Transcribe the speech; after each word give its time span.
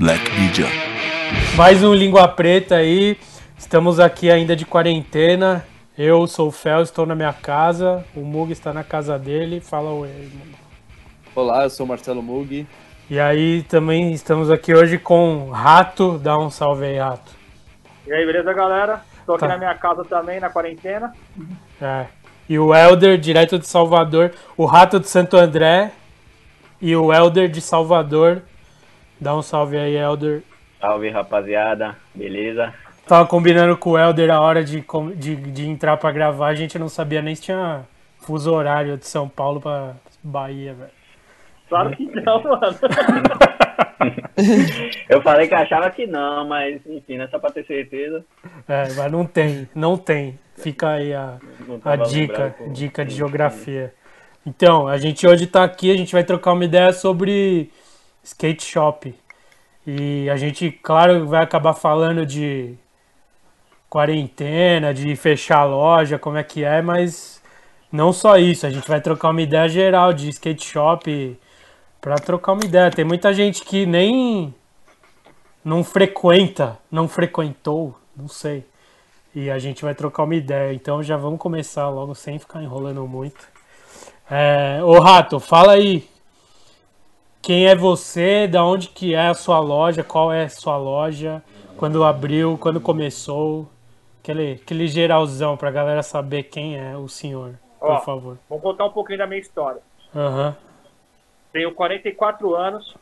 Black 0.00 0.30
Media. 0.32 0.64
Mais 1.54 1.84
um 1.84 1.92
Língua 1.92 2.26
Preta 2.26 2.76
aí. 2.76 3.18
Estamos 3.58 4.00
aqui 4.00 4.30
ainda 4.30 4.56
de 4.56 4.64
quarentena. 4.64 5.62
Eu 5.98 6.26
sou 6.26 6.48
o 6.48 6.50
Fel, 6.50 6.80
estou 6.80 7.04
na 7.04 7.14
minha 7.14 7.34
casa. 7.34 8.02
O 8.16 8.20
Mug 8.20 8.50
está 8.50 8.72
na 8.72 8.82
casa 8.82 9.18
dele. 9.18 9.60
Fala 9.60 9.90
oi, 9.90 10.08
mano. 10.08 10.56
Olá, 11.34 11.64
eu 11.64 11.70
sou 11.70 11.84
o 11.84 11.88
Marcelo 11.88 12.22
Mug. 12.22 12.66
E 13.10 13.20
aí 13.20 13.62
também 13.64 14.10
estamos 14.14 14.50
aqui 14.50 14.72
hoje 14.74 14.96
com 14.96 15.50
Rato. 15.50 16.16
Dá 16.16 16.34
um 16.38 16.48
salve 16.48 16.86
aí, 16.86 16.98
Rato. 16.98 17.32
E 18.06 18.12
aí, 18.14 18.24
beleza, 18.24 18.54
galera? 18.54 19.02
Tô 19.26 19.32
aqui 19.34 19.40
Tá. 19.42 19.48
na 19.48 19.58
minha 19.58 19.74
casa 19.74 20.02
também, 20.04 20.40
na 20.40 20.48
quarentena. 20.48 21.12
É. 21.80 22.06
E 22.48 22.58
o 22.58 22.74
Elder, 22.74 23.18
direto 23.18 23.58
de 23.58 23.66
Salvador. 23.66 24.32
O 24.56 24.64
Rato 24.64 24.98
de 24.98 25.10
Santo 25.10 25.36
André. 25.36 25.92
E 26.80 26.96
o 26.96 27.12
Elder 27.12 27.50
de 27.50 27.60
Salvador. 27.60 28.40
Dá 29.20 29.36
um 29.36 29.42
salve 29.42 29.76
aí, 29.76 29.96
Elder. 29.96 30.42
Salve 30.80 31.10
rapaziada, 31.10 31.96
beleza? 32.14 32.72
Tava 33.06 33.26
combinando 33.26 33.76
com 33.76 33.90
o 33.90 33.98
Elder 33.98 34.30
a 34.30 34.40
hora 34.40 34.64
de, 34.64 34.80
com- 34.82 35.10
de, 35.10 35.34
de 35.36 35.68
entrar 35.68 35.96
pra 35.96 36.12
gravar. 36.12 36.48
A 36.48 36.54
gente 36.54 36.78
não 36.78 36.88
sabia 36.88 37.20
nem 37.20 37.34
se 37.34 37.42
tinha 37.42 37.82
fuso 38.20 38.52
horário 38.52 38.96
de 38.96 39.06
São 39.06 39.28
Paulo 39.28 39.60
pra 39.60 39.94
Bahia, 40.22 40.74
velho. 40.74 40.90
Claro 41.68 41.90
que 41.96 42.04
não, 42.06 42.42
mano. 42.42 42.60
Eu 45.08 45.20
falei 45.22 45.46
que 45.48 45.54
achava 45.54 45.90
que 45.90 46.06
não, 46.06 46.46
mas 46.48 46.80
enfim, 46.86 47.18
não 47.18 47.24
é 47.24 47.28
só 47.28 47.38
pra 47.38 47.50
ter 47.50 47.64
certeza. 47.66 48.24
É, 48.66 48.92
mas 48.94 49.12
não 49.12 49.26
tem, 49.26 49.68
não 49.74 49.96
tem. 49.96 50.38
Fica 50.56 50.90
aí 50.92 51.12
a, 51.12 51.36
a 51.84 51.96
dica, 51.96 52.54
pô. 52.56 52.68
dica 52.68 53.04
de 53.04 53.14
geografia. 53.14 53.92
Então, 54.46 54.88
a 54.88 54.96
gente 54.96 55.26
hoje 55.26 55.46
tá 55.46 55.64
aqui, 55.64 55.92
a 55.92 55.96
gente 55.96 56.12
vai 56.12 56.24
trocar 56.24 56.52
uma 56.52 56.64
ideia 56.64 56.92
sobre 56.92 57.70
skate 58.22 58.64
shop. 58.64 59.14
E 59.86 60.28
a 60.30 60.36
gente, 60.36 60.70
claro, 60.70 61.26
vai 61.26 61.42
acabar 61.42 61.74
falando 61.74 62.24
de 62.26 62.74
quarentena, 63.88 64.94
de 64.94 65.16
fechar 65.16 65.60
a 65.60 65.64
loja, 65.64 66.18
como 66.18 66.36
é 66.36 66.44
que 66.44 66.62
é, 66.64 66.80
mas 66.80 67.42
não 67.90 68.12
só 68.12 68.36
isso, 68.36 68.66
a 68.66 68.70
gente 68.70 68.88
vai 68.88 69.00
trocar 69.00 69.30
uma 69.30 69.42
ideia 69.42 69.68
geral 69.68 70.12
de 70.12 70.28
skate 70.28 70.64
shop 70.64 71.38
para 72.00 72.14
trocar 72.16 72.52
uma 72.52 72.64
ideia. 72.64 72.90
Tem 72.90 73.04
muita 73.04 73.34
gente 73.34 73.64
que 73.64 73.84
nem 73.84 74.54
não 75.64 75.84
frequenta, 75.84 76.78
não 76.90 77.08
frequentou, 77.08 77.98
não 78.16 78.28
sei. 78.28 78.64
E 79.34 79.50
a 79.50 79.58
gente 79.58 79.82
vai 79.82 79.94
trocar 79.94 80.24
uma 80.24 80.34
ideia. 80.34 80.72
Então 80.72 81.02
já 81.02 81.16
vamos 81.16 81.38
começar 81.38 81.88
logo 81.88 82.14
sem 82.14 82.38
ficar 82.38 82.62
enrolando 82.62 83.06
muito. 83.06 83.48
É, 84.30 84.80
ô 84.82 84.98
Rato, 84.98 85.38
fala 85.40 85.72
aí. 85.72 86.09
Quem 87.42 87.66
é 87.66 87.74
você? 87.74 88.46
Da 88.46 88.64
onde 88.64 88.88
que 88.88 89.14
é 89.14 89.28
a 89.28 89.34
sua 89.34 89.58
loja? 89.58 90.04
Qual 90.04 90.32
é 90.32 90.44
a 90.44 90.48
sua 90.48 90.76
loja? 90.76 91.42
Quando 91.76 92.04
abriu? 92.04 92.58
Quando 92.58 92.80
começou? 92.80 93.68
Aquele, 94.22 94.60
aquele 94.62 94.86
geralzão 94.86 95.56
pra 95.56 95.70
galera 95.70 96.02
saber 96.02 96.44
quem 96.44 96.78
é 96.78 96.94
o 96.94 97.08
senhor, 97.08 97.54
por 97.78 97.92
Ó. 97.92 97.98
favor. 98.00 98.38
Vamos 98.50 98.62
contar 98.62 98.84
um 98.84 98.90
pouquinho 98.90 99.18
da 99.18 99.26
minha 99.26 99.40
história. 99.40 99.80
Aham. 100.14 100.54
Tenho 101.52 101.72
44 101.72 102.54
anos. 102.54 102.94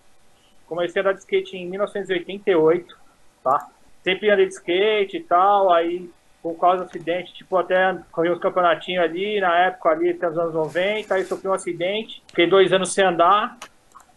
Comecei 0.68 1.00
a 1.00 1.04
andar 1.04 1.14
de 1.14 1.20
skate 1.20 1.56
em 1.56 1.66
1988, 1.66 2.96
tá? 3.42 3.68
Sempre 4.04 4.30
andei 4.30 4.46
de 4.46 4.54
skate 4.54 5.16
e 5.16 5.22
tal, 5.24 5.72
aí 5.72 6.08
por 6.40 6.54
causa 6.54 6.84
do 6.84 6.88
acidente, 6.88 7.34
tipo, 7.34 7.56
até 7.56 7.98
corri 8.12 8.30
uns 8.30 8.38
campeonatinhos 8.38 9.02
ali, 9.02 9.40
na 9.40 9.58
época 9.58 9.88
ali, 9.88 10.10
até 10.10 10.28
os 10.28 10.38
anos 10.38 10.54
90, 10.54 11.14
aí 11.14 11.24
sofri 11.24 11.48
um 11.48 11.52
acidente, 11.52 12.22
fiquei 12.28 12.46
dois 12.46 12.72
anos 12.72 12.92
sem 12.92 13.04
andar, 13.04 13.58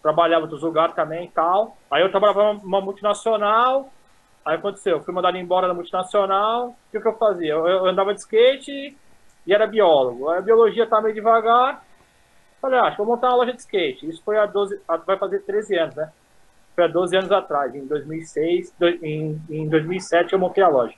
trabalhava 0.02 0.42
em 0.42 0.44
outros 0.44 0.62
lugares 0.64 0.96
também 0.96 1.26
e 1.26 1.30
tal. 1.30 1.78
Aí 1.90 2.02
eu 2.02 2.10
trabalhava 2.12 2.54
numa 2.56 2.82
multinacional, 2.82 3.90
aí 4.46 4.56
aconteceu, 4.56 4.98
eu 4.98 5.04
fui 5.04 5.14
mandado 5.14 5.38
embora 5.38 5.68
da 5.68 5.74
multinacional, 5.74 6.70
o 6.70 6.76
que, 6.92 7.00
que 7.00 7.08
eu 7.08 7.18
fazia? 7.18 7.54
Eu, 7.54 7.68
eu 7.68 7.86
andava 7.86 8.14
de 8.14 8.20
skate 8.22 8.98
e 9.46 9.54
era 9.54 9.68
biólogo. 9.68 10.30
A 10.30 10.42
biologia 10.42 10.88
tá 10.88 11.02
meio 11.02 11.14
devagar, 11.16 11.84
Falei, 12.62 12.78
ah, 12.78 12.84
acho 12.84 12.92
que 12.92 12.98
vou 13.04 13.16
montar 13.16 13.30
uma 13.30 13.38
loja 13.38 13.54
de 13.54 13.60
skate. 13.62 14.08
Isso 14.08 14.22
foi 14.24 14.38
há 14.38 14.46
12, 14.46 14.80
há- 14.88 14.98
vai 14.98 15.18
fazer 15.18 15.40
13 15.40 15.76
anos, 15.76 15.96
né? 15.96 16.12
Foi 16.76 16.84
há 16.84 16.88
12 16.88 17.18
anos 17.18 17.32
atrás, 17.32 17.74
em 17.74 17.88
2006, 17.88 18.72
do- 18.78 18.88
em, 18.88 19.42
em 19.50 19.68
2007 19.68 20.34
eu 20.34 20.38
montei 20.38 20.64
a 20.64 20.68
loja. 20.68 20.94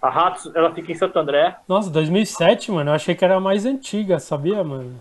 A 0.00 0.08
Ratos, 0.08 0.50
ela 0.56 0.72
fica 0.74 0.90
em 0.90 0.94
Santo 0.94 1.18
André, 1.18 1.54
Nossa, 1.68 1.90
2007, 1.90 2.72
mano. 2.72 2.88
Eu 2.90 2.94
achei 2.94 3.14
que 3.14 3.22
era 3.22 3.38
mais 3.38 3.66
antiga, 3.66 4.18
sabia, 4.18 4.64
mano? 4.64 4.98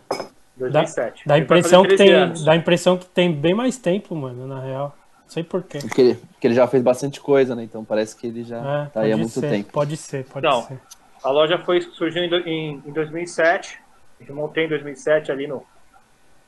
2007. 0.55 1.23
Dá 1.25 1.35
a 1.35 1.37
Vai 1.37 1.43
impressão 1.43 1.81
que 1.85 1.95
13 1.95 1.97
tem, 1.97 2.13
anos. 2.13 2.43
dá 2.43 2.51
a 2.51 2.55
impressão 2.55 2.97
que 2.97 3.05
tem 3.05 3.31
bem 3.33 3.53
mais 3.53 3.77
tempo, 3.77 4.15
mano, 4.15 4.47
na 4.47 4.59
real. 4.59 4.95
Não 5.23 5.29
sei 5.29 5.43
porquê. 5.43 5.79
Porque 5.79 6.01
ele, 6.01 6.15
porque 6.15 6.47
ele 6.47 6.53
já 6.53 6.67
fez 6.67 6.83
bastante 6.83 7.19
coisa, 7.19 7.55
né? 7.55 7.63
Então 7.63 7.83
parece 7.83 8.15
que 8.15 8.27
ele 8.27 8.43
já 8.43 8.57
É, 8.57 8.85
tá 8.87 9.01
aí 9.01 9.11
há 9.11 9.15
pode 9.15 9.21
muito 9.21 9.39
ser, 9.39 9.49
tempo. 9.49 9.71
Pode 9.71 9.97
ser, 9.97 10.25
pode 10.25 10.45
Não. 10.45 10.61
ser. 10.63 10.79
A 11.23 11.31
loja 11.31 11.57
foi 11.59 11.81
surgiu 11.81 12.23
em, 12.23 12.33
em, 12.49 12.83
em 12.85 12.91
2007. 12.91 13.79
Eu 14.27 14.35
montei 14.35 14.65
em 14.65 14.69
2007 14.69 15.31
ali 15.31 15.47
no, 15.47 15.65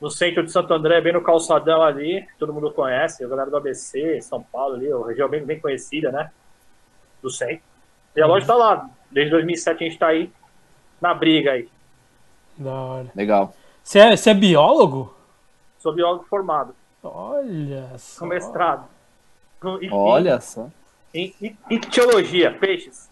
no 0.00 0.10
centro 0.10 0.42
de 0.44 0.52
Santo 0.52 0.72
André, 0.72 1.00
bem 1.00 1.12
no 1.12 1.22
calçadão 1.22 1.82
ali. 1.82 2.26
Todo 2.38 2.52
mundo 2.52 2.70
conhece, 2.70 3.24
a 3.24 3.28
galera 3.28 3.50
do 3.50 3.56
ABC, 3.56 4.20
São 4.22 4.42
Paulo 4.42 4.74
ali, 4.76 4.92
uma 4.92 5.08
região 5.08 5.28
bem, 5.28 5.44
bem 5.44 5.58
conhecida, 5.58 6.12
né? 6.12 6.30
Do 7.22 7.30
centro. 7.30 7.60
E 8.14 8.20
a 8.22 8.26
loja 8.26 8.46
tá 8.46 8.54
lá. 8.54 8.88
Desde 9.10 9.30
2007 9.30 9.82
a 9.84 9.86
gente 9.88 9.98
tá 9.98 10.08
aí 10.08 10.30
na 11.00 11.12
briga 11.14 11.52
aí. 11.52 11.68
Da 12.56 12.72
hora. 12.72 13.06
Legal. 13.14 13.54
Você 13.86 14.00
é, 14.00 14.16
você 14.16 14.30
é 14.30 14.34
biólogo? 14.34 15.14
Sou 15.78 15.92
biólogo 15.94 16.24
formado, 16.28 16.74
Olha 17.04 17.88
só. 17.98 18.18
com 18.18 18.26
mestrado. 18.26 18.84
Com- 19.60 19.78
Olha 19.92 20.40
só. 20.40 20.68
Em, 21.14 21.32
ictiologia, 21.70 22.50
peixes. 22.50 23.08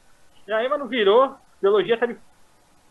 E 0.49 0.53
aí, 0.53 0.69
mas 0.69 0.81
não 0.81 0.89
virou. 0.89 1.33
Biologia 1.63 1.97
tá 1.97 2.07
de... 2.07 2.17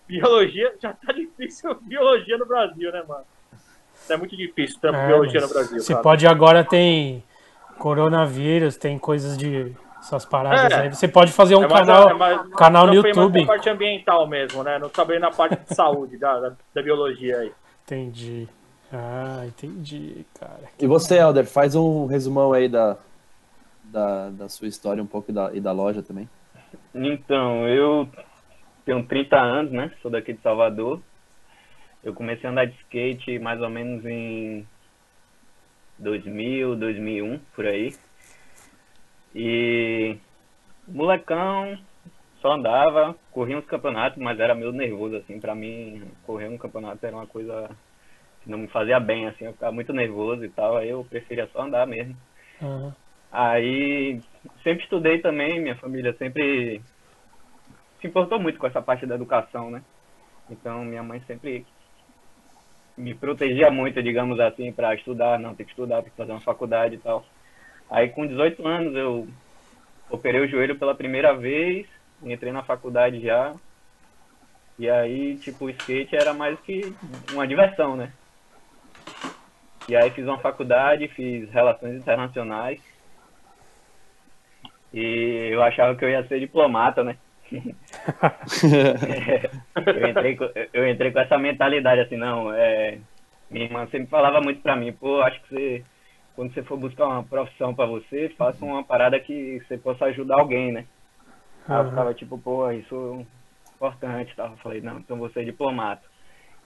Biologia 0.08 0.74
já 0.82 0.94
tá 0.94 1.12
difícil 1.12 1.76
biologia 1.84 2.38
no 2.38 2.46
Brasil, 2.46 2.90
né, 2.90 3.04
mano? 3.06 3.26
É 4.10 4.16
muito 4.16 4.38
difícil 4.38 4.80
ter 4.80 4.94
É, 4.94 5.08
biologia 5.08 5.42
no 5.42 5.50
Brasil. 5.50 5.80
Você 5.82 5.92
cara. 5.92 6.04
pode 6.04 6.26
agora 6.26 6.64
tem 6.64 7.22
coronavírus, 7.78 8.78
tem 8.78 8.98
coisas 8.98 9.38
de 9.38 9.76
essas 10.00 10.24
paradas 10.24 10.72
É. 10.72 10.76
aí. 10.84 10.90
Você 10.96 11.08
pode 11.10 11.34
fazer 11.34 11.58
um 11.58 11.64
É 11.64 11.68
mais- 11.68 11.86
canal, 11.86 12.10
é 12.10 12.14
mais- 12.14 12.48
canal 12.54 12.88
no 12.88 12.94
não 12.94 13.02
foi 13.02 13.12
mais 13.14 13.18
YouTube. 13.26 13.42
na 13.42 13.48
parte 13.48 13.70
ambiental 13.70 14.26
mesmo, 14.26 14.64
né? 14.64 14.80
Não 14.80 14.88
trabalhei 14.88 15.20
na 15.20 15.32
parte 15.32 15.58
de 15.58 15.76
saúde 15.76 16.18
da, 16.18 16.40
da, 16.40 16.54
da 16.74 16.82
biologia 16.82 17.40
aí. 17.40 17.52
Entendi. 17.86 18.48
Ah, 18.92 19.44
entendi, 19.46 20.26
cara. 20.40 20.70
E 20.80 20.88
você, 20.88 21.18
Helder, 21.18 21.46
faz 21.46 21.76
um 21.76 22.06
resumão 22.06 22.54
aí 22.54 22.70
da, 22.70 22.98
da, 23.84 24.30
da 24.30 24.50
sua 24.50 24.68
história 24.68 25.02
um 25.02 25.08
pouco 25.08 25.32
e 25.32 25.34
da, 25.34 25.54
e 25.54 25.60
da 25.60 25.72
loja 25.72 26.02
também. 26.02 26.30
Então, 26.94 27.68
eu 27.68 28.08
tenho 28.86 29.06
30 29.06 29.36
anos, 29.36 29.72
né? 29.72 29.92
Sou 30.02 30.12
daqui 30.12 30.34
de 30.34 30.42
Salvador. 30.42 31.02
Eu 32.04 32.14
comecei 32.14 32.48
a 32.48 32.52
andar 32.52 32.66
de 32.66 32.76
skate 32.82 33.40
mais 33.40 33.62
ou 33.62 33.70
menos 33.70 34.06
em 34.06 34.68
2000, 35.98 36.76
2001, 36.76 37.40
por 37.56 37.66
aí. 37.66 37.96
E 39.34 40.18
molecão, 40.88 41.78
só 42.44 42.52
andava, 42.52 43.16
corria 43.32 43.58
uns 43.58 43.66
campeonatos, 43.66 44.22
mas 44.22 44.38
era 44.38 44.54
meio 44.54 44.74
nervoso, 44.74 45.16
assim, 45.16 45.40
pra 45.40 45.56
mim, 45.56 46.04
correr 46.26 46.50
um 46.50 46.58
campeonato 46.58 47.06
era 47.06 47.16
uma 47.16 47.26
coisa 47.26 47.70
que 48.42 48.50
não 48.50 48.58
me 48.58 48.68
fazia 48.68 49.00
bem, 49.00 49.26
assim, 49.28 49.46
eu 49.46 49.54
ficava 49.54 49.72
muito 49.72 49.94
nervoso 49.94 50.44
e 50.44 50.50
tal, 50.50 50.76
aí 50.76 50.90
eu 50.90 51.06
preferia 51.06 51.48
só 51.48 51.62
andar 51.62 51.88
mesmo. 51.88 52.18
Aham. 52.62 52.94
Aí 53.32 54.20
sempre 54.62 54.84
estudei 54.84 55.20
também, 55.20 55.62
minha 55.62 55.78
família 55.78 56.14
sempre 56.18 56.82
se 58.02 58.08
importou 58.08 58.38
muito 58.38 58.60
com 58.60 58.68
essa 58.68 58.82
parte 58.82 59.06
da 59.06 59.16
educação, 59.16 59.72
né? 59.72 59.82
Então 60.50 60.84
minha 60.84 61.02
mãe 61.02 61.22
sempre 61.22 61.66
me 62.98 63.16
protegia 63.16 63.72
muito, 63.72 64.04
digamos 64.04 64.38
assim, 64.42 64.72
para 64.74 64.94
estudar, 64.94 65.40
não, 65.40 65.56
tem 65.56 65.66
que 65.66 65.72
estudar, 65.72 66.02
tem 66.02 66.12
que 66.12 66.18
fazer 66.18 66.34
uma 66.34 66.42
faculdade 66.42 66.96
e 66.96 67.00
tal. 67.00 67.26
Aí 67.90 68.10
com 68.10 68.28
18 68.28 68.68
anos 68.68 68.94
eu 68.94 69.28
operei 70.10 70.42
o 70.42 70.48
joelho 70.48 70.78
pela 70.78 70.94
primeira 70.94 71.34
vez, 71.34 71.88
entrei 72.26 72.52
na 72.52 72.64
faculdade 72.64 73.22
já. 73.22 73.54
E 74.78 74.90
aí, 74.90 75.38
tipo, 75.38 75.66
o 75.66 75.70
skate 75.70 76.16
era 76.16 76.34
mais 76.34 76.60
que 76.62 76.94
uma 77.32 77.48
diversão, 77.48 77.96
né? 77.96 78.12
E 79.88 79.96
aí 79.96 80.10
fiz 80.12 80.26
uma 80.26 80.40
faculdade, 80.40 81.08
fiz 81.10 81.50
relações 81.52 81.96
internacionais. 81.96 82.82
E 84.94 85.50
eu 85.52 85.62
achava 85.62 85.96
que 85.96 86.06
eu 86.06 86.10
ia 86.10 86.26
ser 86.28 86.40
diplomata, 86.40 87.04
né? 87.04 87.18
eu, 89.86 90.08
entrei 90.08 90.36
com, 90.36 90.50
eu 90.74 90.88
entrei 90.88 91.12
com 91.12 91.20
essa 91.20 91.38
mentalidade 91.38 92.02
assim, 92.02 92.18
não, 92.18 92.52
é, 92.52 92.98
minha 93.50 93.66
irmã 93.66 93.86
sempre 93.88 94.08
falava 94.08 94.42
muito 94.42 94.62
pra 94.62 94.76
mim, 94.76 94.92
pô, 94.92 95.22
acho 95.22 95.40
que 95.44 95.50
você, 95.50 95.84
quando 96.36 96.54
você 96.54 96.64
for 96.64 96.78
buscar 96.78 97.08
uma 97.08 97.24
profissão 97.24 97.76
pra 97.76 97.86
você, 97.86 98.30
faça 98.38 98.66
uma 98.66 98.84
parada 98.84 99.20
que 99.20 99.62
você 99.68 99.78
possa 99.78 100.06
ajudar 100.06 100.40
alguém, 100.40 100.72
né? 100.72 100.86
Aí 101.68 101.80
eu 101.80 101.90
ficava 101.90 102.14
tipo, 102.14 102.38
pô, 102.38 102.70
isso 102.72 102.96
é 103.20 103.76
importante, 103.76 104.36
tá? 104.36 104.48
Eu 104.48 104.58
falei, 104.58 104.82
não, 104.82 105.00
então 105.00 105.18
vou 105.18 105.30
ser 105.30 105.46
diplomata. 105.46 106.04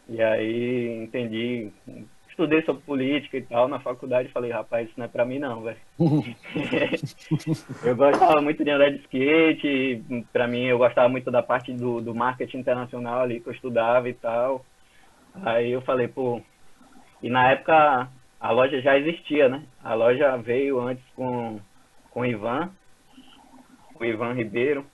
E 0.09 0.21
aí 0.21 1.03
entendi, 1.03 1.71
estudei 2.29 2.61
sobre 2.63 2.83
política 2.83 3.38
e 3.38 3.41
tal 3.41 3.67
na 3.67 3.79
faculdade, 3.79 4.29
falei, 4.29 4.51
rapaz, 4.51 4.88
isso 4.88 4.97
não 4.97 5.05
é 5.05 5.09
pra 5.09 5.25
mim 5.25 5.39
não, 5.39 5.63
velho. 5.63 5.77
eu 7.83 7.95
gostava 7.95 8.41
muito 8.41 8.63
de 8.63 8.69
andar 8.69 8.91
de 8.91 8.97
skate, 8.99 10.03
pra 10.31 10.47
mim 10.47 10.65
eu 10.65 10.77
gostava 10.77 11.09
muito 11.09 11.29
da 11.29 11.43
parte 11.43 11.73
do, 11.73 12.00
do 12.00 12.15
marketing 12.15 12.59
internacional 12.59 13.21
ali 13.21 13.39
que 13.39 13.50
eu 13.50 13.53
estudava 13.53 14.07
e 14.07 14.13
tal. 14.13 14.65
Aí 15.43 15.71
eu 15.71 15.81
falei, 15.81 16.07
pô, 16.07 16.41
e 17.21 17.29
na 17.29 17.51
época 17.51 18.07
a 18.39 18.51
loja 18.51 18.81
já 18.81 18.97
existia, 18.97 19.50
né? 19.50 19.63
A 19.83 19.93
loja 19.93 20.38
veio 20.38 20.79
antes 20.79 21.03
com, 21.15 21.59
com 22.11 22.21
o 22.21 22.25
Ivan, 22.25 22.71
o 24.03 24.05
Ivan 24.05 24.33
Ribeiro. 24.33 24.85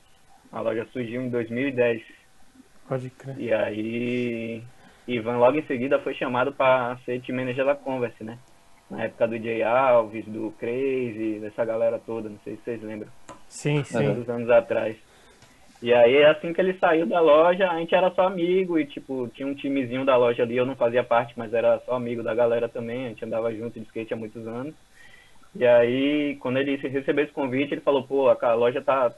A 0.52 0.62
loja 0.62 0.86
surgiu 0.92 1.22
em 1.22 1.30
2010. 1.30 2.02
Pode 2.88 3.10
crer. 3.10 3.40
E 3.40 3.54
aí, 3.54 4.64
Ivan 5.08 5.38
logo 5.38 5.58
em 5.58 5.66
seguida 5.66 6.00
foi 6.00 6.14
chamado 6.14 6.52
para 6.54 6.98
ser 7.06 7.22
team 7.22 7.38
manager 7.38 7.66
da 7.66 7.76
Converse, 7.76 8.24
né? 8.24 8.38
Na 8.90 9.04
época 9.06 9.28
do 9.28 9.38
Jay 9.38 9.64
Alves, 9.64 10.26
do 10.26 10.54
Crazy, 10.60 11.40
dessa 11.40 11.66
galera 11.66 12.00
toda, 12.00 12.30
não 12.30 12.38
sei 12.44 12.56
se 12.56 12.64
vocês 12.64 12.84
lembram. 12.84 13.10
Sim, 13.48 13.84
sim. 13.84 14.08
Uns 14.08 14.30
anos 14.30 14.50
atrás. 14.50 14.96
E 15.82 15.94
aí, 15.94 16.24
assim 16.24 16.54
que 16.54 16.62
ele 16.62 16.78
saiu 16.80 17.06
da 17.06 17.20
loja, 17.20 17.70
a 17.70 17.78
gente 17.78 17.94
era 17.94 18.10
só 18.12 18.28
amigo 18.28 18.80
e, 18.80 18.86
tipo, 18.86 19.28
tinha 19.30 19.46
um 19.48 19.54
timezinho 19.54 20.06
da 20.06 20.16
loja 20.16 20.44
ali, 20.44 20.56
eu 20.56 20.66
não 20.66 20.76
fazia 20.76 21.04
parte, 21.04 21.34
mas 21.36 21.54
era 21.54 21.78
só 21.80 21.96
amigo 21.96 22.24
da 22.24 22.34
galera 22.34 22.70
também, 22.70 23.06
a 23.06 23.10
gente 23.10 23.26
andava 23.26 23.54
junto 23.54 23.78
de 23.78 23.86
skate 23.88 24.14
há 24.14 24.18
muitos 24.18 24.48
anos. 24.48 24.74
E 25.56 25.66
aí, 25.66 26.36
quando 26.38 26.58
ele 26.58 26.76
recebeu 26.76 27.24
esse 27.24 27.34
convite, 27.34 27.74
ele 27.74 27.82
falou, 27.82 28.04
pô, 28.04 28.30
a 28.30 28.54
loja 28.54 28.82
tá, 28.82 29.12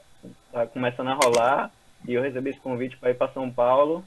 tá 0.52 0.66
começando 0.66 1.08
a 1.08 1.14
rolar, 1.14 1.70
e 2.06 2.14
eu 2.14 2.22
recebi 2.22 2.50
esse 2.50 2.60
convite 2.60 2.96
para 2.96 3.10
ir 3.10 3.14
para 3.14 3.32
São 3.32 3.50
Paulo. 3.50 4.04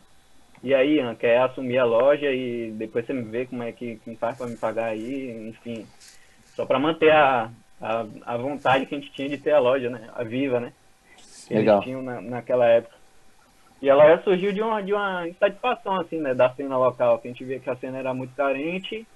E 0.62 0.74
aí, 0.74 0.98
Ian, 0.98 1.16
quer 1.16 1.40
assumir 1.42 1.78
a 1.78 1.86
loja 1.86 2.32
e 2.32 2.72
depois 2.72 3.06
você 3.06 3.14
me 3.14 3.24
vê 3.24 3.46
como 3.46 3.64
é 3.64 3.72
que, 3.72 3.96
que 3.98 4.16
faz 4.16 4.38
para 4.38 4.48
me 4.48 4.58
pagar 4.58 4.88
aí, 4.88 5.50
enfim. 5.50 5.88
Só 6.54 6.66
para 6.66 6.78
manter 6.78 7.12
a, 7.12 7.50
a, 7.82 8.06
a 8.26 8.38
vontade 8.38 8.86
que 8.86 8.94
a 8.94 9.00
gente 9.00 9.12
tinha 9.14 9.30
de 9.30 9.38
ter 9.38 9.52
a 9.52 9.60
loja, 9.60 9.90
né? 9.90 10.10
A 10.14 10.24
viva, 10.24 10.60
né? 10.60 10.74
Que 11.48 11.56
Legal. 11.56 11.78
eles 11.78 11.86
tinham 11.86 12.02
na, 12.02 12.22
naquela 12.22 12.68
época. 12.68 12.96
E 13.82 13.90
a 13.90 13.96
loja 13.96 14.22
surgiu 14.24 14.52
de 14.52 14.62
uma, 14.62 14.82
de 14.84 14.94
uma 14.94 15.28
insatisfação, 15.28 16.00
assim, 16.02 16.20
né? 16.20 16.34
Da 16.34 16.50
cena 16.50 16.78
local, 16.78 17.18
que 17.20 17.30
a 17.30 17.32
gente 17.32 17.46
via 17.46 17.60
que 17.60 17.70
a 17.70 17.76
cena 17.78 17.98
era 17.98 18.14
muito 18.14 18.36
carente. 18.36 19.08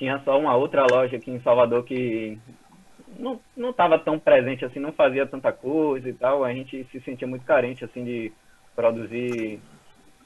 Tinha 0.00 0.18
só 0.20 0.38
uma 0.38 0.56
outra 0.56 0.86
loja 0.90 1.18
aqui 1.18 1.30
em 1.30 1.42
Salvador 1.42 1.84
que 1.84 2.38
não, 3.18 3.38
não 3.54 3.70
tava 3.70 3.98
tão 3.98 4.18
presente 4.18 4.64
assim, 4.64 4.80
não 4.80 4.92
fazia 4.92 5.26
tanta 5.26 5.52
coisa 5.52 6.08
e 6.08 6.14
tal. 6.14 6.42
A 6.42 6.54
gente 6.54 6.84
se 6.84 7.00
sentia 7.02 7.28
muito 7.28 7.44
carente, 7.44 7.84
assim, 7.84 8.02
de 8.02 8.32
produzir, 8.74 9.60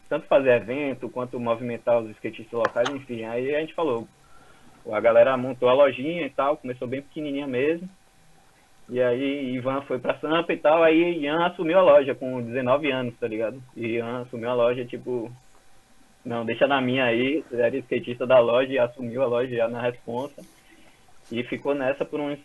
tanto 0.08 0.28
fazer 0.28 0.50
evento 0.50 1.08
quanto 1.08 1.40
movimentar 1.40 1.98
os 1.98 2.08
skatistas 2.10 2.52
locais, 2.52 2.88
enfim. 2.88 3.24
Aí 3.24 3.52
a 3.52 3.58
gente 3.58 3.74
falou, 3.74 4.06
a 4.92 5.00
galera 5.00 5.36
montou 5.36 5.68
a 5.68 5.74
lojinha 5.74 6.24
e 6.24 6.30
tal, 6.30 6.56
começou 6.56 6.86
bem 6.86 7.02
pequenininha 7.02 7.48
mesmo. 7.48 7.88
E 8.88 9.02
aí 9.02 9.56
Ivan 9.56 9.82
foi 9.82 9.98
pra 9.98 10.20
Sampa 10.20 10.52
e 10.52 10.56
tal, 10.56 10.84
aí 10.84 11.18
Ian 11.18 11.46
assumiu 11.46 11.80
a 11.80 11.82
loja 11.82 12.14
com 12.14 12.40
19 12.40 12.92
anos, 12.92 13.18
tá 13.18 13.26
ligado? 13.26 13.60
E 13.76 13.96
Ian 13.96 14.20
assumiu 14.20 14.50
a 14.50 14.54
loja, 14.54 14.84
tipo, 14.84 15.32
não, 16.24 16.44
deixa 16.44 16.66
na 16.66 16.80
minha 16.80 17.04
aí, 17.04 17.44
era 17.52 17.76
skatista 17.76 18.26
da 18.26 18.38
loja 18.38 18.72
e 18.72 18.78
assumiu 18.78 19.22
a 19.22 19.26
loja 19.26 19.54
já 19.54 19.68
na 19.68 19.82
responsa. 19.82 20.42
E 21.30 21.42
ficou 21.44 21.74
nessa 21.74 22.04
por 22.04 22.20
uns 22.20 22.38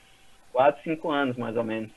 4, 0.51 0.83
5 0.83 1.09
anos, 1.11 1.37
mais 1.37 1.55
ou 1.55 1.63
menos. 1.63 1.91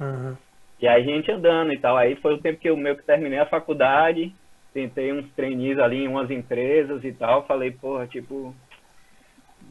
Uhum. 0.00 0.36
E 0.80 0.86
aí 0.86 1.02
a 1.02 1.04
gente 1.04 1.30
andando 1.30 1.72
e 1.72 1.78
tal. 1.78 1.96
Aí 1.96 2.16
foi 2.16 2.34
o 2.34 2.40
tempo 2.40 2.58
que 2.58 2.68
eu 2.68 2.76
meio 2.76 2.96
que 2.96 3.02
terminei 3.02 3.38
a 3.38 3.46
faculdade, 3.46 4.34
tentei 4.72 5.12
uns 5.12 5.30
trainees 5.32 5.78
ali 5.78 6.04
em 6.04 6.08
umas 6.08 6.30
empresas 6.30 7.04
e 7.04 7.12
tal. 7.12 7.46
Falei, 7.46 7.70
porra, 7.70 8.06
tipo, 8.06 8.54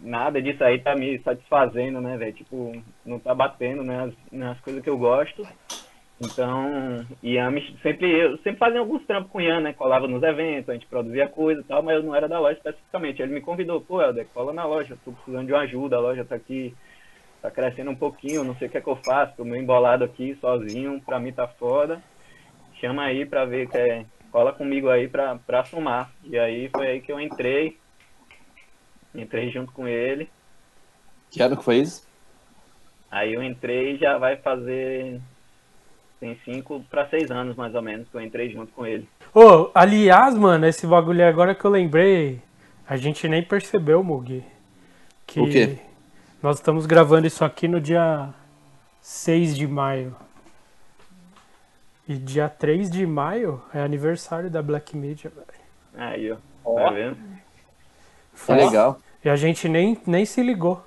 nada 0.01 0.41
disso 0.41 0.63
aí 0.63 0.79
tá 0.79 0.95
me 0.95 1.19
satisfazendo, 1.19 2.01
né, 2.01 2.17
velho? 2.17 2.33
Tipo, 2.33 2.83
não 3.05 3.19
tá 3.19 3.33
batendo 3.33 3.83
né, 3.83 3.97
nas, 3.97 4.13
nas 4.31 4.59
coisas 4.61 4.83
que 4.83 4.89
eu 4.89 4.97
gosto. 4.97 5.47
Então, 6.21 7.05
Ian 7.21 7.53
sempre, 7.83 8.09
eu 8.09 8.37
sempre 8.37 8.57
fazia 8.57 8.79
alguns 8.79 9.05
trampos 9.05 9.31
com 9.31 9.39
o 9.39 9.41
Ian, 9.41 9.59
né? 9.59 9.73
Colava 9.73 10.07
nos 10.07 10.23
eventos, 10.23 10.69
a 10.69 10.73
gente 10.73 10.85
produzia 10.85 11.27
coisa 11.27 11.59
e 11.59 11.63
tal, 11.63 11.83
mas 11.83 11.97
eu 11.97 12.03
não 12.03 12.15
era 12.15 12.27
da 12.27 12.39
loja 12.39 12.57
especificamente. 12.57 13.21
Ele 13.21 13.33
me 13.33 13.41
convidou, 13.41 13.81
pô, 13.81 14.01
Helder, 14.01 14.27
cola 14.33 14.53
na 14.53 14.65
loja, 14.65 14.97
tô 15.03 15.11
precisando 15.11 15.45
de 15.45 15.51
uma 15.51 15.61
ajuda, 15.61 15.97
a 15.97 15.99
loja 15.99 16.23
tá 16.23 16.35
aqui, 16.35 16.73
tá 17.41 17.51
crescendo 17.51 17.91
um 17.91 17.95
pouquinho, 17.95 18.45
não 18.45 18.55
sei 18.55 18.67
o 18.67 18.71
que 18.71 18.77
é 18.77 18.81
que 18.81 18.87
eu 18.87 18.95
faço, 18.95 19.35
tô 19.35 19.43
meio 19.43 19.61
embolado 19.61 20.05
aqui, 20.05 20.37
sozinho, 20.39 21.01
pra 21.01 21.19
mim 21.19 21.33
tá 21.33 21.47
foda. 21.47 22.01
Chama 22.79 23.03
aí 23.03 23.25
pra 23.25 23.45
ver 23.45 23.69
que 23.69 23.77
é. 23.77 24.05
Cola 24.31 24.51
comigo 24.51 24.89
aí 24.89 25.07
pra, 25.07 25.37
pra 25.37 25.63
somar. 25.63 26.11
E 26.23 26.37
aí 26.37 26.69
foi 26.69 26.87
aí 26.87 27.01
que 27.01 27.11
eu 27.11 27.19
entrei. 27.19 27.77
Entrei 29.13 29.49
junto 29.49 29.71
com 29.71 29.87
ele. 29.87 30.29
Que 31.31 31.41
ano 31.41 31.55
que 31.55 31.63
foi 31.63 31.77
isso? 31.77 32.05
Aí 33.09 33.33
eu 33.33 33.41
entrei 33.41 33.93
e 33.93 33.97
já 33.97 34.17
vai 34.17 34.35
fazer. 34.35 35.21
Tem 36.19 36.39
cinco 36.45 36.83
pra 36.89 37.07
seis 37.07 37.29
anos 37.29 37.55
mais 37.55 37.75
ou 37.75 37.81
menos 37.81 38.07
que 38.09 38.15
eu 38.15 38.21
entrei 38.21 38.49
junto 38.49 38.71
com 38.71 38.85
ele. 38.85 39.07
Ô, 39.33 39.69
aliás, 39.73 40.35
mano, 40.35 40.65
esse 40.65 40.87
bagulho 40.87 41.21
aí 41.21 41.27
agora 41.29 41.53
que 41.53 41.65
eu 41.65 41.71
lembrei, 41.71 42.41
a 42.87 42.95
gente 42.95 43.27
nem 43.27 43.43
percebeu, 43.43 44.03
Mugi. 44.03 44.43
Que 45.27 45.39
O 45.39 45.49
quê? 45.49 45.77
nós 46.41 46.57
estamos 46.57 46.85
gravando 46.85 47.27
isso 47.27 47.43
aqui 47.43 47.67
no 47.67 47.81
dia 47.81 48.29
6 49.01 49.55
de 49.57 49.67
maio. 49.67 50.15
E 52.07 52.15
dia 52.15 52.47
3 52.47 52.89
de 52.89 53.05
maio 53.05 53.61
é 53.73 53.81
aniversário 53.81 54.49
da 54.49 54.61
Black 54.61 54.95
Media, 54.95 55.29
velho. 55.29 55.47
Aí, 55.97 56.31
ó. 56.31 56.37
Ó. 56.63 56.75
Tá 56.79 56.89
vendo? 56.91 57.17
Que 58.45 58.51
legal. 58.53 58.99
E 59.23 59.29
a 59.29 59.35
gente 59.35 59.67
nem, 59.67 59.97
nem 60.05 60.23
se 60.25 60.41
ligou. 60.43 60.85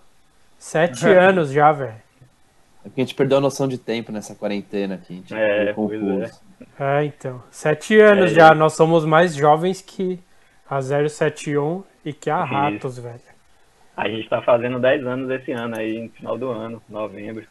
Sete 0.58 1.06
anos 1.10 1.50
já, 1.50 1.72
velho. 1.72 2.07
É 2.88 2.90
porque 2.90 3.00
a 3.00 3.04
gente 3.04 3.14
perdeu 3.14 3.38
a 3.38 3.40
noção 3.40 3.68
de 3.68 3.76
tempo 3.78 4.10
nessa 4.10 4.34
quarentena 4.34 4.94
aqui. 4.94 5.12
A 5.12 5.16
gente 5.16 5.34
É, 5.34 5.72
confuso. 5.74 6.40
É, 6.80 7.04
então. 7.04 7.42
Sete 7.50 7.98
anos 8.00 8.32
É, 8.32 8.34
já. 8.34 8.54
Nós 8.54 8.72
somos 8.74 9.04
mais 9.04 9.34
jovens 9.34 9.82
que 9.82 10.18
a 10.68 10.80
071 10.80 11.84
e 12.04 12.12
que 12.12 12.30
a 12.30 12.44
Isso. 12.44 12.52
Ratos, 12.54 12.98
velho. 12.98 13.20
A 13.96 14.08
gente 14.08 14.28
tá 14.28 14.40
fazendo 14.42 14.78
10 14.78 15.06
anos 15.06 15.28
esse 15.30 15.50
ano 15.52 15.76
aí, 15.76 16.02
no 16.04 16.08
final 16.10 16.38
do 16.38 16.50
ano, 16.50 16.82
novembro. 16.88 17.44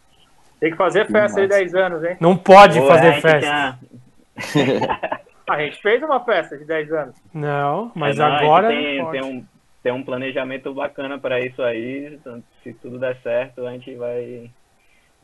Tem 0.60 0.72
que 0.72 0.78
fazer 0.78 1.06
festa 1.06 1.42
de 1.42 1.48
massa. 1.48 1.60
10 1.60 1.75
anos, 1.75 2.04
hein? 2.04 2.18
Não 2.19 2.36
pode 2.38 2.80
Pô, 2.80 2.88
fazer 2.88 3.06
é, 3.06 3.10
a 3.10 3.12
gente 3.12 3.22
festa. 3.22 3.39
tinha- 3.39 3.80
A 5.50 5.60
gente 5.62 5.81
fez 5.81 6.04
uma 6.04 6.19
festa 6.25 6.57
de 6.57 6.66
10 6.66 6.92
anos. 6.92 7.16
Não, 7.34 7.89
mas 7.95 8.18
É, 8.18 8.19
não, 8.19 8.25
a 8.28 8.38
agora 8.39 8.68
tem, 8.68 8.98
não 8.98 9.06
pode. 9.06 9.19
tem 9.22 9.30
um 9.31 9.45
tem 9.84 9.92
um 9.94 10.04
planejamento 10.04 10.74
bacana 10.74 11.18
para 11.18 11.39
isso 11.39 11.62
aí. 11.63 12.19
Se 12.62 12.74
tudo 12.74 13.00
der 13.00 13.15
certo, 13.22 13.65
a 13.65 13.72
gente 13.72 13.96
vai 13.96 14.50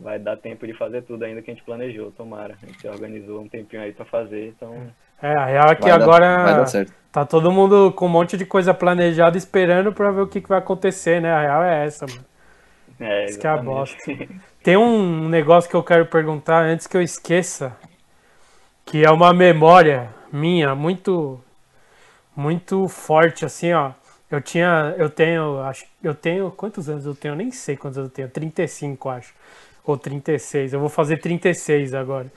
vai 0.04 0.20
dar 0.20 0.38
tempo 0.38 0.68
de 0.68 0.74
fazer 0.78 1.04
tudo 1.04 1.24
ainda 1.26 1.42
que 1.42 1.52
a 1.52 1.54
gente 1.54 1.66
planejou, 1.66 2.12
tomara. 2.12 2.60
A 2.62 2.66
gente 2.68 2.88
organizou 2.88 3.42
um 3.42 3.50
tempinho 3.50 3.82
aí 3.82 3.94
para 3.94 4.06
fazer, 4.06 4.50
então 4.50 4.94
É, 5.22 5.34
a 5.36 5.46
real 5.46 5.70
é 5.72 5.76
que 5.76 5.90
Vai 5.90 5.96
dar- 5.96 6.12
agora 6.12 6.26
vai 6.42 6.56
dar 6.56 6.66
certo. 6.66 6.94
tá 7.12 7.26
todo 7.26 7.52
mundo 7.52 7.92
com 7.94 8.06
um 8.08 8.10
monte 8.10 8.36
de 8.36 8.46
coisa 8.46 8.74
planejada 8.74 9.38
esperando 9.38 9.94
pra 9.94 10.12
ver 10.12 10.22
o 10.22 10.28
que, 10.28 10.42
que 10.42 10.50
vai 10.50 10.58
acontecer, 10.60 11.22
né? 11.22 11.32
A 11.32 11.42
real 11.42 11.64
é 11.64 11.86
essa, 11.86 12.08
mano. 12.08 12.26
é, 13.00 13.28
Isso 13.28 13.40
que 13.40 13.48
é 13.48 13.50
a 13.50 13.60
exatamente. 13.60 13.96
Tem 14.64 14.78
um 14.78 15.28
negócio 15.30 15.70
que 15.70 15.76
eu 15.76 15.84
quero 15.84 16.06
perguntar 16.06 16.64
antes 16.64 16.88
que 16.88 16.98
eu 16.98 17.02
esqueça, 17.02 17.76
que 18.86 19.04
é 19.04 19.10
uma 19.12 19.34
memória 19.34 20.10
minha 20.32 20.76
muito 20.76 21.40
muito 22.36 22.88
forte 22.88 23.46
assim, 23.46 23.74
ó. 23.74 23.92
Eu 24.32 24.42
tinha, 24.42 24.96
eu 24.98 25.10
tenho, 25.10 25.60
acho, 25.62 25.86
eu 26.04 26.16
tenho 26.16 26.52
quantos 26.52 26.90
anos 26.90 27.06
eu 27.06 27.16
tenho? 27.16 27.34
Eu 27.34 27.38
nem 27.38 27.52
sei 27.52 27.78
quantos 27.78 27.98
anos 28.00 28.10
eu 28.12 28.16
tenho, 28.16 28.30
35, 28.30 29.10
acho. 29.10 29.34
Ou 29.86 29.98
36. 29.98 30.74
Eu 30.74 30.80
vou 30.80 30.90
fazer 30.90 31.18
36 31.18 31.94
agora. 31.94 32.32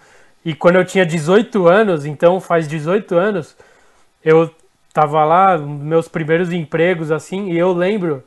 E 0.44 0.54
quando 0.54 0.76
eu 0.76 0.84
tinha 0.84 1.04
18 1.04 1.66
anos, 1.66 2.06
então 2.06 2.40
faz 2.40 2.68
18 2.68 3.14
anos, 3.16 3.56
eu 4.24 4.50
tava 4.92 5.24
lá, 5.24 5.58
meus 5.58 6.08
primeiros 6.08 6.52
empregos 6.52 7.10
assim, 7.10 7.50
e 7.50 7.58
eu 7.58 7.72
lembro 7.72 8.22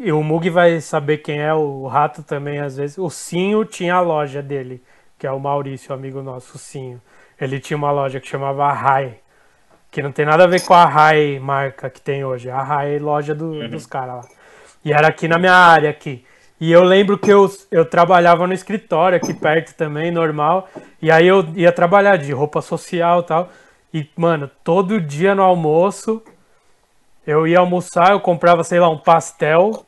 e 0.00 0.10
o 0.12 0.22
Mug 0.22 0.50
vai 0.50 0.80
saber 0.80 1.18
quem 1.18 1.40
é 1.40 1.54
o 1.54 1.86
rato 1.86 2.22
também, 2.22 2.58
às 2.58 2.76
vezes. 2.76 2.98
O 2.98 3.08
Sinho 3.08 3.64
tinha 3.64 3.94
a 3.94 4.00
loja 4.00 4.42
dele, 4.42 4.82
que 5.18 5.26
é 5.26 5.30
o 5.30 5.38
Maurício, 5.38 5.94
amigo 5.94 6.22
nosso, 6.22 6.56
o 6.56 6.58
Sinho. 6.58 7.00
Ele 7.40 7.60
tinha 7.60 7.76
uma 7.76 7.90
loja 7.92 8.18
que 8.18 8.26
chamava 8.26 8.72
Rai, 8.72 9.18
que 9.90 10.02
não 10.02 10.10
tem 10.10 10.26
nada 10.26 10.44
a 10.44 10.46
ver 10.46 10.62
com 10.64 10.74
a 10.74 10.84
Rai 10.84 11.38
marca 11.38 11.88
que 11.88 12.00
tem 12.00 12.24
hoje. 12.24 12.50
A 12.50 12.62
Rai 12.62 12.98
loja 12.98 13.34
do- 13.34 13.68
dos 13.68 13.86
caras 13.86 14.16
lá. 14.16 14.24
E 14.84 14.92
era 14.92 15.08
aqui 15.08 15.28
na 15.28 15.38
minha 15.38 15.54
área 15.54 15.90
aqui. 15.90 16.24
E 16.60 16.72
eu 16.72 16.82
lembro 16.82 17.18
que 17.18 17.30
eu, 17.30 17.50
eu 17.70 17.84
trabalhava 17.84 18.46
no 18.46 18.54
escritório 18.54 19.16
aqui 19.16 19.34
perto 19.34 19.74
também, 19.74 20.10
normal. 20.10 20.68
E 21.02 21.10
aí 21.10 21.26
eu 21.26 21.46
ia 21.54 21.70
trabalhar 21.70 22.16
de 22.16 22.32
roupa 22.32 22.62
social 22.62 23.20
e 23.20 23.22
tal. 23.24 23.48
E, 23.92 24.08
mano, 24.16 24.50
todo 24.64 25.00
dia 25.00 25.34
no 25.34 25.42
almoço 25.42 26.22
eu 27.26 27.46
ia 27.46 27.58
almoçar, 27.58 28.12
eu 28.12 28.20
comprava, 28.20 28.62
sei 28.62 28.78
lá, 28.78 28.88
um 28.88 28.98
pastel, 28.98 29.84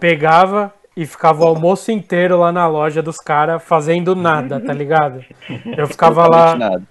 pegava 0.00 0.74
e 0.96 1.06
ficava 1.06 1.44
o 1.44 1.46
almoço 1.46 1.92
inteiro 1.92 2.38
lá 2.38 2.50
na 2.50 2.66
loja 2.66 3.00
dos 3.00 3.16
caras 3.16 3.62
fazendo 3.62 4.16
nada, 4.16 4.60
tá 4.60 4.72
ligado? 4.72 5.24
Eu 5.76 5.86
ficava 5.86 6.26
lá, 6.26 6.56
Nada. 6.56 6.82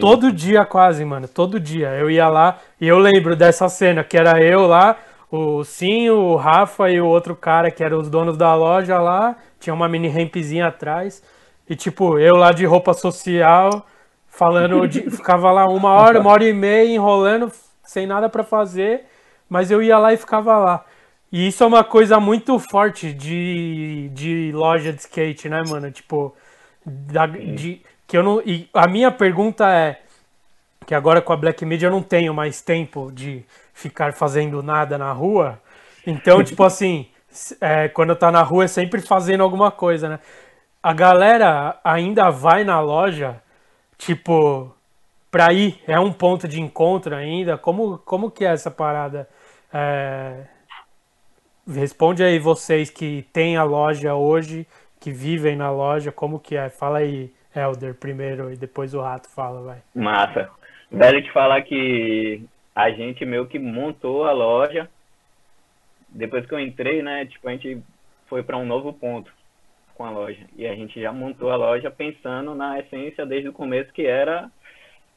Todo 0.00 0.32
dia 0.32 0.64
quase, 0.64 1.04
mano. 1.04 1.28
Todo 1.28 1.60
dia. 1.60 1.90
Eu 1.90 2.10
ia 2.10 2.28
lá 2.28 2.58
e 2.80 2.88
eu 2.88 2.98
lembro 2.98 3.36
dessa 3.36 3.68
cena, 3.68 4.02
que 4.02 4.16
era 4.16 4.42
eu 4.42 4.66
lá, 4.66 4.96
o 5.30 5.64
Sim, 5.64 6.10
o 6.10 6.36
Rafa 6.36 6.90
e 6.90 7.00
o 7.00 7.06
outro 7.06 7.34
cara 7.34 7.70
que 7.70 7.82
eram 7.82 7.98
os 7.98 8.08
donos 8.08 8.36
da 8.36 8.54
loja 8.54 8.98
lá. 8.98 9.36
Tinha 9.58 9.74
uma 9.74 9.88
mini 9.88 10.08
rampzinha 10.08 10.68
atrás. 10.68 11.22
E 11.68 11.74
tipo, 11.74 12.18
eu 12.18 12.36
lá 12.36 12.52
de 12.52 12.64
roupa 12.64 12.94
social, 12.94 13.86
falando, 14.28 14.86
de, 14.86 15.02
ficava 15.10 15.50
lá 15.50 15.66
uma 15.66 15.92
hora, 15.92 16.20
uma 16.20 16.30
hora 16.30 16.44
e 16.44 16.52
meia 16.52 16.94
enrolando, 16.94 17.50
sem 17.84 18.06
nada 18.06 18.28
pra 18.28 18.44
fazer. 18.44 19.04
Mas 19.48 19.70
eu 19.70 19.82
ia 19.82 19.98
lá 19.98 20.12
e 20.12 20.16
ficava 20.16 20.56
lá. 20.58 20.84
E 21.30 21.48
isso 21.48 21.64
é 21.64 21.66
uma 21.66 21.82
coisa 21.84 22.20
muito 22.20 22.58
forte 22.58 23.12
de, 23.12 24.10
de 24.12 24.52
loja 24.52 24.92
de 24.92 25.00
skate, 25.00 25.48
né, 25.48 25.62
mano? 25.68 25.90
Tipo, 25.90 26.34
da, 26.84 27.26
de, 27.26 27.82
que 28.06 28.16
eu 28.16 28.22
não. 28.22 28.40
E 28.44 28.68
a 28.72 28.86
minha 28.86 29.10
pergunta 29.10 29.68
é 29.70 30.00
que 30.86 30.94
agora 30.94 31.20
com 31.20 31.32
a 31.32 31.36
Black 31.36 31.64
Media 31.64 31.88
eu 31.88 31.90
não 31.90 32.02
tenho 32.02 32.32
mais 32.32 32.62
tempo 32.62 33.10
de 33.12 33.44
ficar 33.74 34.12
fazendo 34.12 34.62
nada 34.62 34.96
na 34.96 35.12
rua. 35.12 35.60
Então, 36.06 36.42
tipo 36.42 36.62
assim, 36.64 37.08
é, 37.60 37.88
quando 37.88 38.14
tá 38.16 38.30
na 38.30 38.42
rua 38.42 38.64
é 38.64 38.68
sempre 38.68 39.00
fazendo 39.00 39.42
alguma 39.42 39.70
coisa, 39.70 40.08
né? 40.08 40.20
A 40.82 40.92
galera 40.92 41.78
ainda 41.82 42.30
vai 42.30 42.62
na 42.62 42.80
loja, 42.80 43.42
tipo, 43.98 44.72
pra 45.30 45.52
ir, 45.52 45.82
é 45.86 45.98
um 45.98 46.12
ponto 46.12 46.46
de 46.46 46.60
encontro 46.60 47.14
ainda. 47.14 47.58
Como, 47.58 47.98
como 47.98 48.30
que 48.30 48.44
é 48.44 48.52
essa 48.52 48.70
parada? 48.70 49.28
É, 49.72 50.44
Responde 51.68 52.22
aí 52.22 52.38
vocês 52.38 52.90
que 52.90 53.26
têm 53.32 53.56
a 53.56 53.64
loja 53.64 54.14
hoje, 54.14 54.64
que 55.00 55.10
vivem 55.10 55.56
na 55.56 55.68
loja, 55.68 56.12
como 56.12 56.38
que 56.38 56.56
é? 56.56 56.70
Fala 56.70 56.98
aí, 56.98 57.34
Helder, 57.54 57.94
primeiro 57.94 58.52
e 58.52 58.56
depois 58.56 58.94
o 58.94 59.00
Rato 59.00 59.28
fala, 59.28 59.60
vai. 59.62 59.78
Massa. 59.92 60.48
Velho 60.96 61.22
te 61.22 61.30
falar 61.30 61.60
que 61.60 62.42
a 62.74 62.90
gente 62.90 63.22
meio 63.26 63.46
que 63.46 63.58
montou 63.58 64.24
a 64.24 64.32
loja. 64.32 64.88
Depois 66.08 66.46
que 66.46 66.54
eu 66.54 66.58
entrei, 66.58 67.02
né? 67.02 67.26
Tipo, 67.26 67.48
a 67.48 67.52
gente 67.52 67.82
foi 68.26 68.42
para 68.42 68.56
um 68.56 68.64
novo 68.64 68.94
ponto 68.94 69.30
com 69.94 70.06
a 70.06 70.10
loja. 70.10 70.46
E 70.56 70.66
a 70.66 70.74
gente 70.74 70.98
já 70.98 71.12
montou 71.12 71.50
a 71.50 71.56
loja 71.56 71.90
pensando 71.90 72.54
na 72.54 72.78
essência 72.80 73.26
desde 73.26 73.46
o 73.46 73.52
começo, 73.52 73.92
que 73.92 74.06
era 74.06 74.50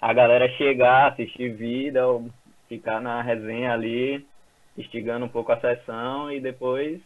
a 0.02 0.12
galera 0.12 0.50
chegar, 0.58 1.14
assistir 1.14 1.54
vida, 1.54 2.06
ou 2.06 2.30
ficar 2.68 3.00
na 3.00 3.22
resenha 3.22 3.72
ali, 3.72 4.28
instigando 4.78 5.28
um 5.28 5.30
pouco 5.30 5.54
a 5.54 5.62
sessão 5.62 6.30
e 6.30 6.42
depois 6.42 7.00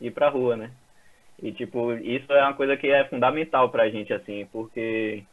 ir 0.00 0.12
pra 0.12 0.30
rua, 0.30 0.56
né? 0.56 0.70
E, 1.42 1.52
tipo, 1.52 1.92
isso 1.92 2.32
é 2.32 2.42
uma 2.42 2.54
coisa 2.54 2.74
que 2.74 2.88
é 2.88 3.04
fundamental 3.04 3.68
pra 3.68 3.90
gente, 3.90 4.14
assim, 4.14 4.48
porque 4.50 5.24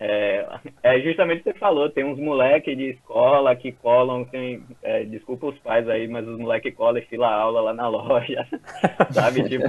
é, 0.00 0.46
é 0.82 1.00
justamente 1.00 1.40
o 1.40 1.44
que 1.44 1.52
você 1.52 1.58
falou, 1.58 1.90
tem 1.90 2.04
uns 2.04 2.18
moleques 2.18 2.74
de 2.74 2.92
escola 2.92 3.54
que 3.54 3.70
colam, 3.70 4.24
tem, 4.24 4.64
é, 4.82 5.04
desculpa 5.04 5.48
os 5.48 5.58
pais 5.58 5.86
aí, 5.90 6.08
mas 6.08 6.26
os 6.26 6.38
moleques 6.38 6.74
colam 6.74 6.96
e 6.96 7.06
fila 7.06 7.30
aula 7.30 7.60
lá 7.60 7.74
na 7.74 7.86
loja, 7.86 8.48
sabe? 9.12 9.46
Tipo, 9.46 9.66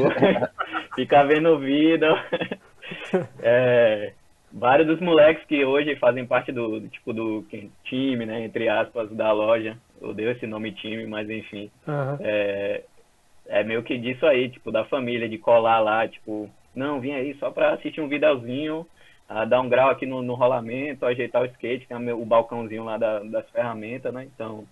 fica 0.96 1.26
vendo 1.26 1.60
vídeo. 1.60 2.16
É, 3.42 4.14
vários 4.54 4.88
dos 4.88 5.02
moleques 5.02 5.46
que 5.48 5.66
hoje 5.66 5.98
fazem 5.98 6.26
parte 6.26 6.54
do, 6.54 6.80
do 6.80 6.88
tipo 6.88 7.12
do 7.12 7.46
time, 7.84 8.26
né, 8.26 8.46
entre 8.46 8.70
aspas, 8.70 9.12
da 9.12 9.34
loja, 9.34 9.78
eu 10.02 10.10
odeio 10.12 10.32
esse 10.32 10.48
nome 10.48 10.72
time, 10.72 11.06
mas 11.08 11.30
enfim, 11.30 11.70
Aham. 11.86 12.18
é, 12.22 12.84
é 13.48 13.64
meio 13.66 13.84
que 13.84 13.98
disso 13.98 14.26
aí, 14.26 14.50
tipo, 14.50 14.72
da 14.72 14.86
família, 14.86 15.28
de 15.28 15.38
colar 15.38 15.80
lá, 15.80 16.08
tipo, 16.08 16.50
não, 16.74 17.02
vim 17.02 17.12
aí 17.12 17.36
só 17.36 17.52
pra 17.52 17.74
assistir 17.74 18.00
um 18.00 18.08
videozinho, 18.08 18.88
ah, 19.34 19.46
dar 19.46 19.62
um 19.62 19.70
grau 19.70 19.90
aqui 19.90 20.06
no, 20.06 20.22
no 20.22 20.34
rolamento, 20.36 21.06
ajeitar 21.06 21.42
o 21.42 21.46
skate, 21.46 21.88
tem 21.88 22.12
o 22.12 22.26
balcãozinho 22.26 22.84
lá 22.84 22.98
da- 22.98 23.20
das 23.20 23.50
ferramentas, 23.50 24.14
né? 24.14 24.26
Então, 24.26 24.66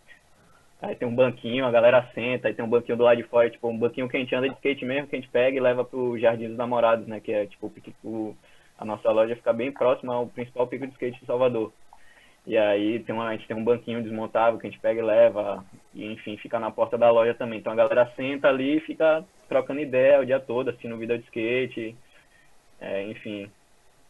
aí 0.82 0.96
tem 0.96 1.08
um 1.08 1.16
banquinho, 1.16 1.66
a 1.66 1.72
galera 1.72 2.10
senta, 2.14 2.48
aí 2.50 2.54
tem 2.54 2.66
um 2.66 2.70
banquinho 2.70 2.98
do 2.98 3.04
lado 3.06 3.18
de 3.18 3.24
fora, 3.24 3.50
tipo, 3.50 3.70
um 3.70 3.78
banquinho 3.78 4.10
que 4.10 4.18
a 4.18 4.20
gente 4.20 4.36
anda 4.36 4.50
de 4.50 4.56
skate 4.56 4.84
mesmo, 4.86 5.08
que 5.08 5.16
a 5.16 5.20
gente 5.20 5.32
pega 5.32 5.56
e 5.58 5.62
leva 5.62 5.86
pro 5.86 6.18
Jardim 6.20 6.50
dos 6.50 6.58
Namorados, 6.58 7.08
né? 7.08 7.22
Que 7.22 7.32
é, 7.32 7.46
tipo, 7.46 7.72
o- 8.04 8.36
a 8.78 8.84
nossa 8.86 9.10
loja 9.12 9.36
fica 9.36 9.54
bem 9.54 9.72
próxima 9.72 10.14
ao 10.14 10.28
principal 10.28 10.68
pico 10.68 10.86
de 10.86 10.94
skate 10.94 11.20
de 11.20 11.26
Salvador. 11.26 11.72
E 12.46 12.58
aí 12.58 13.00
tem 13.04 13.16
uma, 13.16 13.28
a 13.30 13.34
gente 13.36 13.48
tem 13.48 13.56
um 13.56 13.64
banquinho 13.64 14.04
desmontável 14.04 14.60
que 14.60 14.68
a 14.68 14.70
gente 14.70 14.82
pega 14.82 15.00
e 15.00 15.04
leva, 15.04 15.64
e 15.94 16.06
enfim, 16.12 16.36
fica 16.38 16.60
na 16.60 16.72
porta 16.72 16.98
da 16.98 17.10
loja 17.12 17.34
também. 17.34 17.60
Então 17.60 17.72
a 17.74 17.76
galera 17.76 18.12
senta 18.16 18.50
ali 18.50 18.78
e 18.78 18.82
fica 18.82 19.24
trocando 19.48 19.80
ideia 19.80 20.20
o 20.20 20.26
dia 20.26 20.40
todo, 20.40 20.70
assistindo 20.70 20.98
vídeo 20.98 21.18
de 21.18 21.24
skate, 21.26 21.96
é, 22.82 23.04
enfim. 23.04 23.50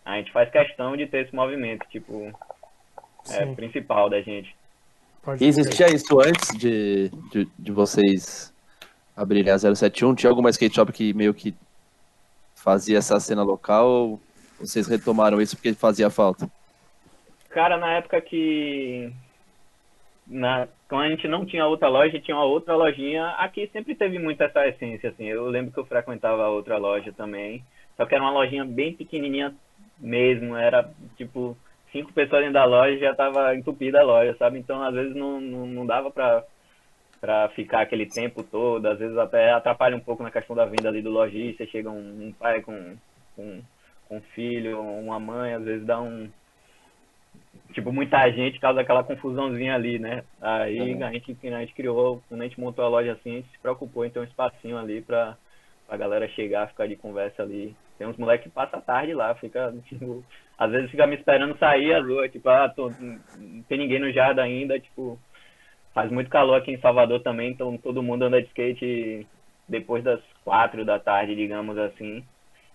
A 0.09 0.17
gente 0.17 0.31
faz 0.31 0.49
questão 0.49 0.97
de 0.97 1.05
ter 1.05 1.25
esse 1.25 1.35
movimento, 1.35 1.85
tipo, 1.89 2.31
é, 3.29 3.45
principal 3.53 4.09
da 4.09 4.19
gente. 4.21 4.55
pode 5.21 5.43
E 5.43 5.47
existia 5.47 5.87
isso 5.93 6.19
antes 6.19 6.57
de, 6.57 7.09
de, 7.31 7.47
de 7.57 7.71
vocês 7.71 8.51
abrirem 9.15 9.53
a 9.53 9.57
071? 9.57 10.15
Tinha 10.15 10.31
alguma 10.31 10.49
skate 10.49 10.75
shop 10.75 10.91
que 10.91 11.13
meio 11.13 11.31
que 11.33 11.53
fazia 12.55 12.97
essa 12.97 13.19
cena 13.19 13.43
local 13.43 13.87
ou 13.87 14.21
vocês 14.59 14.87
retomaram 14.87 15.39
isso 15.39 15.55
porque 15.55 15.73
fazia 15.73 16.09
falta? 16.09 16.49
Cara, 17.49 17.77
na 17.77 17.93
época 17.93 18.19
que. 18.19 19.13
Na, 20.25 20.67
quando 20.87 21.03
a 21.03 21.09
gente 21.09 21.27
não 21.27 21.45
tinha 21.45 21.67
outra 21.67 21.87
loja, 21.87 22.19
tinha 22.19 22.35
uma 22.35 22.45
outra 22.45 22.75
lojinha. 22.75 23.27
Aqui 23.37 23.69
sempre 23.71 23.93
teve 23.93 24.17
muito 24.17 24.41
essa 24.41 24.67
essência, 24.67 25.09
assim. 25.09 25.25
Eu 25.25 25.47
lembro 25.49 25.71
que 25.71 25.79
eu 25.79 25.85
frequentava 25.85 26.47
outra 26.47 26.77
loja 26.77 27.13
também. 27.13 27.63
Só 27.95 28.05
que 28.05 28.15
era 28.15 28.23
uma 28.23 28.31
lojinha 28.31 28.65
bem 28.65 28.93
pequenininha 28.93 29.55
mesmo. 29.99 30.55
Era 30.55 30.89
tipo 31.17 31.57
cinco 31.91 32.13
pessoas 32.13 32.41
dentro 32.41 32.53
da 32.53 32.65
loja 32.65 32.97
já 32.97 33.15
tava 33.15 33.55
entupida 33.55 33.99
a 33.99 34.03
loja, 34.03 34.35
sabe? 34.37 34.59
Então 34.59 34.81
às 34.81 34.93
vezes 34.93 35.15
não, 35.15 35.39
não, 35.41 35.65
não 35.65 35.85
dava 35.85 36.11
pra, 36.11 36.43
pra 37.19 37.49
ficar 37.49 37.81
aquele 37.81 38.05
tempo 38.05 38.43
todo. 38.43 38.85
Às 38.85 38.99
vezes 38.99 39.17
até 39.17 39.51
atrapalha 39.51 39.95
um 39.95 40.01
pouco 40.01 40.23
na 40.23 40.31
questão 40.31 40.55
da 40.55 40.65
venda 40.65 40.89
ali 40.89 41.01
do 41.01 41.09
lojista. 41.09 41.65
Chega 41.67 41.89
um, 41.89 42.27
um 42.27 42.33
pai 42.33 42.61
com, 42.61 42.95
com, 43.35 43.61
com 44.07 44.17
um 44.17 44.21
filho, 44.33 44.81
uma 44.81 45.19
mãe, 45.19 45.53
às 45.53 45.63
vezes 45.63 45.85
dá 45.85 45.99
um 46.01 46.29
tipo, 47.73 47.91
muita 47.91 48.29
gente 48.31 48.59
causa 48.59 48.81
aquela 48.81 49.03
confusãozinha 49.03 49.75
ali, 49.75 49.99
né? 49.99 50.23
Aí 50.41 50.93
Uhum. 50.93 51.05
a, 51.05 51.11
gente, 51.11 51.37
a 51.47 51.59
gente 51.59 51.73
criou, 51.73 52.21
quando 52.27 52.41
a 52.41 52.43
gente 52.45 52.59
montou 52.59 52.83
a 52.83 52.89
loja 52.89 53.13
assim, 53.13 53.31
a 53.31 53.35
gente 53.35 53.51
se 53.51 53.59
preocupou 53.59 54.05
em 54.05 54.09
ter 54.09 54.19
um 54.19 54.23
espacinho 54.23 54.77
ali 54.77 55.01
pra, 55.01 55.37
pra 55.89 55.97
galera 55.97 56.27
chegar, 56.29 56.67
ficar 56.67 56.87
de 56.87 56.95
conversa 56.95 57.41
ali. 57.41 57.75
Tem 57.97 58.07
uns 58.07 58.15
moleques 58.15 58.45
que 58.45 58.53
passam 58.53 58.79
a 58.79 58.81
tarde 58.81 59.13
lá, 59.13 59.33
fica, 59.35 59.73
tipo, 59.89 60.23
às 60.57 60.71
vezes 60.71 60.91
fica 60.91 61.07
me 61.07 61.15
esperando 61.15 61.57
sair 61.57 61.93
às 61.93 62.05
ruas, 62.05 62.31
tipo, 62.31 62.47
ah, 62.47 62.69
tô, 62.69 62.89
não 62.89 63.63
tem 63.67 63.79
ninguém 63.79 63.99
no 63.99 64.11
jardim 64.11 64.41
ainda, 64.41 64.79
tipo, 64.79 65.19
faz 65.93 66.11
muito 66.11 66.29
calor 66.29 66.55
aqui 66.55 66.71
em 66.71 66.79
Salvador 66.79 67.21
também, 67.21 67.51
então 67.51 67.75
todo 67.77 68.03
mundo 68.03 68.23
anda 68.23 68.41
de 68.41 68.47
skate 68.49 69.27
depois 69.67 70.03
das 70.03 70.19
quatro 70.45 70.85
da 70.85 70.99
tarde, 70.99 71.35
digamos 71.35 71.77
assim. 71.77 72.23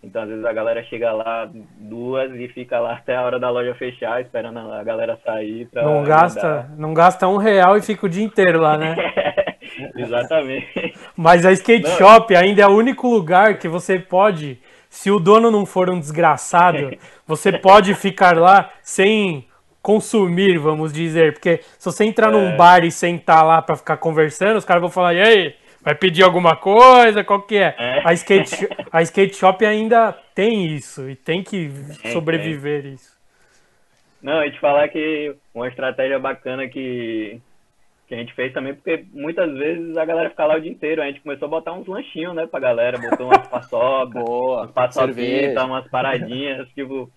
Então, 0.02 0.23
às 0.23 0.28
vezes 0.28 0.44
a 0.44 0.52
galera 0.52 0.85
chega 0.85 1.12
lá 1.12 1.49
duas 1.78 2.30
e 2.35 2.47
fica 2.49 2.78
lá 2.78 2.92
até 2.92 3.16
a 3.16 3.23
hora 3.23 3.38
da 3.38 3.49
loja 3.49 3.75
fechar, 3.75 4.21
esperando 4.21 4.59
a 4.59 4.85
galera 4.85 5.18
sair 5.25 5.66
Não 5.75 6.04
gasta, 6.04 6.68
não 6.76 6.92
gasta 6.92 7.26
um 7.26 7.38
real 7.38 7.78
e 7.78 7.83
fica 7.83 8.04
o 8.04 8.09
dia 8.09 8.23
inteiro 8.23 8.61
lá, 8.61 8.76
né? 8.76 8.94
Exatamente. 9.97 10.95
Mas 11.16 11.45
a 11.45 11.52
skate 11.52 11.88
Não. 11.88 11.97
shop 11.97 12.35
ainda 12.37 12.62
é 12.62 12.66
o 12.66 12.76
único 12.76 13.09
lugar 13.09 13.59
que 13.59 13.69
você 13.69 13.99
pode, 13.99 14.59
se 14.88 15.11
o 15.11 15.19
dono 15.19 15.50
não 15.50 15.64
for 15.66 15.90
um 15.90 15.99
desgraçado, 15.99 16.97
você 17.26 17.52
pode 17.52 17.95
ficar 17.95 18.37
lá 18.37 18.71
sem 18.83 19.47
consumir, 19.83 20.59
vamos 20.59 20.93
dizer. 20.93 21.35
Porque 21.35 21.61
se 21.78 21.85
você 21.85 22.04
entrar 22.04 22.31
num 22.31 22.50
É. 22.52 22.57
bar 22.57 22.85
e 22.85 22.90
sentar 22.90 23.45
lá 23.45 23.61
pra 23.61 23.76
ficar 23.76 23.97
conversando, 23.99 24.57
os 24.57 24.64
caras 24.64 24.81
vão 24.81 24.90
falar, 24.90 25.14
e 25.14 25.21
aí, 25.21 25.54
vai 25.83 25.95
pedir 25.95 26.23
alguma 26.23 26.57
coisa? 26.57 27.23
Qual 27.23 27.43
que 27.43 27.57
é? 27.57 27.75
É. 27.78 28.02
A, 28.04 28.12
skate, 28.14 28.69
a 28.90 29.02
skate 29.02 29.37
shop 29.37 29.64
ainda 29.66 30.16
tem 30.35 30.66
isso 30.66 31.09
e 31.11 31.14
tem 31.14 31.43
que 31.43 31.71
Tem, 32.02 32.12
sobreviver 32.12 32.87
isso. 32.87 33.12
Não, 34.23 34.43
e 34.43 34.50
te 34.50 34.59
falar 34.59 34.88
que 34.88 35.35
uma 35.54 35.69
estratégia 35.69 36.19
bacana 36.19 36.66
que, 36.66 37.38
que 38.06 38.14
a 38.14 38.18
gente 38.18 38.34
fez 38.34 38.52
também, 38.52 38.75
porque 38.75 39.04
muitas 39.12 39.50
vezes 39.52 39.96
a 39.96 40.04
galera 40.04 40.30
fica 40.30 40.44
lá 40.44 40.56
o 40.56 40.61
dia 40.61 40.70
inteiro. 40.70 41.02
A 41.02 41.06
gente 41.06 41.20
começou 41.20 41.46
a 41.46 41.50
botar 41.50 41.73
uns 41.73 41.87
lanchinhos, 41.87 42.34
né, 42.34 42.46
pra 42.46 42.61
galera, 42.61 42.99
botou 42.99 43.26
umas 43.26 43.46
paçoca, 43.49 44.20
Boa, 44.20 44.62
umas 44.62 44.70
paçoquitas, 44.73 45.16
cerveja. 45.16 45.64
umas 45.64 45.88
paradinhas, 45.88 46.68
tipo. 46.70 47.11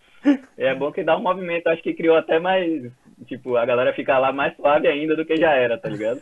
É 0.58 0.74
bom 0.74 0.92
que 0.92 1.04
dá 1.04 1.16
um 1.16 1.22
movimento, 1.22 1.68
acho 1.68 1.82
que 1.82 1.94
criou 1.94 2.18
até 2.18 2.40
mais. 2.40 2.92
Tipo, 3.26 3.56
a 3.56 3.66
galera 3.66 3.94
fica 3.94 4.18
lá 4.18 4.32
mais 4.32 4.56
suave 4.56 4.88
ainda 4.88 5.16
do 5.16 5.26
que 5.26 5.38
já 5.38 5.52
era, 5.52 5.78
tá 5.78 5.90
ligado? 5.90 6.22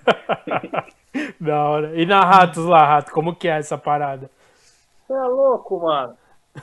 da 1.39 1.63
hora. 1.63 1.91
E 1.95 2.05
na 2.05 2.21
Ratos 2.21 2.65
lá, 2.65 2.85
Rato, 2.85 3.11
como 3.11 3.35
que 3.35 3.47
é 3.47 3.57
essa 3.57 3.77
parada? 3.77 4.29
Você 5.05 5.13
é 5.13 5.23
louco, 5.23 5.79
mano. 5.81 6.15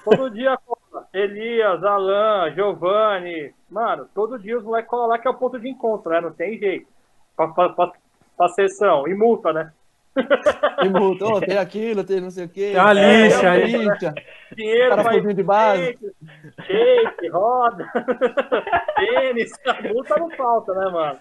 Todo 0.04 0.30
dia 0.30 0.56
cola. 0.56 1.06
Elias, 1.12 1.82
Alan, 1.84 2.52
Giovanni. 2.54 3.52
Mano, 3.70 4.08
todo 4.14 4.38
dia 4.38 4.58
os 4.58 4.64
moleques 4.64 4.90
colam 4.90 5.08
lá 5.08 5.18
que 5.18 5.28
é 5.28 5.30
o 5.30 5.34
ponto 5.34 5.58
de 5.58 5.68
encontro, 5.68 6.10
né? 6.10 6.20
Não 6.20 6.32
tem 6.32 6.58
jeito. 6.58 6.86
Pra 7.36 8.48
sessão. 8.48 9.06
E 9.08 9.14
multa, 9.14 9.52
né? 9.52 9.72
Tem 10.80 10.90
multa, 10.90 11.24
ô, 11.24 11.40
tem 11.44 11.56
aquilo, 11.56 12.04
tem 12.04 12.20
não 12.20 12.30
sei 12.30 12.44
o 12.44 12.48
quê. 12.48 12.72
Tem 12.74 12.80
É, 12.80 13.24
lixa 13.24 13.50
aí. 13.50 13.64
lixa. 13.76 14.14
Dinheiro, 14.54 14.90
Cara 14.90 15.02
vai 15.02 15.14
fugindo 15.14 15.34
de 15.34 15.42
base. 15.42 15.98
shape, 16.66 17.28
roda, 17.28 17.90
tênis, 18.96 19.52
a 19.66 19.82
multa 19.88 20.16
não 20.18 20.30
falta, 20.32 20.74
né, 20.74 20.90
mano? 20.90 21.18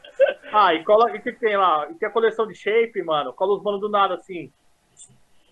Ah, 0.51 0.74
e 0.74 0.84
cola, 0.84 1.10
e 1.12 1.20
o 1.20 1.22
que 1.22 1.32
tem 1.32 1.56
lá? 1.56 1.88
E 1.89 1.94
tem 1.94 2.10
a 2.10 2.12
coleção 2.12 2.46
de 2.46 2.53
shape, 2.53 3.01
mano, 3.01 3.32
cola 3.32 3.53
os 3.56 3.63
manos 3.63 3.80
do 3.80 3.88
nada, 3.88 4.15
assim, 4.15 4.51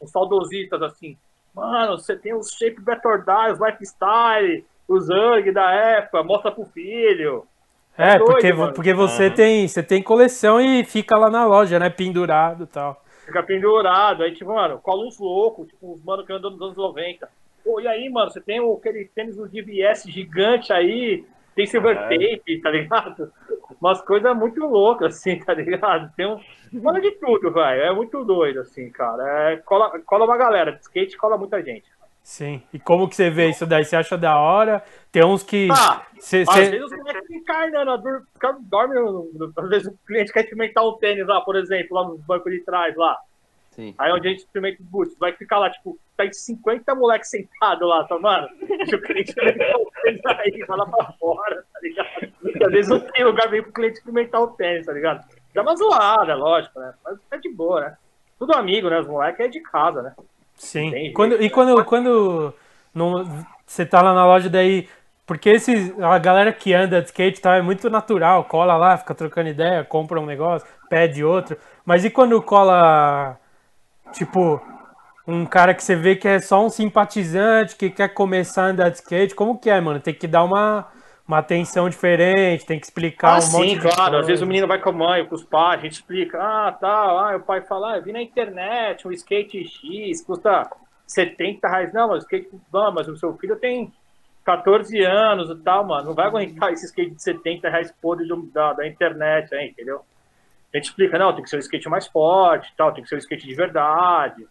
os 0.01 0.11
saudosistas, 0.11 0.81
assim, 0.81 1.17
mano, 1.55 1.97
você 1.97 2.17
tem 2.17 2.33
os 2.33 2.49
shape 2.51 2.81
Better 2.81 3.23
Die, 3.23 3.53
os 3.53 3.59
Lifestyle, 3.59 4.65
os 4.85 5.05
Zang 5.05 5.49
da 5.53 5.71
época, 5.71 6.23
mostra 6.23 6.51
pro 6.51 6.65
filho. 6.65 7.45
É, 7.99 8.17
doido, 8.17 8.31
porque, 8.31 8.53
mano. 8.53 8.73
porque 8.73 8.93
você, 8.93 9.29
tem, 9.29 9.67
você 9.67 9.83
tem 9.83 10.01
coleção 10.01 10.61
e 10.61 10.83
fica 10.85 11.17
lá 11.17 11.29
na 11.29 11.45
loja, 11.45 11.77
né? 11.77 11.89
Pendurado 11.89 12.63
e 12.63 12.67
tal. 12.67 13.03
Fica 13.25 13.43
pendurado, 13.43 14.23
aí, 14.23 14.33
tipo, 14.33 14.53
mano, 14.53 14.79
cola 14.79 15.05
uns 15.05 15.19
loucos, 15.19 15.67
tipo, 15.67 15.93
uns 15.93 16.03
mano 16.03 16.25
que 16.25 16.31
andam 16.31 16.49
nos 16.49 16.61
anos 16.61 16.77
90. 16.77 17.29
Pô, 17.63 17.79
e 17.81 17.87
aí, 17.87 18.09
mano, 18.09 18.31
você 18.31 18.39
tem 18.41 18.59
aquele 18.59 19.05
tênis 19.13 19.35
do 19.35 19.47
DVS 19.47 20.03
gigante 20.03 20.71
aí, 20.71 21.25
tem 21.55 21.65
silver 21.65 21.93
Caralho. 21.95 22.37
tape, 22.37 22.61
tá 22.61 22.71
ligado? 22.71 23.33
Umas 23.81 24.01
coisas 24.01 24.35
muito 24.35 24.65
loucas, 24.65 25.17
assim, 25.17 25.37
tá 25.39 25.53
ligado? 25.53 26.09
Tem 26.15 26.25
um. 26.25 26.39
Cola 26.81 27.01
de 27.01 27.11
tudo, 27.11 27.51
velho. 27.51 27.81
É 27.81 27.93
muito 27.93 28.23
doido, 28.23 28.61
assim, 28.61 28.89
cara. 28.89 29.51
É, 29.51 29.57
cola, 29.57 29.99
cola 30.05 30.25
uma 30.25 30.37
galera. 30.37 30.71
De 30.71 30.79
skate 30.79 31.17
cola 31.17 31.37
muita 31.37 31.61
gente. 31.61 31.83
Sim. 32.29 32.61
E 32.71 32.77
como 32.77 33.09
que 33.09 33.15
você 33.15 33.27
vê 33.31 33.49
isso 33.49 33.65
daí? 33.65 33.83
Você 33.83 33.95
acha 33.95 34.15
da 34.15 34.37
hora? 34.39 34.83
Tem 35.11 35.25
uns 35.25 35.41
que. 35.41 35.67
Ah, 35.71 36.03
cê- 36.19 36.45
Às 36.47 36.53
cê- 36.53 36.69
vezes 36.69 36.85
os 36.85 36.91
moleques 36.95 37.21
ficam 37.25 37.37
encarnando, 37.39 38.27
dorme. 38.69 38.95
Às 39.57 39.67
vezes 39.69 39.87
o 39.87 39.97
cliente 40.05 40.31
quer 40.31 40.41
experimentar 40.41 40.85
um 40.87 40.93
tênis 40.99 41.25
lá, 41.25 41.41
por 41.41 41.55
exemplo, 41.55 41.95
lá 41.97 42.07
no 42.07 42.19
banco 42.19 42.47
de 42.51 42.59
trás 42.59 42.95
lá. 42.95 43.17
Sim. 43.71 43.95
Aí 43.97 44.11
onde 44.11 44.27
a 44.27 44.29
gente 44.31 44.41
experimenta 44.41 44.79
o 44.79 44.85
boot, 44.85 45.11
vai 45.19 45.33
ficar 45.33 45.57
lá, 45.57 45.71
tipo, 45.71 45.97
tá 46.15 46.23
em 46.23 46.31
50 46.31 46.93
moleques 46.93 47.31
sentados 47.31 47.89
lá, 47.89 48.03
tá, 48.03 48.19
mano? 48.19 48.47
Deixa 48.77 48.95
o 48.95 49.01
cliente 49.01 49.29
experimentar 49.29 49.75
o 49.77 49.91
tênis 50.03 50.21
aí, 50.27 50.65
vai 50.67 50.77
lá 50.77 50.85
pra 50.85 51.11
fora, 51.19 51.65
tá 51.73 51.79
ligado? 51.81 52.31
E 52.43 52.63
às 52.63 52.71
vezes 52.71 52.91
não 52.91 52.99
tem 52.99 53.23
lugar 53.25 53.49
bem 53.49 53.63
pro 53.63 53.71
cliente 53.73 53.97
experimentar 53.97 54.39
o 54.39 54.49
tênis, 54.49 54.85
tá 54.85 54.93
ligado? 54.93 55.25
Dá 55.51 55.63
uma 55.63 55.75
zoada, 55.75 56.35
lógico, 56.35 56.79
né? 56.79 56.93
Mas 57.03 57.17
é 57.31 57.37
de 57.39 57.49
boa, 57.51 57.81
né? 57.81 57.97
Tudo 58.37 58.53
amigo, 58.53 58.87
né? 58.87 58.99
Os 58.99 59.07
moleques 59.07 59.43
é 59.43 59.47
de 59.47 59.61
casa, 59.61 60.03
né? 60.03 60.13
Sim. 60.59 61.11
Quando, 61.13 61.41
e 61.41 61.49
quando, 61.49 61.83
quando 61.85 62.53
não, 62.93 63.45
você 63.65 63.85
tá 63.85 64.01
lá 64.01 64.13
na 64.13 64.25
loja 64.25 64.49
daí. 64.49 64.87
Porque 65.25 65.49
esses, 65.49 65.93
a 65.99 66.17
galera 66.17 66.51
que 66.51 66.73
anda 66.73 67.01
de 67.01 67.07
skate 67.07 67.39
tá, 67.39 67.55
é 67.55 67.61
muito 67.61 67.87
natural, 67.89 68.43
cola 68.45 68.75
lá, 68.75 68.97
fica 68.97 69.13
trocando 69.13 69.49
ideia, 69.49 69.83
compra 69.83 70.19
um 70.19 70.25
negócio, 70.25 70.67
pede 70.89 71.23
outro. 71.23 71.55
Mas 71.85 72.03
e 72.03 72.09
quando 72.09 72.41
cola, 72.41 73.37
tipo, 74.11 74.59
um 75.27 75.45
cara 75.45 75.75
que 75.75 75.83
você 75.83 75.95
vê 75.95 76.15
que 76.15 76.27
é 76.27 76.39
só 76.39 76.65
um 76.65 76.69
simpatizante, 76.69 77.75
que 77.75 77.91
quer 77.91 78.09
começar 78.09 78.63
a 78.63 78.67
andar 78.69 78.89
de 78.89 78.97
skate, 78.97 79.35
como 79.35 79.59
que 79.59 79.69
é, 79.69 79.79
mano? 79.79 79.99
Tem 79.99 80.15
que 80.15 80.27
dar 80.27 80.43
uma, 80.43 80.87
uma 81.29 81.37
atenção 81.37 81.87
diferente, 81.87 82.65
tem 82.65 82.79
que 82.79 82.87
explicar 82.87 83.35
Ah, 83.35 83.37
um 83.37 83.41
sim, 83.41 83.57
monte 83.57 83.69
de 83.75 83.81
claro. 83.81 83.97
coisa. 83.97 84.19
Às 84.19 84.25
vezes 84.27 84.41
o 84.41 84.47
menino 84.47 84.65
vai 84.67 84.79
com 84.79 84.89
a 84.89 84.93
mãe, 84.93 85.25
com 85.25 85.35
os 85.35 85.43
pais, 85.43 85.79
a 85.79 85.83
gente 85.83 85.93
explica. 85.93 86.41
Ah, 86.41 86.71
tá. 86.71 86.89
Ah, 86.89 87.35
o 87.37 87.39
pai 87.41 87.61
fala, 87.61 87.93
ah, 87.93 87.97
eu 87.97 88.03
vi 88.03 88.11
na 88.11 88.19
internet 88.21 89.07
um 89.07 89.11
skate 89.11 89.63
X, 89.63 90.23
custa 90.23 90.67
70 91.05 91.67
reais. 91.67 91.93
Não, 91.93 92.07
mas 92.07 92.23
o 92.23 92.25
skate. 92.25 92.49
Não, 92.73 92.91
mas 92.91 93.07
o 93.07 93.15
seu 93.15 93.37
filho 93.37 93.55
tem 93.57 93.93
14 94.43 94.99
anos 95.03 95.51
e 95.51 95.55
tal, 95.63 95.85
mano. 95.85 96.07
Não 96.07 96.13
vai 96.15 96.25
aguentar 96.25 96.73
esse 96.73 96.85
skate 96.87 97.11
de 97.11 97.21
70 97.21 97.69
reais 97.69 97.93
podre 98.01 98.27
da, 98.51 98.73
da 98.73 98.87
internet 98.87 99.53
aí, 99.53 99.67
entendeu? 99.69 100.01
A 100.73 100.77
gente 100.77 100.85
explica, 100.89 101.19
não, 101.19 101.31
tem 101.33 101.43
que 101.43 101.49
ser 101.49 101.57
um 101.57 101.59
skate 101.59 101.87
mais 101.89 102.07
forte, 102.07 102.73
tal, 102.75 102.91
tem 102.91 103.03
que 103.03 103.09
ser 103.09 103.15
um 103.15 103.19
skate 103.19 103.45
de 103.47 103.53
verdade. 103.55 104.47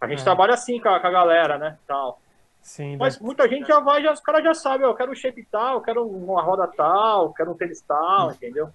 A 0.00 0.08
gente 0.08 0.20
É. 0.20 0.24
trabalha 0.24 0.54
assim 0.54 0.80
com 0.80 0.88
a, 0.88 0.98
com 0.98 1.06
a 1.06 1.10
galera, 1.10 1.56
né? 1.56 1.76
Tal. 1.86 2.20
Sim, 2.62 2.96
Mas 2.96 3.18
muita 3.18 3.48
gente 3.48 3.66
já 3.66 3.80
vai, 3.80 4.02
já, 4.02 4.12
os 4.12 4.20
caras 4.20 4.44
já 4.44 4.52
sabem, 4.54 4.86
ó, 4.86 4.90
eu 4.90 4.94
quero 4.94 5.10
um 5.10 5.14
shape 5.14 5.42
tal, 5.50 5.74
eu 5.76 5.80
quero 5.80 6.06
uma 6.06 6.42
roda 6.42 6.66
tal, 6.66 7.26
eu 7.26 7.32
quero 7.32 7.50
um 7.50 7.54
tênis 7.54 7.80
tal, 7.80 8.32
entendeu? 8.32 8.68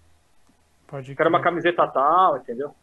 pode 0.87 1.11
Eu 1.11 1.15
quero 1.17 1.29
uma 1.29 1.39
crer, 1.39 1.51
camiseta 1.51 1.87
tal, 1.87 2.37
entendeu? 2.37 2.73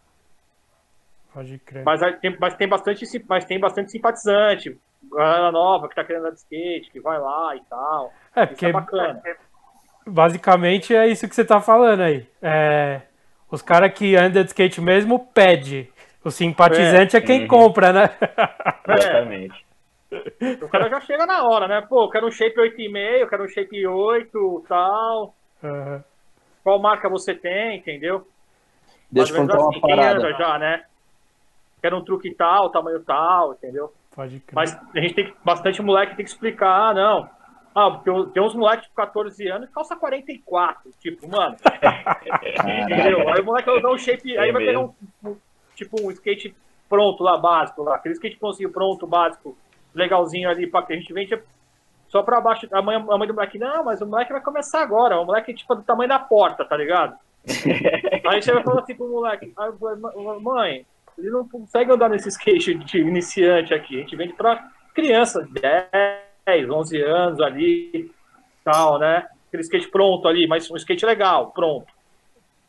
pode 1.35 1.59
crer. 1.59 1.85
Mas, 1.85 2.01
tem, 2.21 2.37
mas 2.39 2.55
tem 2.55 2.69
bastante 2.69 3.25
mas 3.29 3.45
tem 3.45 3.59
bastante 3.59 3.91
simpatizante, 3.91 4.79
galera 5.13 5.51
nova 5.51 5.89
que 5.89 5.95
tá 5.95 6.05
querendo 6.05 6.23
andar 6.23 6.31
de 6.33 6.39
skate, 6.41 6.91
que 6.91 7.01
vai 7.01 7.19
lá 7.19 7.57
e 7.57 7.61
tal. 7.69 8.13
É, 8.35 8.43
Isso 8.45 8.53
porque 8.53 8.67
é 8.67 8.73
bacana. 8.73 9.23
basicamente 10.07 10.95
é 10.95 11.07
isso 11.09 11.29
que 11.29 11.35
você 11.35 11.45
tá 11.45 11.61
falando 11.61 12.01
aí. 12.03 12.29
É, 12.43 13.03
os 13.51 13.63
caras 13.63 13.93
que 13.93 14.15
andam 14.17 14.43
de 14.43 14.49
skate 14.51 14.81
mesmo 14.81 15.19
pede. 15.19 15.93
O 16.23 16.31
simpatizante 16.31 17.17
é, 17.17 17.21
quem 17.21 17.43
Uhum. 17.43 17.49
compra, 17.49 17.93
né? 17.93 18.11
Exatamente. 18.87 19.70
O 20.63 20.69
cara 20.69 20.89
já 20.89 21.01
chega 21.01 21.25
na 21.27 21.45
hora, 21.47 21.69
né? 21.69 21.81
Pô, 21.83 22.05
eu 22.05 22.11
quero 22.11 22.27
um 22.27 22.31
shape 22.31 22.57
8,5, 22.61 22.97
eu 23.21 23.29
quero 23.29 23.45
um 23.45 23.49
shape 23.49 23.87
8 23.87 24.65
tal. 24.69 25.35
Aham. 25.63 26.05
Qual 26.65 26.79
marca 26.79 27.09
você 27.09 27.35
tem, 27.35 27.79
entendeu? 27.79 28.27
Deixa 29.11 29.33
eu 29.33 29.37
contar 29.37 29.59
uma 29.59 29.71
assim, 29.71 29.81
parada. 29.81 30.33
já, 30.35 30.59
né? 30.59 30.85
Quero 31.81 31.97
um 31.97 32.05
truque 32.05 32.35
tal, 32.35 32.71
tamanho 32.71 33.01
tal, 33.05 33.53
entendeu? 33.55 33.93
Pode 34.15 34.41
crer. 34.41 34.55
Mas 34.55 34.77
a 34.95 35.01
gente 35.01 35.15
tem 35.15 35.27
que, 35.27 35.35
bastante 35.45 35.81
moleque 35.81 36.17
tem 36.17 36.25
que 36.25 36.31
explicar, 36.31 36.91
ah, 36.91 36.95
não. 36.95 37.31
Ah, 37.75 38.01
tem, 38.05 38.27
tem 38.31 38.43
uns 38.43 38.55
moleques 38.55 38.89
de 38.89 38.95
14 38.95 39.49
anos 39.49 39.69
que 39.69 39.75
calça 39.75 39.97
44. 39.97 40.91
Tipo, 41.01 41.29
mano, 41.29 41.57
entendeu? 42.85 43.29
Aí 43.29 43.41
o 43.41 43.45
moleque 43.45 43.71
vai 43.71 43.81
dar 43.81 43.91
um 43.93 43.99
shape, 43.99 44.37
aí 44.37 44.49
É 44.49 44.53
vai 44.53 44.65
pegar 44.65 44.79
mesmo. 44.81 44.97
um, 45.25 45.31
um- 45.31 45.37
tipo 45.77 46.03
um 46.03 46.11
skate 46.11 46.55
pronto 46.89 47.23
lá, 47.23 47.39
básico, 47.39 47.83
lá. 47.85 47.95
Aquele 47.97 48.15
skate 48.15 48.37
prontinho, 48.37 48.71
pronto, 48.71 49.07
básico, 49.07 49.57
legalzinho 49.95 50.49
ali, 50.49 50.67
pra 50.67 50.83
que 50.83 50.93
a 50.93 50.97
gente 50.97 51.13
vende 51.13 51.41
só 52.09 52.23
pra 52.23 52.41
baixo. 52.41 52.67
A 52.73 52.83
mãe, 52.83 52.97
a 52.97 53.19
mãe 53.19 53.27
do 53.29 53.35
moleque, 53.35 53.59
não, 53.59 53.85
mas 53.85 54.01
o 54.01 54.07
moleque 54.07 54.33
vai 54.33 54.41
começar 54.41 54.81
agora. 54.83 55.21
O 55.21 55.25
moleque, 55.25 55.55
tipo, 55.55 55.75
do 55.75 55.83
tamanho 55.83 56.09
da 56.09 56.19
porta, 56.19 56.65
tá 56.65 56.77
ligado? 56.77 57.17
Aí 58.29 58.43
você 58.43 58.53
vai 58.53 58.63
falar 58.63 58.83
assim 58.83 58.95
pro 58.95 59.09
moleque, 59.09 59.53
"Ma- 59.57 60.41
mãe, 60.41 60.85
ele 61.19 61.31
não 61.31 61.47
consegue 61.49 61.91
andar 61.93 62.09
nesse 62.11 62.29
skate 62.29 62.75
de 62.75 62.99
iniciante 62.99 63.73
aqui. 63.73 63.97
A 63.97 64.01
gente 64.01 64.17
vende 64.17 64.33
pra 64.35 64.69
criança, 64.95 65.47
10, 66.47 66.69
11 66.71 67.01
anos 67.03 67.41
ali, 67.41 68.11
tal, 68.65 68.99
né? 68.99 69.27
Aquele 69.49 69.63
skate 69.63 69.89
pronto 69.89 70.29
ali, 70.29 70.47
mas 70.47 70.71
um 70.71 70.77
skate 70.77 71.05
legal, 71.07 71.51
pronto. 71.51 71.87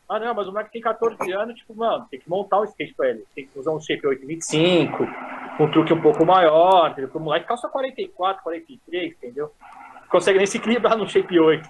Ah, 0.08 0.18
não, 0.18 0.34
mas 0.34 0.46
o 0.46 0.52
moleque 0.52 0.72
tem 0.72 0.82
14 0.82 1.32
anos, 1.32 1.54
tipo, 1.56 1.74
mano, 1.74 2.06
tem 2.10 2.20
que 2.20 2.28
montar 2.28 2.60
um 2.60 2.64
skate 2.64 2.92
pra 2.94 3.08
ele. 3.08 3.24
Tem 3.34 3.46
que 3.46 3.58
usar 3.58 3.70
um 3.72 3.80
shape 3.80 4.06
825, 4.06 4.98
com 4.98 5.04
um 5.58 5.70
truque 5.70 5.92
um 5.92 6.00
pouco 6.00 6.24
maior, 6.24 6.90
entendeu? 6.90 7.08
Porque 7.08 7.18
o 7.18 7.24
moleque 7.24 7.46
calça 7.46 7.68
44, 7.68 8.42
43, 8.42 9.12
entendeu? 9.12 9.52
Consegue 10.08 10.38
nem 10.38 10.46
se 10.46 10.58
equilibrar 10.58 10.96
no 10.96 11.08
shape 11.08 11.38
8. 11.38 11.68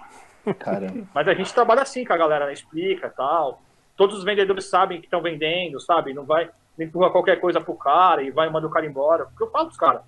Caramba. 0.59 1.07
Mas 1.13 1.27
a 1.27 1.33
gente 1.33 1.53
trabalha 1.53 1.81
assim 1.81 2.03
com 2.03 2.13
a 2.13 2.17
galera, 2.17 2.45
né? 2.45 2.53
explica 2.53 3.09
tal. 3.09 3.61
Todos 3.95 4.17
os 4.17 4.23
vendedores 4.23 4.69
sabem 4.69 4.99
que 4.99 5.05
estão 5.05 5.21
vendendo, 5.21 5.79
sabe? 5.79 6.13
Não 6.13 6.25
vai 6.25 6.49
empurra 6.79 7.11
qualquer 7.11 7.39
coisa 7.39 7.61
pro 7.61 7.75
cara 7.75 8.23
e 8.23 8.31
vai 8.31 8.49
mandar 8.49 8.67
o 8.67 8.71
cara 8.71 8.85
embora. 8.85 9.25
Porque 9.25 9.43
eu 9.43 9.51
falo 9.51 9.65
pros 9.65 9.77
caras. 9.77 10.01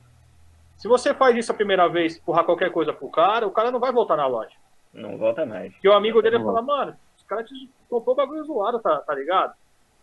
Se 0.75 0.87
você 0.87 1.13
faz 1.13 1.35
isso 1.35 1.51
a 1.51 1.55
primeira 1.55 1.87
vez, 1.87 2.17
empurrar 2.17 2.43
qualquer 2.43 2.71
coisa 2.71 2.91
pro 2.91 3.09
cara, 3.09 3.47
o 3.47 3.51
cara 3.51 3.71
não 3.71 3.79
vai 3.79 3.91
voltar 3.91 4.17
na 4.17 4.27
loja. 4.27 4.55
Não 4.93 5.17
volta 5.17 5.45
mais. 5.45 5.71
Porque 5.73 5.87
o 5.87 5.93
amigo 5.93 6.21
dele 6.21 6.39
fala, 6.39 6.61
mano, 6.61 6.95
os 7.17 7.23
caras 7.23 7.47
te 7.47 7.69
comprou 7.89 8.15
bagulho 8.15 8.43
zoado, 8.45 8.79
tá, 8.79 8.97
tá 8.99 9.13
ligado? 9.13 9.53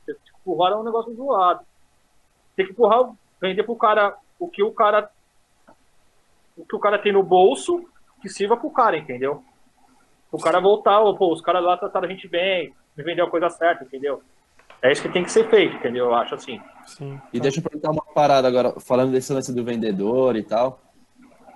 Te 0.06 0.14
empurraram 0.40 0.80
um 0.80 0.84
negócio 0.84 1.14
zoado. 1.14 1.60
Tem 2.56 2.66
que 2.66 2.72
empurrar, 2.72 3.10
vender 3.42 3.64
pro 3.64 3.76
cara 3.76 4.16
o 4.38 4.48
que 4.48 4.62
o 4.62 4.70
cara. 4.72 5.10
O 6.56 6.64
que 6.64 6.76
o 6.76 6.78
cara 6.78 6.98
tem 6.98 7.12
no 7.12 7.22
bolso 7.22 7.84
que 8.20 8.28
sirva 8.28 8.56
pro 8.56 8.70
cara, 8.70 8.96
entendeu? 8.96 9.42
O 10.30 10.38
cara 10.38 10.60
voltar, 10.60 11.00
pô, 11.14 11.32
os 11.32 11.40
caras 11.40 11.62
lá 11.62 11.76
trataram 11.76 12.06
a 12.06 12.10
gente 12.10 12.28
bem, 12.28 12.72
me 12.96 13.02
vendeu 13.02 13.26
a 13.26 13.30
coisa 13.30 13.50
certa, 13.50 13.84
entendeu? 13.84 14.22
É 14.80 14.92
isso 14.92 15.02
que 15.02 15.08
tem 15.08 15.24
que 15.24 15.32
ser 15.32 15.48
feito, 15.48 15.76
entendeu? 15.76 16.06
Eu 16.06 16.14
acho 16.14 16.34
assim. 16.34 16.60
Sim. 16.86 17.20
E 17.32 17.40
deixa 17.40 17.58
eu 17.58 17.62
perguntar 17.62 17.90
uma 17.90 18.04
parada 18.14 18.46
agora, 18.46 18.78
falando 18.80 19.12
desse 19.12 19.32
lance 19.32 19.52
do 19.52 19.64
vendedor 19.64 20.36
e 20.36 20.42
tal. 20.42 20.80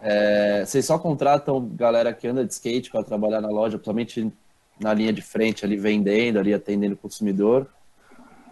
É, 0.00 0.64
vocês 0.64 0.84
só 0.84 0.98
contratam 0.98 1.68
galera 1.74 2.12
que 2.12 2.26
anda 2.26 2.44
de 2.44 2.52
skate 2.52 2.90
para 2.90 3.04
trabalhar 3.04 3.40
na 3.40 3.48
loja, 3.48 3.78
principalmente 3.78 4.32
na 4.80 4.92
linha 4.92 5.12
de 5.12 5.22
frente, 5.22 5.64
ali 5.64 5.76
vendendo, 5.76 6.38
ali 6.38 6.52
atendendo 6.52 6.94
o 6.94 6.98
consumidor? 6.98 7.66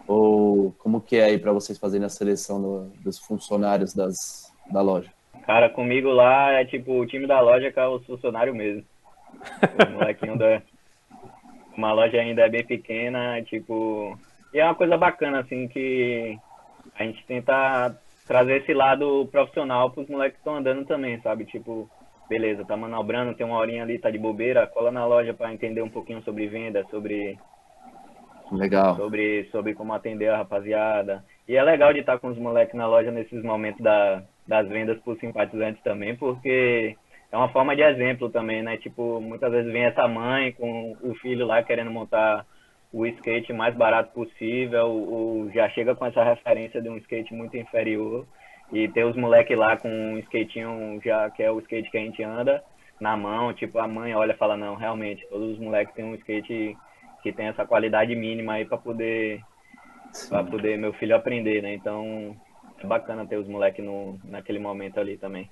Ou 0.07 0.71
como 0.79 1.01
que 1.01 1.15
é 1.17 1.25
aí 1.25 1.37
para 1.37 1.51
vocês 1.51 1.79
fazerem 1.79 2.05
a 2.05 2.09
seleção 2.09 2.61
do- 2.61 2.89
dos 3.03 3.17
funcionários 3.19 3.93
das, 3.93 4.53
da 4.71 4.81
loja? 4.81 5.11
Cara, 5.45 5.69
comigo 5.69 6.09
lá 6.09 6.51
é 6.53 6.65
tipo 6.65 6.93
o 6.99 7.05
time 7.05 7.27
da 7.27 7.39
loja 7.39 7.71
que 7.71 7.79
é 7.79 7.87
os 7.87 8.05
funcionários 8.05 8.55
mesmo. 8.55 8.83
O 9.87 9.91
molequinho 9.93 10.37
da. 10.37 10.61
Uma 11.77 11.91
loja 11.91 12.17
ainda 12.17 12.43
é 12.43 12.49
bem 12.49 12.65
pequena, 12.65 13.41
tipo. 13.43 14.17
E 14.53 14.59
é 14.59 14.63
uma 14.65 14.75
coisa 14.75 14.97
bacana, 14.97 15.39
assim, 15.39 15.67
que 15.67 16.37
a 16.97 17.03
gente 17.03 17.25
tenta 17.25 17.95
trazer 18.25 18.61
esse 18.61 18.73
lado 18.73 19.27
profissional 19.31 19.91
pros 19.91 20.07
moleques 20.07 20.35
que 20.35 20.39
estão 20.39 20.55
andando 20.55 20.85
também, 20.85 21.19
sabe? 21.21 21.45
Tipo, 21.45 21.89
beleza, 22.29 22.63
tá 22.65 22.77
manobrando, 22.77 23.35
tem 23.35 23.45
uma 23.45 23.57
horinha 23.57 23.83
ali, 23.83 23.99
tá 23.99 24.09
de 24.09 24.17
bobeira, 24.17 24.65
cola 24.65 24.91
na 24.91 25.05
loja 25.05 25.33
para 25.33 25.53
entender 25.53 25.81
um 25.81 25.89
pouquinho 25.89 26.23
sobre 26.23 26.47
venda, 26.47 26.85
sobre 26.89 27.37
Legal. 28.51 28.95
sobre, 28.95 29.45
sobre 29.51 29.73
como 29.73 29.93
atender 29.93 30.29
a 30.29 30.37
rapaziada. 30.37 31.23
E 31.47 31.55
é 31.55 31.63
legal 31.63 31.93
de 31.93 31.99
estar 31.99 32.19
com 32.19 32.27
os 32.27 32.37
moleques 32.37 32.75
na 32.75 32.87
loja 32.87 33.11
nesses 33.11 33.43
momentos 33.43 33.81
da, 33.81 34.23
das 34.47 34.67
vendas 34.67 34.99
por 34.99 35.17
simpatizantes 35.17 35.81
também, 35.83 36.15
porque 36.15 36.95
é 37.31 37.37
uma 37.37 37.49
forma 37.49 37.75
de 37.75 37.81
exemplo 37.81 38.29
também, 38.29 38.61
né? 38.63 38.77
Tipo, 38.77 39.19
muitas 39.19 39.51
vezes 39.51 39.71
vem 39.71 39.85
essa 39.85 40.07
mãe 40.07 40.51
com 40.53 40.95
o 41.01 41.13
filho 41.15 41.45
lá 41.45 41.61
querendo 41.63 41.91
montar 41.91 42.45
o 42.93 43.05
skate 43.05 43.51
mais 43.51 43.75
barato 43.75 44.13
possível, 44.13 44.87
ou 44.87 45.51
já 45.51 45.67
chega 45.69 45.95
com 45.95 46.05
essa 46.05 46.23
referência 46.23 46.81
de 46.81 46.89
um 46.89 46.97
skate 46.97 47.33
muito 47.33 47.57
inferior, 47.57 48.25
e 48.71 48.87
ter 48.87 49.03
os 49.03 49.15
moleques 49.15 49.57
lá 49.57 49.77
com 49.77 49.89
um 49.89 50.17
skatinho 50.19 50.99
já 51.03 51.29
que 51.29 51.43
é 51.43 51.51
o 51.51 51.59
skate 51.59 51.91
que 51.91 51.97
a 51.97 52.01
gente 52.01 52.23
anda 52.23 52.63
na 52.99 53.17
mão, 53.17 53.53
tipo, 53.53 53.77
a 53.79 53.87
mãe 53.87 54.15
olha 54.15 54.31
e 54.31 54.37
fala, 54.37 54.55
não, 54.55 54.75
realmente, 54.75 55.27
todos 55.27 55.51
os 55.51 55.59
moleques 55.59 55.93
têm 55.93 56.05
um 56.05 56.15
skate 56.15 56.77
que 57.25 57.33
tem 57.33 57.47
essa 57.47 57.65
qualidade 57.65 58.15
mínima 58.15 58.53
aí 58.53 58.65
para 58.65 58.77
poder 58.77 59.41
para 60.29 60.43
poder 60.43 60.77
meu 60.77 60.93
filho 60.93 61.15
aprender, 61.15 61.59
né? 61.63 61.73
Então 61.73 62.35
é 62.77 62.85
bacana 62.85 63.25
ter 63.25 63.37
os 63.37 63.47
moleques 63.47 63.83
no, 63.83 64.19
naquele 64.23 64.59
momento 64.59 64.99
ali 64.99 65.17
também. 65.17 65.49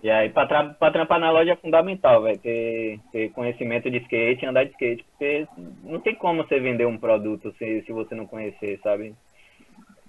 E 0.00 0.08
aí, 0.08 0.28
para 0.28 0.46
tra 0.46 0.90
trampar 0.92 1.18
na 1.18 1.32
loja 1.32 1.52
é 1.52 1.56
fundamental, 1.56 2.22
velho, 2.22 2.38
ter, 2.38 3.00
ter 3.10 3.30
conhecimento 3.30 3.90
de 3.90 3.96
skate 3.98 4.44
e 4.44 4.46
andar 4.46 4.64
de 4.64 4.70
skate, 4.70 5.02
porque 5.02 5.48
não 5.82 5.98
tem 5.98 6.14
como 6.14 6.44
você 6.44 6.60
vender 6.60 6.86
um 6.86 6.98
produto 6.98 7.52
se, 7.58 7.82
se 7.82 7.92
você 7.92 8.14
não 8.14 8.26
conhecer, 8.26 8.78
sabe? 8.84 9.12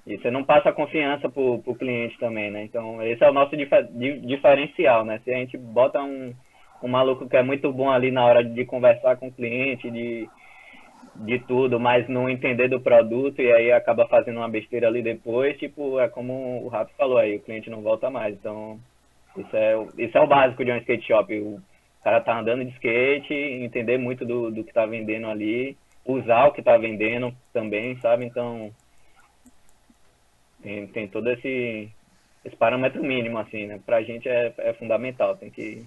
E 0.06 0.18
você 0.18 0.30
não 0.30 0.44
passa 0.44 0.72
confiança 0.72 1.28
pro, 1.28 1.58
pro 1.64 1.74
cliente 1.74 2.20
também, 2.20 2.52
né? 2.52 2.64
Então, 2.66 3.02
esse 3.02 3.24
é 3.24 3.30
o 3.30 3.34
nosso 3.34 3.58
dif 3.58 3.72
diferencial, 4.28 5.04
né? 5.04 5.20
Se 5.24 5.34
a 5.34 5.38
gente 5.38 5.58
bota 5.58 6.04
um, 6.04 6.36
um 6.84 6.88
maluco 6.88 7.28
que 7.28 7.36
é 7.36 7.42
muito 7.42 7.74
bom 7.74 7.90
ali 7.90 8.12
na 8.12 8.24
hora 8.26 8.44
de 8.44 8.64
conversar 8.66 9.18
com 9.18 9.30
o 9.30 9.34
cliente, 9.34 9.90
de, 9.90 10.30
de 11.20 11.40
tudo, 11.40 11.80
mas 11.80 12.08
não 12.08 12.30
entender 12.30 12.68
do 12.68 12.80
produto 12.80 13.42
e 13.42 13.52
aí 13.52 13.72
acaba 13.72 14.08
fazendo 14.08 14.38
uma 14.38 14.50
besteira 14.50 14.88
ali 14.88 15.02
depois, 15.02 15.58
tipo, 15.58 16.00
é 16.00 16.08
como 16.08 16.64
o 16.64 16.68
Rafa 16.68 16.92
falou 16.98 17.18
aí, 17.18 17.38
o 17.38 17.42
cliente 17.42 17.70
não 17.70 17.82
volta 17.82 18.10
mais. 18.10 18.36
Então, 18.36 18.80
isso 19.36 19.56
é, 19.56 19.88
isso 19.98 20.18
é 20.18 20.22
o 20.22 20.28
básico 20.28 20.64
de 20.64 20.72
um 20.72 20.78
skate 20.78 21.08
shop. 21.08 21.40
O 21.40 21.62
cara 22.04 22.22
tá 22.22 22.40
andando 22.40 22.64
de 22.64 22.72
skate, 22.72 23.34
entender 23.34 23.98
muito 23.98 24.26
do, 24.26 24.52
do 24.52 24.64
que 24.64 24.74
tá 24.74 24.86
vendendo 24.86 25.28
ali, 25.28 25.76
usar 26.06 26.48
o 26.48 26.52
que 26.52 26.62
tá 26.62 26.78
vendendo 26.78 27.34
também, 27.52 27.98
sabe? 27.98 28.26
Então, 28.26 28.72
tem, 30.62 30.88
tem 30.88 31.08
todo 31.08 31.30
esse, 31.30 31.90
esse 32.46 32.56
parâmetro 32.56 33.04
mínimo, 33.04 33.38
assim, 33.40 33.66
né? 33.66 33.80
Pra 33.86 34.04
gente 34.04 34.30
é, 34.30 34.54
é 34.58 34.74
fundamental, 34.74 35.36
tem 35.36 35.50
que, 35.50 35.84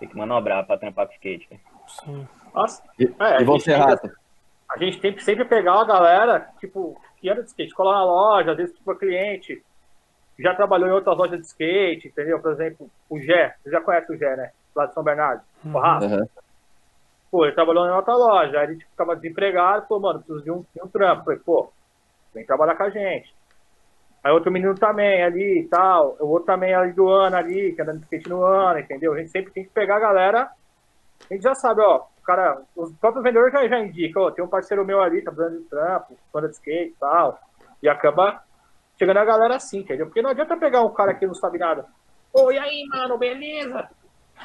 tem 0.00 0.08
que 0.08 0.16
manobrar 0.16 0.66
pra 0.66 0.78
trampar 0.78 1.06
com 1.06 1.14
skate. 1.14 1.46
Né? 1.50 1.58
Sim. 1.86 2.26
Nossa, 2.52 2.82
E, 2.98 3.04
É, 3.04 3.40
e 3.40 3.44
você, 3.44 3.72
Rato? 3.72 4.23
A 4.74 4.78
gente 4.78 5.00
tem 5.00 5.12
que 5.12 5.22
sempre 5.22 5.44
pegar 5.44 5.80
a 5.80 5.84
galera, 5.84 6.48
tipo, 6.58 7.00
que 7.18 7.30
anda 7.30 7.42
de 7.42 7.48
skate, 7.48 7.74
colar 7.74 7.98
na 7.98 8.04
loja, 8.04 8.50
às 8.50 8.56
vezes, 8.56 8.74
tipo, 8.74 8.94
cliente 8.96 9.62
já 10.38 10.54
trabalhou 10.54 10.88
em 10.88 10.92
outras 10.92 11.16
lojas 11.16 11.38
de 11.38 11.46
skate, 11.46 12.08
entendeu? 12.08 12.40
Por 12.40 12.52
exemplo, 12.52 12.90
o 13.08 13.20
Gé, 13.20 13.54
você 13.62 13.70
já 13.70 13.80
conhece 13.80 14.12
o 14.12 14.16
Gé, 14.16 14.36
né? 14.36 14.50
Lá 14.74 14.86
de 14.86 14.94
São 14.94 15.04
Bernardo. 15.04 15.42
O 15.64 15.78
Rafa. 15.78 16.06
Aham. 16.06 16.28
Pô, 17.30 17.44
ele 17.44 17.54
trabalhou 17.54 17.86
em 17.86 17.90
outra 17.90 18.14
loja, 18.14 18.58
aí 18.58 18.66
ele 18.66 18.76
tipo, 18.76 18.90
ficava 18.90 19.16
desempregado, 19.16 19.86
falou, 19.86 20.02
mano, 20.02 20.18
preciso 20.20 20.42
de 20.42 20.50
um, 20.50 20.64
de 20.74 20.82
um 20.82 20.88
trampo. 20.88 21.24
Falei, 21.24 21.38
pô, 21.38 21.72
vem 22.32 22.44
trabalhar 22.44 22.76
com 22.76 22.82
a 22.82 22.90
gente. 22.90 23.34
Aí 24.22 24.32
outro 24.32 24.50
menino 24.50 24.74
também 24.74 25.22
ali 25.22 25.60
e 25.60 25.68
tal, 25.68 26.16
o 26.18 26.26
outro 26.26 26.46
também 26.46 26.74
ali 26.74 26.92
do 26.92 27.08
ano 27.08 27.36
ali, 27.36 27.72
que 27.72 27.82
anda 27.82 27.92
de 27.92 28.02
skate 28.02 28.28
no 28.28 28.42
ano, 28.42 28.78
entendeu? 28.80 29.12
A 29.12 29.18
gente 29.18 29.30
sempre 29.30 29.52
tem 29.52 29.64
que 29.64 29.70
pegar 29.70 29.96
a 29.96 30.00
galera, 30.00 30.50
a 31.30 31.34
gente 31.34 31.42
já 31.42 31.54
sabe, 31.54 31.80
ó, 31.82 32.06
cara, 32.24 32.62
os 32.74 32.92
próprios 32.94 33.22
vendedores 33.22 33.52
já, 33.52 33.68
já 33.68 33.78
indicam, 33.78 34.22
ó, 34.22 34.30
tem 34.30 34.42
um 34.44 34.48
parceiro 34.48 34.84
meu 34.84 35.00
ali, 35.02 35.22
tá 35.22 35.30
precisando 35.30 35.62
de 35.62 35.68
trampo, 35.68 36.16
anda 36.34 36.48
de 36.48 36.54
skate 36.54 36.90
e 36.90 36.96
tal, 36.98 37.38
e 37.82 37.88
acaba 37.88 38.42
chegando 38.98 39.18
a 39.18 39.24
galera 39.24 39.56
assim, 39.56 39.80
entendeu? 39.80 40.06
Porque 40.06 40.22
não 40.22 40.30
adianta 40.30 40.56
pegar 40.56 40.80
um 40.82 40.92
cara 40.92 41.14
que 41.14 41.26
não 41.26 41.34
sabe 41.34 41.58
nada. 41.58 41.84
Ô, 42.32 42.50
e 42.50 42.58
aí, 42.58 42.84
mano, 42.88 43.18
beleza? 43.18 43.88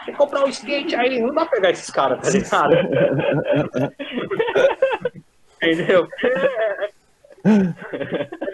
Quer 0.06 0.16
comprar 0.16 0.44
um 0.44 0.50
skate 0.50 0.96
aí? 0.96 1.20
Não 1.20 1.34
dá 1.34 1.46
pra 1.46 1.56
pegar 1.56 1.72
esses 1.72 1.90
caras, 1.90 2.22
tá 2.22 2.30
ligado? 2.30 2.76
Entendeu? 5.62 6.08
É, 6.22 6.92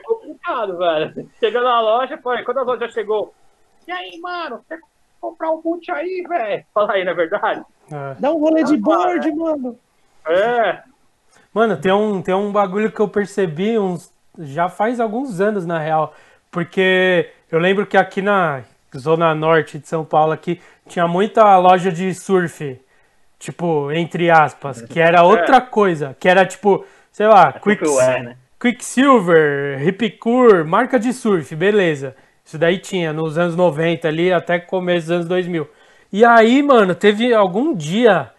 complicado, 0.03 0.77
velho. 0.77 1.29
Chega 1.39 1.61
na 1.61 1.81
loja, 1.81 2.17
pô, 2.17 2.31
quando 2.43 2.59
a 2.59 2.63
loja 2.63 2.87
chegou, 2.89 3.33
e 3.87 3.91
aí, 3.91 4.19
mano, 4.19 4.63
quer 4.67 4.79
comprar 5.21 5.51
um 5.51 5.61
boot 5.61 5.91
aí, 5.91 6.25
velho? 6.27 6.65
Fala 6.73 6.93
aí, 6.93 7.03
não 7.03 7.11
é 7.11 7.15
verdade? 7.15 7.63
É. 7.91 8.15
Dá 8.19 8.31
um 8.31 8.39
rolê 8.39 8.63
de 8.63 8.77
board, 8.77 9.31
mano. 9.33 9.77
É, 10.27 10.81
Mano, 11.55 11.77
tem 11.77 11.89
um, 11.89 12.21
tem 12.21 12.35
um 12.35 12.51
bagulho 12.51 12.91
que 12.91 12.99
eu 12.99 13.07
percebi 13.07 13.79
uns, 13.79 14.11
já 14.37 14.67
faz 14.67 14.99
alguns 14.99 15.39
anos, 15.39 15.65
na 15.65 15.79
real. 15.79 16.13
Porque 16.51 17.29
eu 17.49 17.59
lembro 17.59 17.85
que 17.85 17.95
aqui 17.95 18.21
na 18.21 18.63
Zona 18.93 19.33
Norte 19.33 19.79
de 19.79 19.87
São 19.87 20.03
Paulo 20.03 20.33
aqui 20.33 20.59
tinha 20.85 21.07
muita 21.07 21.57
loja 21.57 21.89
de 21.89 22.13
surf. 22.13 22.77
Tipo, 23.39 23.89
entre 23.93 24.29
aspas, 24.29 24.81
que 24.81 24.99
era 24.99 25.23
outra 25.23 25.61
coisa. 25.61 26.13
Que 26.19 26.27
era 26.27 26.45
tipo, 26.45 26.85
sei 27.09 27.27
lá, 27.27 27.53
Quick, 27.53 27.87
Surfwear, 27.87 28.23
né? 28.23 28.37
Quicksilver, 28.59 29.77
Ripcure, 29.79 30.65
marca 30.65 30.99
de 30.99 31.13
surf, 31.13 31.55
beleza. 31.55 32.17
Isso 32.43 32.57
daí 32.57 32.79
tinha 32.79 33.13
nos 33.13 33.37
anos 33.37 33.55
90 33.55 34.09
ali, 34.09 34.33
até 34.33 34.59
começo 34.59 35.07
dos 35.07 35.15
anos 35.15 35.27
2000. 35.29 35.65
E 36.11 36.23
aí, 36.23 36.61
mano, 36.61 36.95
teve 36.95 37.33
algum 37.33 37.73
dia, 37.73 38.31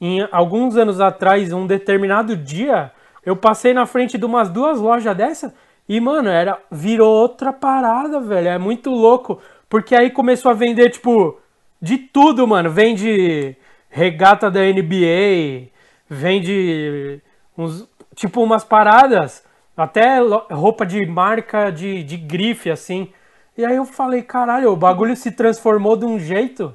em 0.00 0.26
alguns 0.32 0.76
anos 0.76 1.00
atrás, 1.00 1.52
um 1.52 1.66
determinado 1.66 2.36
dia, 2.36 2.90
eu 3.24 3.36
passei 3.36 3.72
na 3.72 3.86
frente 3.86 4.18
de 4.18 4.24
umas 4.24 4.50
duas 4.50 4.80
lojas 4.80 5.16
dessa 5.16 5.54
e, 5.88 6.00
mano, 6.00 6.28
era 6.28 6.58
virou 6.70 7.12
outra 7.12 7.52
parada, 7.52 8.20
velho. 8.20 8.48
É 8.48 8.58
muito 8.58 8.90
louco, 8.90 9.40
porque 9.68 9.94
aí 9.94 10.10
começou 10.10 10.50
a 10.50 10.54
vender 10.54 10.90
tipo 10.90 11.38
de 11.80 11.98
tudo, 11.98 12.46
mano. 12.46 12.70
Vende 12.70 13.56
regata 13.90 14.50
da 14.50 14.60
NBA, 14.60 15.68
vende 16.08 17.20
uns 17.56 17.88
tipo 18.14 18.42
umas 18.42 18.64
paradas, 18.64 19.44
até 19.76 20.18
roupa 20.50 20.86
de 20.86 21.04
marca 21.06 21.70
de, 21.70 22.02
de 22.02 22.16
grife 22.16 22.70
assim. 22.70 23.12
E 23.56 23.64
aí 23.64 23.76
eu 23.76 23.84
falei, 23.84 24.22
caralho, 24.22 24.70
o 24.70 24.76
bagulho 24.76 25.14
se 25.14 25.30
transformou 25.30 25.96
de 25.96 26.04
um 26.04 26.18
jeito 26.18 26.74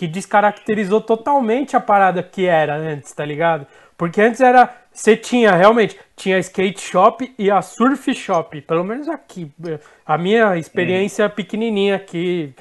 que 0.00 0.08
descaracterizou 0.08 1.02
totalmente 1.02 1.76
a 1.76 1.80
parada 1.80 2.22
que 2.22 2.46
era 2.46 2.74
antes, 2.74 3.12
tá 3.12 3.22
ligado? 3.22 3.66
Porque 3.98 4.18
antes 4.18 4.40
era. 4.40 4.74
Você 4.90 5.14
tinha 5.14 5.54
realmente. 5.54 5.94
Tinha 6.16 6.38
skate 6.38 6.80
shop 6.80 7.34
e 7.38 7.50
a 7.50 7.60
surf 7.60 8.14
shop. 8.14 8.62
Pelo 8.62 8.82
menos 8.82 9.10
aqui. 9.10 9.52
A 10.06 10.16
minha 10.16 10.56
experiência 10.56 11.28
pequenininha 11.28 11.96
aqui. 11.96 12.54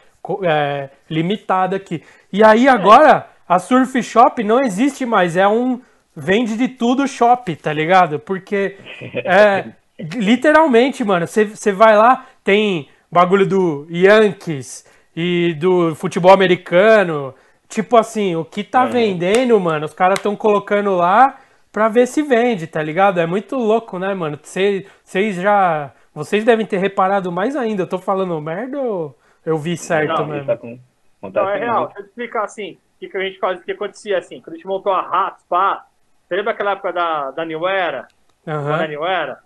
é, 0.44 0.90
limitada 1.10 1.78
aqui. 1.78 2.04
E 2.30 2.44
aí 2.44 2.68
agora. 2.68 3.30
A 3.48 3.58
surf 3.58 4.04
shop 4.04 4.44
não 4.44 4.60
existe 4.60 5.06
mais. 5.06 5.38
É 5.38 5.48
um. 5.48 5.80
Vende 6.14 6.58
de 6.58 6.68
tudo 6.68 7.08
shop, 7.08 7.56
tá 7.56 7.72
ligado? 7.72 8.20
Porque. 8.20 8.76
É, 9.24 9.64
literalmente, 9.98 11.06
mano. 11.06 11.26
Você 11.26 11.72
vai 11.72 11.96
lá, 11.96 12.26
tem 12.44 12.90
bagulho 13.10 13.48
do 13.48 13.88
Yankees 13.90 14.89
e 15.22 15.54
do 15.56 15.94
futebol 15.96 16.32
americano. 16.32 17.36
Tipo 17.68 17.98
assim, 17.98 18.38
o 18.38 18.46
que 18.46 18.64
tá 18.64 18.86
vendendo, 18.86 19.60
mano, 19.60 19.86
os 19.86 19.94
caras 19.94 20.18
estão 20.18 20.34
colocando 20.34 20.96
lá 20.96 21.38
pra 21.74 21.90
ver 21.90 22.08
se 22.08 22.22
vende, 22.24 22.66
tá 22.66 22.82
ligado? 22.82 23.20
É 23.20 23.26
muito 23.26 23.58
louco, 23.58 24.00
né, 24.00 24.14
mano? 24.14 24.40
Vocês 24.42 25.36
já. 25.36 25.92
Vocês 26.16 26.46
devem 26.46 26.66
ter 26.66 26.78
reparado 26.78 27.32
mais 27.34 27.56
ainda. 27.58 27.84
Eu 27.84 27.88
tô 27.88 28.00
falando 28.00 28.40
merda 28.40 28.80
ou 28.80 29.18
eu 29.46 29.58
vi 29.58 29.76
certo 29.76 30.20
Não, 30.20 30.28
mesmo? 30.28 30.42
isso 30.44 30.52
acon- 30.54 30.80
Então, 31.22 31.50
é 31.50 31.60
real. 31.60 31.88
Deixa 31.88 32.00
eu 32.00 32.04
te 32.04 32.10
explicar 32.10 32.44
assim, 32.46 32.72
o 32.74 33.00
que, 33.00 33.10
que 33.10 33.18
a 33.18 33.22
gente 33.22 33.40
faz, 33.40 33.60
o 33.60 33.64
que 33.64 33.72
acontecia 33.74 34.18
assim, 34.18 34.40
quando 34.42 34.54
a 34.54 34.56
gente 34.56 34.68
montou 34.68 34.94
a 34.94 35.02
Ratos, 35.02 35.44
pá, 35.50 35.86
você 36.28 36.36
lembra 36.38 36.54
aquela 36.54 36.72
época 36.72 36.94
da, 36.94 37.32
da 37.32 37.44
New 37.46 37.68
Era? 37.68 38.08
Aham, 38.48 38.72
Boné 38.72 38.88
New 38.88 39.06
Era? 39.06 39.40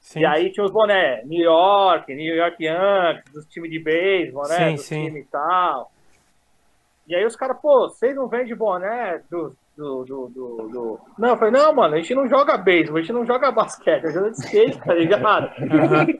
Sim. 0.00 0.20
E 0.20 0.26
aí 0.26 0.50
tinha 0.50 0.64
os 0.64 0.72
bonés, 0.72 1.26
New 1.26 1.42
York, 1.42 2.12
New 2.14 2.34
York 2.34 2.64
Yankees, 2.64 3.32
dos 3.32 3.46
times 3.46 3.70
de 3.70 3.78
beisebol, 3.78 4.48
né? 4.48 4.56
Sim, 4.56 4.74
dos 4.74 4.84
sim. 4.84 5.06
e 5.16 5.24
tal. 5.24 5.92
E 7.06 7.14
aí 7.14 7.24
os 7.24 7.36
caras, 7.36 7.58
pô, 7.60 7.88
vocês 7.88 8.14
não 8.14 8.28
vendem 8.28 8.54
boné 8.54 9.20
do, 9.28 9.56
do, 9.76 10.04
do, 10.04 10.28
do, 10.28 11.00
Não, 11.18 11.30
eu 11.30 11.36
falei, 11.36 11.52
não, 11.52 11.74
mano, 11.74 11.94
a 11.94 11.96
gente 11.98 12.14
não 12.14 12.28
joga 12.28 12.56
beisebol, 12.56 12.98
a 12.98 13.00
gente 13.00 13.12
não 13.12 13.26
joga 13.26 13.50
basquete, 13.50 14.04
a 14.04 14.06
gente 14.06 14.14
joga 14.14 14.30
de 14.30 14.38
skate, 14.38 14.78
tá 14.78 14.94
ligado? 14.94 15.50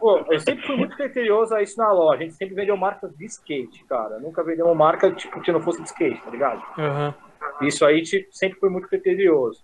Pô, 0.01 0.19
eu 0.31 0.41
sempre 0.41 0.67
fui 0.67 0.77
muito 0.77 0.97
criterioso 0.97 1.55
a 1.55 1.63
isso 1.63 1.79
na 1.79 1.93
loja. 1.93 2.23
A 2.23 2.25
gente 2.25 2.35
sempre 2.35 2.55
vendeu 2.55 2.77
marcas 2.77 3.17
de 3.17 3.25
skate, 3.27 3.85
cara. 3.85 4.19
Nunca 4.19 4.43
vendeu 4.43 4.67
uma 4.67 4.75
marca 4.75 5.13
tipo, 5.13 5.41
que 5.41 5.53
não 5.53 5.61
fosse 5.61 5.81
de 5.81 5.89
skate, 5.89 6.21
tá 6.23 6.31
ligado? 6.31 6.63
Aham. 6.77 7.15
Isso 7.63 7.85
aí 7.85 8.03
tipo, 8.03 8.29
sempre 8.33 8.59
foi 8.59 8.71
muito 8.71 8.89
criterioso. 8.89 9.63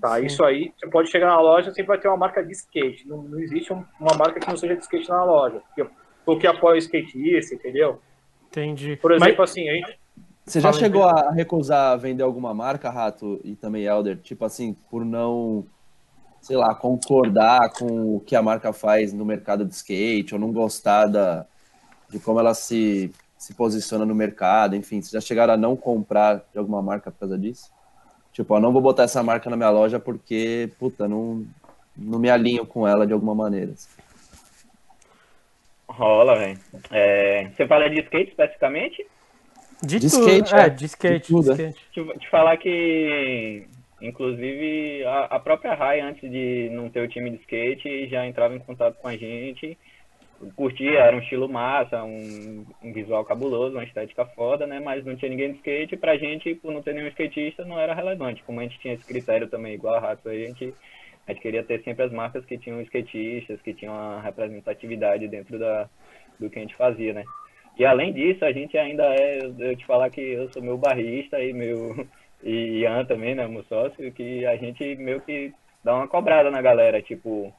Tá, 0.00 0.20
isso 0.20 0.44
aí, 0.44 0.72
você 0.78 0.86
pode 0.88 1.10
chegar 1.10 1.26
na 1.26 1.40
loja, 1.40 1.70
sempre 1.70 1.86
vai 1.88 1.98
ter 1.98 2.08
uma 2.08 2.16
marca 2.16 2.44
de 2.44 2.52
skate. 2.52 3.08
Não, 3.08 3.22
não 3.22 3.38
existe 3.40 3.72
um- 3.72 3.84
uma 3.98 4.14
marca 4.14 4.38
que 4.38 4.48
não 4.48 4.56
seja 4.56 4.76
de 4.76 4.82
skate 4.82 5.08
na 5.08 5.24
loja. 5.24 5.60
Porque, 5.74 5.90
o 6.26 6.38
que 6.38 6.46
apoia 6.46 6.74
o 6.74 6.78
skatista, 6.78 7.54
entendeu? 7.54 8.00
Entendi. 8.48 8.96
Por 8.96 9.12
Mas- 9.12 9.22
exemplo, 9.22 9.44
assim, 9.44 9.68
a 9.68 9.74
gente. 9.74 9.98
Você 10.44 10.60
já 10.60 10.70
Fala 10.70 10.80
chegou 10.80 11.02
a 11.04 11.32
recusar 11.32 11.98
vender 11.98 12.22
alguma 12.22 12.54
marca, 12.54 12.88
Rato, 12.88 13.40
e 13.42 13.56
também 13.56 13.84
Elder? 13.84 14.16
Tipo 14.18 14.44
assim, 14.44 14.74
por 14.90 15.04
não 15.04 15.66
sei 16.40 16.56
lá, 16.56 16.72
concordar 16.74 17.72
com 17.72 18.16
o 18.16 18.20
que 18.20 18.36
a 18.36 18.42
marca 18.42 18.72
faz 18.72 19.12
no 19.12 19.24
mercado 19.24 19.64
de 19.64 19.74
skate, 19.74 20.32
ou 20.34 20.40
não 20.40 20.52
gostar 20.52 21.06
da, 21.06 21.44
de 22.08 22.20
como 22.20 22.38
ela 22.38 22.54
se, 22.54 23.10
se 23.36 23.52
posiciona 23.54 24.06
no 24.06 24.14
mercado, 24.14 24.76
enfim, 24.76 25.00
vocês 25.00 25.10
já 25.10 25.20
chegaram 25.20 25.54
a 25.54 25.56
não 25.56 25.74
comprar 25.74 26.44
de 26.52 26.58
alguma 26.58 26.80
marca 26.80 27.10
por 27.10 27.18
causa 27.18 27.36
disso? 27.36 27.72
Tipo, 28.36 28.54
eu 28.54 28.60
não 28.60 28.70
vou 28.70 28.82
botar 28.82 29.04
essa 29.04 29.22
marca 29.22 29.48
na 29.48 29.56
minha 29.56 29.70
loja 29.70 29.98
porque, 29.98 30.68
puta, 30.78 31.08
não, 31.08 31.46
não 31.96 32.18
me 32.18 32.28
alinho 32.28 32.66
com 32.66 32.86
ela 32.86 33.06
de 33.06 33.14
alguma 33.14 33.34
maneira. 33.34 33.72
Rola, 35.88 36.36
velho. 36.36 36.58
É, 36.90 37.48
você 37.48 37.66
fala 37.66 37.88
de 37.88 37.98
skate 38.02 38.32
especificamente? 38.32 39.06
De, 39.82 39.98
De 39.98 40.10
tudo. 40.10 40.28
skate, 40.28 40.54
é, 40.54 40.58
é. 40.58 40.68
de 40.68 40.84
skate, 40.84 41.18
De 41.18 41.26
tudo, 41.26 41.54
de 41.54 41.62
é. 41.62 41.68
skate. 41.70 41.90
Te, 41.92 42.18
te 42.18 42.28
falar 42.28 42.58
que, 42.58 43.66
inclusive, 44.02 45.02
a, 45.06 45.20
a 45.36 45.40
própria 45.40 45.72
Rai, 45.72 46.00
antes 46.02 46.30
de 46.30 46.68
não 46.72 46.90
ter 46.90 47.00
o 47.00 47.08
time 47.08 47.30
de 47.30 47.36
skate, 47.36 48.06
já 48.10 48.26
entrava 48.26 48.54
em 48.54 48.58
contato 48.58 48.98
com 49.00 49.08
a 49.08 49.16
gente. 49.16 49.78
Curtia, 50.54 51.00
era 51.00 51.16
um 51.16 51.20
estilo 51.20 51.48
massa, 51.48 52.02
um, 52.04 52.64
um 52.82 52.92
visual 52.92 53.24
cabuloso, 53.24 53.76
uma 53.76 53.84
estética 53.84 54.24
foda, 54.26 54.66
né? 54.66 54.80
Mas 54.80 55.04
não 55.04 55.16
tinha 55.16 55.30
ninguém 55.30 55.52
de 55.52 55.58
skate. 55.58 55.96
Pra 55.96 56.16
gente, 56.16 56.54
por 56.54 56.72
não 56.72 56.82
ter 56.82 56.94
nenhum 56.94 57.08
skatista, 57.08 57.64
não 57.64 57.78
era 57.78 57.94
relevante. 57.94 58.42
Como 58.44 58.60
a 58.60 58.62
gente 58.62 58.78
tinha 58.78 58.94
esse 58.94 59.04
critério 59.06 59.48
também, 59.48 59.74
igual 59.74 59.94
a 59.94 60.00
Rato, 60.00 60.28
a 60.28 60.34
gente, 60.34 60.74
a 61.26 61.32
gente 61.32 61.42
queria 61.42 61.62
ter 61.62 61.82
sempre 61.82 62.04
as 62.04 62.12
marcas 62.12 62.44
que 62.44 62.58
tinham 62.58 62.80
skatistas, 62.82 63.60
que 63.62 63.74
tinham 63.74 63.94
uma 63.94 64.20
representatividade 64.20 65.26
dentro 65.28 65.58
da, 65.58 65.88
do 66.38 66.50
que 66.50 66.58
a 66.58 66.62
gente 66.62 66.76
fazia, 66.76 67.12
né? 67.12 67.24
E 67.78 67.84
além 67.84 68.12
disso, 68.12 68.44
a 68.44 68.52
gente 68.52 68.76
ainda 68.78 69.04
é, 69.14 69.38
eu 69.44 69.76
te 69.76 69.84
falar 69.86 70.10
que 70.10 70.20
eu 70.20 70.50
sou 70.52 70.62
meu 70.62 70.78
barrista 70.78 71.40
e 71.42 71.52
meu 71.52 72.06
e 72.42 72.80
Ian 72.80 73.04
também, 73.04 73.34
né, 73.34 73.46
meu 73.46 73.64
sócio, 73.64 74.12
que 74.12 74.46
a 74.46 74.56
gente 74.56 74.96
meio 74.96 75.20
que 75.20 75.52
dá 75.82 75.94
uma 75.94 76.08
cobrada 76.08 76.50
na 76.50 76.62
galera, 76.62 77.02
tipo, 77.02 77.52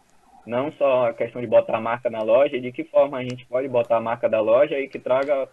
não 0.47 0.71
só 0.71 1.09
a 1.09 1.13
questão 1.13 1.41
de 1.41 1.47
botar 1.47 1.77
a 1.77 1.81
marca 1.81 2.09
na 2.09 2.23
loja, 2.23 2.55
e 2.55 2.61
de 2.61 2.71
que 2.71 2.83
forma 2.85 3.17
a 3.17 3.23
gente 3.23 3.45
pode 3.45 3.67
botar 3.67 3.97
a 3.97 4.01
marca 4.01 4.29
da 4.29 4.39
loja 4.39 4.79
e 4.79 4.87
que 4.87 4.97
traga 4.97 5.47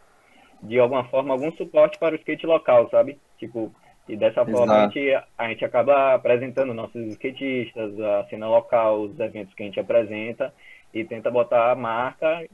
de 0.62 0.78
alguma 0.78 1.04
forma 1.04 1.34
algum 1.34 1.52
suporte 1.52 1.98
para 1.98 2.14
o 2.14 2.18
skate 2.18 2.46
local, 2.46 2.88
sabe? 2.90 3.18
Tipo, 3.38 3.70
e 4.08 4.16
dessa 4.16 4.44
forma 4.46 4.72
a 4.72 4.82
gente, 4.84 5.14
a 5.36 5.48
gente 5.48 5.64
acaba 5.64 6.14
apresentando 6.14 6.72
nossos 6.72 7.06
skatistas, 7.14 7.98
a 8.00 8.24
cena 8.30 8.48
local, 8.48 9.00
os 9.02 9.18
eventos 9.18 9.52
que 9.54 9.62
a 9.62 9.66
gente 9.66 9.80
apresenta 9.80 10.54
e 10.92 11.04
tenta 11.04 11.30
botar 11.30 11.72
a 11.72 11.74
marca, 11.74 12.46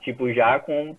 tipo, 0.00 0.32
já 0.32 0.60
com 0.60 0.94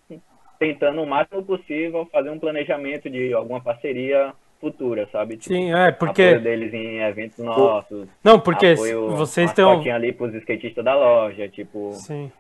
tentando 0.57 1.01
o 1.01 1.07
máximo 1.07 1.43
possível 1.43 2.05
fazer 2.11 2.29
um 2.29 2.39
planejamento 2.39 3.09
de 3.09 3.33
alguma 3.33 3.61
parceria 3.61 4.33
futura, 4.59 5.07
sabe? 5.11 5.37
Tipo, 5.37 5.53
Sim, 5.55 5.73
é, 5.73 5.91
porque. 5.91 6.21
apoio 6.23 6.41
deles 6.41 6.73
em 6.73 6.99
eventos 6.99 7.37
nossos, 7.43 8.07
Não, 8.23 8.39
porque 8.39 8.67
apoio, 8.67 9.09
vocês 9.15 9.49
estão. 9.49 9.81
ali 9.93 10.11
pros 10.11 10.33
skatistas 10.35 10.83
da 10.83 10.95
loja, 10.95 11.47
tipo, 11.47 11.91
Sim. 11.93 12.31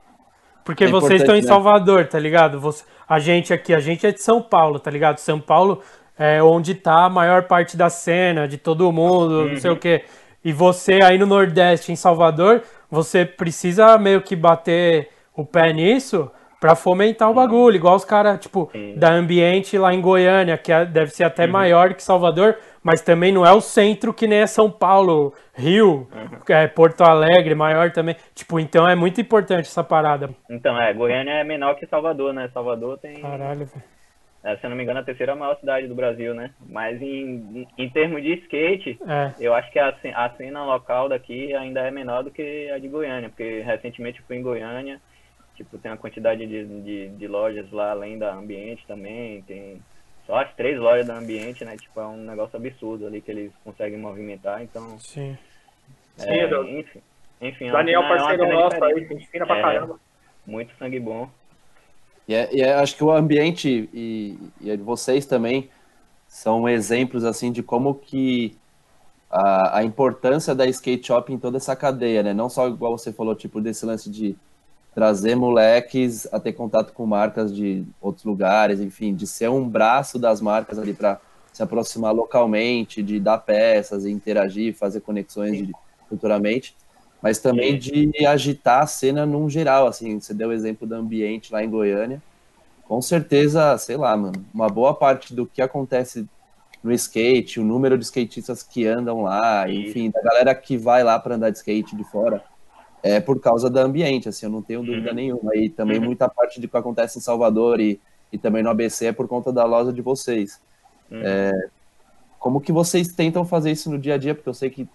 Porque 0.65 0.83
É 0.83 0.87
vocês 0.87 1.21
estão 1.21 1.35
em 1.35 1.41
né? 1.41 1.47
Salvador, 1.47 2.05
tá 2.07 2.19
ligado? 2.19 2.59
Você- 2.59 2.83
a 3.07 3.17
gente 3.17 3.51
aqui, 3.53 3.73
a 3.73 3.79
gente 3.79 4.05
é 4.05 4.11
de 4.11 4.21
São 4.21 4.41
Paulo, 4.41 4.77
tá 4.77 4.91
ligado? 4.91 5.17
São 5.17 5.39
Paulo 5.39 5.81
é 6.17 6.43
onde 6.43 6.75
tá 6.75 7.05
a 7.05 7.09
maior 7.09 7.43
parte 7.43 7.75
da 7.75 7.89
cena, 7.89 8.47
de 8.47 8.57
todo 8.57 8.91
mundo, 8.91 9.45
não 9.49 9.57
sei 9.57 9.71
o 9.71 9.77
quê. 9.77 10.03
E 10.45 10.53
você 10.53 10.99
aí 11.01 11.17
no 11.17 11.25
Nordeste, 11.25 11.91
em 11.91 11.95
Salvador, 11.95 12.61
você 12.91 13.25
precisa 13.25 13.97
meio 13.97 14.21
que 14.21 14.35
bater 14.35 15.09
o 15.35 15.43
pé 15.45 15.73
nisso 15.73 16.29
pra 16.59 16.75
fomentar 16.75 17.29
o 17.29 17.33
bagulho. 17.33 17.75
Igual 17.75 17.95
os 17.95 18.05
caras, 18.05 18.39
tipo, 18.39 18.69
Sim. 18.71 18.95
da 18.97 19.11
Ambiente 19.13 19.77
lá 19.77 19.93
em 19.93 20.01
Goiânia, 20.01 20.57
que 20.57 20.71
é- 20.71 20.85
deve 20.85 21.11
ser 21.11 21.23
até 21.23 21.47
maior 21.47 21.93
que 21.93 22.03
Salvador, 22.03 22.57
mas 22.83 23.01
também 23.01 23.31
não 23.31 23.45
é 23.45 23.51
o 23.53 23.61
centro 23.61 24.13
que 24.13 24.27
nem 24.27 24.39
é 24.39 24.47
São 24.47 24.69
Paulo, 24.69 25.33
Rio, 25.53 26.07
é, 26.49 26.67
Porto 26.67 27.01
Alegre, 27.01 27.55
maior 27.55 27.91
também. 27.91 28.15
Tipo, 28.35 28.59
então 28.59 28.87
é 28.87 28.95
muito 28.95 29.19
importante 29.21 29.67
essa 29.67 29.83
parada. 29.83 30.29
Então, 30.49 30.79
é, 30.81 30.93
Goiânia 30.93 31.31
é 31.33 31.43
menor 31.43 31.75
que 31.75 31.85
Salvador, 31.87 32.33
né? 32.33 32.49
Salvador 32.53 32.97
tem, 32.97 33.21
Caralho, 33.21 33.65
velho. 33.65 33.83
é, 34.43 34.55
se 34.55 34.65
eu 34.65 34.69
não 34.69 34.77
me 34.77 34.83
engano, 34.83 34.99
a 34.99 35.03
terceira 35.03 35.35
maior 35.35 35.57
cidade 35.59 35.87
do 35.87 35.95
Brasil, 35.95 36.33
né? 36.33 36.51
Mas 36.67 37.01
em, 37.01 37.67
em 37.77 37.89
termos 37.89 38.21
de 38.21 38.33
skate, 38.35 38.97
É. 39.07 39.31
eu 39.39 39.53
acho 39.53 39.69
que 39.71 39.79
a, 39.79 39.93
a 40.15 40.29
cena 40.31 40.63
local 40.65 41.09
daqui 41.09 41.53
ainda 41.53 41.81
é 41.81 41.91
menor 41.91 42.23
do 42.23 42.31
que 42.31 42.69
a 42.71 42.77
de 42.79 42.87
Goiânia, 42.87 43.29
porque 43.29 43.61
recentemente 43.65 44.19
eu 44.19 44.25
fui 44.25 44.37
em 44.37 44.41
Goiânia, 44.41 44.99
tipo, 45.59 45.77
tem 45.77 45.91
uma 45.91 45.97
quantidade 45.97 46.47
de, 46.47 46.65
de, 46.81 47.09
de 47.09 47.27
lojas 47.27 47.69
lá 47.69 47.91
além 47.91 48.17
da 48.17 48.33
Ambiente 48.33 48.85
também, 48.87 49.41
tem 49.41 49.81
só 50.25 50.37
as 50.37 50.53
três 50.55 50.79
lojas 50.79 51.05
da 51.05 51.17
Ambiente, 51.17 51.65
né? 51.65 51.75
Tipo, 51.75 51.99
é 51.99 52.07
um 52.07 52.15
negócio 52.15 52.55
absurdo 52.55 53.05
ali 53.05 53.19
que 53.21 53.29
eles 53.29 53.51
conseguem 53.61 53.99
movimentar, 53.99 54.63
então, 54.63 54.97
Sim. 54.99 55.37
é, 56.17 56.21
Sim, 56.23 56.47
do- 56.49 56.69
enfim. 56.69 57.01
Enfim, 57.41 57.67
é 57.67 57.71
Daniel, 57.73 58.01
é 58.01 58.05
uma 58.05 58.17
parceiro 58.17 58.43
cena 58.43 58.55
nosso 58.55 58.83
aí, 58.85 59.07
gente 59.07 59.27
fina 59.27 59.45
pra 59.45 59.57
É. 59.57 59.61
caramba. 59.61 59.99
Muito 60.47 60.73
sangue 60.77 60.99
bom. 60.99 61.29
E, 62.25 62.33
é, 62.33 62.49
e 62.55 62.61
é- 62.61 62.73
acho 62.75 62.95
que 62.95 63.03
o 63.03 63.11
ambiente 63.11 63.89
e, 63.93 64.37
e 64.61 64.77
vocês 64.77 65.25
também 65.25 65.69
são 66.27 66.69
exemplos 66.69 67.25
assim 67.25 67.51
de 67.51 67.61
como 67.61 67.95
que 67.95 68.55
a, 69.29 69.79
a 69.79 69.83
importância 69.83 70.55
da 70.55 70.65
skate 70.67 71.07
shop 71.07 71.33
em 71.33 71.37
toda 71.37 71.57
essa 71.57 71.75
cadeia, 71.75 72.23
né? 72.23 72.33
Não 72.33 72.49
só 72.49 72.67
igual 72.67 72.97
você 72.97 73.11
falou, 73.11 73.35
tipo, 73.35 73.59
desse 73.59 73.85
lance 73.85 74.09
de 74.09 74.35
trazer 74.93 75.35
moleques 75.35 76.27
a 76.33 76.39
ter 76.39 76.53
contato 76.53 76.93
com 76.93 77.05
marcas 77.05 77.55
de 77.55 77.85
outros 78.01 78.25
lugares, 78.25 78.79
enfim, 78.79 79.13
de 79.15 79.25
ser 79.27 79.49
um 79.49 79.67
braço 79.67 80.17
das 80.19 80.41
marcas 80.41 80.79
ali 80.79 80.93
para 80.93 81.19
se 81.53 81.63
aproximar 81.63 82.13
localmente, 82.13 83.01
de 83.03 83.19
dar 83.19 83.37
peças, 83.39 84.05
interagir, 84.05 84.75
fazer 84.75 85.01
conexões 85.01 85.57
de- 85.65 85.73
futuramente, 86.07 86.75
mas 87.21 87.39
também 87.39 87.77
de 87.77 88.11
agitar 88.25 88.83
a 88.83 88.87
cena 88.87 89.25
num 89.25 89.49
geral, 89.49 89.87
assim, 89.87 90.19
você 90.19 90.33
deu 90.33 90.49
o 90.49 90.53
exemplo 90.53 90.87
do 90.87 90.95
ambiente 90.95 91.51
lá 91.51 91.63
em 91.63 91.69
Goiânia, 91.69 92.21
com 92.87 93.01
certeza, 93.01 93.77
sei 93.77 93.97
lá, 93.97 94.17
mano, 94.17 94.45
uma 94.53 94.67
boa 94.67 94.93
parte 94.95 95.33
do 95.35 95.45
que 95.45 95.61
acontece 95.61 96.27
no 96.83 96.91
skate, 96.93 97.59
o 97.59 97.63
número 97.63 97.97
de 97.97 98.05
skatistas 98.05 98.63
que 98.63 98.87
andam 98.87 99.21
lá, 99.23 99.69
enfim, 99.69 100.09
da 100.09 100.21
galera 100.21 100.55
que 100.55 100.77
vai 100.77 101.03
lá 101.03 101.19
para 101.19 101.35
andar 101.35 101.49
de 101.51 101.57
skate 101.57 101.95
de 101.95 102.03
fora, 102.05 102.43
é 103.01 103.19
por 103.19 103.39
causa 103.39 103.69
do 103.69 103.79
ambiente, 103.79 104.27
assim, 104.29 104.45
eu 104.45 104.51
não 104.51 104.61
tenho 104.61 104.83
dúvida 104.83 105.13
nenhuma. 105.13 105.55
E 105.55 105.69
também 105.69 105.99
muita 105.99 106.27
parte 106.27 106.59
do 106.59 106.67
que 106.67 106.77
acontece 106.77 107.17
em 107.17 107.21
Salvador 107.21 107.79
e, 107.79 107.99
e 108.31 108.37
também 108.37 108.61
no 108.61 108.69
ABC 108.69 109.07
é 109.07 109.11
por 109.11 109.27
conta 109.27 109.51
da 109.51 109.63
loja 109.63 109.93
de 109.93 110.01
vocês. 110.01 110.61
Uhum. 111.09 111.21
É, 111.23 111.69
como 112.37 112.61
que 112.61 112.71
vocês 112.71 113.09
tentam 113.09 113.45
fazer 113.45 113.71
isso 113.71 113.89
no 113.89 113.97
dia 113.97 114.15
a 114.15 114.17
dia? 114.17 114.35
Porque 114.35 114.49
eu 114.49 114.53
sei 114.53 114.69
que 114.69 114.87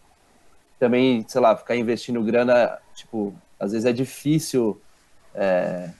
também, 0.79 1.25
sei 1.27 1.41
lá, 1.41 1.57
ficar 1.57 1.77
investindo 1.77 2.23
grana, 2.23 2.79
tipo, 2.95 3.35
às 3.59 3.73
vezes 3.73 3.87
é 3.87 3.93
difícil 3.93 4.81
é, 5.35 5.91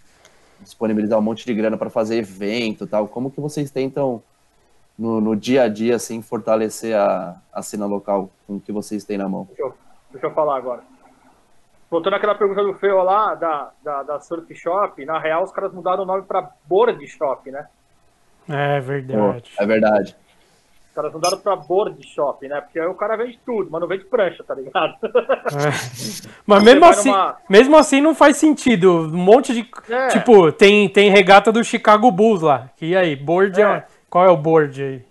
disponibilizar 0.61 1.19
um 1.19 1.23
monte 1.23 1.45
de 1.45 1.55
grana 1.55 1.77
para 1.77 1.91
fazer 1.91 2.17
evento 2.17 2.85
e 2.85 2.87
tal. 2.87 3.09
Como 3.09 3.31
que 3.31 3.41
vocês 3.41 3.71
tentam, 3.71 4.23
no, 4.99 5.21
no 5.21 5.35
dia 5.35 5.63
a 5.63 5.69
dia, 5.69 5.97
assim, 5.97 6.21
fortalecer 6.21 6.97
a, 6.97 7.41
a 7.53 7.63
cena 7.63 7.87
local 7.87 8.31
com 8.47 8.57
o 8.57 8.61
que 8.61 8.73
vocês 8.73 9.05
têm 9.05 9.19
na 9.19 9.29
mão? 9.29 9.45
Deixa 9.49 9.63
eu, 9.63 9.75
deixa 10.13 10.27
eu 10.27 10.35
falar 10.35 10.57
agora. 10.57 10.94
Voltando 11.95 12.15
àquela 12.15 12.35
pergunta 12.35 12.61
do 12.61 12.75
Feo 12.75 13.05
lá, 13.05 13.37
da, 13.37 13.71
da, 13.85 14.03
da 14.03 14.19
Surf 14.19 14.53
Shop, 14.57 15.05
na 15.05 15.17
real 15.17 15.45
os 15.45 15.53
caras 15.53 15.73
mudaram 15.73 16.03
o 16.03 16.05
nome 16.05 16.23
pra 16.23 16.51
Board 16.67 17.07
Shop, 17.07 17.49
né? 17.53 17.69
É 18.49 18.81
Pô, 18.81 18.87
verdade. 18.89 19.53
é 19.57 19.65
verdade. 19.65 20.17
Os 20.89 20.93
caras 20.93 21.13
mudaram 21.13 21.39
pra 21.39 21.55
Board 21.55 22.05
Shop, 22.05 22.49
né? 22.49 22.61
Porque 22.63 22.81
aí 22.81 22.87
o 22.89 22.95
cara 22.97 23.15
vende 23.17 23.39
tudo, 23.47 23.71
mas 23.71 23.81
não 23.81 23.87
vende 23.87 24.07
prancha, 24.07 24.43
tá 24.43 24.57
ligado? 24.57 24.97
É. 25.05 25.71
Mas 26.45 26.65
Você 26.65 26.65
mesmo 26.65 26.85
assim, 26.85 27.11
numa- 27.13 27.37
mesmo 27.49 27.77
assim 27.77 28.01
não 28.01 28.13
faz 28.13 28.39
sentido. 28.39 28.91
Um 29.03 29.17
monte 29.17 29.55
de. 29.55 29.71
É. 29.89 30.09
Tipo, 30.09 30.51
tem, 30.51 30.89
tem 30.89 31.11
regata 31.11 31.53
do 31.53 31.63
Chicago 31.63 32.11
Bulls 32.11 32.43
lá. 32.43 32.71
E 32.83 32.97
aí, 32.97 33.15
board 33.15 33.63
é. 33.63 33.65
É. 33.65 33.87
Qual 34.11 34.25
é 34.27 34.31
o 34.31 34.37
board 34.37 34.83
aí? 34.83 35.05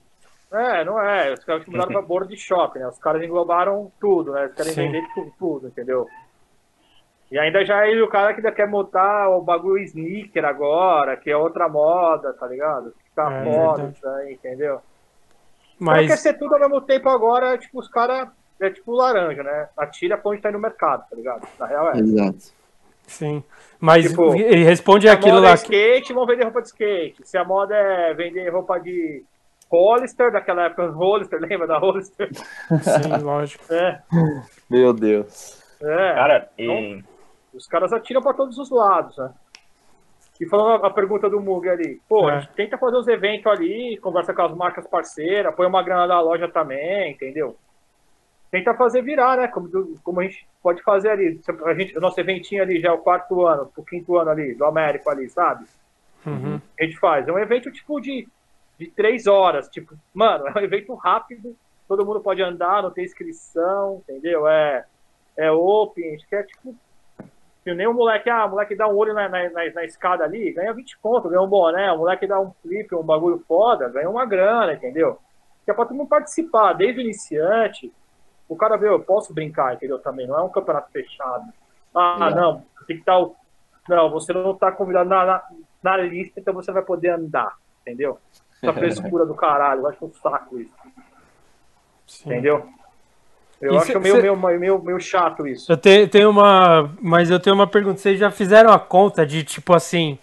É, 0.52 0.84
não 0.84 1.02
é. 1.02 1.32
Os 1.32 1.46
caras 1.46 1.66
mudaram 1.66 1.94
pra 1.94 2.02
Board 2.04 2.36
Shop, 2.38 2.78
né? 2.78 2.86
Os 2.90 3.00
caras 3.00 3.24
englobaram 3.24 3.90
tudo, 4.02 4.34
né? 4.34 4.44
Eles 4.44 4.54
querem 4.56 4.74
Sim. 4.74 4.82
vender 4.82 5.04
tudo, 5.16 5.34
tudo, 5.40 5.68
entendeu? 5.70 6.08
E 7.34 7.40
ainda 7.40 7.66
já 7.66 7.88
é 7.90 8.00
o 8.00 8.08
cara 8.08 8.32
que 8.34 8.42
ainda 8.42 8.52
quer 8.52 8.68
montar 8.68 9.28
o 9.30 9.42
bagulho 9.42 9.82
sneaker 9.84 10.46
agora, 10.46 11.18
que 11.18 11.32
é 11.32 11.36
outra 11.36 11.68
moda, 11.68 12.32
tá 12.34 12.46
ligado? 12.46 12.92
Que 12.92 13.10
tá 13.16 13.24
É, 13.34 13.44
moda 13.44 13.78
verdade. 13.78 13.98
isso 13.98 14.08
aí, 14.08 14.34
entendeu? 14.34 14.80
Mas 15.80 16.06
quer 16.06 16.10
Mas. 16.14 16.20
ser 16.20 16.34
tudo 16.38 16.54
ao 16.54 16.60
mesmo 16.60 16.80
tempo 16.82 17.10
agora, 17.10 17.58
tipo, 17.58 17.80
os 17.80 17.88
caras 17.90 18.30
é 18.62 18.70
tipo 18.70 18.92
laranja, 18.92 19.42
né? 19.42 19.68
Atira 19.76 20.16
pra 20.16 20.30
onde 20.32 20.42
tá 20.44 20.52
no 20.52 20.60
mercado, 20.60 21.06
tá 21.10 21.16
ligado? 21.16 21.48
Na 21.60 21.66
real 21.66 21.92
é. 21.96 21.98
Exato. 21.98 22.54
Sim. 23.08 23.44
Mas 23.80 24.08
Tipo, 24.10 24.36
ele 24.36 24.64
responde 24.64 25.08
Se 25.08 25.10
a 25.10 25.14
aquilo 25.14 25.36
moda 25.38 25.48
é 25.48 25.50
lá. 25.50 25.56
skate, 25.56 26.14
vão 26.14 26.26
vender 26.28 26.44
roupa 26.44 26.62
de 26.62 26.68
skate. 26.68 27.28
Se 27.28 27.36
a 27.38 27.44
moda 27.44 27.76
é 27.76 28.14
vender 28.14 28.48
roupa 28.50 28.80
de 28.80 29.26
Hollister, 29.72 30.32
daquela 30.32 30.66
época, 30.66 30.86
Hollister, 30.94 31.40
lembra 31.42 31.66
da 31.66 31.80
Hollister? 31.80 32.30
Sim, 32.34 33.24
lógico. 33.24 33.74
É, 33.74 34.00
Meu 34.70 34.94
Deus. 34.94 35.62
é. 35.82 36.14
Cara, 36.14 36.50
e 36.58 37.04
Os 37.54 37.68
caras 37.68 37.94
atiram 37.94 38.22
pra 38.22 38.34
todos 38.34 38.58
os 38.58 38.70
lados, 38.70 39.18
né? 39.18 39.32
E 40.42 40.48
falando 40.48 40.84
a, 40.84 40.88
a 40.88 40.90
pergunta 40.90 41.30
do 41.30 41.40
Mug 41.40 41.70
ali, 41.70 42.02
pô, 42.10 42.30
É. 42.30 42.34
a 42.34 42.40
gente 42.40 42.54
tenta 42.54 42.78
fazer 42.78 42.98
os 42.98 43.08
eventos 43.08 43.46
ali, 43.52 43.98
conversa 43.98 44.34
com 44.34 44.42
as 44.42 44.54
marcas 44.56 44.88
parceiras, 44.88 45.54
põe 45.56 45.68
uma 45.68 45.84
grana 45.84 46.08
da 46.08 46.20
loja 46.20 46.48
também, 46.50 47.12
entendeu? 47.12 47.56
tenta 48.54 48.76
fazer 48.76 49.02
virar, 49.02 49.36
né? 49.36 49.48
Como, 49.48 49.98
como 50.04 50.20
a 50.20 50.24
gente 50.26 50.48
pode 50.62 50.84
fazer 50.84 51.10
ali. 51.10 51.42
A 51.66 51.74
gente, 51.74 51.98
o 51.98 52.00
nosso 52.00 52.20
eventinho 52.20 52.62
ali 52.62 52.80
já 52.80 52.90
é 52.90 52.92
o 52.92 53.00
quarto 53.00 53.48
ano, 53.48 53.72
o 53.76 53.84
quinto 53.84 54.16
ano 54.16 54.30
ali, 54.30 54.54
do 54.54 54.64
Américo 54.64 55.10
ali, 55.10 55.28
sabe? 55.28 55.66
Uhum. 56.24 56.62
A 56.80 56.84
gente 56.84 57.00
faz. 57.00 57.28
É 57.28 57.32
um 57.32 57.40
evento 57.40 57.72
tipo 57.72 58.00
de, 58.00 58.28
de 58.78 58.86
três 58.92 59.26
horas. 59.26 59.68
Tipo, 59.70 59.96
mano, 60.14 60.48
é 60.56 60.60
um 60.60 60.62
evento 60.62 60.94
rápido, 60.94 61.56
todo 61.88 62.06
mundo 62.06 62.20
pode 62.22 62.44
andar, 62.44 62.84
não 62.84 62.92
tem 62.92 63.04
inscrição, 63.04 64.04
entendeu? 64.08 64.48
É, 64.48 64.86
é 65.36 65.52
open, 65.52 66.10
a 66.10 66.12
gente 66.12 66.28
quer, 66.28 66.46
tipo. 66.46 66.76
Nem 67.66 67.88
o 67.88 67.94
moleque, 67.94 68.30
ah, 68.30 68.46
o 68.46 68.50
moleque 68.52 68.76
dá 68.76 68.88
um 68.88 68.96
olho 68.96 69.14
na, 69.14 69.30
na, 69.30 69.50
na, 69.50 69.72
na 69.74 69.84
escada 69.86 70.24
ali, 70.24 70.52
ganha 70.52 70.74
20 70.74 70.98
conto, 71.00 71.30
ganha 71.30 71.42
um 71.42 71.48
boné, 71.48 71.92
o 71.92 72.00
moleque 72.00 72.28
dá 72.28 72.40
um 72.40 72.52
flip, 72.62 72.94
um 72.94 73.04
bagulho 73.04 73.44
foda, 73.48 73.88
ganha 73.90 74.10
uma 74.10 74.26
grana, 74.26 74.74
entendeu? 74.74 75.18
Que 75.64 75.72
é 75.72 75.74
pra 75.74 75.86
todo 75.86 75.96
mundo 75.96 76.10
participar, 76.10 76.74
desde 76.74 77.00
o 77.00 77.04
iniciante, 77.04 77.92
o 78.50 78.56
cara 78.56 78.76
vê, 78.76 78.90
eu 78.90 79.00
posso 79.00 79.34
brincar, 79.34 79.74
entendeu? 79.76 79.98
Também, 80.00 80.28
não 80.28 80.38
é 80.38 80.42
um 80.42 80.50
campeonato 80.50 80.92
fechado. 80.92 81.46
Ah, 81.96 82.30
É. 82.32 82.36
não, 82.36 82.58
tem 82.86 82.98
que 82.98 83.02
estar 83.02 83.18
o. 83.20 83.36
Não, 83.88 84.10
você 84.10 84.34
não 84.34 84.56
tá 84.56 84.72
convidado 84.72 85.10
na, 85.10 85.26
na, 85.26 85.44
na 85.82 85.98
lista, 85.98 86.40
então 86.40 86.54
você 86.54 86.72
vai 86.72 86.82
poder 86.84 87.10
andar, 87.10 87.56
entendeu? 87.82 88.18
Essa 88.62 88.74
frescura 88.74 89.26
do 89.28 89.36
caralho, 89.36 89.82
eu 89.82 89.88
acho 89.88 90.06
um 90.06 90.14
saco 90.14 90.60
isso, 90.60 90.74
Sim. 92.08 92.30
entendeu? 92.30 92.68
Eu 93.64 93.76
E 93.76 93.78
acho 93.78 93.86
cê- 93.94 94.00
meio, 94.00 94.16
cê- 94.16 94.22
meio, 94.22 94.60
meio, 94.60 94.84
meio 94.84 95.00
chato 95.00 95.48
isso. 95.48 95.72
Eu 95.72 95.78
tenho, 95.78 96.08
tenho 96.08 96.30
uma. 96.30 96.92
Mas 97.02 97.30
eu 97.30 97.40
tenho 97.40 97.56
uma 97.56 97.66
pergunta. 97.68 97.98
Vocês 98.00 98.20
já 98.20 98.30
fizeram 98.30 98.72
a 98.72 98.78
conta 98.80 99.26
de, 99.26 99.44
tipo 99.44 99.74
assim, 99.74 100.20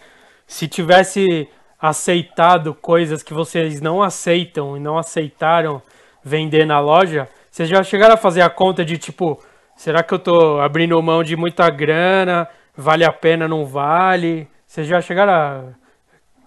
se 0.46 0.68
tivesse 0.68 1.48
aceitado 1.80 2.74
coisas 2.74 3.22
que 3.22 3.32
vocês 3.32 3.80
não 3.80 4.02
aceitam 4.02 4.76
e 4.76 4.80
não 4.80 4.98
aceitaram 4.98 5.80
vender 6.22 6.66
na 6.66 6.78
loja, 6.80 7.28
vocês 7.50 7.68
já 7.68 7.82
chegaram 7.82 8.14
a 8.14 8.18
fazer 8.18 8.42
a 8.42 8.50
conta 8.50 8.84
de, 8.84 8.98
tipo, 8.98 9.42
será 9.74 10.02
que 10.02 10.12
eu 10.12 10.18
tô 10.18 10.60
abrindo 10.60 11.00
mão 11.02 11.22
de 11.24 11.34
muita 11.36 11.68
grana? 11.70 12.46
Vale 12.76 13.04
a 13.04 13.12
pena, 13.12 13.48
não 13.48 13.64
vale? 13.64 14.46
Vocês 14.66 14.86
já 14.86 15.00
chegaram 15.00 15.32
a 15.32 15.62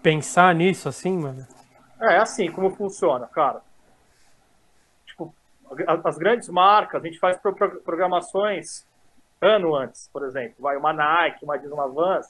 pensar 0.04 0.54
nisso 0.54 0.88
assim, 0.88 1.18
mano? 1.18 1.46
É 2.02 2.18
assim 2.18 2.52
como 2.52 2.70
funciona, 2.70 3.28
cara. 3.34 3.62
As 6.04 6.18
grandes 6.18 6.50
marcas, 6.50 7.04
a 7.04 7.06
gente 7.06 7.20
faz 7.20 7.38
pro- 7.38 7.56
pro- 7.56 7.82
programações 7.82 8.86
ano 9.42 9.76
antes, 9.76 10.10
por 10.12 10.24
exemplo. 10.24 10.56
Vai 10.60 10.78
uma 10.78 10.94
Nike, 10.94 11.44
uma 11.44 11.56
Adidas, 11.56 11.74
uma 11.74 11.88
Vans, 11.88 12.28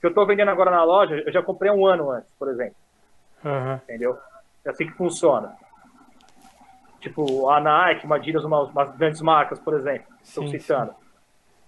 que 0.00 0.06
eu 0.06 0.14
tô 0.14 0.26
vendendo 0.26 0.50
agora 0.50 0.70
na 0.70 0.84
loja, 0.84 1.14
eu 1.24 1.32
já 1.32 1.42
comprei 1.42 1.70
um 1.70 1.86
ano 1.86 2.10
antes, 2.10 2.32
por 2.38 2.48
exemplo, 2.48 2.76
Aham. 3.44 3.80
entendeu? 3.84 4.18
É 4.64 4.70
assim 4.70 4.86
que 4.86 4.92
funciona. 4.92 5.56
Tipo, 7.00 7.50
a 7.50 7.60
Nike, 7.60 8.06
uma 8.06 8.16
Adidas, 8.16 8.44
uma, 8.44 8.62
umas 8.62 8.96
grandes 8.96 9.20
marcas, 9.20 9.58
por 9.58 9.74
exemplo, 9.74 10.12
estou 10.22 10.46
Sim, 10.46 10.58
citando. 10.58 10.94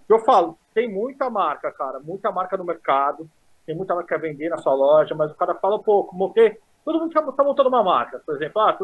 Eu 0.09 0.19
falo, 0.19 0.57
tem 0.73 0.91
muita 0.91 1.29
marca, 1.29 1.71
cara, 1.71 1.99
muita 1.99 2.31
marca 2.31 2.57
no 2.57 2.63
mercado, 2.63 3.29
tem 3.65 3.75
muita 3.75 3.93
marca 3.93 4.15
a 4.15 4.19
vender 4.19 4.49
na 4.49 4.57
sua 4.57 4.73
loja, 4.73 5.13
mas 5.13 5.31
o 5.31 5.35
cara 5.35 5.53
fala, 5.55 5.81
pô, 5.81 6.09
montei. 6.13 6.57
Todo 6.83 6.99
mundo 6.99 7.11
tá, 7.13 7.21
tá 7.33 7.43
montando 7.43 7.69
uma 7.69 7.83
marca, 7.83 8.21
por 8.25 8.35
exemplo, 8.35 8.61
ah, 8.61 8.77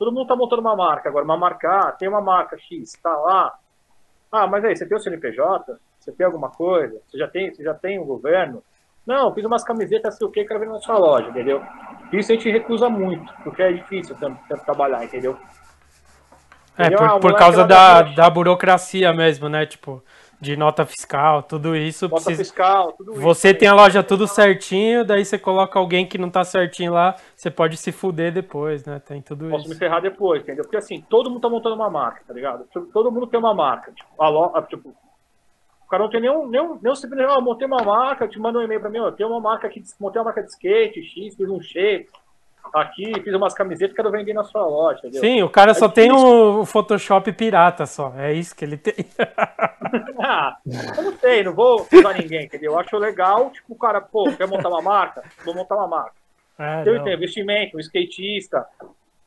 todo, 0.00 0.12
mundo 0.12 0.26
tá 0.26 0.34
montando 0.34 0.62
uma 0.62 0.74
marca 0.74 1.10
agora, 1.10 1.24
uma 1.26 1.36
marca 1.36 1.70
A, 1.88 1.92
tem 1.92 2.08
uma 2.08 2.22
marca 2.22 2.56
X, 2.58 2.92
tá 3.02 3.14
lá. 3.14 3.52
Ah, 4.32 4.46
mas 4.46 4.64
aí, 4.64 4.74
você 4.74 4.86
tem 4.86 4.96
o 4.96 5.00
CNPJ? 5.00 5.78
Você 6.00 6.10
tem 6.10 6.24
alguma 6.24 6.48
coisa? 6.48 6.98
Você 7.06 7.18
já 7.18 7.28
tem, 7.28 7.52
você 7.54 7.62
já 7.62 7.74
tem 7.74 7.98
o 7.98 8.04
governo? 8.06 8.64
Não, 9.06 9.34
fiz 9.34 9.44
umas 9.44 9.62
camisetas, 9.62 10.16
sei 10.16 10.26
o 10.26 10.30
que, 10.30 10.44
quero 10.44 10.58
vender 10.60 10.72
na 10.72 10.78
sua 10.80 10.96
loja, 10.96 11.28
entendeu? 11.28 11.62
Isso 12.12 12.32
a 12.32 12.34
gente 12.34 12.50
recusa 12.50 12.88
muito, 12.88 13.30
porque 13.44 13.62
é 13.62 13.72
difícil 13.72 14.16
tanto, 14.18 14.40
tanto 14.48 14.64
trabalhar, 14.64 15.04
entendeu? 15.04 15.36
É, 16.78 16.86
Entendeu? 16.86 16.98
por, 16.98 17.08
Ah, 17.08 17.20
por 17.20 17.34
causa 17.34 17.64
da- 17.64 18.02
da 18.02 18.30
burocracia 18.30 19.12
mesmo, 19.12 19.48
né? 19.50 19.66
Tipo, 19.66 20.02
de 20.40 20.56
nota 20.56 20.86
fiscal, 20.86 21.42
tudo 21.42 21.76
isso. 21.76 22.08
Nota 22.08 22.24
precisa... 22.24 22.42
fiscal, 22.42 22.92
tudo 22.92 23.12
isso. 23.12 23.20
Você 23.20 23.52
tem 23.52 23.68
a 23.68 23.74
loja 23.74 24.02
tudo 24.02 24.26
certinho, 24.26 25.04
daí 25.04 25.24
você 25.24 25.38
coloca 25.38 25.78
alguém 25.78 26.06
que 26.06 26.16
não 26.16 26.30
tá 26.30 26.42
certinho 26.42 26.92
lá, 26.92 27.14
você 27.36 27.50
pode 27.50 27.76
se 27.76 27.92
fuder 27.92 28.32
depois, 28.32 28.84
né? 28.84 28.98
Tem 29.00 29.20
tudo 29.20 29.50
Posso 29.50 29.64
me 29.64 29.70
isso. 29.72 29.78
ferrar 29.78 30.00
depois, 30.00 30.42
entendeu? 30.42 30.64
Porque 30.64 30.78
assim, 30.78 31.04
todo 31.08 31.28
mundo 31.28 31.40
tá 31.40 31.48
montando 31.48 31.74
uma 31.74 31.90
marca, 31.90 32.22
tá 32.26 32.32
ligado? 32.32 32.64
Tipo, 32.64 32.86
Todo 32.86 33.12
mundo 33.12 33.26
tem 33.26 33.38
uma 33.38 33.54
marca. 33.54 33.92
Tipo, 33.92 34.22
a 34.22 34.62
tipo, 34.62 34.88
o 34.88 35.88
cara 35.90 36.04
não 36.04 36.10
tem 36.10 36.20
nenhum, 36.20 36.48
nenhum, 36.48 36.78
nenhum 36.80 36.94
simples, 36.94 37.20
eu 37.20 37.40
montei 37.42 37.66
uma 37.66 37.82
marca, 37.82 38.26
te 38.26 38.38
manda 38.38 38.58
um 38.58 38.62
e-mail 38.62 38.80
pra 38.80 38.88
mim, 38.88 39.00
ó, 39.00 39.10
tenho 39.10 39.28
uma 39.28 39.40
marca 39.40 39.66
aqui, 39.66 39.82
montei 39.98 40.20
uma 40.20 40.26
marca 40.26 40.42
de 40.42 40.48
skate, 40.48 41.02
X, 41.02 41.34
fiz 41.34 41.50
um 41.50 41.60
shape, 41.60 42.08
aqui, 42.74 43.12
fiz 43.22 43.34
umas 43.34 43.54
camisetas, 43.54 43.94
quero 43.96 44.10
vender 44.10 44.32
na 44.32 44.44
sua 44.44 44.64
loja, 44.66 44.98
entendeu? 44.98 45.20
Sim, 45.20 45.42
o 45.42 45.48
cara 45.48 45.70
É 45.72 45.74
só 45.74 45.88
tem 45.88 46.08
difícil. 46.08 46.60
o 46.60 46.64
Photoshop 46.66 47.32
pirata 47.32 47.86
só. 47.86 48.12
É 48.16 48.32
isso 48.32 48.54
que 48.56 48.64
ele 48.64 48.76
tem. 48.76 48.94
Ah, 50.22 50.56
eu 50.96 51.02
não 51.02 51.18
sei, 51.18 51.42
não 51.42 51.52
vou 51.52 51.84
usar 51.92 52.12
ninguém, 52.14 52.44
entendeu? 52.44 52.72
Eu 52.72 52.78
acho 52.78 52.96
legal, 52.96 53.50
tipo, 53.50 53.72
o 53.72 53.76
cara, 53.78 54.00
pô, 54.00 54.30
quer 54.36 54.46
montar 54.46 54.68
uma 54.68 54.80
marca? 54.82 55.22
Vou 55.44 55.54
montar 55.54 55.74
uma 55.76 55.88
marca. 55.88 56.12
É, 56.58 56.82
Eu 56.86 56.96
não. 56.96 57.04
tenho 57.04 57.16
investimento, 57.16 57.76
um 57.76 57.80
skatista. 57.80 58.64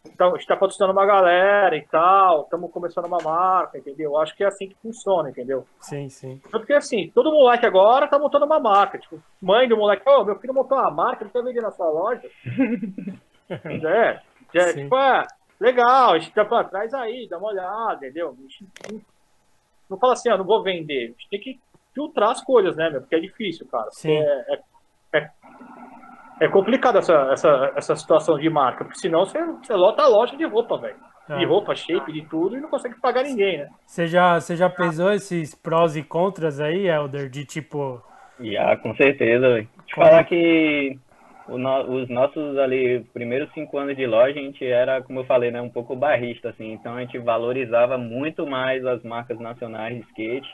Então, 0.05 0.27
a 0.27 0.31
gente 0.31 0.41
está 0.41 0.55
patrocinando 0.55 0.91
uma 0.91 1.05
galera 1.05 1.77
e 1.77 1.81
tal. 1.87 2.43
Estamos 2.43 2.71
começando 2.71 3.05
uma 3.05 3.19
marca, 3.23 3.77
entendeu? 3.77 4.11
Eu 4.11 4.17
acho 4.17 4.35
que 4.35 4.43
é 4.43 4.47
assim 4.47 4.67
que 4.67 4.75
funciona, 4.75 5.29
entendeu? 5.29 5.65
Sim, 5.79 6.09
sim. 6.09 6.41
Porque 6.51 6.73
assim, 6.73 7.09
todo 7.15 7.31
moleque 7.31 7.65
agora 7.65 8.07
tá 8.07 8.19
montando 8.19 8.45
uma 8.45 8.59
marca. 8.59 8.99
Tipo, 8.99 9.21
mãe 9.41 9.67
do 9.67 9.77
moleque, 9.77 10.07
ô, 10.07 10.25
meu 10.25 10.37
filho 10.39 10.53
montou 10.53 10.77
uma 10.77 10.91
marca, 10.91 11.23
ele 11.23 11.31
quer 11.31 11.43
vender 11.43 11.61
na 11.61 11.71
sua 11.71 11.89
loja. 11.89 12.29
é, 13.49 14.21
é 14.53 14.73
tipo, 14.73 14.95
é, 14.95 15.25
legal, 15.59 16.13
a 16.13 16.19
gente 16.19 16.33
tá 16.33 16.43
pra 16.43 16.65
trás 16.65 16.93
aí, 16.93 17.27
dá 17.29 17.37
uma 17.37 17.47
olhada, 17.47 17.95
entendeu? 17.95 18.37
Não, 19.89 19.97
fala 19.97 20.13
assim, 20.13 20.29
ah, 20.29 20.37
não 20.37 20.45
vou 20.45 20.61
vender. 20.61 21.05
A 21.05 21.07
gente 21.07 21.29
tem 21.29 21.39
que 21.39 21.59
filtrar 21.93 22.31
as 22.31 22.43
coisas, 22.43 22.75
né, 22.75 22.89
meu? 22.89 22.99
Porque 22.99 23.15
é 23.15 23.19
difícil, 23.19 23.65
cara. 23.67 23.89
Sim. 23.91 24.17
É, 24.17 24.61
é, 25.13 25.19
é, 25.19 25.29
é 26.45 26.49
complicado 26.49 26.97
essa, 26.97 27.13
essa, 27.31 27.71
essa 27.75 27.95
situação 27.95 28.37
de 28.37 28.49
marca, 28.49 28.83
porque 28.85 28.99
senão 28.99 29.25
você, 29.25 29.39
você 29.43 29.73
lota 29.73 30.03
a 30.03 30.07
loja 30.07 30.35
de 30.35 30.45
roupa, 30.45 30.77
velho. 30.77 30.95
De 31.37 31.43
É. 31.43 31.47
roupa, 31.47 31.73
shape, 31.73 32.11
de 32.11 32.27
tudo, 32.27 32.57
e 32.57 32.59
não 32.59 32.69
consegue 32.69 32.99
pagar 32.99 33.23
ninguém, 33.23 33.59
né? 33.59 33.67
Você 33.85 34.07
já, 34.07 34.39
você 34.39 34.57
já 34.57 34.69
pesou 34.69 35.11
esses 35.13 35.55
prós 35.55 35.95
e 35.95 36.03
contras 36.03 36.59
aí, 36.59 36.87
Helder? 36.87 37.29
De 37.29 37.45
tipo. 37.45 38.01
Já, 38.41 38.75
com 38.77 38.93
certeza. 38.95 39.47
velho. 39.53 39.67
Te 39.85 39.95
Como? 39.95 40.05
falar 40.07 40.23
que 40.25 40.97
o 41.47 41.57
no- 41.57 42.01
os 42.01 42.09
nossos 42.09 42.57
ali, 42.57 43.05
primeiros 43.13 43.49
cinco 43.53 43.77
anos 43.77 43.95
de 43.95 44.05
loja, 44.05 44.37
a 44.37 44.43
gente 44.43 44.65
era, 44.65 45.01
como 45.01 45.21
eu 45.21 45.25
falei, 45.25 45.49
né, 45.49 45.61
um 45.61 45.69
pouco 45.69 45.95
barrista, 45.95 46.49
assim. 46.49 46.73
Então 46.73 46.95
a 46.95 46.99
gente 46.99 47.17
valorizava 47.19 47.97
muito 47.97 48.45
mais 48.45 48.85
as 48.85 49.01
marcas 49.03 49.39
nacionais 49.39 49.95
de 49.95 50.01
skate, 50.09 50.49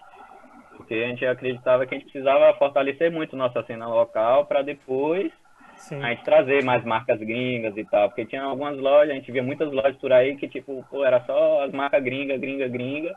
porque 0.77 0.93
a 0.93 1.07
gente 1.07 1.25
acreditava 1.25 1.85
que 1.85 1.95
a 1.95 1.97
gente 1.97 2.11
precisava 2.11 2.53
fortalecer 2.57 3.11
muito 3.11 3.35
nossa 3.35 3.63
cena 3.63 3.87
local 3.87 4.45
para 4.45 4.61
depois 4.61 5.31
Sim. 5.79 6.03
a 6.03 6.09
gente 6.09 6.23
trazer 6.23 6.63
mais 6.63 6.83
marcas 6.83 7.19
gringas 7.19 7.75
e 7.77 7.85
tal, 7.85 8.09
porque 8.09 8.25
tinha 8.25 8.43
algumas 8.43 8.77
lojas, 8.77 9.11
a 9.11 9.15
gente 9.15 9.31
via 9.31 9.41
muitas 9.41 9.71
lojas 9.71 9.95
por 9.95 10.11
aí 10.11 10.35
que, 10.35 10.47
tipo, 10.47 10.85
pô, 10.89 11.05
era 11.05 11.21
só 11.21 11.63
as 11.63 11.71
marcas 11.71 12.03
gringa, 12.03 12.37
gringa, 12.37 12.67
gringa, 12.67 13.15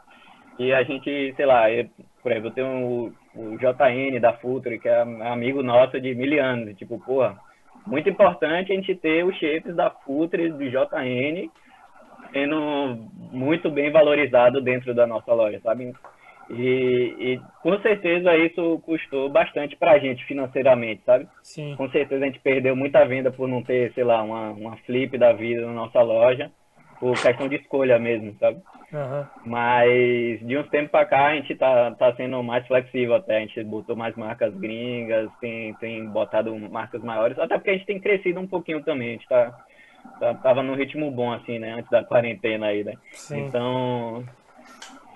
e 0.59 0.73
a 0.73 0.83
gente, 0.85 1.35
sei 1.35 1.45
lá, 1.45 1.71
eu, 1.71 1.89
por 2.23 2.31
exemplo, 2.31 2.49
eu 2.49 2.55
tenho 2.55 2.69
o, 2.69 3.15
o 3.35 3.59
JN 3.59 4.21
da 4.21 4.33
Futre, 4.35 4.79
que 4.79 4.89
é 4.89 5.01
amigo 5.01 5.63
nosso 5.63 6.01
de 6.01 6.15
mil 6.15 6.43
anos, 6.43 6.69
e, 6.69 6.75
tipo, 6.75 7.01
porra, 7.01 7.37
muito 7.85 8.09
importante 8.09 8.73
a 8.73 8.77
gente 8.77 8.95
ter 8.95 9.25
os 9.25 9.37
shapes 9.37 9.75
da 9.75 9.91
Futre, 9.91 10.49
do 10.49 10.71
JN, 10.71 11.51
sendo 12.33 13.09
muito 13.33 13.71
bem 13.71 13.91
valorizado 13.91 14.61
dentro 14.61 14.95
da 14.95 15.07
nossa 15.07 15.35
loja, 15.35 15.61
sabe? 15.61 15.93
E, 16.53 17.17
e 17.19 17.41
com 17.63 17.79
certeza 17.81 18.37
isso 18.37 18.79
custou 18.85 19.31
bastante 19.31 19.75
pra 19.75 19.99
gente 19.99 20.25
financeiramente, 20.27 21.03
sabe? 21.05 21.27
Sim. 21.43 21.75
Com 21.77 21.89
certeza 21.91 22.23
a 22.23 22.27
gente 22.27 22.41
perdeu 22.41 22.77
muita 22.77 23.05
venda 23.07 23.31
por 23.31 23.49
não 23.49 23.63
ter, 23.63 23.93
sei 23.95 24.05
lá, 24.05 24.23
uma, 24.23 24.51
uma 24.51 24.77
flip 24.79 25.17
da 25.17 25.33
vida 25.33 25.67
na 25.67 25.73
nossa 25.73 26.03
loja, 26.03 26.51
por 27.01 27.21
questão 27.21 27.49
de 27.49 27.57
escolha 27.57 27.99
mesmo, 27.99 28.37
sabe? 28.39 28.61
Aham. 28.93 29.27
Mas 29.47 30.47
de 30.47 30.59
uns 30.59 30.69
tempos 30.69 30.91
pra 30.91 31.07
cá 31.07 31.29
a 31.29 31.35
gente 31.37 31.55
tá, 31.55 31.91
tá 31.93 32.15
sendo 32.17 32.43
mais 32.43 32.67
flexível 32.67 33.15
até, 33.15 33.39
a 33.39 33.41
gente 33.41 33.65
botou 33.65 33.97
mais 33.97 34.15
marcas 34.15 34.55
gringas, 34.55 35.31
tem, 35.41 35.73
tem 35.75 36.07
botado 36.07 36.55
marcas 36.71 37.03
maiores, 37.03 37.39
até 37.39 37.57
porque 37.57 37.71
a 37.71 37.73
gente 37.73 37.87
tem 37.87 37.99
crescido 37.99 38.39
um 38.39 38.47
pouquinho 38.47 38.83
também, 38.83 39.09
a 39.09 39.13
gente 39.13 39.27
tá, 39.27 39.59
tá, 40.21 40.35
tava 40.35 40.63
num 40.63 40.75
ritmo 40.75 41.11
bom 41.11 41.33
assim, 41.33 41.59
né, 41.59 41.73
antes 41.73 41.91
da 41.91 42.05
quarentena 42.05 42.67
aí, 42.67 42.85
né? 42.85 42.93
Sim. 43.13 43.47
Então, 43.47 44.23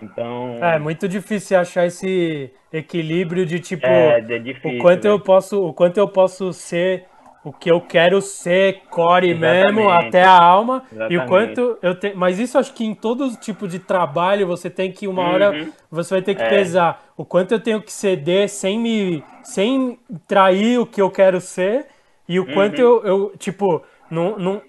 então... 0.03 0.57
É 0.63 0.79
muito 0.79 1.09
difícil 1.09 1.59
achar 1.59 1.87
esse 1.87 2.51
equilíbrio 2.73 3.45
de 3.47 3.61
tipo. 3.61 3.87
é, 3.87 4.19
é 4.19 4.39
difícil, 4.39 4.79
o 4.79 4.83
quanto 4.83 5.05
eu 5.05 5.13
velho. 5.13 5.25
posso, 5.25 5.65
o 5.67 5.73
quanto 5.73 5.99
eu 5.99 6.09
posso 6.09 6.53
ser 6.53 7.05
o 7.45 7.53
que 7.53 7.71
eu 7.71 7.81
quero 7.81 8.21
ser, 8.21 8.81
core 8.91 9.33
mesmo, 9.33 9.83
Exatamente. 9.83 10.07
até 10.09 10.25
a 10.25 10.37
alma, 10.37 10.83
e 10.91 10.95
o 10.97 10.97
Exatamente. 10.99 11.29
quanto 11.29 11.79
eu 11.81 11.95
tenho. 11.95 12.17
Mas 12.17 12.41
isso 12.41 12.59
acho 12.59 12.75
que 12.75 12.85
em 12.85 12.93
todo 12.93 13.37
tipo 13.37 13.69
de 13.69 13.79
trabalho 13.79 14.49
você 14.49 14.69
tem 14.69 14.91
que 14.91 15.07
uma 15.07 15.23
hora 15.31 15.53
Uhum. 15.53 15.73
você 15.89 16.15
vai 16.15 16.23
ter 16.23 16.35
que 16.35 16.43
É. 16.43 16.49
pesar 16.49 17.05
o 17.17 17.25
quanto 17.25 17.53
eu 17.53 17.61
tenho 17.61 17.81
que 17.81 17.93
ceder 17.93 18.49
sem 18.49 18.81
me 18.81 19.23
sem 19.45 19.97
trair 20.27 20.81
o 20.81 20.87
que 20.87 21.01
eu 21.01 21.09
quero 21.09 21.41
ser 21.41 21.87
e 22.29 22.41
o 22.41 22.45
Uhum. 22.47 22.53
quanto 22.53 22.81
eu, 22.81 23.05
eu 23.05 23.33
tipo 23.39 23.81
não, 24.11 24.37
não 24.37 24.61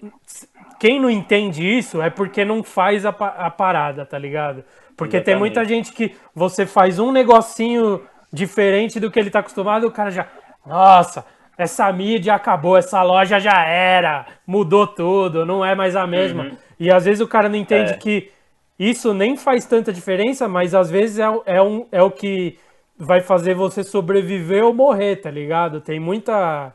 quem 0.78 1.00
não 1.00 1.10
entende 1.10 1.66
isso 1.66 2.00
é 2.00 2.08
porque 2.08 2.44
não 2.44 2.62
faz 2.62 3.04
a, 3.04 3.08
a 3.10 3.50
parada, 3.50 4.06
tá 4.06 4.16
ligado? 4.16 4.62
Porque 4.98 5.16
Exatamente. 5.16 5.24
tem 5.24 5.38
muita 5.38 5.64
gente 5.64 5.92
que 5.92 6.16
você 6.34 6.66
faz 6.66 6.98
um 6.98 7.12
negocinho 7.12 8.02
diferente 8.32 8.98
do 8.98 9.12
que 9.12 9.18
ele 9.18 9.30
tá 9.30 9.38
acostumado, 9.38 9.86
o 9.86 9.92
cara 9.92 10.10
já. 10.10 10.26
Nossa, 10.66 11.24
essa 11.56 11.90
mídia 11.92 12.34
acabou, 12.34 12.76
essa 12.76 13.00
loja 13.04 13.38
já 13.38 13.64
era, 13.64 14.26
mudou 14.44 14.88
tudo, 14.88 15.46
não 15.46 15.64
é 15.64 15.76
mais 15.76 15.94
a 15.94 16.04
mesma. 16.04 16.42
Uhum. 16.42 16.56
E 16.80 16.90
às 16.90 17.04
vezes 17.04 17.20
o 17.20 17.28
cara 17.28 17.48
não 17.48 17.54
entende 17.54 17.92
é. 17.92 17.96
que 17.96 18.32
isso 18.76 19.14
nem 19.14 19.36
faz 19.36 19.64
tanta 19.66 19.92
diferença, 19.92 20.48
mas 20.48 20.74
às 20.74 20.90
vezes 20.90 21.20
é, 21.20 21.26
é, 21.46 21.62
um, 21.62 21.86
é 21.92 22.02
o 22.02 22.10
que 22.10 22.58
vai 22.98 23.20
fazer 23.20 23.54
você 23.54 23.84
sobreviver 23.84 24.64
ou 24.64 24.74
morrer, 24.74 25.16
tá 25.16 25.30
ligado? 25.30 25.80
Tem 25.80 26.00
muita. 26.00 26.74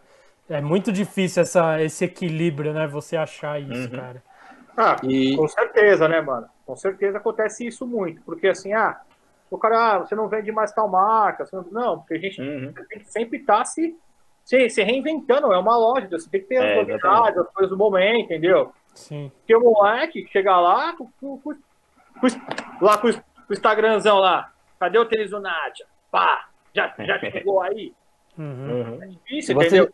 É 0.50 0.62
muito 0.62 0.94
difícil 0.94 1.42
essa, 1.42 1.82
esse 1.82 2.06
equilíbrio, 2.06 2.74
né? 2.74 2.88
Você 2.88 3.18
achar 3.18 3.62
isso, 3.62 3.90
uhum. 3.92 4.00
cara. 4.00 4.24
Ah, 4.78 4.96
e... 5.04 5.36
com 5.36 5.48
certeza, 5.48 6.08
né, 6.08 6.22
mano? 6.22 6.48
Com 6.66 6.76
certeza 6.76 7.18
acontece 7.18 7.66
isso 7.66 7.86
muito. 7.86 8.22
Porque 8.22 8.48
assim, 8.48 8.74
ah, 8.74 9.00
o 9.50 9.58
cara, 9.58 9.96
ah, 9.96 10.00
você 10.00 10.16
não 10.16 10.28
vende 10.28 10.52
mais 10.52 10.72
tal 10.72 10.88
marca. 10.88 11.46
Não... 11.52 11.66
não, 11.72 12.00
porque 12.00 12.16
a 12.16 12.20
gente 12.20 12.42
uhum. 12.42 12.74
tem 12.74 13.00
que 13.00 13.12
sempre 13.12 13.40
estar 13.40 13.60
tá 13.60 13.66
se, 13.66 13.96
se, 14.44 14.70
se, 14.70 14.84
reinventando. 14.84 15.52
É 15.54 15.58
uma 15.58 15.78
loja, 15.78 16.08
você 16.10 16.30
tem 16.30 16.42
que 16.42 16.48
ter 16.48 16.56
é, 16.56 16.72
as 16.72 16.88
novidades, 16.88 17.38
as 17.38 17.50
coisas 17.52 17.70
do 17.70 17.78
momento, 17.78 18.26
entendeu? 18.26 18.72
Sim. 18.94 19.32
Porque 19.40 19.56
o 19.56 19.62
moleque 19.62 20.28
chega 20.32 20.60
lá, 20.60 20.94
com, 20.94 21.08
com, 21.20 21.38
com, 21.40 21.56
lá 22.82 22.98
com 22.98 23.08
o 23.08 23.54
Instagramzão 23.54 24.20
lá. 24.20 24.52
Cadê 24.80 24.98
o 24.98 25.06
tênis 25.06 25.32
do 25.32 25.40
Nádia? 25.40 25.86
Pá, 26.12 26.48
já, 26.74 26.94
já 27.00 27.20
chegou 27.32 27.62
aí? 27.62 27.94
Uhum. 28.38 29.02
É 29.02 29.08
difícil, 29.08 29.56
você... 29.56 29.68
entendeu? 29.68 29.94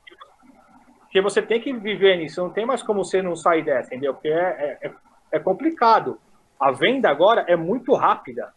Porque 1.01 1.21
você 1.21 1.41
tem 1.41 1.59
que 1.59 1.73
viver 1.73 2.17
nisso, 2.17 2.39
não 2.39 2.51
tem 2.51 2.67
mais 2.67 2.83
como 2.83 3.03
você 3.03 3.19
não 3.19 3.35
sair 3.35 3.63
dessa, 3.63 3.87
entendeu? 3.87 4.13
Porque 4.13 4.27
é, 4.27 4.77
é, 4.79 4.91
é 5.31 5.39
complicado. 5.39 6.19
A 6.59 6.71
venda 6.71 7.09
agora 7.09 7.45
é 7.47 7.55
muito 7.55 7.93
rápida. 7.93 8.53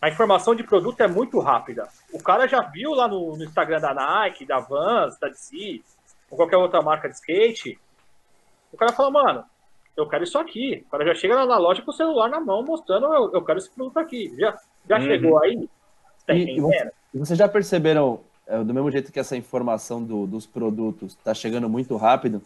A 0.00 0.08
informação 0.08 0.54
de 0.54 0.62
produto 0.62 1.00
é 1.00 1.08
muito 1.08 1.38
rápida. 1.38 1.88
O 2.12 2.22
cara 2.22 2.46
já 2.46 2.60
viu 2.60 2.92
lá 2.92 3.08
no, 3.08 3.36
no 3.36 3.44
Instagram 3.44 3.80
da 3.80 3.94
Nike, 3.94 4.44
da 4.44 4.58
Vans, 4.60 5.18
da 5.18 5.28
DC, 5.28 5.82
ou 6.30 6.36
qualquer 6.36 6.58
outra 6.58 6.82
marca 6.82 7.08
de 7.08 7.14
skate. 7.14 7.78
O 8.70 8.76
cara 8.76 8.92
fala, 8.92 9.10
mano, 9.10 9.44
eu 9.96 10.06
quero 10.06 10.24
isso 10.24 10.38
aqui. 10.38 10.84
O 10.86 10.90
cara 10.90 11.06
já 11.06 11.14
chega 11.14 11.46
na 11.46 11.56
loja 11.56 11.80
com 11.80 11.90
o 11.90 11.94
celular 11.94 12.28
na 12.28 12.40
mão 12.40 12.62
mostrando, 12.62 13.06
eu, 13.14 13.32
eu 13.32 13.42
quero 13.42 13.58
esse 13.58 13.70
produto 13.70 13.98
aqui. 13.98 14.34
Já, 14.38 14.58
já 14.88 14.98
uhum. 14.98 15.02
chegou 15.04 15.42
aí? 15.42 15.68
Tá 16.26 16.34
e, 16.34 16.58
e 17.14 17.18
vocês 17.18 17.38
já 17.38 17.48
perceberam, 17.48 18.20
é, 18.46 18.62
do 18.62 18.74
mesmo 18.74 18.90
jeito 18.90 19.12
que 19.12 19.20
essa 19.20 19.36
informação 19.36 20.02
do, 20.02 20.26
dos 20.26 20.46
produtos 20.46 21.12
está 21.12 21.32
chegando 21.32 21.68
muito 21.68 21.96
rápido, 21.96 22.42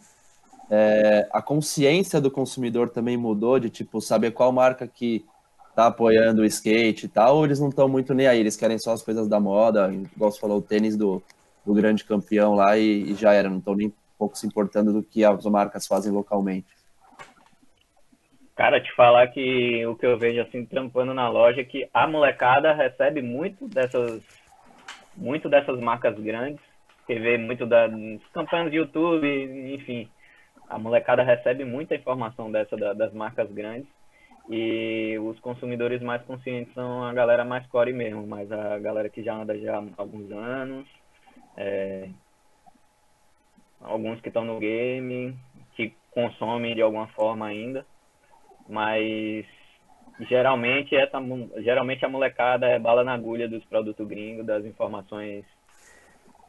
é, 0.69 1.27
a 1.31 1.41
consciência 1.41 2.21
do 2.21 2.29
consumidor 2.29 2.89
também 2.89 3.17
mudou 3.17 3.59
de 3.59 3.69
tipo 3.69 3.99
saber 3.99 4.31
qual 4.31 4.51
marca 4.51 4.87
que 4.87 5.25
tá 5.75 5.87
apoiando 5.87 6.41
o 6.41 6.45
skate 6.45 7.05
e 7.05 7.09
tal, 7.09 7.37
ou 7.37 7.45
eles 7.45 7.59
não 7.59 7.69
estão 7.69 7.87
muito 7.87 8.13
nem 8.13 8.27
aí, 8.27 8.39
eles 8.39 8.57
querem 8.57 8.77
só 8.77 8.91
as 8.91 9.01
coisas 9.01 9.27
da 9.27 9.39
moda, 9.39 9.91
igual 9.91 10.31
você 10.31 10.39
falou, 10.39 10.57
o 10.57 10.61
tênis 10.61 10.97
do, 10.97 11.23
do 11.65 11.73
grande 11.73 12.03
campeão 12.03 12.53
lá 12.53 12.77
e, 12.77 13.11
e 13.11 13.15
já 13.15 13.33
era, 13.33 13.49
não 13.49 13.59
estão 13.59 13.75
nem 13.75 13.93
pouco 14.17 14.37
se 14.37 14.45
importando 14.45 14.91
do 14.91 15.01
que 15.01 15.23
as 15.23 15.45
marcas 15.45 15.87
fazem 15.87 16.11
localmente. 16.11 16.67
Cara, 18.55 18.81
te 18.81 18.93
falar 18.93 19.27
que 19.27 19.85
o 19.85 19.95
que 19.95 20.05
eu 20.05 20.17
vejo 20.17 20.41
assim 20.41 20.65
trampando 20.65 21.13
na 21.13 21.29
loja 21.29 21.61
é 21.61 21.63
que 21.63 21.87
a 21.93 22.05
molecada 22.05 22.73
recebe 22.73 23.21
muito 23.21 23.69
dessas 23.69 24.21
muito 25.15 25.47
dessas 25.47 25.79
marcas 25.79 26.19
grandes, 26.19 26.61
que 27.07 27.15
vê 27.15 27.37
muito 27.37 27.65
das 27.65 27.91
campanhas 28.33 28.69
de 28.69 28.77
YouTube, 28.77 29.73
enfim. 29.73 30.09
A 30.69 30.77
molecada 30.77 31.23
recebe 31.23 31.65
muita 31.65 31.95
informação 31.95 32.51
dessa 32.51 32.77
da, 32.77 32.93
das 32.93 33.11
marcas 33.11 33.51
grandes. 33.51 33.89
E 34.49 35.17
os 35.19 35.39
consumidores 35.39 36.01
mais 36.01 36.23
conscientes 36.23 36.73
são 36.73 37.03
a 37.03 37.13
galera 37.13 37.43
mais 37.43 37.65
core 37.67 37.93
mesmo, 37.93 38.25
mas 38.25 38.51
a 38.51 38.79
galera 38.79 39.09
que 39.09 39.23
já 39.23 39.35
anda 39.35 39.57
já 39.59 39.77
há 39.77 39.83
alguns 39.97 40.31
anos, 40.31 40.87
é, 41.57 42.09
alguns 43.79 44.19
que 44.21 44.29
estão 44.29 44.45
no 44.45 44.59
game, 44.59 45.37
que 45.75 45.93
consomem 46.11 46.73
de 46.73 46.81
alguma 46.81 47.07
forma 47.09 47.45
ainda. 47.45 47.85
Mas 48.67 49.45
geralmente 50.21 50.95
essa 50.95 51.19
geralmente 51.57 52.03
a 52.03 52.09
molecada 52.09 52.67
é 52.67 52.79
bala 52.79 53.03
na 53.03 53.13
agulha 53.13 53.47
dos 53.47 53.63
produtos 53.65 54.07
gringos, 54.07 54.45
das 54.45 54.65
informações 54.65 55.45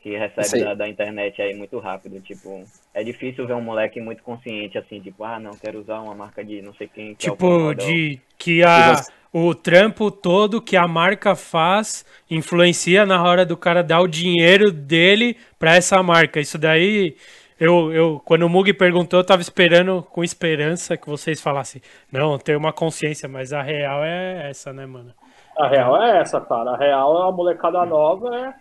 que 0.01 0.17
recebe 0.17 0.65
da, 0.65 0.75
da, 0.75 0.89
internet 0.89 1.41
aí 1.43 1.55
muito 1.55 1.79
rápido, 1.79 2.21
tipo, 2.21 2.65
é 2.95 3.05
difícil 3.05 3.47
ver 3.47 3.55
um 3.55 3.61
moleque 3.61 4.01
muito 4.01 4.23
consciente 4.23 4.79
assim, 4.79 5.01
tipo, 5.01 5.23
ah, 5.25 5.39
não 5.39 5.53
quero 5.53 5.81
usar 5.81 6.01
uma 6.01 6.15
marca 6.15 6.43
de 6.43 6.63
não 6.63 6.73
sei 6.75 6.89
quem, 6.89 7.15
que 7.15 7.27
é 7.27 7.31
tipo, 7.31 7.73
é 7.73 7.75
de 7.75 8.21
que 8.39 8.63
a 8.63 8.97
o 9.33 9.55
trampo 9.55 10.11
todo 10.11 10.61
que 10.61 10.77
a 10.77 10.89
marca 10.89 11.37
faz 11.37 12.05
influencia 12.29 13.07
na 13.07 13.23
hora 13.23 13.47
do 13.47 13.57
cara 13.57 13.83
dar 13.83 14.01
o 14.01 14.09
dinheiro 14.09 14.73
dele 14.73 15.37
para 15.57 15.77
essa 15.77 16.03
marca. 16.03 16.41
Isso 16.41 16.59
daí 16.59 17.15
eu, 17.61 17.93
eu, 17.93 18.23
quando 18.25 18.43
o 18.45 18.49
Mug 18.49 18.73
perguntou, 18.73 19.21
eu 19.21 19.25
tava 19.25 19.43
esperando 19.43 20.03
com 20.11 20.25
esperança 20.25 20.97
que 20.97 21.07
vocês 21.07 21.43
falassem. 21.43 21.83
Não, 22.11 22.39
tem 22.39 22.57
uma 22.57 22.73
consciência, 22.73 23.29
mas 23.29 23.53
a 23.53 23.61
real 23.61 24.03
é 24.03 24.49
essa, 24.49 24.73
né, 24.73 24.87
mano? 24.87 25.13
A 25.59 25.69
real 25.69 26.03
é 26.03 26.21
essa, 26.21 26.41
cara. 26.41 26.71
A 26.71 26.77
real 26.77 27.23
é 27.23 27.29
a 27.29 27.33
molecada 27.33 27.85
nova, 27.85 28.35
é. 28.35 28.55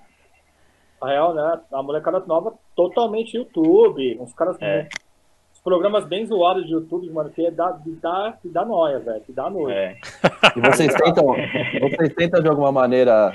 A 1.01 1.07
real, 1.07 1.33
né? 1.33 1.59
A 1.71 1.83
molecada 1.83 2.19
nova 2.25 2.53
totalmente 2.75 3.37
YouTube. 3.37 4.17
Uns 4.19 4.33
caras. 4.33 4.57
É. 4.61 4.87
Os 5.53 5.61
programas 5.61 6.05
bem 6.05 6.25
zoados 6.25 6.65
de 6.65 6.71
YouTube, 6.71 7.09
mano, 7.11 7.29
que 7.29 7.49
dá, 7.51 7.77
dá, 8.01 8.37
dá 8.45 8.65
noia, 8.65 8.99
velho. 8.99 9.21
Que 9.21 9.31
dá 9.31 9.49
noia. 9.49 9.73
É. 9.73 9.97
E 10.55 10.61
vocês 10.61 10.93
tentam, 10.95 11.25
vocês 11.81 12.13
tentam 12.15 12.41
de 12.41 12.47
alguma 12.47 12.71
maneira 12.71 13.33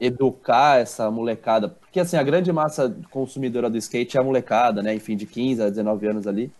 educar 0.00 0.80
essa 0.80 1.10
molecada, 1.10 1.68
porque 1.68 2.00
assim, 2.00 2.16
a 2.16 2.22
grande 2.22 2.52
massa 2.52 2.96
consumidora 3.10 3.68
do 3.68 3.76
skate 3.78 4.16
é 4.16 4.20
a 4.20 4.22
molecada, 4.22 4.82
né, 4.82 4.94
enfim, 4.94 5.16
de 5.16 5.26
15 5.26 5.62
a 5.62 5.68
19 5.70 6.06
anos 6.06 6.26
ali, 6.26 6.52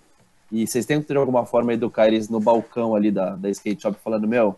e 0.51 0.67
vocês 0.67 0.87
tentam 0.87 1.15
de 1.15 1.19
alguma 1.19 1.45
forma 1.47 1.73
educar 1.73 2.09
eles 2.09 2.29
no 2.29 2.41
balcão 2.41 2.95
ali 2.95 3.11
da, 3.11 3.37
da 3.37 3.49
skate 3.51 3.83
shop, 3.83 3.97
falando, 4.03 4.27
meu, 4.27 4.57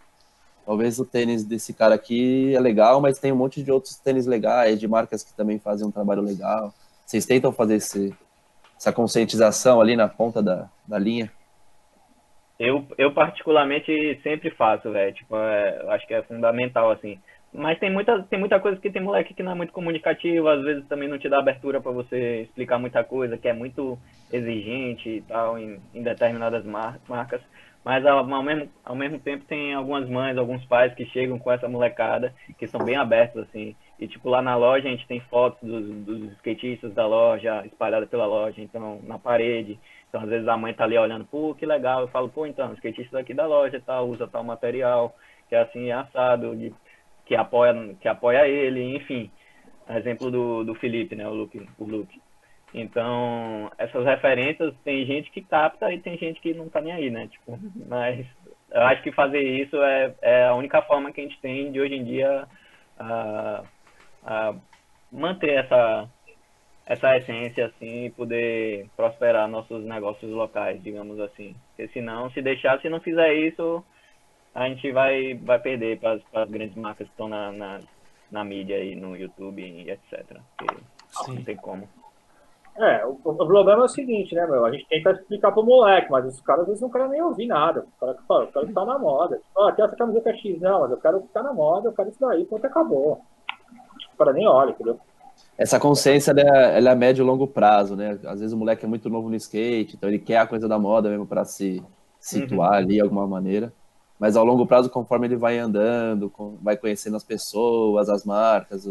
talvez 0.71 1.01
o 1.01 1.05
tênis 1.05 1.45
desse 1.45 1.75
cara 1.75 1.97
aqui 1.97 2.55
é 2.55 2.61
legal, 2.61 3.01
mas 3.01 3.19
tem 3.19 3.33
um 3.33 3.37
monte 3.37 3.61
de 3.61 3.73
outros 3.73 3.99
tênis 3.99 4.25
legais, 4.25 4.79
de 4.79 4.87
marcas 4.87 5.25
que 5.25 5.37
também 5.37 5.59
fazem 5.59 5.85
um 5.85 5.91
trabalho 5.91 6.23
legal. 6.23 6.73
Vocês 7.05 7.27
tentam 7.27 7.51
fazer 7.51 7.75
esse, 7.75 8.15
essa 8.79 8.93
conscientização 8.93 9.81
ali 9.81 9.97
na 9.97 10.07
ponta 10.07 10.41
da, 10.41 10.69
da 10.87 10.97
linha? 10.97 11.29
Eu, 12.57 12.87
eu 12.97 13.13
particularmente 13.13 14.21
sempre 14.23 14.49
faço, 14.51 14.93
velho. 14.93 15.13
Tipo, 15.13 15.35
é, 15.35 15.87
acho 15.89 16.07
que 16.07 16.15
é 16.15 16.23
fundamental, 16.23 16.93
assim. 16.93 17.19
Mas 17.53 17.81
tem 17.81 17.93
muita, 17.93 18.23
tem 18.23 18.39
muita 18.39 18.61
coisa 18.61 18.81
que 18.81 18.93
tem 18.93 19.03
moleque 19.03 19.35
que 19.35 19.43
não 19.43 19.51
é 19.51 19.55
muito 19.57 19.73
comunicativo, 19.73 20.47
às 20.47 20.63
vezes 20.63 20.87
também 20.87 21.09
não 21.09 21.19
te 21.19 21.29
dá 21.29 21.41
abertura 21.41 21.81
para 21.81 21.91
você 21.91 22.43
explicar 22.43 22.79
muita 22.79 23.03
coisa, 23.03 23.37
que 23.37 23.49
é 23.49 23.53
muito 23.53 23.99
exigente 24.33 25.09
e 25.09 25.21
tal 25.23 25.59
em, 25.59 25.81
em 25.93 26.01
determinadas 26.01 26.65
mar 26.65 27.01
marcas. 27.09 27.41
Mas 27.85 28.05
ao, 28.05 28.19
ao, 28.19 28.43
mesmo, 28.43 28.71
ao 28.85 28.95
mesmo 28.95 29.19
tempo 29.19 29.45
tem 29.47 29.75
algumas 29.75 30.09
mães, 30.09 30.37
alguns 30.37 30.65
pais 30.67 30.95
que 30.95 31.07
chegam 31.07 31.39
com 31.39 31.51
essa 31.51 31.69
molecada, 31.69 32.35
que 32.59 32.67
são 32.67 32.85
bem 32.85 32.97
abertos, 32.97 33.43
assim. 33.43 33.75
E 33.99 34.07
tipo, 34.07 34.29
lá 34.29 34.43
na 34.43 34.55
loja 34.57 34.87
a 34.87 34.91
gente 34.91 35.07
tem 35.07 35.21
fotos 35.21 35.67
dos, 35.67 35.87
dos 36.05 36.33
skatistas 36.33 36.93
da 36.93 37.07
loja, 37.07 37.65
espalhadas 37.67 38.09
pela 38.09 38.27
loja, 38.27 38.61
então, 38.61 39.01
na 39.05 39.19
parede. 39.19 39.79
Então, 40.09 40.23
às 40.23 40.29
vezes 40.29 40.47
a 40.47 40.57
mãe 40.57 40.75
tá 40.75 40.85
ali 40.85 40.99
olhando, 40.99 41.25
pô, 41.25 41.55
que 41.55 41.65
legal. 41.65 42.03
Eu 42.03 42.09
falo, 42.09 42.29
pô, 42.29 42.47
então, 42.47 42.73
skatista 42.75 43.17
daqui 43.17 43.33
da 43.33 43.47
loja, 43.47 43.83
tal, 43.85 44.09
usa 44.09 44.29
tal 44.29 44.45
material, 44.45 45.17
que 45.49 45.55
é 45.55 45.61
assim, 45.61 45.89
é 45.89 45.93
assado, 45.93 46.55
de 46.55 46.75
que 47.25 47.35
apoia, 47.35 47.95
que 48.01 48.09
apoia 48.09 48.47
ele, 48.47 48.97
enfim. 48.97 49.31
Exemplo 49.89 50.31
do, 50.31 50.65
do 50.65 50.75
Felipe, 50.75 51.17
né, 51.17 51.27
o 51.27 51.35
Luke, 51.35 51.67
o 51.79 51.85
Luke. 51.85 52.21
Então, 52.73 53.71
essas 53.77 54.05
referências, 54.05 54.75
tem 54.85 55.05
gente 55.05 55.31
que 55.31 55.43
capta 55.43 55.93
e 55.93 55.99
tem 55.99 56.17
gente 56.17 56.41
que 56.41 56.55
não 56.55 56.69
tá 56.69 56.81
nem 56.81 56.93
aí, 56.93 57.11
né? 57.11 57.27
Tipo, 57.27 57.59
mas 57.89 58.25
eu 58.71 58.83
acho 58.83 59.03
que 59.03 59.11
fazer 59.11 59.41
isso 59.41 59.77
é, 59.77 60.15
é 60.23 60.45
a 60.47 60.55
única 60.55 60.81
forma 60.83 61.11
que 61.11 61.21
a 61.21 61.25
gente 61.25 61.41
tem 61.41 61.73
de 61.73 61.81
hoje 61.81 61.95
em 61.95 62.05
dia 62.05 62.47
a, 62.99 63.65
a 64.25 64.55
manter 65.11 65.65
essa, 65.65 66.09
essa 66.87 67.17
essência 67.17 67.67
assim 67.67 68.07
e 68.07 68.11
poder 68.11 68.89
prosperar 68.97 69.49
nossos 69.49 69.85
negócios 69.85 70.31
locais, 70.31 70.81
digamos 70.83 71.19
assim. 71.19 71.57
Porque 71.69 71.93
senão, 71.93 72.31
se 72.31 72.41
deixar, 72.41 72.81
se 72.81 72.89
não 72.89 73.01
fizer 73.01 73.35
isso, 73.35 73.85
a 74.55 74.69
gente 74.69 74.91
vai, 74.93 75.35
vai 75.35 75.59
perder 75.59 75.99
para 75.99 76.21
as 76.35 76.51
grandes 76.51 76.77
marcas 76.77 77.07
que 77.07 77.13
estão 77.13 77.29
na, 77.29 77.51
na, 77.53 77.81
na, 78.31 78.45
mídia 78.45 78.77
aí, 78.77 78.95
no 78.95 79.17
YouTube 79.17 79.63
e 79.63 79.91
etc. 79.91 80.39
Porque 80.57 80.77
não 81.29 81.43
tem 81.43 81.57
como. 81.57 81.89
É, 82.77 83.05
o, 83.05 83.19
o, 83.23 83.35
problema 83.35 83.83
é 83.83 83.85
o 83.85 83.89
seguinte, 83.89 84.35
né, 84.35 84.47
meu? 84.47 84.65
A 84.65 84.71
gente 84.71 84.87
tenta 84.89 85.11
explicar 85.11 85.53
pro 85.53 85.63
moleque, 85.63 86.11
mas 86.11 86.25
os 86.27 86.41
caras 86.41 86.63
às 86.63 86.69
vezes 86.69 86.81
não 86.81 86.91
querem 86.91 87.11
nem 87.11 87.23
ouvir 87.23 87.47
nada. 87.47 87.81
O 87.81 88.01
cara 88.01 88.15
que 88.15 88.27
fala, 88.27 88.45
o 88.45 88.53
cara 88.53 88.67
que 88.67 88.73
tá 88.73 88.85
na 88.85 88.99
moda. 88.99 89.37
Tipo, 89.37 89.61
ah, 89.61 89.73
tem 89.73 89.85
essa 89.85 89.97
camiseta 89.97 90.35
X, 90.35 90.61
não, 90.61 90.81
mas 90.81 90.91
eu 90.91 90.97
quero 90.97 91.21
ficar 91.21 91.43
na 91.43 91.53
moda, 91.53 91.89
eu 91.89 91.93
quero 91.93 92.09
isso 92.09 92.21
daí, 92.21 92.45
pronto, 92.45 92.65
acabou. 92.65 93.21
O 94.15 94.17
cara 94.17 94.33
nem 94.33 94.47
olha, 94.47 94.71
entendeu? 94.71 94.99
Essa 95.59 95.79
consciência 95.79 96.31
ela 96.31 96.41
é, 96.41 96.79
ela 96.79 96.91
é 96.91 96.93
a 96.93 96.97
médio 96.97 97.23
e 97.23 97.27
longo 97.27 97.47
prazo, 97.47 97.95
né? 97.95 98.19
Às 98.25 98.41
vezes 98.41 98.53
o 98.53 98.57
moleque 98.57 98.85
é 98.85 98.89
muito 98.89 99.11
novo 99.11 99.29
no 99.29 99.37
skate, 99.37 99.97
então 99.97 100.09
ele 100.09 100.19
quer 100.19 100.39
a 100.39 100.47
coisa 100.47 100.67
da 100.67 100.79
moda 100.79 101.11
mesmo 101.11 101.27
para 101.27 101.45
se 101.45 101.83
situar 102.19 102.71
uhum. 102.71 102.77
ali 102.77 102.95
de 102.95 103.01
alguma 103.01 103.27
maneira. 103.27 103.73
Mas 104.19 104.37
ao 104.37 104.45
longo 104.45 104.67
prazo, 104.67 104.89
conforme 104.91 105.27
ele 105.27 105.37
vai 105.37 105.59
andando, 105.59 106.33
vai 106.63 106.77
conhecendo 106.77 107.17
as 107.17 107.25
pessoas, 107.25 108.09
as 108.09 108.25
marcas, 108.25 108.87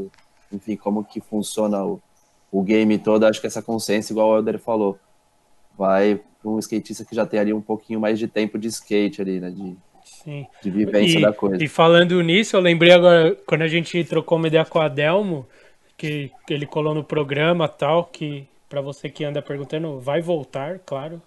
enfim, 0.51 0.75
como 0.75 1.03
que 1.03 1.21
funciona 1.21 1.83
o, 1.83 1.99
o 2.51 2.61
game 2.61 2.97
todo, 2.97 3.25
acho 3.25 3.39
que 3.39 3.47
essa 3.47 3.61
consciência, 3.61 4.13
igual 4.13 4.29
o 4.29 4.37
Elder 4.37 4.59
falou, 4.59 4.97
vai 5.77 6.19
para 6.41 6.51
um 6.51 6.59
skatista 6.59 7.05
que 7.05 7.15
já 7.15 7.25
tem 7.25 7.39
ali 7.39 7.53
um 7.53 7.61
pouquinho 7.61 7.99
mais 7.99 8.17
de 8.17 8.27
tempo 8.27 8.57
de 8.57 8.67
skate 8.67 9.21
ali, 9.21 9.39
né? 9.39 9.49
De, 9.51 9.75
Sim. 10.03 10.47
de 10.61 10.71
vivência 10.71 11.19
e, 11.19 11.21
da 11.21 11.33
coisa. 11.33 11.63
E 11.63 11.67
falando 11.67 12.21
nisso, 12.21 12.55
eu 12.55 12.61
lembrei 12.61 12.91
agora, 12.91 13.35
quando 13.45 13.61
a 13.61 13.67
gente 13.67 14.03
trocou 14.03 14.37
uma 14.37 14.47
ideia 14.47 14.65
com 14.65 14.79
a 14.79 14.87
Delmo, 14.87 15.47
que 15.97 16.31
ele 16.49 16.65
colou 16.65 16.95
no 16.95 17.03
programa 17.03 17.67
tal, 17.67 18.05
que 18.05 18.47
para 18.69 18.81
você 18.81 19.09
que 19.09 19.23
anda 19.23 19.41
perguntando, 19.41 19.99
vai 19.99 20.21
voltar, 20.21 20.79
claro. 20.79 21.21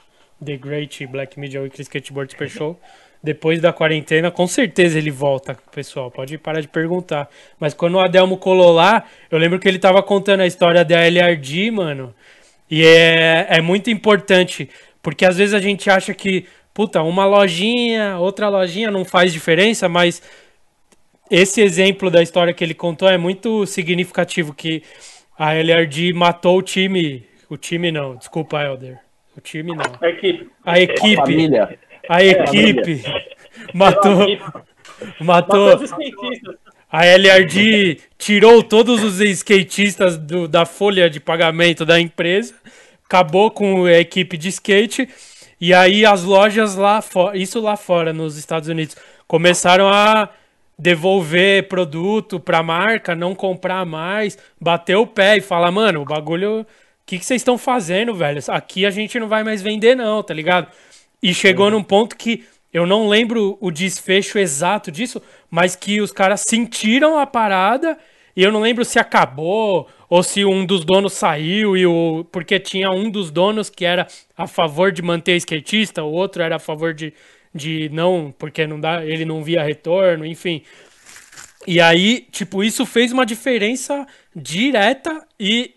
The 0.44 0.56
Great 0.56 1.06
Black 1.06 1.38
Media 1.38 1.60
Weekly 1.60 1.82
Skateboard 1.82 2.32
Super 2.32 2.48
Show 2.48 2.80
depois 3.22 3.60
da 3.60 3.72
quarentena, 3.72 4.30
com 4.30 4.46
certeza 4.46 4.98
ele 4.98 5.10
volta, 5.10 5.56
pessoal. 5.72 6.10
Pode 6.10 6.36
parar 6.38 6.60
de 6.60 6.66
perguntar. 6.66 7.28
Mas 7.58 7.72
quando 7.72 7.94
o 7.94 8.00
Adelmo 8.00 8.36
colou 8.36 8.72
lá, 8.72 9.04
eu 9.30 9.38
lembro 9.38 9.60
que 9.60 9.68
ele 9.68 9.78
tava 9.78 10.02
contando 10.02 10.40
a 10.40 10.46
história 10.46 10.84
da 10.84 11.00
LRD, 11.00 11.70
mano. 11.70 12.12
E 12.68 12.84
é, 12.84 13.46
é 13.48 13.60
muito 13.60 13.90
importante, 13.90 14.68
porque 15.00 15.24
às 15.24 15.36
vezes 15.36 15.54
a 15.54 15.60
gente 15.60 15.88
acha 15.88 16.12
que, 16.12 16.46
puta, 16.74 17.02
uma 17.02 17.24
lojinha, 17.24 18.18
outra 18.18 18.48
lojinha 18.48 18.90
não 18.90 19.04
faz 19.04 19.32
diferença, 19.32 19.88
mas 19.88 20.22
esse 21.30 21.60
exemplo 21.60 22.10
da 22.10 22.22
história 22.22 22.52
que 22.52 22.64
ele 22.64 22.74
contou 22.74 23.08
é 23.08 23.18
muito 23.18 23.64
significativo, 23.66 24.52
que 24.52 24.82
a 25.38 25.54
LRD 25.54 26.12
matou 26.12 26.58
o 26.58 26.62
time. 26.62 27.24
O 27.48 27.56
time 27.56 27.92
não, 27.92 28.16
desculpa, 28.16 28.62
Elder. 28.62 28.98
O 29.36 29.40
time 29.40 29.74
não. 29.74 29.84
A 30.00 30.08
equipe. 30.08 30.50
A 30.64 30.80
equipe. 30.80 31.20
A 31.20 31.24
família 31.24 31.78
a 32.08 32.22
equipe 32.22 33.02
matou, 33.72 34.26
matou. 35.20 35.78
A 36.90 37.06
LRD 37.06 38.00
tirou 38.18 38.62
todos 38.62 39.02
os 39.02 39.18
skatistas 39.20 40.18
do, 40.18 40.46
da 40.46 40.66
folha 40.66 41.08
de 41.08 41.18
pagamento 41.18 41.86
da 41.86 41.98
empresa, 41.98 42.54
acabou 43.04 43.50
com 43.50 43.86
a 43.86 43.98
equipe 43.98 44.36
de 44.36 44.48
skate, 44.48 45.08
e 45.58 45.72
aí 45.72 46.04
as 46.04 46.22
lojas 46.22 46.74
lá 46.76 47.00
fora, 47.00 47.36
isso 47.36 47.60
lá 47.60 47.76
fora 47.76 48.12
nos 48.12 48.36
Estados 48.36 48.68
Unidos, 48.68 48.94
começaram 49.26 49.88
a 49.88 50.28
devolver 50.78 51.68
produto 51.68 52.40
pra 52.40 52.62
marca, 52.62 53.14
não 53.14 53.34
comprar 53.34 53.86
mais, 53.86 54.36
bater 54.60 54.96
o 54.96 55.06
pé 55.06 55.36
e 55.36 55.40
falar, 55.40 55.70
mano, 55.70 56.02
o 56.02 56.04
bagulho. 56.04 56.60
O 56.60 56.66
que 57.06 57.18
vocês 57.18 57.40
estão 57.40 57.58
fazendo, 57.58 58.14
velho? 58.14 58.40
Aqui 58.48 58.86
a 58.86 58.90
gente 58.90 59.18
não 59.18 59.28
vai 59.28 59.42
mais 59.44 59.62
vender, 59.62 59.94
não, 59.94 60.22
tá 60.22 60.32
ligado? 60.32 60.68
E 61.22 61.32
chegou 61.32 61.66
uhum. 61.66 61.72
num 61.72 61.82
ponto 61.82 62.16
que 62.16 62.44
eu 62.72 62.86
não 62.86 63.08
lembro 63.08 63.58
o 63.60 63.70
desfecho 63.70 64.38
exato 64.38 64.90
disso, 64.90 65.20
mas 65.50 65.76
que 65.76 66.00
os 66.00 66.10
caras 66.10 66.40
sentiram 66.40 67.18
a 67.18 67.26
parada 67.26 67.98
e 68.34 68.42
eu 68.42 68.50
não 68.50 68.60
lembro 68.60 68.84
se 68.84 68.98
acabou 68.98 69.86
ou 70.08 70.22
se 70.22 70.44
um 70.44 70.64
dos 70.64 70.84
donos 70.84 71.12
saiu 71.12 71.76
e 71.76 71.86
o 71.86 72.24
porque 72.32 72.58
tinha 72.58 72.90
um 72.90 73.10
dos 73.10 73.30
donos 73.30 73.68
que 73.68 73.84
era 73.84 74.06
a 74.36 74.46
favor 74.46 74.90
de 74.90 75.02
manter 75.02 75.36
skatista, 75.36 76.02
o 76.02 76.10
outro 76.10 76.42
era 76.42 76.56
a 76.56 76.58
favor 76.58 76.94
de, 76.94 77.12
de 77.54 77.90
não, 77.92 78.34
porque 78.38 78.66
não 78.66 78.80
dá, 78.80 79.04
ele 79.04 79.26
não 79.26 79.44
via 79.44 79.62
retorno, 79.62 80.24
enfim. 80.24 80.62
E 81.66 81.80
aí, 81.80 82.26
tipo, 82.32 82.64
isso 82.64 82.84
fez 82.86 83.12
uma 83.12 83.24
diferença 83.24 84.06
direta 84.34 85.24
e 85.38 85.74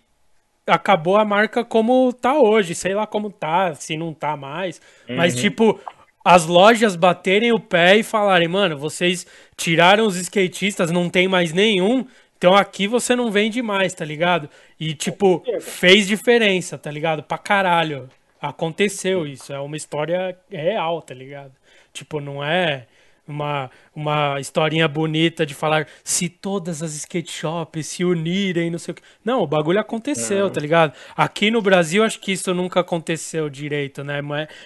acabou 0.67 1.17
a 1.17 1.25
marca 1.25 1.63
como 1.63 2.11
tá 2.13 2.37
hoje. 2.37 2.75
Sei 2.75 2.93
lá 2.93 3.05
como 3.05 3.31
tá, 3.31 3.73
se 3.75 3.97
não 3.97 4.13
tá 4.13 4.35
mais. 4.35 4.81
Uhum. 5.07 5.15
Mas, 5.15 5.35
tipo, 5.35 5.79
as 6.23 6.45
lojas 6.45 6.95
baterem 6.95 7.51
o 7.51 7.59
pé 7.59 7.97
e 7.97 8.03
falarem, 8.03 8.47
mano, 8.47 8.77
vocês 8.77 9.27
tiraram 9.55 10.07
os 10.07 10.15
skatistas, 10.15 10.91
não 10.91 11.09
tem 11.09 11.27
mais 11.27 11.53
nenhum. 11.53 12.05
Então 12.37 12.53
aqui 12.55 12.87
você 12.87 13.15
não 13.15 13.31
vende 13.31 13.61
mais, 13.61 13.93
tá 13.93 14.03
ligado? 14.03 14.49
E, 14.79 14.93
tipo, 14.93 15.43
fez 15.61 16.07
diferença, 16.07 16.77
tá 16.77 16.91
ligado? 16.91 17.23
Pra 17.23 17.37
caralho. 17.37 18.09
Aconteceu 18.41 19.25
isso. 19.25 19.53
É 19.53 19.59
uma 19.59 19.77
história 19.77 20.37
real, 20.49 21.01
tá 21.01 21.13
ligado? 21.13 21.53
Tipo, 21.93 22.19
não 22.19 22.43
é 22.43 22.87
uma, 23.27 23.69
uma 23.95 24.39
historinha 24.39 24.87
bonita 24.87 25.45
de 25.45 25.53
falar 25.53 25.87
se 26.03 26.29
todas 26.29 26.83
as 26.83 26.93
skate 26.95 27.31
shops 27.31 27.87
se 27.87 28.05
unirem, 28.05 28.69
não 28.69 28.79
sei 28.79 28.91
o 28.91 28.95
que. 28.95 29.01
Não, 29.23 29.41
o 29.41 29.47
bagulho 29.47 29.79
aconteceu, 29.79 30.45
não. 30.45 30.49
tá 30.49 30.61
ligado? 30.61 30.93
Aqui 31.15 31.49
no 31.49 31.61
Brasil, 31.61 32.03
acho 32.03 32.19
que 32.19 32.31
isso 32.31 32.53
nunca 32.53 32.79
aconteceu 32.79 33.49
direito, 33.49 34.03
né? 34.03 34.19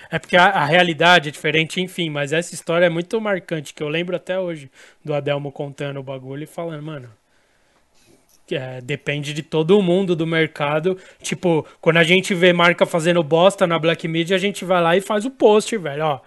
É, 0.09 0.15
é 0.15 0.19
porque 0.19 0.35
a, 0.35 0.45
a, 0.45 0.65
realidade 0.65 1.29
é 1.29 1.31
diferente, 1.31 1.81
enfim, 1.81 2.09
mas 2.09 2.33
essa 2.33 2.53
história 2.53 2.85
é 2.85 2.89
muito 2.89 3.19
marcante, 3.21 3.73
que 3.73 3.81
eu 3.81 3.87
lembro 3.89 4.15
até 4.15 4.39
hoje 4.39 4.69
do 5.03 5.13
Adelmo 5.13 5.51
contando 5.51 5.99
o 5.99 6.03
bagulho 6.03 6.43
e 6.43 6.47
falando, 6.47 6.83
mano. 6.83 7.09
É, 8.51 8.81
depende 8.81 9.31
de 9.31 9.43
todo 9.43 9.79
mundo 9.79 10.15
do 10.15 10.25
mercado. 10.25 10.97
Tipo, 11.21 11.67
quando 11.79 11.97
a 11.97 12.03
gente 12.03 12.33
vê 12.33 12.51
marca 12.51 12.83
fazendo 12.83 13.21
bosta 13.21 13.67
na 13.67 13.77
Black 13.77 14.07
Media, 14.07 14.35
a 14.35 14.39
gente 14.39 14.65
vai 14.65 14.81
lá 14.81 14.97
e 14.97 15.01
faz 15.01 15.23
o 15.23 15.29
post, 15.29 15.77
velho. 15.77 16.03
Ó, 16.03 16.19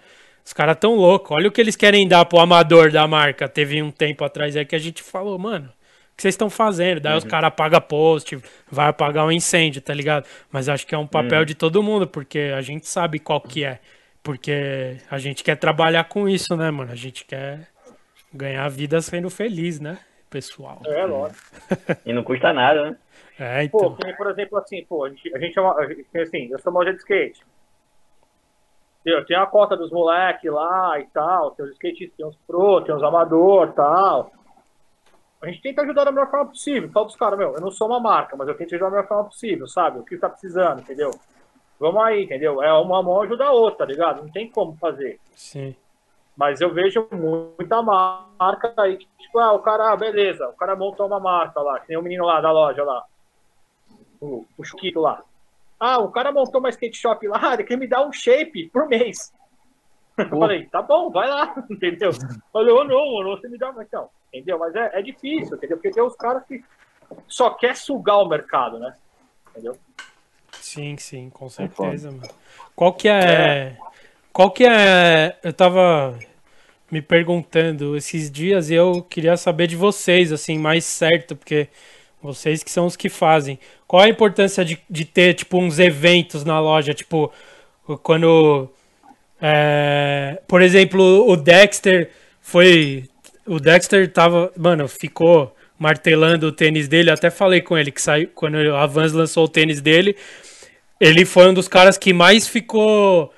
os 0.44 0.52
caras 0.52 0.76
tão 0.76 0.94
loucos. 0.94 1.30
Olha 1.30 1.48
o 1.48 1.52
que 1.52 1.60
eles 1.60 1.76
querem 1.76 2.06
dar 2.06 2.24
pro 2.24 2.40
amador 2.40 2.90
da 2.90 3.06
marca. 3.06 3.48
Teve 3.48 3.82
um 3.82 3.90
tempo 3.90 4.24
atrás 4.24 4.56
aí 4.56 4.64
que 4.64 4.74
a 4.74 4.78
gente 4.78 5.02
falou, 5.02 5.38
mano, 5.38 5.66
o 5.66 6.16
que 6.16 6.22
vocês 6.22 6.34
estão 6.34 6.50
fazendo? 6.50 7.00
Daí 7.00 7.12
uhum. 7.12 7.18
os 7.18 7.24
caras 7.24 7.48
apagam 7.48 7.80
post, 7.80 8.38
vai 8.70 8.88
apagar 8.88 9.24
um 9.24 9.32
incêndio, 9.32 9.80
tá 9.80 9.94
ligado? 9.94 10.26
Mas 10.50 10.68
acho 10.68 10.86
que 10.86 10.94
é 10.94 10.98
um 10.98 11.06
papel 11.06 11.40
uhum. 11.40 11.44
de 11.44 11.54
todo 11.54 11.82
mundo, 11.82 12.06
porque 12.06 12.52
a 12.56 12.60
gente 12.60 12.86
sabe 12.86 13.18
qual 13.18 13.40
que 13.40 13.64
é. 13.64 13.78
Porque 14.22 14.98
a 15.10 15.18
gente 15.18 15.42
quer 15.42 15.56
trabalhar 15.56 16.04
com 16.04 16.28
isso, 16.28 16.56
né, 16.56 16.70
mano? 16.70 16.92
A 16.92 16.96
gente 16.96 17.24
quer 17.24 17.68
ganhar 18.32 18.64
a 18.64 18.68
vida 18.68 19.00
sendo 19.00 19.28
feliz, 19.28 19.80
né, 19.80 19.98
pessoal? 20.30 20.80
É, 20.86 21.04
lógico. 21.04 21.40
e 22.06 22.12
não 22.12 22.22
custa 22.22 22.52
nada, 22.52 22.90
né? 22.90 22.96
É, 23.38 23.64
então. 23.64 23.96
Pô, 23.96 24.14
por 24.16 24.30
exemplo, 24.30 24.58
assim, 24.58 24.84
pô, 24.84 25.04
a 25.04 25.08
gente, 25.08 25.34
a 25.34 25.38
gente 25.38 25.58
é 25.58 25.60
uma, 25.60 25.76
assim, 26.22 26.48
eu 26.50 26.58
sou 26.58 26.72
loja 26.72 26.92
de 26.92 26.98
skate. 26.98 27.42
Tem 29.26 29.36
a 29.36 29.46
cota 29.46 29.76
dos 29.76 29.90
moleques 29.90 30.50
lá 30.50 30.98
e 31.00 31.06
tal, 31.06 31.50
tem 31.52 31.64
os 31.64 31.72
skatistas, 31.72 32.16
tem 32.16 32.26
os 32.26 32.36
pro, 32.46 32.80
tem 32.82 32.94
os 32.94 33.02
amador 33.02 33.68
e 33.68 33.72
tal. 33.72 34.30
A 35.42 35.46
gente 35.46 35.60
tenta 35.60 35.82
ajudar 35.82 36.04
da 36.04 36.12
melhor 36.12 36.30
forma 36.30 36.46
possível. 36.46 36.88
Fala 36.90 37.06
pros 37.06 37.18
caras, 37.18 37.38
meu, 37.38 37.54
eu 37.54 37.60
não 37.60 37.70
sou 37.72 37.88
uma 37.88 37.98
marca, 37.98 38.36
mas 38.36 38.46
eu 38.46 38.56
tento 38.56 38.74
ajudar 38.74 38.90
da 38.90 38.96
melhor 38.96 39.08
forma 39.08 39.24
possível, 39.24 39.66
sabe? 39.66 39.98
O 39.98 40.04
que 40.04 40.16
tá 40.16 40.28
precisando, 40.28 40.80
entendeu? 40.80 41.10
Vamos 41.80 42.00
aí, 42.04 42.24
entendeu? 42.24 42.62
É 42.62 42.72
uma 42.74 43.02
mão 43.02 43.22
ajuda 43.22 43.46
a 43.46 43.50
outra, 43.50 43.78
tá 43.78 43.84
ligado? 43.84 44.22
Não 44.22 44.30
tem 44.30 44.48
como 44.48 44.76
fazer. 44.76 45.18
Sim. 45.34 45.74
Mas 46.36 46.60
eu 46.60 46.72
vejo 46.72 47.08
muita 47.10 47.82
marca 47.82 48.72
aí 48.78 48.96
que, 48.96 49.08
tipo, 49.18 49.38
ah, 49.40 49.52
o 49.52 49.58
cara, 49.58 49.92
ah, 49.92 49.96
beleza, 49.96 50.48
o 50.48 50.52
cara 50.52 50.76
montou 50.76 51.06
uma 51.08 51.18
marca 51.18 51.60
lá, 51.60 51.80
que 51.80 51.88
tem 51.88 51.98
um 51.98 52.02
menino 52.02 52.24
lá 52.24 52.40
da 52.40 52.52
loja 52.52 52.84
lá. 52.84 53.04
O, 54.20 54.46
o 54.56 54.64
Chiquito 54.64 55.00
lá. 55.00 55.24
Ah, 55.84 55.98
o 55.98 56.12
cara 56.12 56.30
montou 56.30 56.60
uma 56.60 56.68
skate 56.68 56.96
shop 56.96 57.26
lá, 57.26 57.40
ele 57.54 57.64
quer 57.64 57.76
me 57.76 57.88
dar 57.88 58.06
um 58.06 58.12
shape 58.12 58.70
por 58.70 58.86
mês. 58.86 59.32
Eu 60.16 60.28
falei, 60.28 60.66
tá 60.66 60.80
bom, 60.80 61.10
vai 61.10 61.28
lá, 61.28 61.52
entendeu? 61.68 62.12
Falei, 62.52 62.72
oh, 62.72 62.84
não, 62.84 63.36
você 63.36 63.48
me 63.48 63.58
dá, 63.58 63.72
mas 63.72 63.88
então, 63.88 64.08
entendeu? 64.32 64.60
Mas 64.60 64.76
é, 64.76 65.00
é 65.00 65.02
difícil, 65.02 65.56
entendeu? 65.56 65.76
Porque 65.76 65.90
tem 65.90 66.00
os 66.00 66.14
caras 66.14 66.44
que 66.46 66.62
só 67.26 67.50
quer 67.50 67.74
sugar 67.74 68.18
o 68.18 68.28
mercado, 68.28 68.78
né? 68.78 68.94
Entendeu? 69.50 69.76
Sim, 70.52 70.96
sim, 70.98 71.28
com 71.30 71.48
certeza, 71.48 72.12
mano. 72.12 72.32
Qual 72.76 72.92
que 72.92 73.08
é, 73.08 73.24
é, 73.24 73.76
Qual 74.32 74.52
que 74.52 74.64
é. 74.64 75.36
Eu 75.42 75.52
tava 75.52 76.16
me 76.88 77.02
perguntando 77.02 77.96
esses 77.96 78.30
dias 78.30 78.70
e 78.70 78.74
eu 78.74 79.02
queria 79.02 79.36
saber 79.36 79.66
de 79.66 79.74
vocês, 79.74 80.30
assim, 80.30 80.58
mais 80.58 80.84
certo, 80.84 81.34
porque 81.34 81.68
vocês 82.22 82.62
que 82.62 82.70
são 82.70 82.86
os 82.86 82.96
que 82.96 83.08
fazem. 83.08 83.58
Qual 83.86 84.02
a 84.02 84.08
importância 84.08 84.64
de, 84.64 84.78
de 84.88 85.04
ter, 85.04 85.34
tipo, 85.34 85.58
uns 85.58 85.78
eventos 85.78 86.44
na 86.44 86.60
loja? 86.60 86.94
Tipo, 86.94 87.32
quando. 88.02 88.68
É, 89.40 90.40
por 90.46 90.62
exemplo, 90.62 91.28
o 91.28 91.36
Dexter 91.36 92.10
foi. 92.40 93.08
O 93.46 93.58
Dexter 93.58 94.10
tava. 94.12 94.52
Mano, 94.56 94.86
ficou 94.86 95.54
martelando 95.78 96.46
o 96.46 96.52
tênis 96.52 96.86
dele. 96.86 97.10
Até 97.10 97.28
falei 97.28 97.60
com 97.60 97.76
ele 97.76 97.90
que 97.90 98.00
saiu. 98.00 98.30
Quando 98.34 98.56
a 98.74 98.86
Vans 98.86 99.12
lançou 99.12 99.44
o 99.44 99.48
tênis 99.48 99.80
dele, 99.80 100.16
ele 101.00 101.24
foi 101.24 101.48
um 101.48 101.54
dos 101.54 101.66
caras 101.66 101.98
que 101.98 102.12
mais 102.12 102.46
ficou 102.46 103.32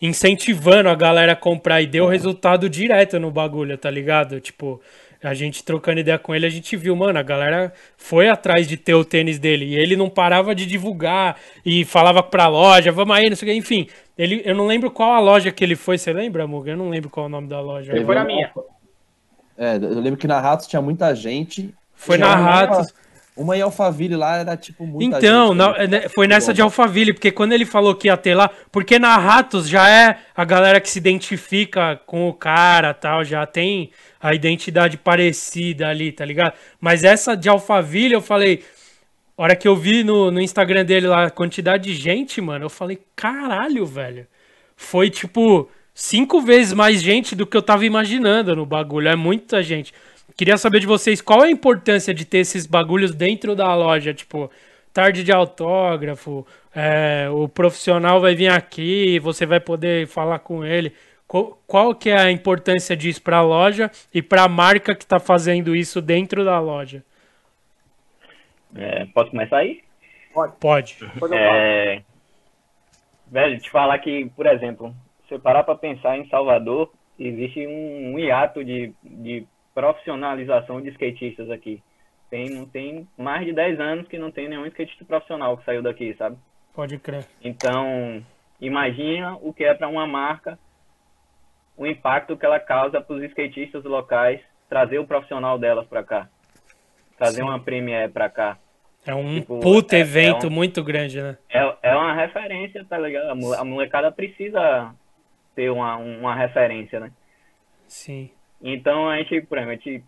incentivando 0.00 0.88
a 0.88 0.94
galera 0.94 1.32
a 1.32 1.36
comprar 1.36 1.82
e 1.82 1.86
deu 1.86 2.06
resultado 2.06 2.70
direto 2.70 3.18
no 3.18 3.30
bagulho, 3.30 3.76
tá 3.76 3.90
ligado? 3.90 4.40
Tipo, 4.40 4.80
a 5.22 5.34
gente 5.34 5.62
trocando 5.62 6.00
ideia 6.00 6.18
com 6.18 6.34
ele, 6.34 6.46
a 6.46 6.50
gente 6.50 6.76
viu, 6.76 6.96
mano, 6.96 7.18
a 7.18 7.22
galera 7.22 7.72
foi 7.96 8.28
atrás 8.28 8.66
de 8.66 8.76
ter 8.76 8.94
o 8.94 9.04
tênis 9.04 9.38
dele. 9.38 9.66
E 9.66 9.74
ele 9.76 9.96
não 9.96 10.08
parava 10.08 10.54
de 10.54 10.64
divulgar 10.66 11.36
e 11.64 11.84
falava 11.84 12.22
pra 12.22 12.48
loja, 12.48 12.90
vamos 12.90 13.16
aí, 13.16 13.28
não 13.28 13.36
sei 13.36 13.48
o 13.48 13.52
que, 13.52 13.58
enfim. 13.58 13.86
Ele, 14.16 14.42
eu 14.44 14.54
não 14.54 14.66
lembro 14.66 14.90
qual 14.90 15.12
a 15.12 15.20
loja 15.20 15.50
que 15.50 15.62
ele 15.62 15.76
foi, 15.76 15.98
você 15.98 16.12
lembra, 16.12 16.46
Muga? 16.46 16.70
Eu 16.72 16.76
não 16.76 16.88
lembro 16.88 17.10
qual 17.10 17.26
é 17.26 17.28
o 17.28 17.30
nome 17.32 17.48
da 17.48 17.60
loja. 17.60 17.92
Ele 17.94 18.04
foi 18.04 18.14
na 18.14 18.24
minha. 18.24 18.50
É, 19.56 19.76
eu 19.76 20.00
lembro 20.00 20.18
que 20.18 20.26
na 20.26 20.40
Ratos 20.40 20.66
tinha 20.66 20.80
muita 20.80 21.14
gente. 21.14 21.74
Foi 21.94 22.16
na 22.16 22.34
Ratos. 22.34 22.92
Uma 23.36 23.56
em 23.56 23.62
Alphaville 23.62 24.16
lá 24.16 24.36
era 24.38 24.56
tipo 24.56 24.84
muita 24.86 25.18
Então, 25.18 25.48
gente, 25.48 25.56
na- 25.56 25.78
né? 25.78 25.86
né, 25.86 26.08
foi 26.08 26.26
nessa 26.26 26.52
de 26.52 26.60
Alphaville, 26.60 27.12
porque 27.14 27.30
quando 27.30 27.52
ele 27.52 27.64
falou 27.64 27.94
que 27.94 28.08
ia 28.08 28.16
ter 28.16 28.34
lá, 28.34 28.50
porque 28.70 28.98
na 28.98 29.16
Ratos 29.16 29.68
já 29.68 29.88
é 29.88 30.18
a 30.36 30.44
galera 30.44 30.80
que 30.80 30.90
se 30.90 30.98
identifica 30.98 31.98
com 32.04 32.28
o 32.28 32.34
cara, 32.34 32.92
tal, 32.92 33.24
já 33.24 33.46
tem 33.46 33.90
a 34.20 34.34
identidade 34.34 34.98
parecida 34.98 35.88
ali, 35.88 36.12
tá 36.12 36.24
ligado? 36.24 36.52
Mas 36.80 37.04
essa 37.04 37.34
de 37.34 37.48
Alphaville, 37.48 38.14
eu 38.14 38.20
falei, 38.20 38.62
hora 39.36 39.56
que 39.56 39.66
eu 39.66 39.74
vi 39.74 40.04
no, 40.04 40.30
no 40.30 40.40
Instagram 40.40 40.84
dele 40.84 41.06
lá 41.06 41.24
a 41.24 41.30
quantidade 41.30 41.84
de 41.84 41.94
gente, 41.94 42.40
mano, 42.40 42.66
eu 42.66 42.70
falei, 42.70 43.00
caralho, 43.16 43.86
velho. 43.86 44.26
Foi 44.76 45.08
tipo 45.08 45.68
cinco 45.94 46.40
vezes 46.40 46.72
mais 46.72 47.02
gente 47.02 47.34
do 47.34 47.46
que 47.46 47.56
eu 47.56 47.62
tava 47.62 47.84
imaginando 47.86 48.54
no 48.54 48.66
bagulho. 48.66 49.08
É 49.08 49.16
muita 49.16 49.62
gente. 49.62 49.94
Queria 50.36 50.56
saber 50.56 50.80
de 50.80 50.86
vocês 50.86 51.20
qual 51.20 51.44
é 51.44 51.48
a 51.48 51.50
importância 51.50 52.12
de 52.14 52.24
ter 52.24 52.38
esses 52.38 52.66
bagulhos 52.66 53.14
dentro 53.14 53.54
da 53.54 53.74
loja, 53.74 54.14
tipo, 54.14 54.50
tarde 54.92 55.22
de 55.22 55.32
autógrafo, 55.32 56.46
é, 56.74 57.28
o 57.30 57.48
profissional 57.48 58.20
vai 58.20 58.34
vir 58.34 58.48
aqui, 58.48 59.18
você 59.20 59.46
vai 59.46 59.60
poder 59.60 60.06
falar 60.06 60.38
com 60.40 60.64
ele. 60.64 60.92
Qual, 61.66 61.94
que 61.94 62.10
é 62.10 62.18
a 62.18 62.32
importância 62.32 62.96
disso 62.96 63.22
para 63.22 63.36
a 63.36 63.42
loja 63.42 63.88
e 64.12 64.20
para 64.20 64.42
a 64.42 64.48
marca 64.48 64.96
que 64.96 65.04
está 65.04 65.20
fazendo 65.20 65.76
isso 65.76 66.02
dentro 66.02 66.44
da 66.44 66.58
loja? 66.58 67.04
É, 68.74 69.06
posso 69.06 69.30
começar 69.30 69.58
aí? 69.58 69.80
Pode. 70.58 70.94
Falo. 70.96 71.32
É, 71.32 72.02
velho, 73.28 73.60
te 73.60 73.70
falar 73.70 73.96
que, 74.00 74.28
por 74.34 74.44
exemplo, 74.44 74.92
se 75.28 75.34
eu 75.34 75.38
parar 75.38 75.62
para 75.62 75.76
pensar 75.76 76.18
em 76.18 76.28
Salvador, 76.28 76.90
existe 77.16 77.64
um, 77.64 78.14
um 78.14 78.18
hiato 78.18 78.64
de, 78.64 78.92
de 79.04 79.46
profissionalização 79.72 80.80
de 80.80 80.88
skatistas 80.88 81.48
aqui. 81.48 81.80
Tem, 82.28 82.66
tem 82.66 83.08
mais 83.16 83.46
de 83.46 83.52
10 83.52 83.78
anos 83.78 84.08
que 84.08 84.18
não 84.18 84.32
tem 84.32 84.48
nenhum 84.48 84.66
skatista 84.66 85.04
profissional 85.04 85.56
que 85.56 85.64
saiu 85.64 85.80
daqui, 85.82 86.12
sabe? 86.18 86.36
Pode 86.74 86.98
crer. 86.98 87.24
Então, 87.40 88.20
imagina 88.60 89.36
o 89.40 89.52
que 89.52 89.62
é 89.62 89.74
para 89.74 89.88
uma 89.88 90.08
marca 90.08 90.58
o 91.80 91.86
impacto 91.86 92.36
que 92.36 92.44
ela 92.44 92.60
causa 92.60 93.00
para 93.00 93.16
os 93.16 93.22
skatistas 93.22 93.82
locais 93.84 94.38
trazer 94.68 94.98
o 94.98 95.06
profissional 95.06 95.58
delas 95.58 95.86
para 95.86 96.04
cá. 96.04 96.28
Trazer 97.16 97.38
Sim. 97.38 97.42
uma 97.44 97.58
Premiere 97.58 98.12
para 98.12 98.28
cá. 98.28 98.58
É 99.06 99.14
um 99.14 99.40
Tipo, 99.40 99.60
puta 99.60 99.96
é- 99.96 99.98
é 99.98 100.02
evento 100.02 100.48
um- 100.48 100.50
muito 100.50 100.84
grande, 100.84 101.22
né? 101.22 101.38
É, 101.48 101.74
é 101.82 101.96
uma 101.96 102.12
referência, 102.12 102.84
tá 102.84 102.98
ligado? 102.98 103.30
A 103.30 103.34
mole- 103.34 103.56
A 103.56 103.64
molecada 103.64 104.12
precisa 104.12 104.94
ter 105.56 105.70
uma, 105.70 105.96
uma 105.96 106.34
referência, 106.34 107.00
né? 107.00 107.10
Sim. 107.88 108.30
Então 108.62 109.08
a 109.08 109.16
gente, 109.16 109.40
por 109.40 109.56
exemplo, 109.56 109.72
a 109.72 109.76
gente, 109.76 110.04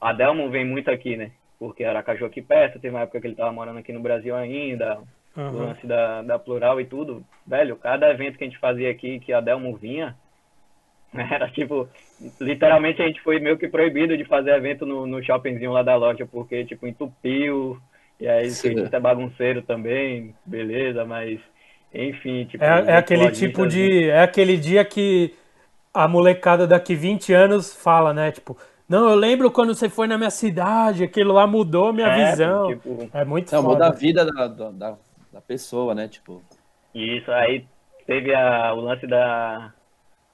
a 0.00 0.12
Delmo 0.12 0.50
vem 0.50 0.64
muito 0.64 0.90
aqui, 0.90 1.16
né? 1.16 1.30
Porque 1.60 1.84
Aracaju 1.84 2.26
aqui 2.26 2.42
perto, 2.42 2.80
teve 2.80 2.92
uma 2.94 3.02
época 3.02 3.20
que 3.20 3.26
ele 3.28 3.36
tava 3.36 3.52
morando 3.52 3.78
aqui 3.78 3.92
no 3.92 4.00
Brasil 4.00 4.34
ainda, 4.34 4.98
o 5.36 5.40
Aham. 5.40 5.50
lance 5.52 5.86
da, 5.86 6.22
da 6.22 6.38
Plural 6.40 6.80
e 6.80 6.84
tudo. 6.84 7.24
Velho, 7.46 7.76
cada 7.76 8.10
evento 8.10 8.36
que 8.36 8.42
a 8.44 8.46
gente 8.48 8.58
fazia 8.58 8.90
aqui, 8.90 9.20
que 9.20 9.32
a 9.32 9.40
Delmo 9.40 9.76
vinha, 9.76 10.16
era 11.32 11.50
tipo, 11.50 11.88
literalmente 12.40 13.02
a 13.02 13.06
gente 13.06 13.22
foi 13.22 13.38
meio 13.40 13.58
que 13.58 13.68
proibido 13.68 14.16
de 14.16 14.24
fazer 14.24 14.52
evento 14.54 14.84
no, 14.86 15.06
no 15.06 15.22
shoppingzinho 15.22 15.72
lá 15.72 15.82
da 15.82 15.96
loja, 15.96 16.26
porque, 16.26 16.64
tipo, 16.66 16.86
entupiu, 16.86 17.78
e 18.20 18.26
aí 18.28 18.50
o 18.50 18.54
Sim. 18.54 18.74
skatista 18.74 18.96
é 18.96 19.00
bagunceiro 19.00 19.62
também, 19.62 20.34
beleza, 20.44 21.04
mas, 21.04 21.40
enfim, 21.92 22.46
tipo... 22.46 22.64
É, 22.64 22.92
é 22.94 22.96
aquele 22.96 23.30
tipo 23.30 23.66
de. 23.66 24.08
É 24.10 24.22
aquele 24.22 24.56
dia 24.56 24.84
que 24.84 25.34
a 25.94 26.08
molecada 26.08 26.66
daqui 26.66 26.94
20 26.94 27.32
anos 27.32 27.74
fala, 27.74 28.14
né? 28.14 28.32
Tipo, 28.32 28.56
não, 28.88 29.10
eu 29.10 29.16
lembro 29.16 29.50
quando 29.50 29.74
você 29.74 29.88
foi 29.88 30.06
na 30.06 30.18
minha 30.18 30.30
cidade, 30.30 31.04
aquilo 31.04 31.32
lá 31.34 31.46
mudou 31.46 31.92
minha 31.92 32.08
É, 32.08 32.10
visão. 32.10 32.74
tipo, 32.74 33.10
É 33.12 33.24
muito 33.24 33.50
Não, 33.52 33.62
muda 33.62 33.88
a 33.88 33.90
foda. 33.90 33.98
vida 33.98 34.24
da, 34.24 34.48
da, 34.48 34.70
da, 34.70 34.98
da 35.32 35.40
pessoa, 35.40 35.94
né? 35.94 36.08
Tipo, 36.08 36.42
Isso, 36.94 37.30
aí 37.32 37.66
teve 38.06 38.34
a, 38.34 38.72
o 38.74 38.80
lance 38.80 39.06
da, 39.06 39.72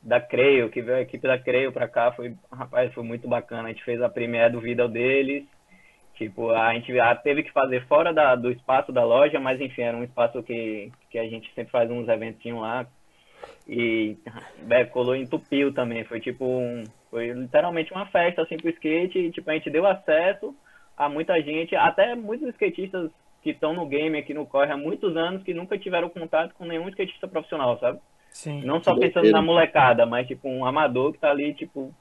da 0.05 0.21
Creio, 0.21 0.69
que 0.69 0.83
veio 0.83 0.99
a 0.99 1.01
equipe 1.01 1.27
da 1.27 1.39
Creio 1.39 1.73
pra 1.73 1.89
cá, 1.89 2.13
foi, 2.13 2.35
rapaz, 2.53 2.93
foi 2.93 3.03
muito 3.03 3.27
bacana. 3.27 3.69
A 3.69 3.73
gente 3.73 3.83
fez 3.83 4.01
a 4.03 4.09
primeira 4.09 4.51
do 4.51 4.61
vídeo 4.61 4.87
deles. 4.87 5.45
Tipo, 6.15 6.51
a 6.51 6.73
gente 6.75 6.93
teve 7.25 7.43
que 7.43 7.51
fazer 7.51 7.85
fora 7.87 8.13
da, 8.13 8.37
do 8.37 8.51
espaço 8.51 8.93
da 8.93 9.05
loja, 9.05 9.41
mas 9.41 9.61
enfim, 9.61 9.83
era 9.83 9.97
um 9.97 10.05
espaço 10.05 10.43
que, 10.43 10.93
que 11.11 11.19
a 11.19 11.27
gente 11.27 11.53
sempre 11.55 11.73
faz 11.73 11.91
uns 11.91 12.07
eventinhos 12.07 12.61
lá. 12.61 12.87
E 13.67 14.17
velho, 14.63 14.91
colou 14.91 15.17
entupiu 15.17 15.73
também. 15.73 16.05
Foi 16.05 16.21
tipo 16.21 16.45
um. 16.45 16.85
Foi 17.11 17.33
literalmente 17.33 17.93
uma 17.93 18.07
festa 18.07 18.43
assim 18.43 18.57
pro 18.57 18.71
skate. 18.71 19.19
E, 19.19 19.31
tipo, 19.33 19.51
a 19.51 19.55
gente 19.55 19.71
deu 19.71 19.87
acesso 19.87 20.55
a 20.97 21.09
muita 21.09 21.41
gente, 21.43 21.75
até 21.75 22.15
muitos 22.15 22.49
skatistas 22.51 23.11
que 23.43 23.51
estão 23.51 23.75
no 23.75 23.87
game 23.87 24.17
aqui 24.17 24.33
no 24.33 24.47
Corre 24.47 24.71
há 24.71 24.77
muitos 24.77 25.17
anos 25.17 25.43
que 25.43 25.53
nunca 25.53 25.77
tiveram 25.77 26.09
contato 26.09 26.55
com 26.55 26.65
nenhum 26.65 26.89
skatista 26.89 27.27
profissional, 27.27 27.79
sabe? 27.81 27.99
Sim. 28.35 28.63
Não 28.65 28.83
só 28.83 28.97
pensando 28.99 29.31
na 29.31 29.41
molecada, 29.41 30.05
mas 30.05 30.27
tipo 30.27 30.49
um 30.49 30.67
amador 30.67 31.13
que 31.13 31.21
tá 31.21 31.31
ali, 31.31 31.55
tipo, 31.55 31.95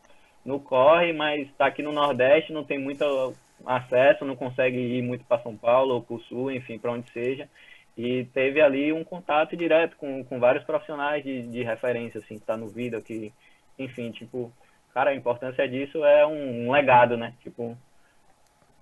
no 0.44 0.60
corre, 0.60 1.14
mas 1.14 1.48
tá 1.60 1.68
aqui 1.68 1.84
no 1.84 1.94
Nordeste, 1.94 2.52
não 2.52 2.64
tem 2.64 2.80
muito 2.80 3.36
acesso, 3.64 4.26
não 4.26 4.36
consegue 4.36 4.76
ir 4.76 5.04
muito 5.04 5.24
para 5.26 5.44
São 5.44 5.56
Paulo 5.56 5.94
ou 5.94 6.02
pro 6.02 6.20
Sul, 6.22 6.52
enfim, 6.52 6.80
para 6.80 6.92
onde 6.92 7.10
seja. 7.12 7.48
E 7.96 8.26
teve 8.34 8.60
ali 8.60 8.92
um 8.92 9.04
contato 9.04 9.56
direto 9.56 9.96
com, 9.96 10.24
com 10.24 10.40
vários 10.40 10.64
profissionais 10.64 11.24
de, 11.24 11.44
de 11.44 11.62
referência, 11.62 12.20
assim, 12.20 12.40
que 12.40 12.46
tá 12.46 12.58
no 12.58 12.68
vídeo, 12.68 13.00
que, 13.00 13.32
enfim, 13.78 14.10
tipo, 14.10 14.52
cara, 14.92 15.12
a 15.12 15.16
importância 15.16 15.70
disso 15.70 16.04
é 16.04 16.26
um, 16.26 16.68
um 16.68 16.72
legado, 16.72 17.16
né? 17.16 17.36
Tipo, 17.44 17.78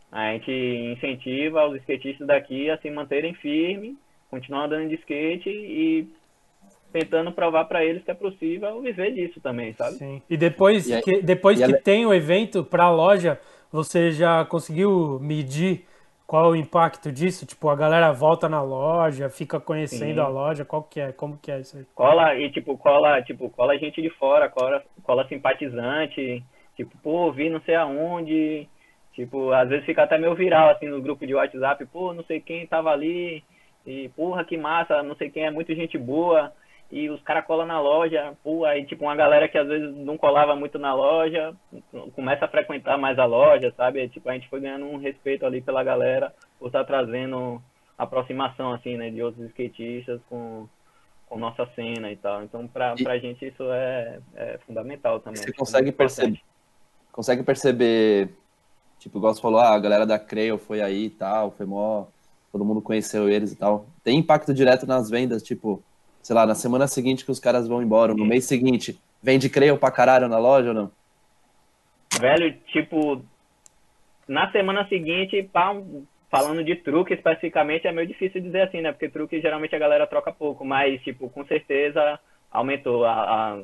a 0.10 0.32
gente 0.32 0.50
incentiva 0.50 1.68
os 1.68 1.76
skatistas 1.82 2.26
daqui 2.26 2.70
a 2.70 2.78
se 2.78 2.90
manterem 2.90 3.34
firmes, 3.34 3.98
continuar 4.30 4.68
andando 4.68 4.88
de 4.88 4.96
skate 4.96 5.50
e 5.50 6.08
tentando 6.92 7.32
provar 7.32 7.66
para 7.66 7.84
eles 7.84 8.04
que 8.04 8.12
é 8.12 8.14
possível 8.14 8.82
viver 8.82 9.12
disso 9.14 9.40
também, 9.42 9.74
sabe? 9.74 9.96
Sim. 9.98 10.22
E 10.30 10.36
depois 10.38 10.88
E 10.88 10.94
aí- 10.96 11.02
que, 11.02 11.22
depois 11.22 11.60
e 11.60 11.64
que 11.66 11.72
ela- 11.72 11.82
tem 11.82 12.06
o 12.06 12.14
evento 12.14 12.64
para 12.64 12.84
a 12.86 12.92
loja, 12.92 13.40
você 13.72 14.12
já 14.12 14.44
conseguiu 14.46 15.18
medir 15.22 15.86
qual 16.28 16.52
o 16.52 16.56
impacto 16.56 17.12
disso? 17.12 17.46
Tipo, 17.46 17.70
a 17.70 17.76
galera 17.76 18.12
volta 18.14 18.48
na 18.48 18.62
loja, 18.62 19.30
fica 19.30 19.60
conhecendo 19.60 20.16
Sim. 20.16 20.20
a 20.20 20.28
loja, 20.28 20.64
qual 20.64 20.84
que 20.84 21.00
é? 21.00 21.12
Como 21.12 21.38
que 21.38 21.52
é 21.52 21.60
isso 21.60 21.78
aí? 21.78 21.86
Cola 21.94 22.36
e 22.36 22.50
tipo, 22.52 22.78
cola, 22.78 23.22
tipo, 23.22 23.50
cola 23.50 23.78
gente 23.78 24.02
de 24.02 24.10
fora, 24.12 24.48
cola, 24.50 24.82
cola 25.04 25.28
simpatizante, 25.28 26.44
tipo, 26.76 26.98
pô, 27.04 27.32
vi 27.32 27.50
não 27.50 27.62
sei 27.62 27.76
aonde, 27.76 28.68
tipo, 29.14 29.52
às 29.52 29.70
vezes 29.70 29.86
fica 29.86 30.04
até 30.04 30.18
meio 30.18 30.34
viral 30.36 30.70
assim 30.70 30.88
no 30.88 31.02
grupo 31.02 31.26
de 31.26 31.36
WhatsApp, 31.36 31.86
pô, 31.86 32.14
não 32.14 32.24
sei 32.24 32.40
quem 32.40 32.66
tava 32.66 32.92
ali, 32.92 33.44
e 33.86 34.10
porra, 34.16 34.44
que 34.46 34.58
massa, 34.58 35.02
não 35.04 35.16
sei 35.16 35.30
quem 35.30 35.46
é 35.46 35.52
muito 35.52 35.74
gente 35.76 35.98
boa, 35.98 36.52
e 36.92 37.10
os 37.10 37.22
caras 37.24 37.46
colam 37.46 37.66
na 37.66 37.80
loja, 37.80 38.34
pô, 38.44 38.66
aí 38.66 38.86
tipo 38.86 39.06
uma 39.06 39.16
galera 39.16 39.48
que 39.48 39.58
às 39.58 39.68
vezes 39.68 39.96
não 39.96 40.18
colava 40.18 40.56
muito 40.56 40.78
na 40.78 40.94
loja, 40.94 41.56
começa 42.14 42.46
a 42.46 42.50
frequentar 42.50 42.98
mais 42.98 43.18
a 43.18 43.26
loja, 43.26 43.74
sabe? 43.78 44.08
Tipo, 44.10 44.30
a 44.30 44.34
gente 44.34 44.50
foi 44.50 44.60
ganhando 44.60 44.86
um 44.86 44.98
respeito 44.98 45.46
ali 45.46 45.62
pela 45.62 45.84
galera 45.84 46.34
por 46.60 46.68
estar 46.68 46.84
trazendo 46.84 47.62
aproximação 47.98 48.74
assim, 48.74 48.98
né, 48.98 49.10
de 49.10 49.22
outros 49.24 49.46
skatistas 49.48 50.20
com 50.30 50.68
com 51.28 51.40
nossa 51.40 51.66
cena 51.76 52.12
e 52.12 52.18
tal. 52.18 52.44
Então, 52.44 52.68
pra, 52.68 52.94
E- 52.98 53.04
pra 53.06 53.18
gente 53.18 53.48
isso 53.48 53.64
é, 53.72 54.20
é 54.36 54.60
fundamental 54.68 55.18
também. 55.22 55.42
Você 55.42 55.50
é 55.50 55.54
consegue 55.54 55.90
perceber- 55.94 56.42
consegue 57.10 57.42
perceber, 57.42 58.30
tipo, 59.00 59.18
igual 59.18 59.34
você 59.34 59.42
falou, 59.42 59.62
ah, 59.62 59.74
a 59.74 59.80
galera 59.80 60.06
da 60.06 60.20
Creio 60.20 60.58
foi 60.58 60.82
aí 60.82 61.06
e 61.06 61.10
tal, 61.10 61.52
foi 61.52 61.66
mó, 61.66 62.08
todo 62.52 62.66
mundo 62.66 62.82
conheceu 62.82 63.30
eles 63.30 63.54
e 63.54 63.56
tal. 63.56 63.86
Tem 64.04 64.18
impacto 64.18 64.54
direto 64.54 64.86
nas 64.86 65.10
vendas, 65.10 65.42
tipo, 65.42 65.82
sei 66.22 66.36
lá, 66.36 66.46
na 66.46 66.56
semana 66.56 66.88
seguinte 66.88 67.26
que 67.26 67.32
os 67.32 67.40
caras 67.40 67.68
vão 67.68 67.82
embora, 67.82 68.14
no 68.14 68.26
mês 68.26 68.46
seguinte, 68.46 69.00
vende 69.22 69.50
Creio 69.50 69.78
pra 69.78 69.92
caralho 69.92 70.28
na 70.28 70.38
loja 70.38 70.70
ou 70.70 70.74
não? 70.74 70.92
Velho, 72.20 72.54
tipo, 72.68 73.24
na 74.28 74.52
semana 74.52 74.88
seguinte, 74.88 75.44
pá, 75.52 75.74
falando 76.30 76.64
de 76.64 76.76
truque 76.78 77.14
especificamente, 77.14 77.88
é 77.88 77.92
meio 77.92 78.08
difícil 78.08 78.42
dizer 78.42 78.62
assim, 78.62 78.82
né? 78.82 78.92
Porque 78.92 79.10
truque 79.10 79.42
geralmente 79.42 79.76
a 79.76 79.80
galera 79.80 80.08
troca 80.08 80.32
pouco, 80.32 80.64
mas, 80.64 81.02
tipo, 81.04 81.30
com 81.30 81.46
certeza 81.46 82.20
aumentou 82.50 83.06
a, 83.06 83.64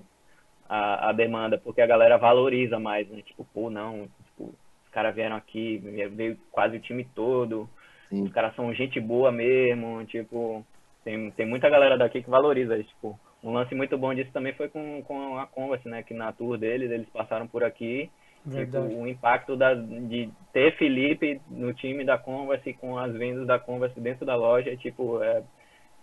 a, 0.69 1.09
a, 1.09 1.11
demanda, 1.13 1.57
porque 1.57 1.81
a 1.81 1.87
galera 1.87 2.17
valoriza 2.17 2.79
mais, 2.79 3.07
né? 3.09 3.21
Tipo, 3.21 3.45
pô, 3.53 3.69
não, 3.69 4.07
tipo, 4.25 4.53
os 4.85 4.91
caras 4.91 5.15
vieram 5.15 5.35
aqui, 5.35 5.77
veio 6.11 6.37
quase 6.51 6.77
o 6.77 6.81
time 6.81 7.05
todo, 7.15 7.69
Sim. 8.09 8.23
os 8.23 8.31
caras 8.31 8.55
são 8.55 8.73
gente 8.73 8.99
boa 8.99 9.31
mesmo, 9.31 10.03
tipo, 10.05 10.65
tem, 11.07 11.31
tem 11.31 11.45
muita 11.45 11.69
galera 11.69 11.97
daqui 11.97 12.21
que 12.21 12.29
valoriza 12.29 12.77
isso, 12.77 12.89
tipo, 12.89 13.17
um 13.41 13.53
lance 13.53 13.73
muito 13.73 13.97
bom 13.97 14.13
disso 14.13 14.29
também 14.33 14.51
foi 14.53 14.67
com, 14.67 15.01
com 15.03 15.37
a 15.39 15.47
Converse, 15.47 15.87
né, 15.87 16.03
que 16.03 16.13
na 16.13 16.33
tour 16.33 16.57
deles, 16.57 16.91
eles 16.91 17.07
passaram 17.11 17.47
por 17.47 17.63
aqui, 17.63 18.09
tipo, 18.65 18.77
o 18.77 19.07
impacto 19.07 19.55
da, 19.55 19.73
de 19.73 20.29
ter 20.51 20.75
Felipe 20.75 21.39
no 21.49 21.73
time 21.73 22.03
da 22.03 22.17
Converse 22.17 22.73
com 22.73 22.97
as 22.97 23.13
vendas 23.13 23.47
da 23.47 23.57
Converse 23.57 23.97
dentro 24.01 24.25
da 24.25 24.35
loja, 24.35 24.75
tipo, 24.75 25.23
é, 25.23 25.43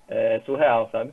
é 0.08 0.40
surreal, 0.46 0.88
sabe? 0.90 1.12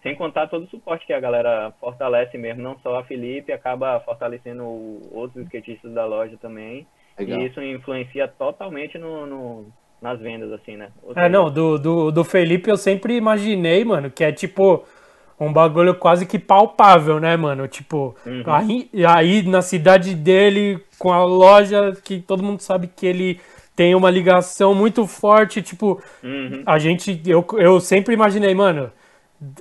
Sem 0.00 0.14
contar 0.14 0.46
todo 0.46 0.64
o 0.64 0.68
suporte 0.68 1.04
que 1.04 1.12
a 1.12 1.20
galera 1.20 1.72
fortalece 1.80 2.38
mesmo, 2.38 2.62
não 2.62 2.78
só 2.80 3.00
a 3.00 3.04
Felipe, 3.04 3.52
acaba 3.52 3.98
fortalecendo 4.00 4.64
outros 5.12 5.44
skatistas 5.46 5.92
da 5.92 6.04
loja 6.04 6.36
também. 6.38 6.86
Legal. 7.18 7.40
E 7.40 7.46
isso 7.46 7.60
influencia 7.60 8.28
totalmente 8.28 8.96
no, 8.96 9.26
no- 9.26 9.72
nas 10.02 10.20
vendas, 10.20 10.52
assim, 10.52 10.76
né? 10.76 10.88
Ou 11.02 11.14
É, 11.14 11.14
seja, 11.14 11.28
não, 11.28 11.50
do, 11.50 11.78
do, 11.78 12.10
do 12.10 12.24
Felipe 12.24 12.70
eu 12.70 12.76
sempre 12.76 13.16
imaginei, 13.16 13.84
mano, 13.84 14.10
que 14.10 14.24
é 14.24 14.32
tipo 14.32 14.84
um 15.38 15.52
bagulho 15.52 15.94
quase 15.94 16.24
que 16.26 16.38
palpável, 16.38 17.18
né, 17.20 17.36
mano? 17.36 17.66
Tipo, 17.68 18.14
Uhum. 18.24 18.42
aí, 18.46 18.88
aí 19.06 19.42
na 19.42 19.60
cidade 19.62 20.14
dele, 20.14 20.78
com 20.98 21.12
a 21.12 21.24
loja, 21.24 21.92
que 22.04 22.20
todo 22.20 22.42
mundo 22.42 22.60
sabe 22.60 22.86
que 22.88 23.06
ele 23.06 23.40
tem 23.74 23.94
uma 23.94 24.10
ligação 24.10 24.74
muito 24.74 25.06
forte, 25.06 25.60
tipo, 25.62 26.00
Uhum. 26.22 26.62
a 26.64 26.78
gente, 26.78 27.20
eu, 27.26 27.44
eu 27.58 27.80
sempre 27.80 28.14
imaginei, 28.14 28.54
mano, 28.54 28.90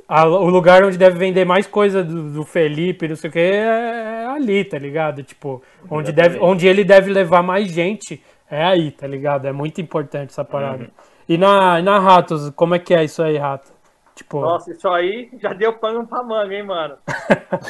a- 0.07 0.27
o 0.27 0.49
lugar 0.49 0.83
onde 0.83 0.97
deve 0.97 1.17
vender 1.17 1.45
mais 1.45 1.65
coisa 1.65 2.03
do, 2.03 2.31
do 2.31 2.43
Felipe, 2.45 3.07
não 3.07 3.15
sei 3.15 3.29
o 3.29 3.33
que, 3.33 3.39
é 3.39 4.25
ali, 4.27 4.63
tá 4.63 4.77
ligado? 4.77 5.23
Tipo, 5.23 5.61
onde, 5.89 6.11
deve, 6.11 6.37
onde 6.39 6.67
ele 6.67 6.83
deve 6.83 7.11
levar 7.11 7.41
mais 7.41 7.67
gente, 7.71 8.21
é 8.51 8.63
aí, 8.63 8.91
tá 8.91 9.07
ligado? 9.07 9.47
É 9.47 9.51
muito 9.51 9.79
importante 9.79 10.29
essa 10.29 10.43
parada. 10.43 10.83
Uhum. 10.83 10.89
E 11.27 11.37
na, 11.37 11.81
na 11.81 11.97
Ratos, 11.97 12.49
como 12.51 12.75
é 12.75 12.79
que 12.79 12.93
é 12.93 13.03
isso 13.03 13.23
aí, 13.23 13.37
Rato? 13.37 13.71
Tipo, 14.13 14.41
Nossa, 14.41 14.71
isso 14.71 14.87
aí 14.89 15.29
já 15.39 15.53
deu 15.53 15.73
pano 15.73 16.05
pra 16.05 16.21
manga, 16.21 16.53
hein, 16.53 16.63
mano? 16.63 16.97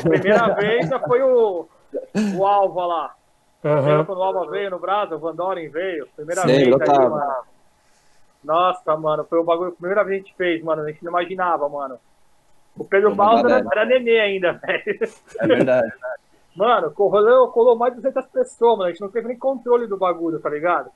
Primeira 0.01 0.49
vez 0.55 0.89
já 0.89 0.99
foi 0.99 1.21
o, 1.21 1.67
o 2.35 2.45
Alva 2.45 2.85
lá. 2.85 3.15
Lembra 3.63 4.05
quando 4.05 4.17
o 4.17 4.23
Alva 4.23 4.49
veio 4.49 4.71
no 4.71 4.79
Brasil, 4.79 5.17
o 5.17 5.19
Van 5.19 5.35
Doren 5.35 5.69
veio? 5.69 6.07
Primeira 6.15 6.43
Lembro, 6.45 6.79
vez 6.79 6.89
aí, 6.89 6.97
mano. 6.97 7.43
Nossa, 8.43 8.97
mano, 8.97 9.23
foi 9.25 9.37
o 9.37 9.43
bagulho, 9.43 9.69
a 9.69 9.73
primeira 9.73 10.03
vez 10.03 10.23
que 10.23 10.29
a 10.29 10.29
gente 10.29 10.37
fez, 10.37 10.63
mano. 10.63 10.81
A 10.81 10.87
gente 10.87 11.03
não 11.03 11.11
imaginava, 11.11 11.69
mano. 11.69 11.99
O 12.75 12.83
Pedro 12.83 13.13
Barros 13.13 13.43
era, 13.43 13.63
era 13.71 13.85
nenê 13.85 14.19
ainda, 14.19 14.53
velho. 14.65 14.99
É 15.39 15.47
verdade. 15.47 15.93
Mano, 16.55 16.91
colou, 16.91 17.47
colou 17.49 17.77
mais 17.77 17.93
de 17.93 18.01
200 18.01 18.25
pessoas, 18.27 18.77
mano. 18.77 18.83
A 18.83 18.91
gente 18.91 19.01
não 19.01 19.09
teve 19.09 19.27
nem 19.27 19.37
controle 19.37 19.87
do 19.87 19.97
bagulho, 19.97 20.39
tá 20.39 20.49
ligado? 20.49 20.89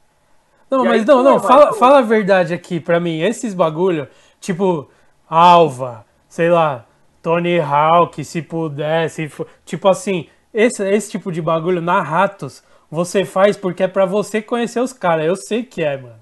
Não, 0.70 0.84
E 0.84 0.90
mas 0.90 1.02
aí, 1.02 1.08
não, 1.08 1.24
não, 1.24 1.40
fala, 1.40 1.74
fala 1.74 2.00
a 2.00 2.02
verdade 2.02 2.54
aqui 2.54 2.80
pra 2.80 3.00
mim. 3.00 3.22
Esses 3.22 3.54
bagulho, 3.54 4.08
tipo, 4.40 4.90
Alva, 5.30 6.06
sei 6.28 6.50
lá, 6.50 6.86
Tony 7.22 7.60
Hawk, 7.60 8.24
se 8.24 8.42
pudesse, 8.42 9.32
tipo 9.64 9.88
assim, 9.88 10.28
esse, 10.54 10.84
esse 10.88 11.12
tipo 11.12 11.32
de 11.32 11.42
bagulho 11.42 11.82
na 11.82 12.02
Ratos, 12.02 12.64
você 12.90 13.26
faz 13.26 13.58
porque 13.58 13.84
é 13.84 13.88
pra 13.88 14.06
você 14.06 14.42
conhecer 14.42 14.80
os 14.80 14.94
caras. 14.94 15.26
Eu 15.26 15.36
sei 15.36 15.64
que 15.64 15.84
é, 15.84 15.98
mano. 15.98 16.16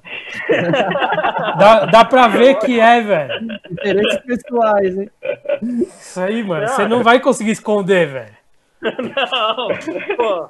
dá, 1.58 1.86
dá 1.86 2.06
pra 2.06 2.28
ver 2.28 2.56
que 2.60 2.80
é, 2.80 3.02
velho. 3.02 3.34
Interesses 3.72 4.20
pessoais, 4.26 4.98
hein? 4.98 5.12
Isso 5.62 6.20
aí, 6.20 6.44
mano, 6.44 6.68
você 6.68 6.88
não 6.88 7.04
vai 7.04 7.20
conseguir 7.20 7.52
esconder, 7.52 8.08
velho. 8.08 8.43
Não, 8.84 9.68
pô. 10.18 10.50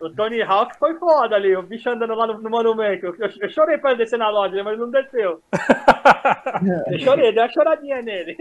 O 0.00 0.08
Tony 0.08 0.40
Hawk 0.40 0.78
foi 0.78 0.94
foda 0.98 1.36
ali, 1.36 1.54
o 1.54 1.62
bicho 1.62 1.90
andando 1.90 2.14
lá 2.14 2.26
no, 2.26 2.38
no 2.40 2.48
monumento. 2.48 3.04
Eu, 3.06 3.14
eu- 3.18 3.50
chorei 3.50 3.76
pra 3.76 3.92
descer 3.92 4.18
na 4.18 4.30
loja, 4.30 4.64
mas 4.64 4.78
não 4.78 4.90
desceu. 4.90 5.42
Eu 6.90 6.98
chorei, 7.00 7.32
dei 7.32 7.42
uma 7.42 7.52
choradinha 7.52 8.00
nele. 8.00 8.34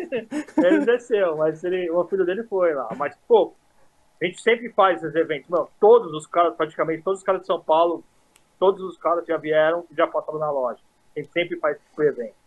Ele 0.57 0.77
não 0.77 0.85
desceu, 0.85 1.35
mas 1.35 1.61
ele, 1.65 1.89
o 1.91 2.05
filho 2.05 2.25
dele 2.25 2.43
foi 2.43 2.73
lá. 2.73 2.87
Mas, 2.95 3.13
pô, 3.27 3.53
a 4.21 4.25
gente 4.25 4.41
sempre 4.41 4.69
faz 4.71 5.03
esses 5.03 5.13
eventos. 5.15 5.49
Mano, 5.49 5.67
todos 5.81 6.13
os 6.13 6.25
caras, 6.27 6.55
praticamente 6.55 7.03
todos 7.03 7.19
os 7.19 7.25
caras 7.25 7.41
de 7.41 7.47
São 7.47 7.59
Paulo, 7.59 8.05
todos 8.57 8.81
os 8.81 8.97
caras 8.97 9.25
já 9.25 9.35
vieram 9.35 9.83
e 9.91 9.95
já 9.95 10.07
passaram 10.07 10.39
na 10.39 10.49
loja. 10.49 10.79
A 11.15 11.19
gente 11.19 11.31
sempre 11.33 11.57
faz 11.59 11.75
esse 11.75 12.01
evento. 12.07 12.38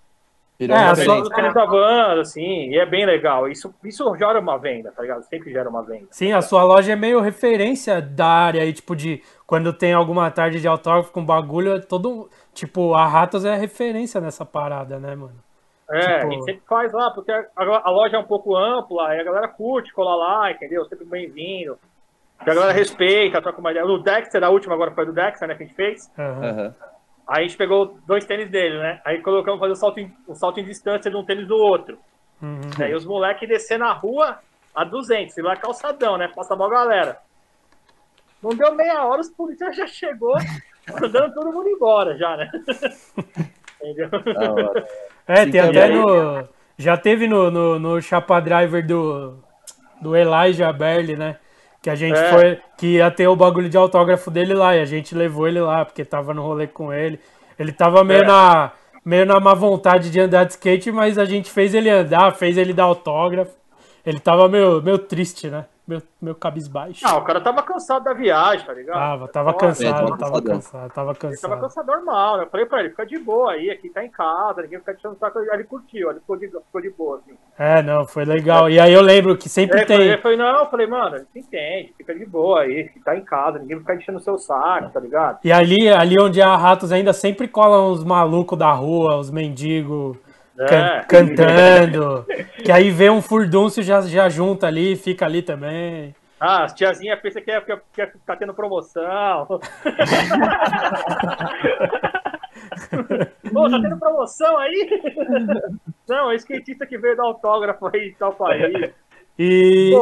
Virou 0.66 0.76
É, 0.76 0.80
uma 0.80 0.86
a 0.86 0.94
Todos 0.94 1.04
sua- 1.04 1.14
vez. 1.14 1.26
os 1.26 1.34
caras 1.34 1.54
da 1.54 1.64
van, 1.64 2.20
assim, 2.20 2.68
e 2.70 2.78
é 2.78 2.86
bem 2.86 3.04
legal. 3.04 3.48
Isso, 3.48 3.74
isso 3.84 4.16
gera 4.16 4.38
uma 4.38 4.56
venda, 4.58 4.92
tá 4.92 5.02
ligado? 5.02 5.22
Sempre 5.24 5.50
gera 5.52 5.68
uma 5.68 5.82
venda. 5.82 6.06
Sim, 6.10 6.32
a 6.32 6.40
sua 6.40 6.62
loja 6.62 6.92
é 6.92 6.96
meio 6.96 7.20
referência 7.20 8.00
da 8.00 8.26
área 8.26 8.62
aí, 8.62 8.72
tipo, 8.72 8.94
de 8.94 9.22
quando 9.46 9.72
tem 9.72 9.92
alguma 9.92 10.30
tarde 10.30 10.60
de 10.60 10.68
autógrafo 10.68 11.12
com 11.12 11.24
bagulho, 11.24 11.74
é 11.76 11.80
todo. 11.80 12.28
Tipo, 12.54 12.94
a 12.94 13.06
Ratos 13.06 13.44
é 13.44 13.56
referência 13.56 14.20
nessa 14.20 14.44
parada, 14.44 14.98
né, 14.98 15.14
mano? 15.16 15.34
É, 15.90 16.00
Tipo- 16.00 16.26
a 16.26 16.30
gente 16.30 16.44
sempre 16.44 16.62
faz 16.68 16.92
lá, 16.92 17.10
porque 17.10 17.30
a, 17.32 17.44
a 17.56 17.90
loja 17.90 18.16
é 18.16 18.18
um 18.20 18.24
pouco 18.24 18.56
ampla, 18.56 19.08
aí 19.08 19.20
a 19.20 19.24
galera 19.24 19.48
curte, 19.48 19.92
cola 19.92 20.14
lá, 20.14 20.50
entendeu? 20.50 20.84
Sempre 20.86 21.04
bem-vindo. 21.04 21.76
A 22.38 22.44
galera 22.44 22.72
respeita, 22.72 23.40
troca 23.42 23.60
uma 23.60 23.70
ideia. 23.70 23.86
O 23.86 23.98
Dexter, 23.98 24.42
a 24.42 24.48
última 24.50 24.74
agora 24.74 24.90
foi 24.92 25.06
do 25.06 25.12
Dexter, 25.12 25.46
né, 25.48 25.54
que 25.54 25.62
a 25.62 25.66
gente 25.66 25.76
fez. 25.76 26.10
Aham. 26.18 26.44
Aham. 26.48 26.74
Aí 27.32 27.44
a 27.44 27.48
gente 27.48 27.56
pegou 27.56 27.98
dois 28.06 28.26
tênis 28.26 28.50
dele, 28.50 28.76
né? 28.76 29.00
Aí 29.06 29.22
colocamos 29.22 29.58
fazer 29.58 29.72
o 29.72 29.76
salto 29.76 29.98
em, 29.98 30.14
o 30.28 30.34
salto 30.34 30.60
em 30.60 30.64
distância 30.64 31.10
de 31.10 31.16
um 31.16 31.24
tênis 31.24 31.48
do 31.48 31.56
outro. 31.56 31.98
Uhum. 32.42 32.60
Aí 32.78 32.94
os 32.94 33.06
moleques 33.06 33.48
descer 33.48 33.78
na 33.78 33.90
rua 33.90 34.38
a 34.74 34.84
200, 34.84 35.34
e 35.38 35.40
lá 35.40 35.54
é 35.54 35.56
calçadão, 35.56 36.18
né? 36.18 36.28
Passa 36.28 36.54
mal 36.54 36.68
galera. 36.68 37.16
Não 38.42 38.50
deu 38.50 38.74
meia 38.74 39.06
hora, 39.06 39.22
os 39.22 39.30
policiais 39.30 39.74
já 39.74 39.86
chegou, 39.86 40.36
mandando 41.00 41.32
todo 41.32 41.50
mundo 41.50 41.70
embora 41.70 42.18
já, 42.18 42.36
né? 42.36 42.50
Entendeu? 43.80 44.10
É, 45.26 45.46
tem 45.46 45.52
também. 45.52 45.68
até 45.68 45.88
no. 45.88 46.48
Já 46.76 46.98
teve 46.98 47.26
no, 47.26 47.50
no, 47.50 47.78
no 47.78 48.02
Chapa 48.02 48.40
Driver 48.40 48.86
do, 48.86 49.38
do 50.02 50.14
Elijah 50.14 50.70
Berli, 50.70 51.16
né? 51.16 51.38
Que 51.82 51.90
a 51.90 51.94
gente 51.96 52.16
É. 52.16 52.30
foi. 52.30 52.58
Que 52.78 52.86
ia 52.94 53.10
ter 53.10 53.26
o 53.26 53.34
bagulho 53.36 53.68
de 53.68 53.76
autógrafo 53.76 54.30
dele 54.30 54.54
lá. 54.54 54.76
E 54.76 54.80
a 54.80 54.84
gente 54.84 55.14
levou 55.14 55.48
ele 55.48 55.60
lá, 55.60 55.84
porque 55.84 56.04
tava 56.04 56.32
no 56.32 56.40
rolê 56.42 56.66
com 56.68 56.92
ele. 56.92 57.18
Ele 57.58 57.72
tava 57.72 58.04
meio 58.04 58.22
É. 58.22 58.26
na. 58.26 58.70
Meio 59.04 59.26
na 59.26 59.40
má 59.40 59.52
vontade 59.52 60.10
de 60.10 60.20
andar 60.20 60.44
de 60.44 60.52
skate, 60.52 60.92
mas 60.92 61.18
a 61.18 61.24
gente 61.24 61.50
fez 61.50 61.74
ele 61.74 61.90
andar, 61.90 62.30
fez 62.36 62.56
ele 62.56 62.72
dar 62.72 62.84
autógrafo. 62.84 63.50
Ele 64.06 64.20
tava 64.20 64.48
meio, 64.48 64.80
meio 64.80 64.96
triste, 64.96 65.48
né? 65.48 65.64
Meio, 65.84 66.00
meio 66.20 66.36
cabisbaixo. 66.36 67.04
Ah, 67.04 67.16
o 67.16 67.24
cara 67.24 67.40
tava 67.40 67.60
cansado 67.60 68.04
da 68.04 68.12
viagem, 68.14 68.64
tá 68.64 68.72
ligado? 68.72 68.94
Tava, 68.96 69.28
tava 69.28 69.52
Foda. 69.52 69.66
cansado, 69.66 69.96
tava 69.96 70.16
tava 70.16 70.42
cansado, 70.42 70.92
tava 70.92 71.10
Ele 71.10 71.18
tava 71.18 71.32
cansado. 71.32 71.60
cansado 71.60 71.86
normal, 71.88 72.36
né? 72.36 72.44
Eu 72.44 72.50
falei 72.50 72.66
pra 72.66 72.78
ele, 72.80 72.90
fica 72.90 73.04
de 73.04 73.18
boa 73.18 73.50
aí, 73.50 73.68
aqui 73.68 73.90
tá 73.90 74.04
em 74.04 74.08
casa, 74.10 74.62
ninguém 74.62 74.78
fica 74.78 74.92
deixando 74.92 75.14
o 75.14 75.18
saco. 75.18 75.40
Aí 75.40 75.48
Ele 75.52 75.64
curtiu, 75.64 76.10
ele 76.10 76.20
ficou 76.20 76.36
de, 76.36 76.46
ficou 76.46 76.80
de 76.80 76.90
boa, 76.90 77.18
assim. 77.18 77.36
É, 77.58 77.82
não, 77.82 78.06
foi 78.06 78.24
legal. 78.24 78.70
E 78.70 78.78
aí 78.78 78.92
eu 78.92 79.02
lembro 79.02 79.36
que 79.36 79.48
sempre 79.48 79.78
Aí 79.78 79.82
eu 79.82 79.88
falei, 79.88 80.06
tem. 80.06 80.16
eu 80.16 80.22
falei, 80.22 80.36
não, 80.36 80.58
eu 80.60 80.66
falei, 80.70 80.86
mano, 80.86 81.16
a 81.16 81.18
gente 81.18 81.38
entende, 81.40 81.94
fica 81.98 82.14
de 82.14 82.26
boa 82.26 82.60
aí, 82.60 82.88
que 82.88 83.00
tá 83.00 83.16
em 83.16 83.24
casa, 83.24 83.58
ninguém 83.58 83.80
fica 83.80 83.94
enchendo 83.96 84.18
o 84.18 84.22
seu 84.22 84.38
saco, 84.38 84.88
tá 84.90 85.00
ligado? 85.00 85.40
E 85.42 85.50
ali, 85.52 85.88
ali 85.88 86.16
onde 86.20 86.40
há 86.40 86.56
ratos 86.56 86.92
ainda 86.92 87.12
sempre 87.12 87.48
colam 87.48 87.90
uns 87.90 88.04
malucos 88.04 88.56
da 88.56 88.70
rua, 88.70 89.16
os 89.16 89.32
mendigos 89.32 90.16
can- 90.56 90.76
É. 90.76 91.04
cantando. 91.08 92.26
que 92.64 92.72
aí 92.72 92.90
vê 92.90 93.08
um 93.10 93.22
furdúncio 93.22 93.82
já 93.82 94.00
já 94.02 94.28
junta 94.28 94.66
ali, 94.66 94.96
fica 94.96 95.24
ali 95.26 95.42
também. 95.42 96.14
Ah, 96.38 96.64
as 96.64 96.74
tiazinhas 96.74 97.20
pensam 97.20 97.40
que, 97.40 97.52
é, 97.52 97.60
que, 97.60 97.70
é, 97.72 97.80
que 97.92 98.02
é- 98.02 98.12
tá 98.26 98.34
tendo 98.34 98.52
promoção. 98.52 99.60
Pô, 103.52 103.68
tá 103.70 103.80
tendo 103.80 103.98
promoção 103.98 104.56
aí? 104.58 105.02
Não, 106.08 106.30
é 106.30 106.34
skatista 106.36 106.86
que 106.86 106.98
veio 106.98 107.16
dar 107.16 107.24
autógrafo 107.24 107.86
aí 107.92 108.08
em 108.08 108.14
tal 108.14 108.32
país. 108.32 108.90
E, 109.38 109.92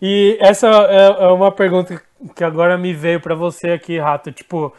e 0.00 0.38
essa 0.40 0.68
é, 0.68 1.24
é 1.24 1.28
uma 1.28 1.52
pergunta 1.52 2.00
que 2.34 2.44
agora 2.44 2.76
me 2.78 2.92
veio 2.92 3.20
pra 3.20 3.34
você 3.34 3.70
aqui, 3.70 3.98
Rato. 3.98 4.32
Tipo, 4.32 4.66
o 4.66 4.72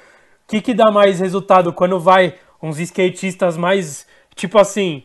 que 0.47 0.61
que 0.61 0.73
dá 0.73 0.91
mais 0.91 1.19
resultado 1.19 1.73
quando 1.73 1.99
vai 1.99 2.35
uns 2.61 2.79
skatistas 2.79 3.57
mais, 3.57 4.07
tipo 4.35 4.57
assim, 4.59 5.03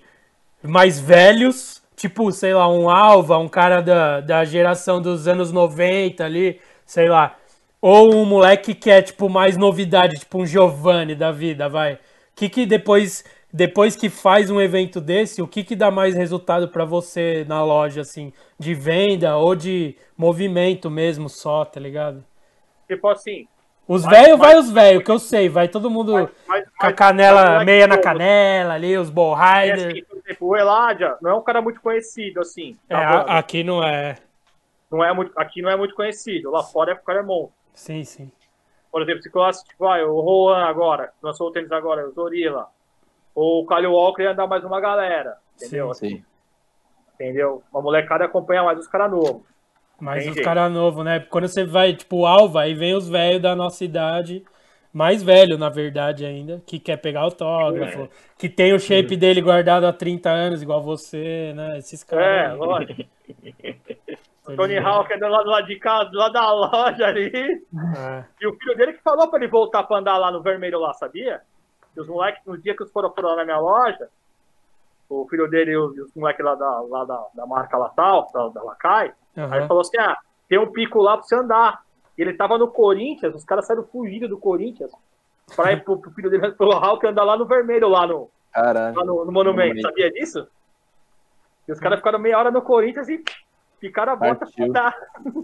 mais 0.63 0.99
velhos, 1.01 1.83
tipo, 1.97 2.31
sei 2.33 2.55
lá, 2.55 2.69
um 2.69 2.89
Alva, 2.89 3.39
um 3.39 3.49
cara 3.49 3.81
da, 3.81 4.21
da 4.21 4.45
geração 4.45 5.01
dos 5.01 5.27
anos 5.29 5.53
90 5.53 6.25
ali, 6.25 6.61
sei 6.85 7.09
lá. 7.09 7.37
Ou 7.81 8.15
um 8.15 8.25
moleque 8.25 8.75
que 8.75 8.91
é, 8.91 9.03
tipo, 9.03 9.29
mais 9.29 9.57
novidade, 9.57 10.19
tipo 10.19 10.39
um 10.39 10.47
Giovanni 10.47 11.15
da 11.15 11.31
vida, 11.31 11.69
vai. 11.69 11.95
O 11.95 11.99
que 12.35 12.49
que 12.49 12.67
depois, 12.67 13.25
depois 13.53 13.97
que 13.97 14.09
faz 14.09 14.51
um 14.51 14.61
evento 14.61 15.01
desse, 15.01 15.41
o 15.41 15.47
que 15.47 15.63
que 15.63 15.77
dá 15.77 15.91
mais 15.91 16.15
resultado 16.15 16.69
pra 16.69 16.85
você 16.85 17.45
na 17.49 17.63
loja, 17.65 18.01
assim? 18.01 18.33
De 18.59 18.75
venda 18.75 19.37
ou 19.37 19.55
de 19.55 19.97
movimento 20.17 20.91
mesmo 20.91 21.29
só, 21.29 21.65
tá 21.65 21.81
ligado? 21.81 22.25
tipo 22.87 23.09
assim. 23.09 23.47
Os 23.89 24.05
velhos, 24.05 24.37
vai 24.37 24.57
os 24.57 24.69
velhos, 24.69 25.05
que 25.05 25.11
eu 25.11 25.19
sei, 25.19 25.49
vai 25.49 25.69
todo 25.69 25.89
mundo 25.89 26.13
Mas, 26.13 26.29
mas, 26.49 26.65
com 26.77 26.87
a 26.87 26.93
canela, 26.93 27.45
moleque 27.45 27.65
meia 27.65 27.87
na 27.87 27.99
canela 27.99 28.75
ali, 28.75 28.99
os 28.99 29.11
ball 29.11 29.41
é 29.41 29.63
rider. 29.63 29.87
assim, 29.87 30.03
exemplo, 30.27 30.49
o 30.49 30.57
Eladia 30.57 31.17
não 31.23 31.31
é 31.31 31.35
um 31.35 31.43
cara 31.43 31.61
muito 31.63 31.81
conhecido, 31.81 32.41
assim. 32.41 32.77
É, 32.89 32.95
tá 32.95 33.09
a- 33.21 33.39
aqui 33.39 33.63
não 33.65 33.83
é. 33.83 34.19
não 34.91 35.03
é 35.05 35.13
muito, 35.13 35.33
aqui 35.39 35.63
não 35.63 35.71
é 35.71 35.77
muito 35.77 35.95
conhecido. 35.95 36.51
Lá 36.51 36.63
fora 36.63 36.93
é 36.93 36.95
o 36.95 36.99
cara 37.03 37.21
é 37.21 37.23
monstro. 37.23 37.55
Sim, 37.75 38.05
sim. 38.05 38.31
Por 38.91 39.03
exemplo, 39.03 39.23
se 39.23 39.31
coloca, 39.31 39.53
tipo, 39.53 39.85
vai, 39.85 40.03
o 40.05 40.21
Roan 40.21 40.65
agora, 40.65 41.13
lançou 41.23 41.49
o 41.49 41.53
tênis 41.53 41.71
agora, 41.71 42.07
o 42.09 42.13
Zorilla. 42.13 42.67
Ou 43.35 43.63
o 43.63 43.67
Kyle 43.67 43.87
Walker 43.87 44.23
ia 44.23 44.31
andar 44.33 44.47
mais 44.47 44.65
uma 44.65 44.81
galera. 44.81 45.37
Entendeu? 45.57 45.93
Sim. 45.93 46.25
Entendeu? 47.15 47.63
A 47.75 47.81
molecada 47.81 48.25
acompanha 48.25 48.63
mais 48.63 48.79
os 48.79 48.89
caras 48.89 49.11
novos. 49.11 49.43
Mas 49.99 50.25
Tem 50.25 50.33
os 50.33 50.41
caras 50.41 50.71
novos, 50.73 51.05
né? 51.05 51.21
Quando 51.21 51.49
você 51.49 51.65
vai, 51.65 51.95
tipo, 51.95 52.27
Alva, 52.27 52.63
aí 52.63 52.75
vem 52.75 52.95
os 52.95 53.09
velhos 53.09 53.41
da 53.43 53.55
nossa 53.57 53.85
idade, 53.85 54.45
mais 54.97 55.23
velho, 55.23 55.59
na 55.59 55.69
verdade, 55.69 56.25
ainda, 56.25 56.63
que 56.65 56.81
quer 56.81 56.97
pegar 56.97 57.21
autógrafo, 57.21 58.09
que 58.39 58.49
tem 58.49 58.73
o 58.73 58.81
shape 58.81 59.15
dele 59.15 59.43
guardado 59.43 59.85
há 59.85 59.93
30 59.93 60.31
anos, 60.31 60.63
igual 60.63 60.83
você, 60.83 61.53
né? 61.55 61.77
Esses 61.77 62.03
caras. 62.03 62.25
É, 62.25 62.47
aí. 62.47 62.57
lógico. 62.57 63.03
Tony. 64.57 64.79
Hawk 64.79 65.13
andando 65.13 65.33
lá 65.33 65.43
do 65.43 65.51
lado 65.51 65.67
de 65.67 65.77
casa, 65.77 66.09
do 66.09 66.17
lado 66.17 66.33
da 66.33 66.51
loja 66.51 67.05
ali. 67.05 67.31
É. 67.31 68.25
E 68.41 68.47
o 68.47 68.57
filho 68.57 68.75
dele 68.75 68.95
que 68.95 69.03
falou 69.03 69.29
pra 69.29 69.39
ele 69.39 69.49
voltar 69.49 69.83
pra 69.83 69.99
andar 69.99 70.17
lá 70.17 70.33
no 70.33 70.41
vermelho 70.41 70.81
lá, 70.81 70.95
sabia? 70.95 71.43
E 71.95 72.01
os 72.01 72.09
moleques, 72.09 72.41
no 72.47 72.57
dia 72.57 72.75
que 72.75 72.83
os 72.83 72.91
foram, 72.91 73.13
foram 73.13 73.29
lá 73.31 73.37
na 73.37 73.45
minha 73.45 73.59
loja, 73.59 74.09
o 75.11 75.29
filho 75.29 75.47
dele 75.47 75.73
e 75.73 75.77
os, 75.77 75.95
os 75.99 76.15
moleques 76.15 76.43
lá 76.43 76.55
da, 76.55 76.81
lá 76.81 77.05
da, 77.05 77.27
da 77.35 77.45
marca 77.45 77.77
lá 77.77 77.91
tal, 77.91 78.31
da, 78.33 78.49
da 78.49 78.63
Lacai, 78.63 79.13
aí 79.37 79.45
ele 79.45 79.57
Aham. 79.57 79.69
falou 79.69 79.83
assim, 79.83 79.99
ah, 79.99 80.17
tem 80.49 80.59
um 80.59 80.73
pico 80.73 81.03
lá 81.03 81.19
pra 81.19 81.27
você 81.27 81.35
andar. 81.35 81.85
E 82.17 82.23
ele 82.23 82.33
tava 82.35 82.57
no 82.57 82.69
Corinthians, 82.69 83.35
os 83.35 83.45
caras 83.45 83.67
saíram 83.67 83.85
fugindo 83.85 84.29
do 84.29 84.39
Corinthians 84.39 84.91
pra 85.55 85.73
ir 85.73 85.85
pro, 85.85 85.99
pro 85.99 86.11
filho 86.11 86.31
dele, 86.31 86.53
pro 86.53 86.71
Hulk 86.71 87.07
andar 87.07 87.25
lá 87.25 87.37
no 87.37 87.47
vermelho, 87.47 87.89
lá 87.89 88.07
no, 88.07 88.31
Caralho. 88.53 88.97
lá 88.97 89.05
no, 89.05 89.25
no 89.25 89.33
Monumento, 89.33 89.69
Monumento. 89.69 89.83
sabia 89.83 90.11
disso? 90.11 90.49
E 91.69 91.73
os 91.73 91.79
caras 91.81 91.99
ficaram 91.99 92.19
meia 92.19 92.39
hora 92.39 92.51
no 92.51 92.63
Corinthians 92.63 93.09
e 93.09 93.23
ficaram 93.81 94.13
a 94.13 94.17
bota 94.17 94.37
pra 94.37 94.47
Partiu. 94.47 94.65
andar. 94.65 94.97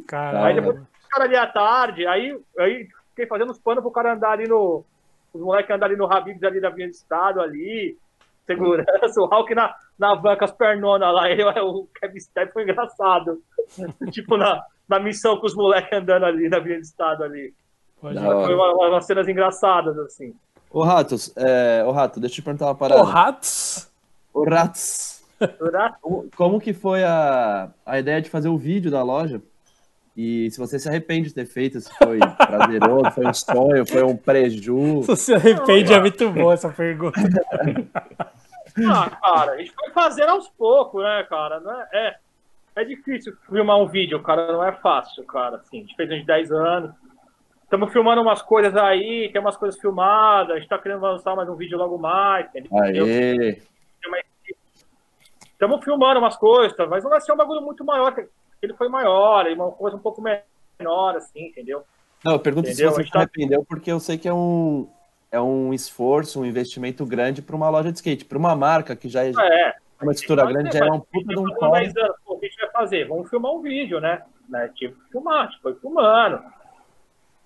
Caralho. 0.07 0.45
Aí 0.47 0.55
depois 0.55 0.77
os 0.79 1.09
caras 1.09 1.29
ali 1.29 1.37
à 1.37 1.47
tarde, 1.47 2.07
aí, 2.07 2.41
aí 2.59 2.89
fiquei 3.11 3.27
fazendo 3.27 3.51
os 3.51 3.59
panos 3.59 3.83
pro 3.83 3.91
cara 3.91 4.15
andar 4.15 4.33
ali 4.33 4.49
no. 4.49 4.85
Os 5.33 5.41
moleques 5.41 5.75
andar 5.75 5.87
ali 5.87 5.97
no 5.97 6.13
Habibs 6.13 6.43
ali 6.43 6.61
da 6.61 6.71
Vinha 6.71 6.89
do 6.89 6.93
Estado 6.93 7.41
ali. 7.41 7.99
Segurança, 8.47 9.21
o 9.21 9.27
Hulk 9.27 9.55
na, 9.55 9.75
na 9.99 10.15
van 10.15 10.37
com 10.37 10.45
as 10.45 10.53
pernonas 10.53 11.15
lá. 11.15 11.29
Ele, 11.31 11.43
o 11.61 11.87
Kevin 11.95 12.21
Step 12.21 12.53
foi 12.53 12.65
engraçado. 12.65 13.43
tipo, 14.11 14.37
na, 14.37 14.63
na 14.89 14.99
missão 14.99 15.37
com 15.39 15.47
os 15.47 15.55
moleques 15.55 15.93
andando 15.93 16.25
ali 16.25 16.49
na 16.49 16.59
Vinha 16.59 16.77
do 16.79 16.83
Estado 16.83 17.25
ali. 17.25 17.55
Foi 18.01 18.15
uma, 18.17 18.73
uma- 18.75 18.89
umas 18.89 19.07
cenas 19.07 19.29
engraçadas, 19.29 19.97
assim. 19.99 20.35
Ô, 20.71 20.83
Ratos, 20.83 21.33
é... 21.37 21.85
ô, 21.87 21.93
Rato, 21.93 22.19
deixa 22.19 22.35
eu 22.35 22.37
te 22.37 22.43
perguntar 22.43 22.67
uma 22.67 22.73
Ô, 22.73 22.77
parada. 22.77 23.03
Ratos? 23.05 23.89
Ô, 24.35 24.45
Ratos, 24.45 25.23
como, 26.01 26.31
como 26.37 26.61
que 26.61 26.73
foi 26.73 27.05
a, 27.05 27.69
a 27.85 27.99
ideia 27.99 28.21
de 28.23 28.31
fazer 28.31 28.49
o 28.49 28.57
vídeo 28.59 28.91
da 28.91 29.03
loja? 29.03 29.41
E 30.17 30.51
se 30.51 30.59
você 30.59 30.79
se 30.79 30.89
arrepende 30.89 31.29
de 31.29 31.35
ter 31.35 31.47
feito, 31.47 31.81
se 31.81 31.91
foi 31.97 32.19
prazeroso, 32.37 33.11
foi 33.13 33.27
um 33.27 33.33
sonho, 33.35 33.87
foi 33.87 34.03
um 34.03 34.17
preju. 34.17 35.03
Se 35.03 35.07
você 35.09 35.35
arrepende, 35.35 35.93
é 35.93 36.01
muito 36.01 36.29
boa 36.31 36.53
essa 36.55 36.69
pergunta. 36.69 37.19
Ah, 38.89 39.11
cara, 39.11 39.53
a 39.53 39.59
gente 39.59 39.73
foi 39.73 39.91
fazendo 39.91 40.31
aos 40.31 40.49
poucos, 40.49 41.03
né, 41.03 41.25
cara? 41.29 41.61
Não 41.61 41.81
é, 41.93 42.19
é, 42.77 42.83
é 42.83 42.85
difícil 42.85 43.35
filmar 43.49 43.79
um 43.79 43.87
vídeo, 43.87 44.23
cara, 44.23 44.53
não 44.53 44.65
é 44.65 44.73
fácil, 44.73 45.25
cara. 45.25 45.57
Assim, 45.57 45.79
a 45.79 45.81
gente 45.83 45.97
fez 45.97 46.11
uns 46.11 46.27
10 46.27 46.53
anos. 46.53 46.91
Estamos 47.65 47.91
filmando 47.93 48.21
umas 48.21 48.43
coisas 48.43 48.77
aí, 48.77 49.31
tem 49.33 49.41
umas 49.41 49.57
coisas 49.57 49.81
filmadas, 49.81 50.57
a 50.57 50.59
gente 50.59 50.69
tá 50.69 50.79
querendo 50.79 51.01
lançar 51.01 51.35
mais 51.35 51.49
um 51.49 51.55
vídeo 51.57 51.79
logo 51.79 51.97
mais, 51.97 52.47
entendeu? 52.47 52.71
Aê! 53.07 53.63
Estamos 55.45 55.83
filmando 55.85 56.19
umas 56.19 56.37
coisas, 56.37 56.77
tá? 56.77 56.87
mas 56.87 57.03
não 57.05 57.11
vai 57.11 57.21
ser 57.21 57.33
um 57.33 57.37
bagulho 57.37 57.63
muito 57.63 57.85
maior, 57.85 58.13
que 58.15 58.27
ele 58.61 58.75
foi 58.75 58.89
maior, 58.89 59.47
e 59.49 59.55
uma 59.55 59.71
coisa 59.71 59.97
um 59.97 60.01
pouco 60.01 60.21
menor, 60.21 61.17
assim, 61.17 61.47
entendeu? 61.47 61.83
Não, 62.25 62.33
eu 62.33 62.41
pergunto 62.41 62.69
Entendeu? 62.69 62.89
se 62.91 62.95
A 62.95 62.97
você 62.97 63.03
gente 63.03 63.07
se 63.09 63.13
tá- 63.13 63.19
arrependeu, 63.21 63.65
porque 63.65 63.91
eu 63.91 63.99
sei 64.01 64.19
que 64.19 64.29
é 64.29 64.35
um, 64.35 64.89
é 65.31 65.41
um 65.41 65.73
esforço, 65.73 66.41
um 66.41 66.45
investimento 66.45 67.07
grande 67.07 67.41
para 67.43 67.57
uma 67.57 67.69
loja 67.71 67.91
de 67.91 67.99
skate. 67.99 68.25
Para 68.25 68.39
uma 68.39 68.55
marca 68.55 68.95
que 68.95 69.09
já 69.09 69.25
é 69.25 69.31
É, 69.31 69.75
uma 70.03 70.13
estrutura 70.13 70.47
grande, 70.47 70.77
é 70.77 70.85
um 70.85 71.01
puta 71.01 71.29
de 71.29 71.39
um 71.39 71.45
Falando 71.55 71.57
corre. 71.57 71.85
10 71.85 71.97
anos, 71.97 72.17
pô, 72.25 72.35
o 72.35 72.39
que 72.39 72.47
a 72.47 72.49
gente 72.49 72.61
vai 72.61 72.71
fazer? 72.71 73.09
Vamos 73.09 73.31
filmar 73.31 73.53
um 73.53 73.63
vídeo, 73.63 74.01
né? 74.01 74.23
né? 74.49 74.69
Tipo, 74.75 75.01
filmar, 75.11 75.49
tipo, 75.51 75.63
foi 75.63 75.75
filmando. 75.77 76.43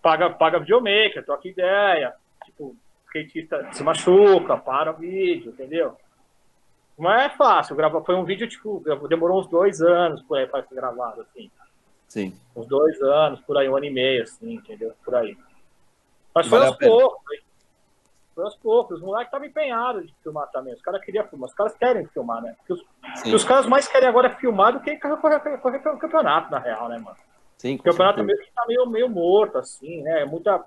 Paga, 0.02 0.30
paga 0.30 0.58
videomaker, 0.58 1.24
troca 1.24 1.48
ideia. 1.48 2.14
Tipo, 2.44 2.76
skatista 3.06 3.72
se 3.72 3.82
machuca, 3.82 4.56
para 4.56 4.92
o 4.92 4.96
vídeo, 4.96 5.50
entendeu? 5.50 5.96
Não 6.98 7.12
é 7.12 7.28
fácil, 7.28 7.76
gravar, 7.76 8.00
foi 8.02 8.14
um 8.14 8.24
vídeo, 8.24 8.48
tipo, 8.48 8.82
demorou 9.08 9.40
uns 9.40 9.48
dois 9.48 9.82
anos 9.82 10.22
por 10.22 10.38
aí 10.38 10.46
para 10.46 10.64
ser 10.64 10.74
gravado, 10.74 11.20
assim. 11.22 11.50
Sim. 12.08 12.34
Uns 12.54 12.66
dois 12.66 13.00
anos, 13.02 13.40
por 13.40 13.58
aí, 13.58 13.68
um 13.68 13.76
ano 13.76 13.84
e 13.84 13.90
meio, 13.90 14.22
assim, 14.22 14.54
entendeu? 14.54 14.92
Por 15.04 15.14
aí. 15.14 15.36
Mas 16.34 16.46
foi 16.46 16.64
aos 16.64 16.76
poucos, 16.76 17.38
foi- 18.36 18.44
aos 18.44 18.54
poucos. 18.56 18.98
Os 18.98 19.02
moleques 19.02 19.26
estavam 19.28 19.46
empenhados 19.48 20.06
de 20.06 20.14
filmar 20.22 20.46
também. 20.52 20.72
Os 20.74 20.80
caras 20.82 21.04
queriam 21.04 21.26
filmar, 21.26 21.48
os 21.48 21.54
caras 21.54 21.74
querem 21.74 22.06
filmar, 22.06 22.40
né? 22.42 22.54
Porque 22.58 22.72
os, 22.74 23.22
que 23.22 23.34
os 23.34 23.42
caras 23.44 23.66
mais 23.66 23.88
querem 23.88 24.08
agora 24.08 24.28
é 24.28 24.34
filmar 24.36 24.72
do 24.74 24.80
que 24.80 24.96
correr, 24.98 25.16
correr, 25.16 25.58
correr 25.58 25.78
pelo 25.80 25.98
campeonato, 25.98 26.50
na 26.52 26.58
real, 26.60 26.88
né, 26.88 26.98
mano? 26.98 27.16
sim, 27.58 27.74
O 27.74 27.82
campeonato 27.82 28.18
certeza. 28.18 28.26
meio 28.26 28.38
que 28.38 28.54
tá 28.54 28.64
meio, 28.68 28.86
meio 28.86 29.08
morto, 29.08 29.58
assim, 29.58 30.02
né? 30.02 30.24
Muita 30.26 30.62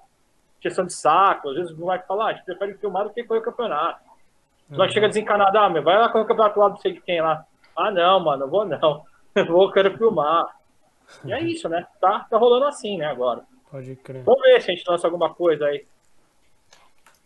questão 0.60 0.86
de 0.86 0.92
saco. 0.94 1.50
Às 1.50 1.56
vezes 1.56 1.72
o 1.72 1.80
moleque 1.80 2.06
fala, 2.08 2.26
ah, 2.26 2.28
a 2.30 2.34
gente 2.34 2.44
prefere 2.46 2.74
filmar 2.74 3.04
do 3.06 3.12
que 3.14 3.24
correr 3.24 3.40
o 3.40 3.44
campeonato. 3.44 4.02
O 4.70 4.74
moleque 4.74 4.94
chega 4.94 5.08
desencanado, 5.08 5.58
ah, 5.58 5.70
meu, 5.70 5.82
vai 5.84 5.98
lá 5.98 6.10
correr 6.10 6.24
o 6.26 6.28
campeonato 6.28 6.60
lá, 6.60 6.70
não 6.70 6.78
sei 6.78 6.94
de 6.94 7.02
quem 7.02 7.22
lá. 7.22 7.46
Ah, 7.78 7.92
não, 7.92 8.20
mano, 8.20 8.42
não 8.46 8.50
vou 8.50 8.66
não. 8.66 9.04
Eu 9.36 9.46
vou, 9.46 9.72
quero 9.72 9.96
filmar. 9.98 10.48
E 11.24 11.32
é 11.32 11.40
isso, 11.42 11.70
né? 11.70 11.86
Tá, 12.02 12.26
tá 12.30 12.38
rolando 12.38 12.66
assim, 12.66 12.98
né, 12.98 13.06
agora. 13.06 13.44
Pode 13.72 13.96
crer. 13.98 14.24
Vamos 14.24 14.42
ver 14.42 14.60
se 14.62 14.72
a 14.72 14.76
gente 14.76 14.90
lança 14.90 15.08
alguma 15.08 15.34
coisa 15.34 15.66
aí. 15.68 15.86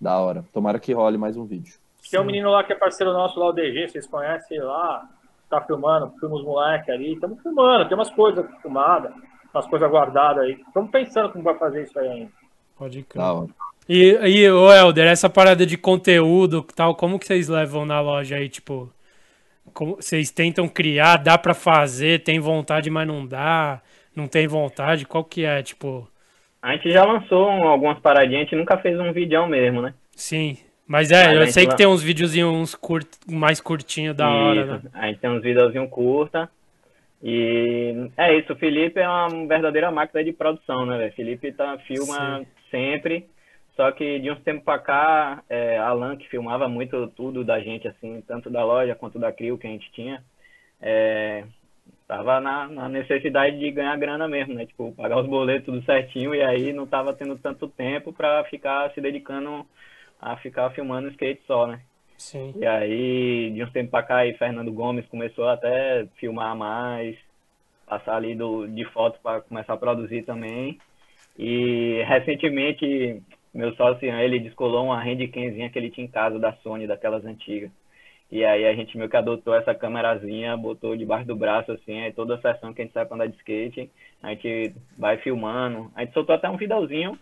Da 0.03 0.17
hora. 0.19 0.43
Tomara 0.53 0.79
que 0.79 0.91
role 0.91 1.17
mais 1.17 1.37
um 1.37 1.45
vídeo. 1.45 1.75
Tem 2.11 2.19
um 2.19 2.25
menino 2.25 2.51
lá 2.51 2.61
que 2.61 2.73
é 2.73 2.75
parceiro 2.75 3.13
nosso 3.13 3.39
lá, 3.39 3.47
o 3.47 3.53
DG, 3.53 3.87
vocês 3.87 4.05
conhecem 4.05 4.59
lá, 4.59 5.07
tá 5.49 5.61
filmando, 5.61 6.13
filma 6.19 6.35
os 6.35 6.43
moleques 6.43 6.89
ali, 6.89 7.13
estamos 7.13 7.41
filmando, 7.41 7.87
tem 7.87 7.95
umas 7.97 8.09
coisas 8.09 8.45
filmadas, 8.61 9.13
umas 9.53 9.65
coisas 9.65 9.89
guardadas 9.89 10.43
aí. 10.43 10.61
Estamos 10.67 10.91
pensando 10.91 11.29
como 11.31 11.41
vai 11.45 11.57
fazer 11.57 11.83
isso 11.83 11.97
aí 11.97 12.09
ainda. 12.09 12.31
Pode 12.77 13.01
crer. 13.03 13.23
E, 13.87 14.09
e 14.11 14.51
ô 14.51 14.69
Helder, 14.73 15.07
essa 15.07 15.29
parada 15.29 15.65
de 15.65 15.77
conteúdo 15.77 16.65
e 16.69 16.73
tal, 16.73 16.95
como 16.95 17.17
que 17.17 17.25
vocês 17.25 17.47
levam 17.47 17.85
na 17.85 18.01
loja 18.01 18.35
aí, 18.35 18.49
tipo? 18.49 18.91
como- 19.73 19.95
vocês 19.95 20.29
tentam 20.29 20.67
criar, 20.67 21.15
dá 21.17 21.37
pra 21.37 21.53
fazer, 21.53 22.23
tem 22.23 22.39
vontade, 22.41 22.89
mas 22.89 23.07
não 23.07 23.25
dá, 23.25 23.81
não 24.13 24.27
tem 24.27 24.45
vontade, 24.47 25.05
qual 25.05 25.23
que 25.23 25.45
é, 25.45 25.63
tipo? 25.63 26.05
A 26.63 26.71
gente 26.77 26.89
já 26.91 27.03
lançou 27.03 27.49
um- 27.49 27.67
algumas 27.67 27.99
paradinhas, 27.99 28.39
a 28.39 28.43
gente 28.45 28.55
nunca 28.55 28.77
fez 28.77 28.97
um 28.97 29.11
vídeo 29.11 29.45
mesmo, 29.47 29.81
né? 29.81 29.93
Sim, 30.15 30.57
mas 30.87 31.11
é, 31.11 31.27
Mas 31.27 31.35
eu 31.39 31.47
sei 31.47 31.67
que 31.67 31.75
tem 31.75 31.85
uns 31.85 32.01
videozinhos 32.01 32.49
uns 32.53 32.73
curt, 32.73 33.05
mais 33.29 33.59
curtinhos 33.59 34.15
da 34.15 34.29
hora, 34.29 34.61
Isso. 34.61 34.71
né? 34.71 34.81
A 34.93 35.07
gente 35.07 35.19
tem 35.19 35.29
uns 35.29 35.43
videozinhos 35.43 35.89
curta. 35.89 36.49
E 37.21 38.09
é 38.17 38.37
isso, 38.37 38.53
o 38.53 38.55
Felipe 38.55 38.99
é 38.99 39.07
uma 39.07 39.45
verdadeira 39.45 39.91
máquina 39.91 40.23
de 40.23 40.31
produção, 40.31 40.85
né, 40.85 40.97
velho? 40.97 41.13
Felipe 41.13 41.51
tá, 41.51 41.77
filma 41.79 42.39
Sim. 42.39 42.45
sempre. 42.71 43.27
Só 43.75 43.91
que 43.91 44.19
de 44.19 44.31
uns 44.31 44.39
tempos 44.41 44.63
pra 44.63 44.79
cá, 44.79 45.43
é, 45.49 45.77
Alan, 45.79 46.15
que 46.15 46.29
filmava 46.29 46.69
muito 46.69 47.07
tudo 47.15 47.43
da 47.43 47.59
gente, 47.59 47.87
assim, 47.89 48.23
tanto 48.25 48.49
da 48.49 48.63
loja 48.63 48.95
quanto 48.95 49.19
da 49.19 49.31
Crio 49.33 49.57
que 49.57 49.67
a 49.67 49.69
gente 49.69 49.91
tinha, 49.93 50.21
é, 50.81 51.43
tava 52.07 52.39
na, 52.39 52.67
na 52.67 52.89
necessidade 52.89 53.57
de 53.59 53.71
ganhar 53.71 53.97
grana 53.97 54.27
mesmo, 54.27 54.53
né? 54.53 54.65
Tipo, 54.65 54.91
pagar 54.93 55.19
os 55.19 55.27
boletos 55.27 55.65
tudo 55.65 55.83
certinho 55.83 56.33
e 56.35 56.41
aí 56.41 56.73
não 56.73 56.85
tava 56.85 57.13
tendo 57.13 57.37
tanto 57.37 57.67
tempo 57.67 58.11
pra 58.11 58.43
ficar 58.45 58.91
se 58.93 59.01
dedicando 59.01 59.65
a 60.21 60.37
ficar 60.37 60.69
filmando 60.71 61.09
skate 61.09 61.41
só, 61.45 61.67
né? 61.67 61.81
Sim. 62.17 62.53
E 62.57 62.65
aí, 62.65 63.51
de 63.53 63.63
uns 63.63 63.71
tempos 63.71 63.91
pra 63.91 64.03
cá, 64.03 64.17
aí, 64.17 64.33
Fernando 64.35 64.71
Gomes 64.71 65.05
começou 65.07 65.49
até 65.49 66.05
filmar 66.17 66.55
mais, 66.55 67.17
passar 67.85 68.15
ali 68.15 68.33
do, 68.35 68.67
de 68.67 68.85
foto 68.85 69.19
para 69.21 69.41
começar 69.41 69.73
a 69.73 69.77
produzir 69.77 70.23
também. 70.23 70.79
E 71.37 72.03
recentemente, 72.07 73.21
meu 73.53 73.73
sócio, 73.75 74.07
ele 74.07 74.39
descolou 74.39 74.85
uma 74.85 75.03
handcamzinha 75.03 75.69
que 75.69 75.77
ele 75.77 75.89
tinha 75.89 76.05
em 76.05 76.11
casa 76.11 76.39
da 76.39 76.53
Sony, 76.57 76.87
daquelas 76.87 77.25
antigas. 77.25 77.71
E 78.31 78.43
aí 78.43 78.65
a 78.65 78.73
gente 78.73 78.97
meio 78.97 79.09
que 79.09 79.17
adotou 79.17 79.53
essa 79.53 79.75
câmerazinha, 79.75 80.57
botou 80.57 80.97
debaixo 80.97 81.27
do 81.27 81.35
braço, 81.35 81.71
assim, 81.71 82.01
aí 82.01 82.11
toda 82.11 82.35
a 82.35 82.41
sessão 82.41 82.73
que 82.73 82.81
a 82.81 82.85
gente 82.85 82.93
sai 82.93 83.05
pra 83.05 83.15
andar 83.15 83.27
de 83.27 83.37
skate, 83.37 83.91
a 84.21 84.29
gente 84.29 84.73
vai 84.97 85.17
filmando. 85.17 85.91
A 85.95 86.01
gente 86.01 86.13
soltou 86.13 86.33
até 86.33 86.49
um 86.49 86.57
videozinho 86.57 87.17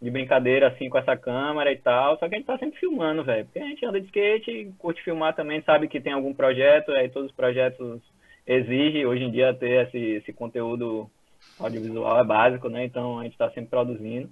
de 0.00 0.10
brincadeira, 0.10 0.68
assim, 0.68 0.88
com 0.88 0.98
essa 0.98 1.16
câmera 1.16 1.72
e 1.72 1.76
tal, 1.76 2.18
só 2.18 2.28
que 2.28 2.34
a 2.34 2.38
gente 2.38 2.46
tá 2.46 2.58
sempre 2.58 2.78
filmando, 2.78 3.24
velho, 3.24 3.44
porque 3.46 3.58
a 3.58 3.66
gente 3.66 3.84
anda 3.84 4.00
de 4.00 4.06
skate, 4.06 4.72
curte 4.78 5.02
filmar 5.02 5.34
também, 5.34 5.60
sabe 5.62 5.88
que 5.88 6.00
tem 6.00 6.12
algum 6.12 6.32
projeto, 6.32 6.92
aí 6.92 7.08
todos 7.08 7.30
os 7.30 7.36
projetos 7.36 8.00
exigem, 8.46 9.06
hoje 9.06 9.24
em 9.24 9.30
dia, 9.30 9.52
ter 9.52 9.86
esse, 9.86 9.98
esse 9.98 10.32
conteúdo 10.32 11.10
audiovisual 11.58 12.20
é 12.20 12.24
básico, 12.24 12.68
né, 12.68 12.84
então 12.84 13.18
a 13.18 13.24
gente 13.24 13.36
tá 13.36 13.50
sempre 13.50 13.70
produzindo. 13.70 14.30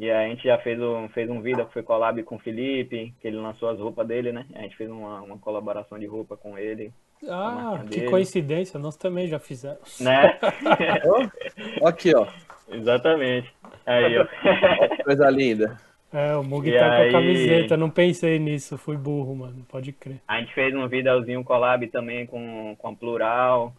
E 0.00 0.10
a 0.10 0.26
gente 0.26 0.44
já 0.44 0.56
fez 0.56 0.80
um, 0.80 1.08
fez 1.10 1.28
um 1.28 1.42
vídeo 1.42 1.66
que 1.66 1.74
foi 1.74 1.82
collab 1.82 2.22
com 2.22 2.36
o 2.36 2.38
Felipe, 2.38 3.12
que 3.20 3.28
ele 3.28 3.36
lançou 3.36 3.68
as 3.68 3.78
roupas 3.78 4.06
dele, 4.08 4.32
né, 4.32 4.46
a 4.54 4.62
gente 4.62 4.74
fez 4.76 4.90
uma, 4.90 5.20
uma 5.20 5.36
colaboração 5.36 5.98
de 5.98 6.06
roupa 6.06 6.38
com 6.38 6.56
ele, 6.56 6.90
Ah, 7.28 7.80
que 7.82 7.98
dele. 8.00 8.10
coincidência, 8.10 8.80
nós 8.80 8.96
também 8.96 9.28
já 9.28 9.38
fizemos. 9.38 10.00
né? 10.00 10.38
Aqui, 11.84 12.14
ó. 12.16 12.26
Exatamente. 12.70 13.52
Aí, 13.84 14.16
ó. 14.18 14.26
Coisa 15.04 15.28
linda. 15.28 15.78
É, 16.12 16.34
o 16.34 16.42
Mug 16.42 16.70
tá 16.72 16.78
com 16.78 16.92
aí- 17.02 17.08
a 17.08 17.12
camiseta, 17.12 17.76
não 17.76 17.90
pensei 17.90 18.38
nisso, 18.38 18.76
fui 18.78 18.96
burro, 18.96 19.36
mano, 19.36 19.64
pode 19.68 19.92
crer. 19.92 20.20
A 20.26 20.40
gente 20.40 20.52
fez 20.54 20.74
um 20.74 20.88
videozinho 20.88 21.44
collab 21.44 21.86
também 21.88 22.26
com, 22.26 22.74
com 22.76 22.88
a 22.88 22.94
Plural, 22.94 23.72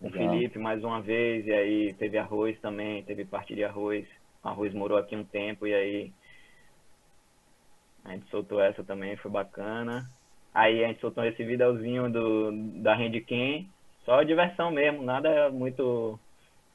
com 0.00 0.08
o. 0.08 0.10
Felipe 0.10 0.58
mais 0.58 0.82
uma 0.84 1.00
vez, 1.00 1.46
e 1.46 1.52
aí 1.52 1.94
teve 1.94 2.18
arroz 2.18 2.58
também, 2.60 3.02
teve 3.04 3.24
parte 3.24 3.54
de 3.54 3.64
arroz. 3.64 4.04
Arroz 4.42 4.72
morou 4.74 4.98
aqui 4.98 5.14
um 5.14 5.24
tempo 5.24 5.66
e 5.66 5.74
aí 5.74 6.12
a 8.04 8.10
gente 8.12 8.28
soltou 8.30 8.60
essa 8.60 8.82
também, 8.82 9.16
foi 9.16 9.30
bacana. 9.30 10.08
Aí 10.54 10.84
a 10.84 10.88
gente 10.88 11.00
soltou 11.00 11.24
esse 11.24 11.42
videozinho 11.44 12.10
do, 12.10 12.52
da 12.82 12.94
Handcam, 12.94 13.64
Só 14.04 14.22
diversão 14.22 14.70
mesmo, 14.70 15.02
nada 15.02 15.50
muito. 15.50 16.18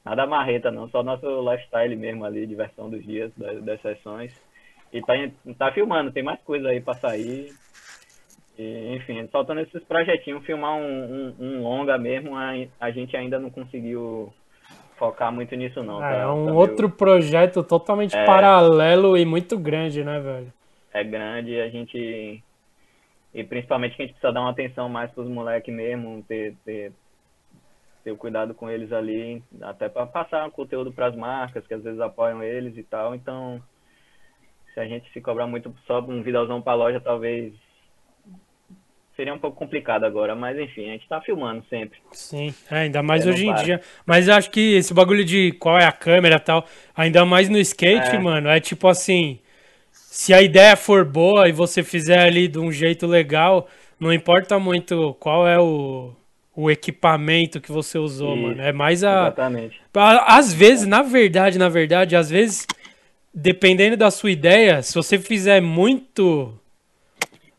Nada 0.04 0.26
marreta, 0.26 0.70
não. 0.70 0.88
Só 0.88 1.02
nosso 1.02 1.26
lifestyle 1.48 1.94
mesmo 1.94 2.24
ali, 2.24 2.46
diversão 2.46 2.88
dos 2.88 3.04
dias, 3.04 3.30
das, 3.36 3.62
das 3.62 3.80
sessões. 3.82 4.32
E 4.92 5.02
tá, 5.02 5.12
tá 5.58 5.72
filmando, 5.72 6.12
tem 6.12 6.22
mais 6.22 6.40
coisa 6.42 6.68
aí 6.68 6.80
pra 6.80 6.94
sair. 6.94 7.52
E, 8.58 8.96
enfim, 8.96 9.24
faltando 9.28 9.60
esses 9.60 9.84
projetinhos, 9.84 10.44
filmar 10.44 10.74
um, 10.74 10.82
um, 10.82 11.34
um 11.38 11.62
longa 11.62 11.96
mesmo, 11.96 12.36
a, 12.36 12.52
a, 12.80 12.90
gente 12.90 13.16
ainda 13.16 13.38
não 13.38 13.50
conseguiu 13.50 14.32
focar 14.98 15.32
muito 15.32 15.54
nisso, 15.54 15.82
não. 15.82 16.04
É, 16.04 16.14
tá, 16.14 16.20
é 16.22 16.26
um 16.26 16.54
outro 16.54 16.90
projeto 16.90 17.62
totalmente 17.62 18.16
é, 18.16 18.24
paralelo 18.24 19.16
e 19.16 19.24
muito 19.24 19.58
grande, 19.58 20.04
né, 20.04 20.20
velho? 20.20 20.52
É 20.92 21.04
grande, 21.04 21.60
a 21.60 21.68
gente. 21.68 22.42
E 23.32 23.44
principalmente 23.44 23.96
que 23.96 24.02
a 24.02 24.06
gente 24.06 24.14
precisa 24.14 24.32
dar 24.32 24.40
uma 24.40 24.50
atenção 24.50 24.88
mais 24.88 25.10
pros 25.10 25.28
moleques 25.28 25.72
mesmo, 25.72 26.24
ter, 26.26 26.54
ter, 26.64 26.92
ter 28.02 28.16
cuidado 28.16 28.54
com 28.54 28.68
eles 28.68 28.92
ali, 28.92 29.42
até 29.60 29.88
para 29.88 30.06
passar 30.06 30.50
conteúdo 30.50 30.92
para 30.92 31.06
as 31.06 31.14
marcas, 31.14 31.66
que 31.66 31.74
às 31.74 31.82
vezes 31.82 32.00
apoiam 32.00 32.42
eles 32.42 32.76
e 32.76 32.82
tal. 32.82 33.14
Então, 33.14 33.62
se 34.74 34.80
a 34.80 34.86
gente 34.86 35.10
se 35.12 35.20
cobrar 35.20 35.46
muito 35.46 35.74
só 35.86 36.00
um 36.00 36.22
vidalzão 36.22 36.60
para 36.60 36.74
loja, 36.74 37.00
talvez 37.00 37.54
seria 39.18 39.34
um 39.34 39.38
pouco 39.38 39.56
complicado 39.56 40.04
agora, 40.04 40.36
mas 40.36 40.56
enfim, 40.56 40.90
a 40.90 40.92
gente 40.92 41.08
tá 41.08 41.20
filmando 41.20 41.64
sempre. 41.68 41.98
Sim, 42.12 42.54
é, 42.70 42.82
ainda 42.82 43.02
mais 43.02 43.26
é, 43.26 43.30
hoje 43.30 43.48
em 43.48 43.54
dia. 43.56 43.80
Mas 44.06 44.28
eu 44.28 44.34
acho 44.34 44.48
que 44.48 44.76
esse 44.76 44.94
bagulho 44.94 45.24
de 45.24 45.50
qual 45.58 45.76
é 45.76 45.84
a 45.84 45.90
câmera 45.90 46.36
e 46.36 46.40
tal, 46.40 46.64
ainda 46.96 47.24
mais 47.24 47.48
no 47.48 47.58
skate, 47.58 48.14
é. 48.14 48.18
mano, 48.20 48.48
é 48.48 48.60
tipo 48.60 48.86
assim, 48.86 49.40
se 49.90 50.32
a 50.32 50.40
ideia 50.40 50.76
for 50.76 51.04
boa 51.04 51.48
e 51.48 51.52
você 51.52 51.82
fizer 51.82 52.20
ali 52.20 52.46
de 52.46 52.60
um 52.60 52.70
jeito 52.70 53.08
legal, 53.08 53.68
não 53.98 54.12
importa 54.12 54.56
muito 54.56 55.16
qual 55.18 55.48
é 55.48 55.58
o, 55.58 56.12
o 56.54 56.70
equipamento 56.70 57.60
que 57.60 57.72
você 57.72 57.98
usou, 57.98 58.36
Isso, 58.36 58.42
mano. 58.46 58.62
É 58.62 58.72
mais 58.72 59.02
a. 59.02 59.22
Exatamente. 59.22 59.80
Às 60.28 60.54
vezes, 60.54 60.86
na 60.86 61.02
verdade, 61.02 61.58
na 61.58 61.68
verdade, 61.68 62.14
às 62.14 62.30
vezes, 62.30 62.68
dependendo 63.34 63.96
da 63.96 64.12
sua 64.12 64.30
ideia, 64.30 64.80
se 64.80 64.94
você 64.94 65.18
fizer 65.18 65.60
muito. 65.60 66.54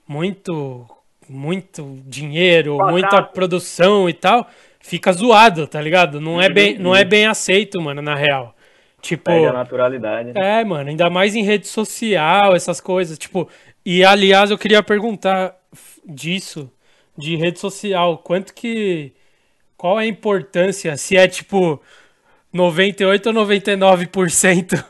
Muito 0.08 0.88
muito 1.30 2.02
dinheiro, 2.06 2.78
muita 2.90 3.22
produção 3.22 4.10
e 4.10 4.14
tal, 4.14 4.50
fica 4.80 5.12
zoado, 5.14 5.68
tá 5.68 5.80
ligado? 5.80 6.20
Não, 6.20 6.42
é, 6.42 6.48
uhum. 6.48 6.54
bem, 6.54 6.78
não 6.78 6.96
é 6.96 7.06
bem 7.06 7.28
aceito, 7.28 7.80
mano, 7.80 8.02
na 8.02 8.16
real. 8.16 8.56
Tipo. 9.02 9.26
Perde 9.26 9.46
a 9.46 9.54
naturalidade. 9.54 10.32
É, 10.36 10.64
mano, 10.64 10.90
ainda 10.90 11.10
mais 11.10 11.36
em 11.36 11.44
rede 11.44 11.68
social, 11.68 12.56
essas 12.56 12.82
coisas. 12.82 13.18
Tipo, 13.18 13.48
e 13.86 14.04
aliás, 14.04 14.52
eu 14.52 14.58
queria 14.58 14.84
perguntar 14.84 15.56
disso, 16.06 16.70
de 17.18 17.36
rede 17.36 17.60
social, 17.60 18.18
quanto 18.18 18.54
que. 18.54 19.14
Qual 19.78 19.98
é 20.00 20.04
a 20.04 20.08
importância? 20.08 20.98
Se 20.98 21.16
é 21.16 21.26
tipo 21.28 21.82
98 22.52 23.28
ou 23.28 23.36
99% 23.36 24.84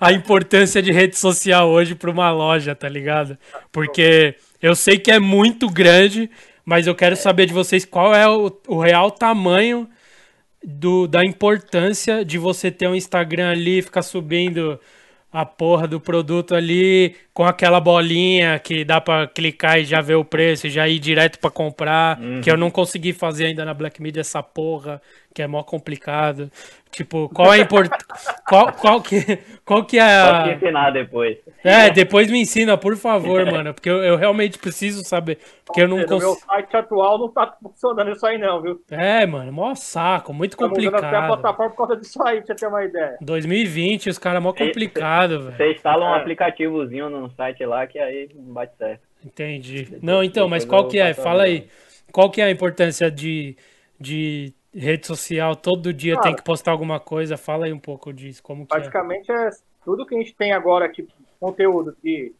a 0.00 0.12
importância 0.12 0.82
de 0.82 0.92
rede 0.92 1.16
social 1.16 1.68
hoje 1.68 1.94
para 1.94 2.10
uma 2.10 2.30
loja, 2.30 2.74
tá 2.74 2.88
ligado? 2.88 3.38
Porque 3.70 4.34
eu 4.60 4.74
sei 4.74 4.98
que 4.98 5.10
é 5.10 5.18
muito 5.18 5.68
grande, 5.68 6.30
mas 6.64 6.86
eu 6.86 6.94
quero 6.94 7.16
saber 7.16 7.46
de 7.46 7.52
vocês 7.52 7.84
qual 7.84 8.14
é 8.14 8.28
o, 8.28 8.52
o 8.66 8.80
real 8.80 9.10
tamanho 9.10 9.88
do, 10.62 11.06
da 11.06 11.24
importância 11.24 12.24
de 12.24 12.38
você 12.38 12.70
ter 12.70 12.88
um 12.88 12.94
Instagram 12.94 13.50
ali, 13.50 13.82
ficar 13.82 14.02
subindo 14.02 14.78
a 15.32 15.46
porra 15.46 15.86
do 15.86 16.00
produto 16.00 16.56
ali 16.56 17.14
com 17.32 17.44
aquela 17.44 17.80
bolinha 17.80 18.58
que 18.58 18.84
dá 18.84 19.00
para 19.00 19.28
clicar 19.28 19.78
e 19.78 19.84
já 19.84 20.00
ver 20.00 20.16
o 20.16 20.24
preço 20.24 20.66
e 20.66 20.70
já 20.70 20.88
ir 20.88 20.98
direto 20.98 21.38
para 21.38 21.50
comprar, 21.50 22.20
uhum. 22.20 22.40
que 22.40 22.50
eu 22.50 22.56
não 22.56 22.70
consegui 22.70 23.12
fazer 23.12 23.46
ainda 23.46 23.64
na 23.64 23.72
Black 23.72 24.02
Media 24.02 24.20
essa 24.20 24.42
porra, 24.42 25.00
que 25.32 25.40
é 25.40 25.46
mó 25.46 25.62
complicado. 25.62 26.50
Tipo, 26.90 27.28
qual 27.28 27.54
é 27.54 27.58
a 27.58 27.62
importância. 27.62 28.34
qual, 28.48 28.72
qual, 28.72 29.00
que, 29.00 29.38
qual 29.64 29.84
que 29.84 29.96
é 29.96 30.02
a. 30.02 30.42
Pode 30.42 30.56
ensinar 30.56 30.90
depois. 30.90 31.38
É, 31.62 31.88
depois 31.88 32.28
me 32.28 32.40
ensina, 32.40 32.76
por 32.76 32.96
favor, 32.96 33.46
mano. 33.46 33.72
Porque 33.72 33.88
eu, 33.88 34.02
eu 34.02 34.16
realmente 34.16 34.58
preciso 34.58 35.04
saber. 35.04 35.38
Porque 35.64 35.82
eu 35.82 35.88
não 35.88 35.98
consigo. 35.98 36.18
meu 36.18 36.34
site 36.34 36.76
atual 36.76 37.18
não 37.18 37.28
tá 37.28 37.56
funcionando 37.62 38.10
isso 38.10 38.26
aí, 38.26 38.38
não, 38.38 38.60
viu? 38.60 38.80
É, 38.90 39.24
mano, 39.24 39.52
mó 39.52 39.72
saco, 39.76 40.34
muito 40.34 40.56
complicado. 40.56 41.04
Até 41.04 41.16
a 41.16 41.26
plataforma 41.28 41.70
por 41.70 41.76
causa 41.76 41.96
disso 41.96 42.20
aí, 42.24 42.38
pra 42.38 42.46
você 42.46 42.54
ter 42.56 42.66
uma 42.66 42.84
ideia. 42.84 43.16
2020, 43.20 44.10
os 44.10 44.18
caras 44.18 44.42
mó 44.42 44.52
complicado, 44.52 45.44
velho. 45.44 45.56
Você 45.56 45.72
instala 45.72 46.10
um 46.10 46.14
é. 46.14 46.18
aplicativozinho 46.18 47.08
no 47.08 47.30
site 47.30 47.64
lá 47.64 47.86
que 47.86 48.00
aí 48.00 48.28
bate 48.34 48.76
certo. 48.76 49.02
Entendi. 49.24 49.96
Não, 50.02 50.24
então, 50.24 50.48
mas 50.48 50.64
qual 50.64 50.88
que 50.88 50.98
é? 50.98 51.14
Fala 51.14 51.44
aí. 51.44 51.68
Qual 52.10 52.30
que 52.30 52.40
é 52.40 52.44
a 52.46 52.50
importância 52.50 53.08
de, 53.08 53.56
de 54.00 54.52
rede 54.74 55.06
social, 55.06 55.56
todo 55.56 55.92
dia 55.92 56.14
Cara, 56.14 56.26
tem 56.26 56.36
que 56.36 56.42
postar 56.42 56.72
alguma 56.72 57.00
coisa. 57.00 57.36
Fala 57.36 57.66
aí 57.66 57.72
um 57.72 57.78
pouco 57.78 58.12
disso. 58.12 58.42
Como 58.42 58.62
é. 58.62 58.66
basicamente 58.66 59.30
é? 59.30 59.48
é? 59.48 59.50
tudo 59.84 60.06
que 60.06 60.14
a 60.14 60.18
gente 60.18 60.34
tem 60.34 60.52
agora, 60.52 60.88
tipo, 60.88 61.12
conteúdo 61.38 61.96
de 62.02 62.32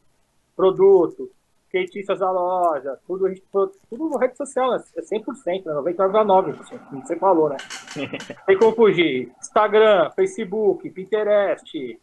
produto, 0.56 1.30
skatistas 1.66 2.18
da 2.18 2.30
loja, 2.30 2.98
tudo, 3.06 3.28
gente, 3.28 3.42
tudo 3.88 4.10
na 4.10 4.18
rede 4.18 4.36
social, 4.36 4.72
né? 4.72 4.82
é 4.96 5.00
100%, 5.00 5.64
né? 5.64 5.92
99,9%, 5.92 6.78
como 6.88 7.06
você 7.06 7.16
falou, 7.16 7.48
né? 7.48 7.56
tem 8.46 8.58
como 8.58 8.74
fugir. 8.74 9.32
Instagram, 9.40 10.10
Facebook, 10.10 10.90
Pinterest, 10.90 11.98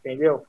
entendeu? 0.00 0.44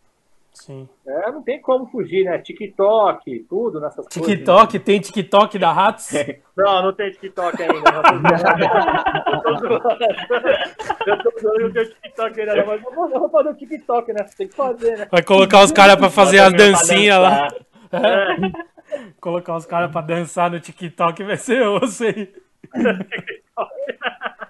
Sim. 0.60 0.88
É, 1.08 1.32
não 1.32 1.42
tem 1.42 1.62
como 1.62 1.88
fugir, 1.88 2.26
né? 2.26 2.38
TikTok, 2.38 3.46
tudo 3.50 3.80
nessas 3.80 4.06
TikTok, 4.08 4.20
coisas. 4.20 4.38
TikTok, 4.38 4.78
né? 4.78 4.84
tem 4.84 5.00
TikTok 5.00 5.58
da 5.58 5.72
Ratos? 5.72 6.12
Não, 6.60 6.84
não 6.84 6.92
tem 6.92 7.10
TikTok 7.12 7.64
ainda. 7.64 7.76
eu 11.08 11.24
tô 11.24 11.32
zoando, 11.40 11.62
não 11.62 11.72
tenho 11.72 11.90
TikTok 11.90 12.42
ainda, 12.42 12.66
mas 12.66 12.84
eu 12.84 13.20
vou 13.20 13.30
fazer 13.30 13.50
o 13.50 13.56
TikTok, 13.56 14.12
né? 14.12 14.26
Tem 14.38 14.50
que 14.50 14.56
fazer, 14.56 14.98
né? 14.98 15.08
Vai 15.10 15.24
colocar 15.24 15.64
os 15.64 15.72
caras 15.72 15.96
pra 15.96 16.10
fazer 16.10 16.40
as 16.40 16.52
dancinhas 16.52 17.18
lá. 17.18 17.48
É. 17.94 18.36
Colocar 19.22 19.56
os 19.56 19.66
caras 19.66 19.90
pra 19.90 20.02
dançar 20.02 20.52
no 20.52 20.60
TikTok 20.60 21.24
vai 21.24 21.38
ser 21.38 21.66
osso 21.66 22.04
aí. 22.04 22.30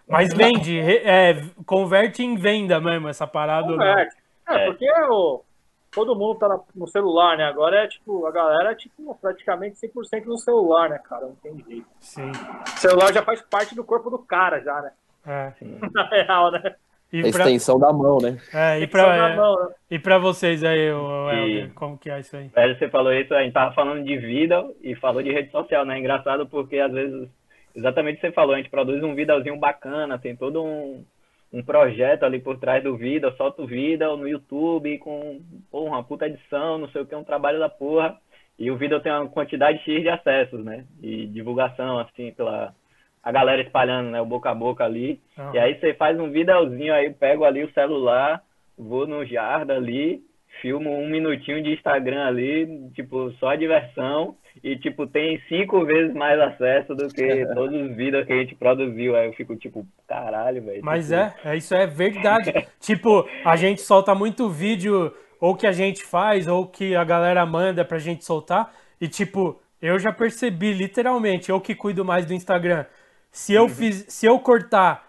Mas 0.08 0.34
vende, 0.34 0.80
é, 0.80 1.44
converte 1.64 2.24
em 2.24 2.36
venda 2.36 2.80
mesmo 2.80 3.08
essa 3.08 3.28
parada. 3.28 3.68
Converte. 3.68 4.16
É, 4.48 4.66
porque 4.66 4.92
o 5.12 5.44
todo 5.92 6.16
mundo 6.16 6.40
tá 6.40 6.60
no 6.76 6.88
celular, 6.88 7.38
né? 7.38 7.46
Agora 7.46 7.84
é 7.84 7.88
tipo, 7.88 8.26
a 8.26 8.32
galera 8.32 8.72
é 8.72 8.76
tipo 8.76 9.18
praticamente 9.20 9.78
100% 9.78 10.26
no 10.26 10.38
celular, 10.38 10.90
né, 10.90 11.00
cara? 11.00 11.28
Não 11.28 11.36
tem 11.36 11.64
jeito. 11.68 11.88
Sim. 12.00 12.32
O 12.32 12.80
celular 12.80 13.14
já 13.14 13.24
faz 13.24 13.42
parte 13.42 13.76
do 13.76 13.84
corpo 13.84 14.10
do 14.10 14.20
cara, 14.20 14.62
já, 14.62 14.82
né? 14.82 14.92
É. 15.26 15.54
Na 15.94 16.08
real, 16.08 16.52
né? 16.52 16.76
E 17.12 17.22
pra... 17.32 17.46
extensão 17.46 17.80
da 17.80 17.92
mão, 17.92 18.20
né? 18.22 18.38
É, 18.54 18.82
e 18.82 18.88
pra, 18.88 19.36
mão, 19.36 19.56
né? 19.66 19.74
e 19.90 19.98
pra 19.98 20.20
vocês 20.20 20.64
aí, 20.64 20.92
o 20.92 21.32
Helder, 21.32 21.74
como 21.74 21.98
que 21.98 22.10
é 22.10 22.20
isso 22.20 22.38
aí? 22.38 22.50
Velho, 22.50 22.78
você 22.78 22.88
falou 22.88 23.12
isso, 23.12 23.34
a 23.34 23.42
gente 23.42 23.54
tava 23.54 23.74
falando 23.74 24.04
de 24.04 24.16
vida 24.16 24.64
e 24.84 24.96
falou 24.96 25.24
de 25.24 25.32
rede 25.32 25.52
social, 25.52 25.84
né? 25.86 25.98
Engraçado 25.98 26.46
porque 26.46 26.78
às 26.78 26.92
vezes, 26.92 27.28
exatamente 27.76 28.18
o 28.18 28.22
que 28.22 28.28
você 28.28 28.32
falou, 28.32 28.54
a 28.54 28.58
gente 28.58 28.70
produz 28.70 29.04
um 29.04 29.16
videozinho 29.16 29.58
bacana, 29.58 30.20
tem 30.20 30.36
todo 30.36 30.64
um, 30.64 31.04
um 31.52 31.64
projeto 31.64 32.24
ali 32.24 32.40
por 32.40 32.60
trás 32.60 32.84
do 32.84 32.96
vídeo, 32.96 33.34
solta 33.36 33.62
o 33.62 33.68
vídeo 33.68 34.16
no 34.16 34.28
YouTube 34.28 34.98
com 35.00 35.42
porra, 35.72 35.96
uma 35.96 36.04
puta 36.04 36.28
edição, 36.28 36.78
não 36.78 36.90
sei 36.90 37.02
o 37.02 37.06
que, 37.06 37.16
um 37.16 37.24
trabalho 37.24 37.60
da 37.60 37.70
porra. 37.70 38.18
E 38.58 38.70
o 38.70 38.78
vídeo 38.78 39.00
tem 39.00 39.12
uma 39.12 39.28
quantidade 39.28 39.80
X 39.80 40.02
de 40.02 40.10
acessos, 40.10 40.64
né? 40.64 40.86
E 41.02 41.26
divulgação, 41.28 41.98
assim, 42.00 42.32
pela 42.32 42.76
a 43.22 43.32
galera 43.32 43.62
espalhando, 43.62 44.12
né? 44.12 44.22
O 44.22 44.26
boca 44.26 44.50
a 44.50 44.56
boca 44.56 44.84
ali. 44.84 45.20
Uhum. 45.38 45.54
E 45.54 45.60
aí 45.60 45.80
você 45.80 45.94
faz 45.94 46.20
um 46.20 46.30
videozinho, 46.30 46.94
aí 46.94 47.10
pego 47.14 47.46
ali 47.46 47.64
o 47.64 47.74
celular, 47.74 48.42
vou 48.78 49.08
no 49.08 49.26
Jarda 49.26 49.76
ali, 49.76 50.22
filmo 50.62 50.90
um 50.90 51.08
minutinho 51.10 51.62
de 51.64 51.74
Instagram 51.74 52.26
ali, 52.26 52.90
tipo, 52.94 53.32
só 53.34 53.56
diversão 53.56 54.36
e, 54.64 54.78
tipo, 54.78 55.08
tem 55.08 55.42
cinco 55.48 55.86
vezes 55.86 56.14
mais 56.14 56.40
acesso 56.40 56.94
do 56.94 57.08
que 57.08 57.46
todos 57.54 57.82
os 57.82 57.96
vídeos 57.96 58.26
que 58.26 58.34
a 58.34 58.38
gente 58.38 58.56
produziu. 58.56 59.16
Aí 59.16 59.28
eu 59.28 59.34
fico, 59.34 59.56
tipo, 59.56 59.86
caralho, 60.08 60.62
velho. 60.62 60.82
Mas 60.84 61.06
tipo... 61.06 61.16
é, 61.16 61.34
é, 61.46 61.58
isso 61.58 61.74
é 61.74 61.88
verdade. 61.88 62.54
tipo, 62.80 63.28
a 63.46 63.56
gente 63.56 63.82
solta 63.82 64.14
muito 64.14 64.50
vídeo, 64.50 65.14
ou 65.40 65.56
que 65.56 65.66
a 65.66 65.72
gente 65.72 66.04
faz, 66.04 66.48
ou 66.48 66.68
que 66.68 66.96
a 66.96 67.04
galera 67.04 67.46
manda 67.46 67.86
pra 67.86 67.98
gente 67.98 68.26
soltar. 68.26 68.74
E, 69.00 69.08
tipo, 69.08 69.62
eu 69.82 69.98
já 69.98 70.12
percebi, 70.12 70.74
literalmente, 70.74 71.50
eu 71.50 71.62
que 71.62 71.74
cuido 71.74 72.04
mais 72.04 72.26
do 72.26 72.34
Instagram. 72.34 72.86
Se 73.32 73.54
eu, 73.54 73.64
uhum. 73.64 73.70
fiz, 73.70 74.06
se 74.10 74.26
eu 74.26 74.40
cortar 74.40 75.08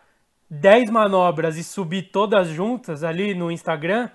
10 0.48 0.90
manobras 0.90 1.56
e 1.56 1.64
subir 1.64 2.10
todas 2.10 2.48
juntas 2.48 3.02
ali 3.02 3.34
no 3.34 3.50
Instagram, 3.50 4.10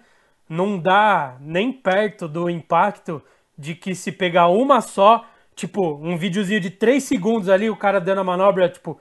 não 0.48 0.80
dá 0.80 1.38
nem 1.40 1.74
perto 1.74 2.28
do 2.28 2.50
impacto 2.50 3.22
de 3.58 3.76
que 3.76 3.96
se 3.96 4.12
pegar 4.12 4.48
uma 4.48 4.82
só, 4.82 5.26
tipo, 5.56 5.96
um 5.96 6.18
videozinho 6.18 6.60
de 6.60 6.70
3 6.70 7.04
segundos 7.04 7.50
ali, 7.50 7.70
o 7.70 7.76
cara 7.76 8.00
dando 8.00 8.22
a 8.22 8.24
manobra, 8.24 8.70
tipo, 8.70 9.00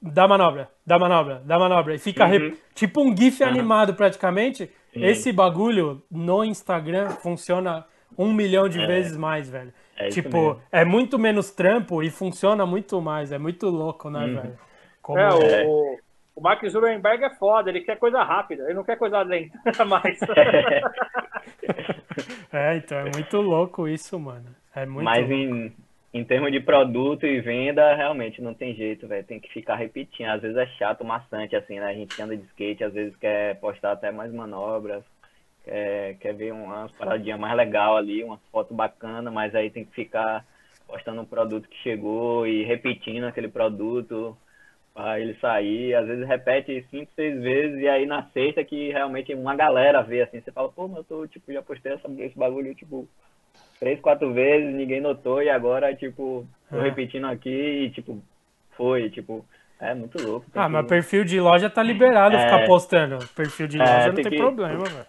dá 0.00 0.28
manobra, 0.28 0.68
dá 0.84 0.98
manobra, 0.98 1.42
dá 1.44 1.58
manobra, 1.58 1.94
e 1.94 1.98
fica 1.98 2.26
uhum. 2.26 2.54
tipo 2.74 3.02
um 3.02 3.16
GIF 3.16 3.42
uhum. 3.42 3.48
animado 3.48 3.94
praticamente. 3.94 4.70
Sim. 4.92 5.04
Esse 5.04 5.32
bagulho 5.32 6.02
no 6.10 6.44
Instagram 6.44 7.10
funciona 7.10 7.84
um 8.16 8.32
milhão 8.32 8.68
de 8.68 8.78
vezes 8.86 9.16
mais, 9.16 9.48
velho. 9.50 9.72
É 9.98 10.08
isso 10.08 10.22
tipo, 10.22 10.60
é 10.70 10.84
muito 10.84 11.18
menos 11.18 11.50
trampo 11.50 12.02
e 12.02 12.10
funciona 12.10 12.64
muito 12.64 13.00
mais. 13.00 13.32
É 13.32 13.38
muito 13.38 13.68
louco, 13.68 14.10
né, 14.10 14.20
Uhum. 14.20 14.34
velho? 14.34 14.58
Como- 15.02 15.18
É, 15.18 15.62
É. 15.62 15.66
o, 15.66 15.98
o 16.36 16.40
Mark 16.40 16.64
Zuckerberg 16.66 17.24
é 17.24 17.30
foda, 17.30 17.70
ele 17.70 17.80
quer 17.80 17.98
coisa 17.98 18.22
rápida, 18.22 18.64
ele 18.64 18.74
não 18.74 18.84
quer 18.84 18.96
coisa 18.96 19.20
lenta 19.22 19.52
mais. 19.84 20.18
É, 22.52 22.76
então 22.76 22.98
é 22.98 23.10
muito 23.14 23.36
louco 23.40 23.86
isso, 23.86 24.18
mano. 24.18 24.46
É 24.74 24.86
muito 24.86 25.04
Mas 25.04 25.28
louco. 25.28 25.34
em, 25.34 25.72
em 26.14 26.24
termos 26.24 26.50
de 26.50 26.60
produto 26.60 27.26
e 27.26 27.40
venda, 27.40 27.94
realmente 27.94 28.40
não 28.40 28.54
tem 28.54 28.74
jeito, 28.74 29.06
velho. 29.06 29.26
Tem 29.26 29.38
que 29.38 29.52
ficar 29.52 29.76
repetindo. 29.76 30.28
Às 30.28 30.40
vezes 30.40 30.56
é 30.56 30.66
chato, 30.78 31.04
maçante, 31.04 31.54
assim, 31.54 31.78
né? 31.78 31.86
A 31.86 31.94
gente 31.94 32.20
anda 32.20 32.36
de 32.36 32.44
skate, 32.46 32.84
às 32.84 32.94
vezes 32.94 33.14
quer 33.16 33.60
postar 33.60 33.92
até 33.92 34.10
mais 34.10 34.32
manobras, 34.32 35.04
quer, 35.64 36.16
quer 36.18 36.34
ver 36.34 36.52
umas 36.52 36.90
paradinhas 36.92 37.38
mais 37.38 37.54
legal 37.56 37.96
ali, 37.96 38.24
uma 38.24 38.38
foto 38.50 38.72
bacana, 38.72 39.30
mas 39.30 39.54
aí 39.54 39.70
tem 39.70 39.84
que 39.84 39.94
ficar 39.94 40.44
postando 40.86 41.20
um 41.20 41.26
produto 41.26 41.68
que 41.68 41.76
chegou 41.82 42.46
e 42.46 42.64
repetindo 42.64 43.24
aquele 43.24 43.48
produto 43.48 44.36
pra 44.96 45.20
ele 45.20 45.34
sair. 45.40 45.94
Às 45.94 46.06
vezes 46.06 46.26
repete 46.26 46.84
cinco, 46.90 47.12
seis 47.14 47.38
vezes 47.42 47.78
e 47.80 47.86
aí 47.86 48.06
na 48.06 48.22
sexta 48.32 48.64
que 48.64 48.90
realmente 48.90 49.34
uma 49.34 49.54
galera 49.54 50.02
vê, 50.02 50.22
assim, 50.22 50.40
você 50.40 50.50
fala, 50.50 50.70
pô, 50.70 50.88
mas 50.88 50.96
eu 50.98 51.04
tô, 51.04 51.26
tipo, 51.26 51.52
já 51.52 51.60
postei 51.62 51.92
essa, 51.92 52.08
esse 52.18 52.36
bagulho, 52.36 52.74
tipo, 52.74 53.06
três, 53.78 54.00
quatro 54.00 54.32
vezes, 54.32 54.74
ninguém 54.74 55.00
notou, 55.02 55.42
e 55.42 55.50
agora, 55.50 55.94
tipo, 55.94 56.46
tô 56.70 56.78
É. 56.78 56.82
repetindo 56.84 57.26
aqui 57.26 57.50
e, 57.84 57.90
tipo, 57.90 58.22
foi, 58.76 59.10
tipo, 59.10 59.44
é 59.78 59.92
muito 59.94 60.18
louco. 60.26 60.46
Ah, 60.54 60.64
que- 60.64 60.72
mas 60.72 60.86
perfil 60.86 61.24
de 61.24 61.38
loja 61.38 61.68
tá 61.68 61.82
liberado 61.82 62.34
É. 62.34 62.40
ficar 62.40 62.64
postando. 62.66 63.18
Perfil 63.34 63.68
de 63.68 63.76
É, 63.80 63.84
loja 63.84 64.06
não 64.08 64.14
tem 64.14 64.24
tem 64.24 64.32
que- 64.32 64.38
problema, 64.38 64.84
velho. 64.84 65.06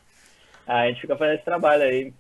Ah, 0.68 0.82
a 0.82 0.88
gente 0.90 1.00
fica 1.00 1.16
fazendo 1.16 1.36
esse 1.36 1.46
trabalho 1.46 1.84
aí. 1.84 2.14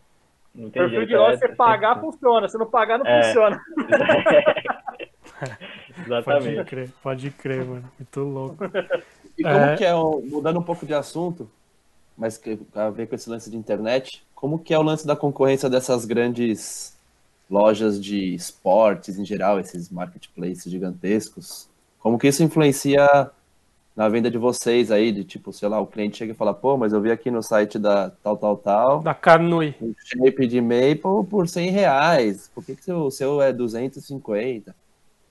Não 0.55 0.69
tem 0.71 0.81
Perfil 0.83 0.99
jeito. 0.99 1.09
de 1.09 1.17
loja, 1.17 1.33
é- 1.35 1.37
você 1.37 1.49
pagar, 1.49 1.99
funciona. 1.99 2.47
Se 2.47 2.57
não 2.57 2.65
pagar, 2.65 2.97
não 2.97 3.05
É. 3.05 3.21
funciona. 5.97 6.23
Pode 6.23 6.37
Exatamente. 6.37 6.69
crer, 6.69 6.89
pode 7.03 7.31
crer, 7.31 7.65
mano. 7.65 7.91
Muito 7.99 8.19
louco. 8.21 8.65
E 9.37 9.43
como 9.43 9.55
É. 9.55 9.75
que 9.77 9.83
é, 9.85 9.93
o- 9.93 10.21
mudando 10.21 10.59
um 10.59 10.63
pouco 10.63 10.85
de 10.85 10.93
assunto, 10.93 11.49
mas 12.17 12.37
que 12.37 12.57
a 12.75 12.89
ver 12.89 13.07
com 13.07 13.15
esse 13.15 13.29
lance 13.29 13.49
de 13.51 13.57
internet, 13.57 14.23
como 14.33 14.57
que 14.59 14.73
é 14.73 14.79
o 14.79 14.83
lance 14.83 15.05
da 15.05 15.15
concorrência 15.15 15.69
dessas 15.69 16.05
grandes 16.05 16.95
lojas 17.49 18.01
de 18.01 18.33
esportes 18.33 19.17
em 19.17 19.25
geral, 19.25 19.59
esses 19.59 19.89
marketplaces 19.89 20.71
gigantescos? 20.71 21.67
Como 21.99 22.17
que 22.17 22.27
isso 22.27 22.43
influencia 22.43 23.29
na 23.95 24.07
venda 24.07 24.29
de 24.29 24.37
vocês 24.37 24.91
aí, 24.91 25.11
de 25.11 25.23
tipo, 25.23 25.51
sei 25.51 25.67
lá, 25.67 25.79
o 25.79 25.87
cliente 25.87 26.17
chega 26.17 26.31
e 26.31 26.35
fala, 26.35 26.53
pô, 26.53 26.77
mas 26.77 26.93
eu 26.93 27.01
vi 27.01 27.09
aqui 27.11 27.31
no 27.31 27.41
site 27.41 27.79
da 27.79 28.11
tal, 28.21 28.37
tal, 28.37 28.55
tal, 28.57 28.99
Da 29.01 29.13
Canui. 29.15 29.75
um 29.81 29.93
shape 29.97 30.45
de 30.47 30.61
maple 30.61 31.25
por 31.27 31.47
100 31.47 31.71
reais, 31.71 32.49
por 32.53 32.63
que, 32.63 32.75
que 32.75 32.83
seu- 32.83 32.99
o 33.05 33.11
seu 33.11 33.41
é 33.41 33.51
250? 33.51 34.75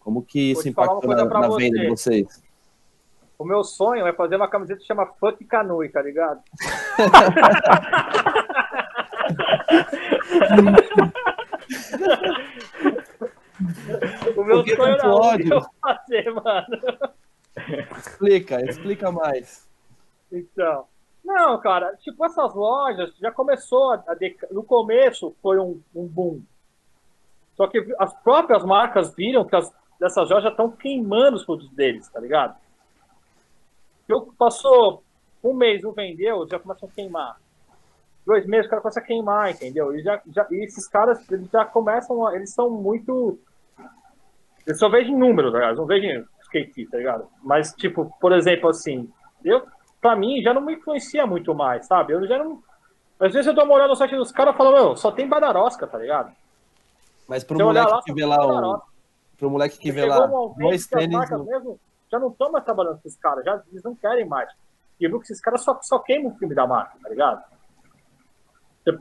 Como 0.06 0.22
que 0.22 0.52
isso 0.52 0.72
falar 0.72 0.92
uma 0.92 0.98
impacta 1.00 1.24
na, 1.24 1.40
na 1.40 1.48
venda 1.56 1.80
de 1.80 1.88
você. 1.88 2.22
vocês? 2.22 2.40
O 3.36 3.44
meu 3.44 3.64
sonho 3.64 4.06
é 4.06 4.12
fazer 4.12 4.36
uma 4.36 4.46
camiseta 4.46 4.78
que 4.78 4.86
chama 4.86 5.04
Fuck 5.04 5.44
Canui, 5.46 5.88
tá 5.88 6.00
ligado? 6.00 6.40
o 14.36 14.44
meu 14.44 14.58
Por 14.58 14.64
que 14.64 14.76
sonho 14.76 14.94
era 14.94 15.12
ódio? 15.12 15.44
que 15.44 15.52
eu 15.52 15.60
fazer, 15.82 16.30
mano. 16.30 16.78
Explica, 17.98 18.64
explica 18.64 19.10
mais. 19.10 19.68
Então. 20.30 20.86
Não, 21.24 21.58
cara, 21.58 21.96
tipo, 21.96 22.24
essas 22.24 22.54
lojas 22.54 23.12
já 23.18 23.32
começou 23.32 23.90
a. 23.90 24.04
No 24.52 24.62
começo 24.62 25.34
foi 25.42 25.58
um, 25.58 25.80
um 25.92 26.06
boom. 26.06 26.42
Só 27.56 27.66
que 27.66 27.92
as 27.98 28.14
próprias 28.20 28.64
marcas 28.64 29.12
viram 29.12 29.44
que 29.44 29.56
as, 29.56 29.74
essas 30.02 30.28
lojas 30.30 30.50
estão 30.50 30.70
queimando 30.70 31.36
os 31.36 31.44
produtos 31.44 31.72
deles, 31.74 32.08
tá 32.08 32.20
ligado? 32.20 32.56
Eu, 34.08 34.32
passou 34.38 35.02
um 35.42 35.54
mês, 35.54 35.82
não 35.82 35.92
vendeu, 35.92 36.46
já 36.48 36.58
começam 36.58 36.88
a 36.88 36.92
queimar. 36.92 37.36
Dois 38.24 38.46
meses, 38.46 38.66
o 38.66 38.70
cara 38.70 38.82
começa 38.82 39.00
a 39.00 39.02
queimar, 39.02 39.50
entendeu? 39.50 39.94
E, 39.94 40.02
já, 40.02 40.20
já, 40.26 40.46
e 40.50 40.64
esses 40.64 40.88
caras, 40.88 41.30
eles 41.30 41.48
já 41.50 41.64
começam, 41.64 42.26
a, 42.26 42.34
eles 42.34 42.52
são 42.52 42.70
muito. 42.70 43.38
Eles 44.66 44.78
só 44.78 44.88
veem 44.88 45.16
números, 45.16 45.52
tá 45.52 45.58
ligado? 45.58 45.76
Não 45.76 45.86
veem 45.86 46.24
skate, 46.42 46.86
tá 46.86 46.98
ligado? 46.98 47.28
Mas, 47.42 47.72
tipo, 47.74 48.12
por 48.20 48.32
exemplo, 48.32 48.68
assim, 48.68 49.08
eu, 49.44 49.64
pra 50.00 50.16
mim, 50.16 50.42
já 50.42 50.52
não 50.52 50.60
me 50.60 50.74
influencia 50.74 51.26
muito 51.26 51.54
mais, 51.54 51.86
sabe? 51.86 52.12
Eu 52.12 52.26
já 52.26 52.38
não. 52.38 52.62
Às 53.18 53.32
vezes 53.32 53.46
eu 53.46 53.54
dou 53.54 53.64
uma 53.64 53.74
olhada 53.74 53.88
no 53.88 53.96
site 53.96 54.16
dos 54.16 54.32
caras 54.32 54.54
e 54.54 54.58
falo, 54.58 54.72
meu, 54.72 54.96
só 54.96 55.10
tem 55.10 55.28
badarosca, 55.28 55.86
tá 55.86 55.96
ligado? 55.96 56.32
Mas 57.28 57.44
pro 57.44 57.56
Se 57.56 57.62
moleque 57.62 57.90
lá, 57.90 58.02
que 58.02 58.12
vê 58.12 58.26
lá 58.26 58.36
badarosca. 58.38 58.95
Pro 59.36 59.50
moleque 59.50 59.78
que 59.78 59.90
vê 59.92 60.04
lá 60.04 60.26
dois 60.58 60.86
tênis 60.86 61.30
no- 61.30 61.44
mesmo 61.44 61.80
já 62.10 62.18
não 62.18 62.28
estão 62.28 62.52
mais 62.52 62.64
trabalhando 62.64 63.00
com 63.00 63.08
esses 63.08 63.18
caras, 63.18 63.44
já, 63.44 63.60
eles 63.70 63.82
não 63.82 63.94
querem 63.94 64.24
mais. 64.26 64.48
E 65.00 65.08
viu 65.08 65.18
que 65.18 65.24
esses 65.24 65.40
caras 65.40 65.62
só, 65.62 65.78
só 65.82 65.98
queimam 65.98 66.32
o 66.32 66.38
filme 66.38 66.54
da 66.54 66.66
marca, 66.66 66.96
tá 67.02 67.08
ligado? 67.08 67.42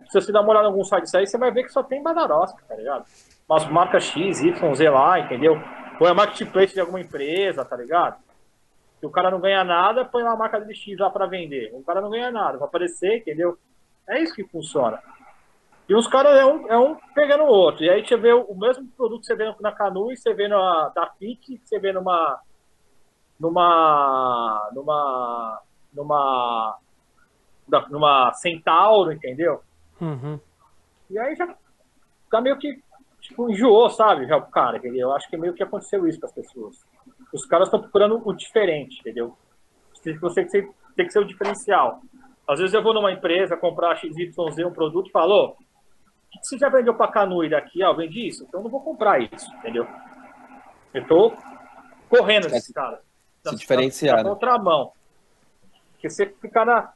Se 0.09 0.19
você 0.19 0.31
dar 0.31 0.41
uma 0.41 0.49
olhada 0.49 0.65
em 0.67 0.71
algum 0.71 0.83
site 0.83 1.15
aí, 1.15 1.27
você 1.27 1.37
vai 1.37 1.51
ver 1.51 1.63
que 1.63 1.69
só 1.69 1.83
tem 1.83 2.01
badarosca, 2.01 2.61
tá 2.67 2.75
ligado? 2.75 3.05
Umas 3.47 3.67
marcas 3.69 4.03
X, 4.05 4.41
Y, 4.41 4.75
Z 4.75 4.89
lá, 4.89 5.19
entendeu? 5.19 5.55
Põe 5.99 6.09
a 6.09 6.13
marketplace 6.15 6.73
de 6.73 6.79
alguma 6.79 6.99
empresa, 6.99 7.63
tá 7.63 7.75
ligado? 7.77 8.17
Se 8.99 9.05
o 9.05 9.11
cara 9.11 9.29
não 9.29 9.39
ganha 9.39 9.63
nada, 9.63 10.03
põe 10.03 10.23
lá 10.23 10.31
a 10.31 10.35
marca 10.35 10.59
dele 10.59 10.73
X 10.73 10.97
lá 10.97 11.11
pra 11.11 11.27
vender. 11.27 11.69
O 11.75 11.83
cara 11.83 12.01
não 12.01 12.09
ganha 12.09 12.31
nada, 12.31 12.57
vai 12.57 12.67
aparecer, 12.67 13.17
entendeu? 13.19 13.57
É 14.09 14.19
isso 14.19 14.33
que 14.33 14.43
funciona. 14.45 14.99
E 15.87 15.93
os 15.93 16.07
caras 16.07 16.35
é 16.39 16.45
um, 16.45 16.67
é 16.67 16.77
um 16.77 16.95
pegando 17.13 17.43
o 17.43 17.47
outro. 17.47 17.83
E 17.83 17.89
aí 17.89 18.05
você 18.05 18.17
vê 18.17 18.33
o 18.33 18.55
mesmo 18.55 18.87
produto 18.97 19.21
que 19.21 19.27
você 19.27 19.35
vê 19.35 19.53
na 19.61 19.71
Canu, 19.71 20.07
você 20.15 20.33
vê 20.33 20.47
na 20.47 20.89
da 20.89 21.07
FIC, 21.17 21.61
você 21.63 21.79
vê 21.79 21.91
numa. 21.91 22.39
numa. 23.39 24.69
numa. 24.73 25.61
numa. 25.93 26.79
numa 27.89 28.33
Centauro, 28.33 29.11
entendeu? 29.11 29.61
Uhum. 30.01 30.39
E 31.09 31.19
aí 31.19 31.35
já 31.35 31.55
tá 32.31 32.41
meio 32.41 32.57
que 32.57 32.83
tipo, 33.21 33.49
enjoou, 33.49 33.89
sabe? 33.89 34.27
Já 34.27 34.37
o 34.37 34.47
cara, 34.47 34.77
entendeu? 34.77 35.09
Eu 35.09 35.15
acho 35.15 35.29
que 35.29 35.37
meio 35.37 35.53
que 35.53 35.63
aconteceu 35.63 36.07
isso 36.07 36.19
com 36.19 36.25
as 36.25 36.33
pessoas. 36.33 36.85
Os 37.33 37.45
caras 37.45 37.67
estão 37.67 37.81
procurando 37.81 38.21
o 38.23 38.33
diferente, 38.33 38.99
entendeu? 38.99 39.37
Você 39.93 40.45
tem 40.45 40.73
tem 40.95 41.05
que 41.05 41.11
ser 41.11 41.19
o 41.19 41.25
diferencial. 41.25 42.01
Às 42.47 42.59
vezes 42.59 42.73
eu 42.73 42.81
vou 42.81 42.93
numa 42.93 43.11
empresa 43.11 43.57
comprar 43.57 43.95
XYZ 43.95 44.37
um 44.65 44.71
produto 44.71 45.09
e 45.09 45.11
falo, 45.11 45.57
"Ô, 46.35 46.37
o 46.37 46.39
que 46.39 46.39
que 46.39 46.47
você 46.47 46.57
já 46.57 46.69
vendeu 46.69 46.93
pra 46.93 47.07
Canui 47.07 47.49
daqui? 47.49 47.81
Ah, 47.83 47.87
eu 47.87 47.95
vendi 47.95 48.27
isso, 48.27 48.43
então 48.43 48.59
eu 48.59 48.63
não 48.63 48.71
vou 48.71 48.81
comprar 48.81 49.19
isso, 49.21 49.53
entendeu? 49.55 49.87
Eu 50.93 51.05
tô 51.07 51.33
correndo 52.09 52.47
desses 52.47 52.73
caras. 52.73 52.99
se 53.43 53.55
diferenciar, 53.55 54.17
Na 54.17 54.23
né? 54.23 54.29
contramão. 54.29 54.91
Porque 55.91 56.09
você 56.09 56.25
ficar 56.41 56.65
na, 56.65 56.93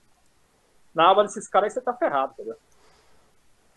na 0.94 1.10
aba 1.10 1.24
desses 1.24 1.48
caras, 1.48 1.66
aí 1.68 1.72
você 1.72 1.82
tá 1.82 1.94
ferrado, 1.94 2.34
entendeu? 2.34 2.56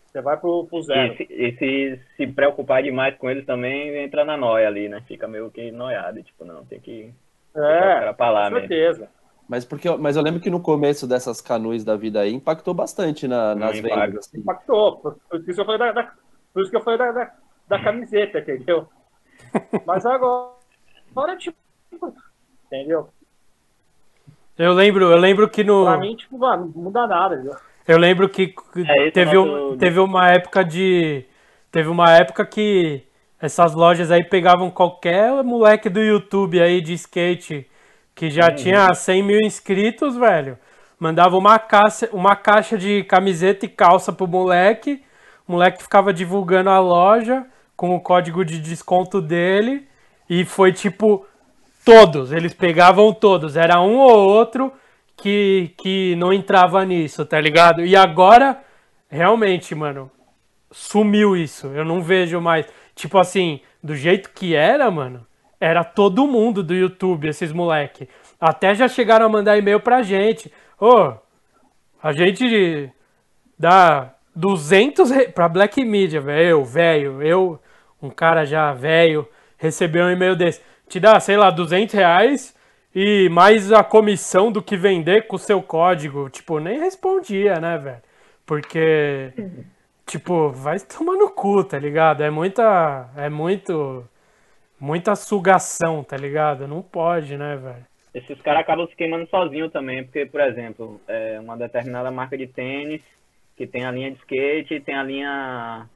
Você 0.07 0.21
vai 0.21 0.37
pro, 0.37 0.65
pro 0.67 0.81
zero. 0.83 1.13
E 1.13 1.17
se, 1.17 1.27
e 1.29 1.57
se 1.57 2.01
se 2.17 2.27
preocupar 2.27 2.83
demais 2.83 3.17
com 3.17 3.29
eles 3.29 3.45
também, 3.45 3.97
entra 3.97 4.23
na 4.23 4.37
noia 4.37 4.67
ali, 4.67 4.87
né? 4.87 5.01
Fica 5.07 5.27
meio 5.27 5.49
que 5.49 5.71
noiado. 5.71 6.21
Tipo, 6.21 6.45
não, 6.45 6.63
tem 6.65 6.79
que 6.79 7.11
É, 7.55 8.13
pra 8.13 8.29
lá 8.29 8.49
com 8.49 8.59
mesmo. 8.59 9.07
Mas, 9.47 9.65
porque, 9.65 9.87
eu- 9.89 9.97
mas 9.97 10.15
eu 10.15 10.23
lembro 10.23 10.39
que 10.39 10.49
no 10.49 10.59
começo 10.59 11.05
dessas 11.07 11.41
canus 11.41 11.83
da 11.83 11.95
vida 11.95 12.21
aí 12.21 12.33
impactou 12.33 12.73
bastante 12.73 13.27
na- 13.27 13.53
nas 13.53 13.75
Não 13.81 13.83
vendas. 13.89 14.25
assim. 14.27 14.39
Impactou. 14.39 14.97
Por, 14.97 15.17
isso 15.39 15.53
que 15.53 15.61
eu 15.61 15.65
falei 15.65 15.79
da, 15.79 15.91
da- 15.91 16.11
por 16.53 16.61
isso 16.61 16.71
que 16.71 16.77
eu 16.77 16.83
falei 16.83 16.97
da, 16.99 17.11
da, 17.11 17.31
da 17.67 17.83
camiseta, 17.83 18.39
entendeu? 18.39 18.87
Mas 19.85 20.05
agora, 20.05 20.53
agora 21.11 21.37
tipo, 21.37 21.57
entendeu? 22.65 23.09
Eu 24.57 24.73
lembro, 24.73 25.05
eu 25.11 25.17
lembro 25.17 25.49
que 25.49 25.63
no. 25.63 25.83
Pra 25.83 25.97
mim, 25.97 26.15
tipo, 26.15 26.37
mano, 26.37 26.71
não 26.75 26.83
muda 26.83 27.07
nada, 27.07 27.35
entendeu? 27.35 27.55
Eu 27.87 27.97
lembro 27.97 28.29
que 28.29 28.53
É, 28.77 29.11
teve, 29.11 29.37
um- 29.37 29.77
teve 29.77 29.99
uma 29.99 30.29
época 30.29 30.63
de. 30.63 31.25
Teve 31.71 31.89
uma 31.89 32.11
época 32.11 32.45
que 32.45 33.03
essas 33.41 33.73
lojas 33.73 34.09
aí 34.11 34.23
pegavam 34.23 34.69
qualquer 34.71 35.43
moleque 35.43 35.89
do 35.89 35.99
YouTube 35.99 36.61
aí 36.61 36.79
de 36.79 36.93
skate 36.93 37.67
que 38.15 38.29
já 38.29 38.49
Uhum. 38.49 38.55
tinha 38.55 38.93
100 38.93 39.23
mil 39.23 39.39
inscritos, 39.43 40.15
velho. 40.15 40.57
Mandava 40.99 41.37
uma 41.37 41.59
caixa, 41.59 42.09
uma 42.13 42.35
caixa 42.35 42.77
de 42.77 43.03
camiseta 43.03 43.65
e 43.65 43.69
calça 43.69 44.11
pro 44.13 44.27
moleque. 44.27 45.03
O 45.47 45.51
moleque 45.51 45.81
ficava 45.83 46.13
divulgando 46.13 46.69
a 46.69 46.79
loja 46.79 47.45
com 47.75 47.95
o 47.95 47.99
código 47.99 48.45
de 48.45 48.59
desconto 48.59 49.21
dele. 49.21 49.87
E 50.29 50.45
foi 50.45 50.71
tipo 50.71 51.25
todos, 51.83 52.31
eles 52.31 52.53
pegavam 52.53 53.11
todos. 53.13 53.57
Era 53.57 53.81
um 53.81 53.97
ou 53.97 54.17
outro 54.29 54.71
que, 55.17 55.73
que 55.77 56.15
não 56.15 56.31
entrava 56.31 56.85
nisso, 56.85 57.25
tá 57.25 57.39
ligado? 57.41 57.83
E 57.85 57.95
agora, 57.95 58.61
realmente, 59.09 59.75
mano, 59.75 60.09
sumiu 60.71 61.35
isso. 61.35 61.67
Eu 61.67 61.83
não 61.83 62.01
vejo 62.01 62.39
mais. 62.39 62.65
Tipo 62.95 63.17
assim, 63.17 63.59
do 63.83 63.95
jeito 63.95 64.29
que 64.33 64.55
era, 64.55 64.89
mano, 64.89 65.25
era 65.63 65.83
todo 65.83 66.27
mundo 66.27 66.61
do 66.61 66.73
YouTube, 66.73 67.29
esses 67.29 67.53
moleque. 67.53 68.09
Até 68.39 68.75
já 68.75 68.87
chegaram 68.87 69.25
a 69.25 69.29
mandar 69.29 69.57
e-mail 69.57 69.79
pra 69.79 70.03
gente. 70.03 70.51
Ô, 70.77 71.13
a 72.01 72.11
gente 72.11 72.91
dá 73.57 74.13
200 74.35 75.09
re... 75.09 75.27
pra 75.29 75.47
Black 75.47 75.83
Media, 75.85 76.19
velho. 76.19 76.49
Eu, 76.49 76.65
velho, 76.65 77.21
eu, 77.21 77.59
um 78.01 78.09
cara 78.09 78.43
já 78.45 78.73
velho, 78.73 79.25
recebeu 79.57 80.03
um 80.03 80.11
e-mail 80.11 80.35
desse. 80.35 80.61
Te 80.89 80.99
dá, 80.99 81.17
sei 81.21 81.37
lá, 81.37 81.49
200 81.49 81.95
reais 81.95 82.53
e 82.93 83.29
mais 83.29 83.71
a 83.71 83.83
comissão 83.85 84.51
do 84.51 84.61
que 84.61 84.75
vender 84.75 85.27
com 85.27 85.37
o 85.37 85.39
seu 85.39 85.61
código. 85.61 86.29
Tipo, 86.29 86.59
nem 86.59 86.79
respondia, 86.79 87.55
né, 87.61 87.77
velho? 87.77 88.01
Porque, 88.45 89.31
tipo, 90.05 90.49
vai 90.49 90.77
tomar 90.81 91.13
no 91.13 91.29
cu, 91.29 91.63
tá 91.63 91.79
ligado? 91.79 92.21
É 92.21 92.29
muita. 92.29 93.09
É 93.15 93.29
muito. 93.29 94.03
Muita 94.83 95.15
sugação, 95.15 96.03
tá 96.03 96.17
ligado? 96.17 96.67
Não 96.67 96.81
pode, 96.81 97.37
né, 97.37 97.55
velho? 97.55 97.85
Esses 98.13 98.41
caras 98.41 98.63
acabam 98.63 98.85
se 98.85 98.93
queimando 98.97 99.25
sozinho 99.29 99.69
também, 99.69 100.03
porque, 100.03 100.25
por 100.25 100.41
exemplo, 100.41 100.99
é 101.07 101.39
uma 101.39 101.55
determinada 101.55 102.11
marca 102.11 102.37
de 102.37 102.47
tênis 102.47 103.01
que 103.55 103.65
tem 103.65 103.85
a 103.85 103.91
linha 103.91 104.11
de 104.11 104.17
skate 104.17 104.73
e 104.73 104.81
tem 104.81 104.93
a 104.93 105.01
linha 105.01 105.89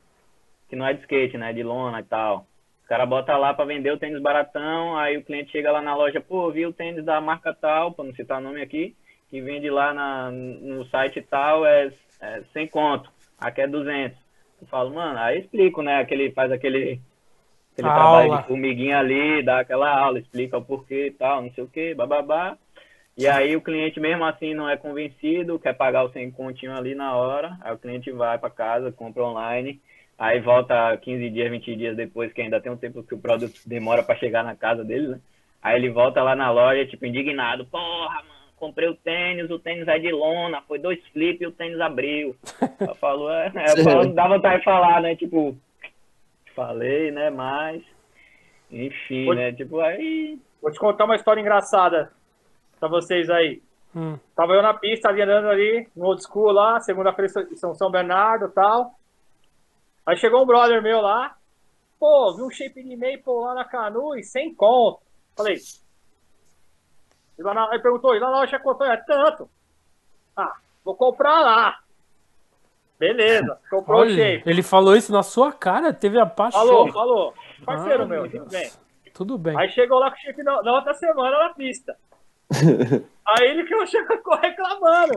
que 0.69 0.77
não 0.77 0.87
é 0.87 0.93
de 0.93 1.01
skate, 1.01 1.37
né? 1.37 1.51
De 1.51 1.63
lona 1.63 1.99
e 1.99 2.03
tal. 2.03 2.47
O 2.85 2.87
cara 2.87 3.05
bota 3.05 3.35
lá 3.35 3.53
para 3.53 3.65
vender 3.65 3.91
o 3.91 3.97
tênis 3.97 4.21
baratão, 4.21 4.97
aí 4.97 5.17
o 5.17 5.23
cliente 5.25 5.51
chega 5.51 5.69
lá 5.69 5.81
na 5.81 5.93
loja, 5.93 6.21
pô, 6.21 6.49
vi 6.49 6.65
o 6.65 6.71
tênis 6.71 7.03
da 7.03 7.19
marca 7.19 7.53
tal, 7.53 7.91
para 7.91 8.05
não 8.05 8.15
citar 8.15 8.39
nome 8.39 8.61
aqui, 8.61 8.95
que 9.29 9.41
vende 9.41 9.69
lá 9.69 9.93
na, 9.93 10.31
no 10.31 10.85
site 10.85 11.21
tal, 11.23 11.65
é, 11.65 11.91
é 12.21 12.41
100 12.53 12.67
conto, 12.67 13.11
aqui 13.37 13.59
é 13.59 13.67
200. 13.67 14.17
Eu 14.61 14.67
falo, 14.67 14.95
mano, 14.95 15.19
aí 15.19 15.39
explico, 15.39 15.81
né? 15.81 15.99
Aquele, 15.99 16.31
faz 16.31 16.53
aquele, 16.53 17.01
aquele 17.77 17.87
trabalho 17.87 18.31
Aula. 18.31 18.41
de 18.41 18.47
formiguinha 18.47 18.97
ali, 18.97 19.43
dá 19.43 19.59
aquela 19.59 19.89
aula, 19.89 20.19
explica 20.19 20.57
o 20.57 20.65
porquê 20.65 21.07
e 21.07 21.11
tal, 21.11 21.43
não 21.43 21.51
sei 21.51 21.63
o 21.63 21.67
que, 21.67 21.93
bababá. 21.93 22.57
E 23.15 23.27
aí 23.27 23.55
o 23.55 23.61
cliente 23.61 23.99
mesmo 23.99 24.25
assim 24.25 24.53
não 24.53 24.69
é 24.69 24.77
convencido, 24.77 25.59
quer 25.59 25.73
pagar 25.73 26.03
o 26.03 26.11
100 26.11 26.31
continho 26.31 26.75
ali 26.75 26.95
na 26.95 27.15
hora, 27.15 27.57
aí 27.61 27.73
o 27.73 27.77
cliente 27.77 28.11
vai 28.11 28.37
para 28.37 28.49
casa, 28.49 28.91
compra 28.91 29.23
online, 29.23 29.79
aí 30.17 30.39
volta 30.39 30.97
15 30.97 31.29
dias, 31.29 31.49
20 31.49 31.75
dias 31.75 31.95
depois, 31.95 32.33
que 32.33 32.41
ainda 32.41 32.59
tem 32.59 32.71
um 32.71 32.77
tempo 32.77 33.03
que 33.03 33.13
o 33.13 33.19
produto 33.19 33.59
demora 33.65 34.03
para 34.03 34.17
chegar 34.17 34.43
na 34.43 34.55
casa 34.55 34.83
dele, 34.83 35.07
né? 35.07 35.19
Aí 35.61 35.75
ele 35.75 35.89
volta 35.89 36.21
lá 36.21 36.35
na 36.35 36.51
loja, 36.51 36.85
tipo, 36.85 37.05
indignado, 37.05 37.65
porra, 37.65 38.21
mano, 38.21 38.51
comprei 38.55 38.87
o 38.87 38.95
tênis, 38.95 39.49
o 39.49 39.59
tênis 39.59 39.87
é 39.87 39.97
de 39.97 40.11
lona, 40.11 40.61
foi 40.67 40.77
dois 40.77 40.99
flips 41.07 41.41
e 41.41 41.47
o 41.47 41.51
tênis 41.51 41.79
abriu. 41.79 42.35
Eu 42.79 42.95
falo, 42.95 43.29
é, 43.31 43.51
é 43.55 43.79
eu 43.79 43.83
falo, 43.83 44.13
dá 44.13 44.27
vontade 44.27 44.59
de 44.59 44.63
falar, 44.63 45.01
né? 45.01 45.15
Tipo, 45.15 45.57
falei, 46.57 47.11
né? 47.11 47.29
Mas, 47.29 47.81
enfim, 48.69 49.29
Oi. 49.29 49.35
né? 49.35 49.53
Tipo, 49.53 49.79
aí 49.79 50.37
Vou 50.61 50.71
te 50.71 50.79
contar 50.79 51.05
uma 51.05 51.15
história 51.15 51.39
engraçada 51.39 52.11
pra 52.79 52.89
vocês 52.89 53.29
aí. 53.29 53.61
Hum. 53.95 54.17
Tava 54.35 54.53
eu 54.53 54.61
na 54.61 54.73
pista 54.73 55.09
ali 55.09 55.21
andando 55.21 55.49
ali, 55.49 55.87
no 55.95 56.07
old 56.07 56.21
school 56.21 56.51
lá, 56.51 56.79
segunda-feira 56.79 57.31
em 57.51 57.55
São 57.55 57.73
São 57.73 57.91
Bernardo 57.91 58.45
e 58.45 58.51
tal. 58.51 58.93
Aí 60.05 60.17
chegou 60.17 60.43
um 60.43 60.45
brother 60.45 60.81
meu 60.81 61.01
lá, 61.01 61.37
pô, 61.99 62.35
vi 62.35 62.43
um 62.43 62.49
shape 62.49 62.83
de 62.83 62.95
maple 62.95 63.21
lá 63.27 63.53
na 63.53 63.65
Canu 63.65 64.15
e 64.15 64.23
sem 64.23 64.53
conto. 64.53 65.01
Falei. 65.35 65.57
E 67.37 67.43
lá 67.43 67.53
na, 67.53 67.71
aí 67.71 67.79
perguntou, 67.79 68.15
e 68.15 68.19
lá 68.19 68.31
na 68.31 68.39
loja 68.39 68.59
quanto 68.59 68.83
é? 68.83 68.97
Tanto. 68.97 69.49
Ah, 70.35 70.55
vou 70.83 70.95
comprar 70.95 71.41
lá. 71.41 71.79
Beleza, 72.99 73.59
comprou 73.69 73.99
o 73.99 74.01
Olha, 74.01 74.15
shape. 74.15 74.49
ele 74.49 74.63
falou 74.63 74.95
isso 74.95 75.11
na 75.11 75.21
sua 75.21 75.51
cara, 75.51 75.93
teve 75.93 76.19
a 76.19 76.25
paixão. 76.25 76.59
Falou, 76.65 76.91
falou. 76.91 77.33
Parceiro 77.63 78.03
Ah, 78.03 78.07
meu, 78.07 78.29
tudo 78.29 78.49
bem. 78.49 78.71
Tudo 79.13 79.37
bem. 79.37 79.57
Aí 79.57 79.69
chegou 79.69 79.99
lá 79.99 80.09
com 80.09 80.17
o 80.17 80.19
shape 80.19 80.43
na, 80.43 80.61
na 80.63 80.73
outra 80.73 80.93
semana 80.93 81.37
na 81.37 81.53
pista. 81.53 81.95
Aí 83.25 83.47
ele 83.47 83.63
que 83.65 83.73
eu 83.73 83.85
chegou 83.85 84.35
reclamando. 84.35 85.15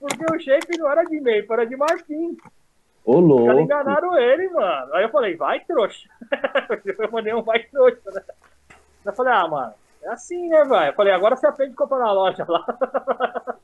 Porque 0.00 0.24
o 0.34 0.40
shape 0.40 0.78
não 0.78 0.90
era 0.90 1.04
de 1.04 1.20
meio, 1.20 1.46
era 1.52 1.64
de 1.66 1.76
marfim. 1.76 2.36
Ô, 3.04 3.18
Os 3.18 3.26
caras 3.26 3.46
louco. 3.46 3.60
enganaram 3.60 4.18
ele, 4.18 4.48
mano. 4.50 4.94
Aí 4.94 5.04
eu 5.04 5.10
falei, 5.10 5.36
vai 5.36 5.60
trouxa. 5.60 6.08
eu 6.98 7.10
mandei 7.10 7.34
um 7.34 7.42
vai 7.42 7.60
trouxa, 7.64 8.10
né? 8.12 8.22
Eu 9.04 9.12
falei, 9.12 9.32
ah, 9.32 9.48
mano, 9.48 9.74
é 10.02 10.08
assim, 10.10 10.48
né, 10.48 10.64
velho? 10.64 10.86
Eu 10.90 10.94
falei, 10.94 11.12
agora 11.12 11.36
você 11.36 11.46
aprende 11.46 11.72
a 11.74 11.76
comprar 11.76 11.98
na 11.98 12.12
loja 12.12 12.44
lá. 12.48 12.64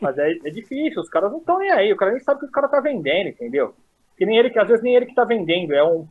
Mas 0.00 0.18
é, 0.18 0.30
é 0.44 0.50
difícil, 0.50 1.00
os 1.00 1.08
caras 1.08 1.30
não 1.30 1.38
estão 1.38 1.58
nem 1.58 1.70
aí. 1.70 1.92
O 1.92 1.96
cara 1.96 2.12
nem 2.12 2.20
sabe 2.20 2.38
o 2.38 2.40
que 2.40 2.46
o 2.46 2.52
cara 2.52 2.68
tá 2.68 2.80
vendendo, 2.80 3.28
entendeu? 3.28 3.74
Que 4.16 4.26
nem 4.26 4.38
ele, 4.38 4.50
que 4.50 4.58
às 4.58 4.68
vezes 4.68 4.82
nem 4.82 4.94
ele 4.94 5.06
que 5.06 5.14
tá 5.14 5.24
vendendo. 5.24 5.72
É 5.74 5.84
um, 5.84 6.06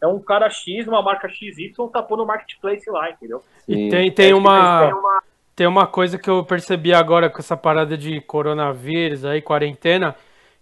é 0.00 0.06
um 0.06 0.20
cara 0.20 0.48
X, 0.50 0.86
uma 0.86 1.02
marca 1.02 1.28
XY, 1.28 1.90
tá 1.90 2.02
pondo 2.02 2.20
no 2.20 2.26
marketplace 2.26 2.88
lá, 2.90 3.10
entendeu? 3.10 3.42
E 3.68 3.76
tem, 3.88 4.10
tem, 4.12 4.30
É, 4.30 4.34
uma, 4.34 4.78
tem 4.86 4.94
uma- 4.94 5.22
tem 5.56 5.66
uma 5.66 5.86
coisa 5.86 6.18
que 6.18 6.30
eu 6.30 6.44
percebi 6.44 6.94
agora 6.94 7.28
com 7.30 7.38
essa 7.38 7.56
parada 7.56 7.96
de 7.98 8.20
coronavírus 8.20 9.24
aí, 9.24 9.42
quarentena, 9.42 10.14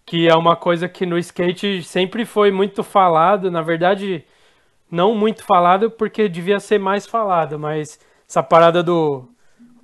que 0.07 0.29
é 0.29 0.35
uma 0.35 0.57
coisa 0.57 0.89
que 0.89 1.05
no 1.07 1.19
skate 1.19 1.83
sempre 1.83 2.25
foi 2.25 2.51
muito 2.51 2.83
falado, 2.83 3.51
na 3.51 3.61
verdade, 3.63 4.25
não 4.91 5.15
muito 5.15 5.45
falado 5.45 5.91
porque 5.91 6.29
devia 6.29 6.61
ser 6.61 6.79
mais 6.79 7.07
falado, 7.07 7.59
mas 7.59 8.01
essa 8.29 8.43
parada 8.43 8.83
do 8.83 9.29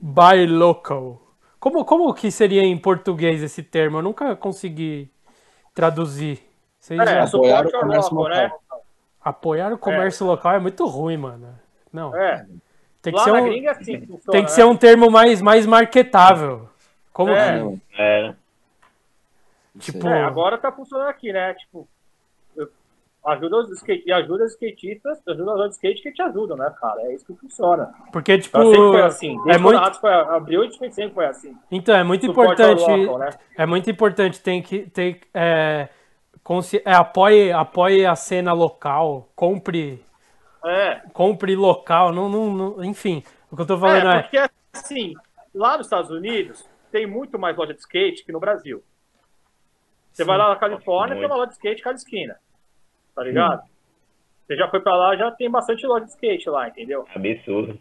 buy 0.01 0.47
local. 0.47 1.21
Como, 1.63 1.85
como 1.85 2.13
que 2.13 2.29
seria 2.29 2.65
em 2.65 2.77
português 2.77 3.41
esse 3.41 3.63
termo? 3.63 3.99
Eu 3.99 4.03
nunca 4.03 4.35
consegui 4.35 5.09
traduzir. 5.73 6.43
Vocês 6.81 6.99
É, 6.99 7.07
já- 7.07 7.23
apoiar 7.23 7.29
suporte 7.63 7.77
o 7.77 7.81
comércio 7.81 8.15
local, 8.17 8.35
né? 8.35 8.53
apoiar 9.25 9.73
o 9.73 9.79
comércio 9.79 10.27
local 10.27 10.55
é 10.55 10.59
muito 10.59 10.85
ruim, 10.87 11.17
mano. 11.17 11.57
Não, 11.93 12.17
É. 12.17 12.45
tem 13.01 13.13
que 13.13 13.19
Lá 13.21 13.25
ser 13.25 13.33
na 13.33 13.39
um, 13.43 13.45
gringa 13.45 13.71
é 13.71 13.75
que 13.77 13.85
funciona, 14.01 14.19
tem 14.33 14.45
que 14.45 14.51
né? 14.51 14.57
ser 14.57 14.65
um 14.65 14.77
termo 14.77 15.09
mais, 15.09 15.41
mais 15.41 15.65
marketável. 15.65 16.69
Como 17.13 17.31
É. 17.31 17.61
que- 17.63 17.81
é, 18.03 18.35
Tipo, 19.79 20.09
É, 20.09 20.25
agora 20.25 20.59
tá 20.59 20.71
funcionando 20.73 21.09
aqui, 21.09 21.33
né? 21.33 21.55
Tipo, 21.55 21.89
ajuda 23.25 23.57
os 23.59 23.71
skate, 23.71 24.03
e 24.07 24.13
ajuda 24.13 24.45
os 24.45 24.53
skatistas, 24.53 25.23
ajuda 25.27 25.53
os 25.55 25.61
outros 25.61 25.77
skate 25.77 26.03
que 26.03 26.13
te 26.13 26.23
ajudam, 26.23 26.57
né, 26.57 26.73
cara? 26.81 27.01
É 27.03 27.15
isso 27.15 27.25
que 27.25 27.35
funciona. 27.35 27.93
porque, 28.13 28.39
tipo, 28.39 28.57
Ela 28.57 28.65
sempre 28.67 28.89
foi 28.91 29.03
assim. 29.03 29.37
Desde 29.45 29.51
é 29.53 29.59
muito, 29.59 30.01
foi, 30.01 30.13
abriu, 30.13 30.73
sempre 30.73 31.11
foi 31.11 31.27
assim. 31.27 31.57
então, 31.71 31.95
é 31.95 32.03
muito 32.03 32.27
Suporte 32.27 32.53
importante, 32.63 32.91
local, 33.07 33.19
né? 33.19 33.31
é 33.57 33.67
muito 33.67 33.91
importante, 33.91 34.41
tem 34.43 34.61
que, 34.63 34.91
tem, 34.91 35.21
é, 35.33 35.89
consci- 36.43 36.83
é, 36.85 36.95
apoie, 36.95 37.53
apoie 37.53 38.05
a 38.05 38.17
cena 38.17 38.53
local, 38.53 39.29
compre, 39.37 40.05
É, 40.65 41.03
compre 41.13 41.55
local, 41.55 42.13
não, 42.13 42.29
não, 42.29 42.53
não- 42.53 42.85
enfim, 42.85 43.23
o 43.51 43.57
que 43.57 43.63
eu 43.63 43.67
tô 43.67 43.79
falando 43.79 44.09
é, 44.09 44.19
é, 44.19 44.23
porque 44.23 44.39
assim, 44.73 45.15
lá 45.55 45.77
nos 45.77 45.87
Estados 45.87 46.11
Unidos 46.11 46.69
tem 46.91 47.07
muito 47.07 47.39
mais 47.39 47.57
loja 47.57 47.73
de 47.73 47.81
skate 47.81 48.25
que 48.25 48.33
no 48.33 48.41
Brasil. 48.41 48.83
Você 50.13 50.25
Sim. 50.25 50.27
vai 50.27 50.37
lá 50.37 50.51
na 50.51 50.57
Califórnia, 50.57 51.17
tem 51.17 51.25
uma 51.25 51.37
loja 51.37 51.49
de 51.49 51.55
skate 51.55 51.83
cada 51.83 51.97
esquina. 51.97 52.37
Tá 53.15 53.23
ligado? 53.23 53.63
Você 54.47 54.57
já 54.57 54.69
foi 54.69 54.81
pra 54.81 54.97
lá, 54.97 55.17
já 55.17 55.31
tem 55.31 55.51
bastante 55.51 55.87
loja 55.87 56.05
de 56.05 56.11
skate 56.11 56.51
lá, 56.51 56.69
entendeu? 56.69 57.07
absurdo. 57.15 57.79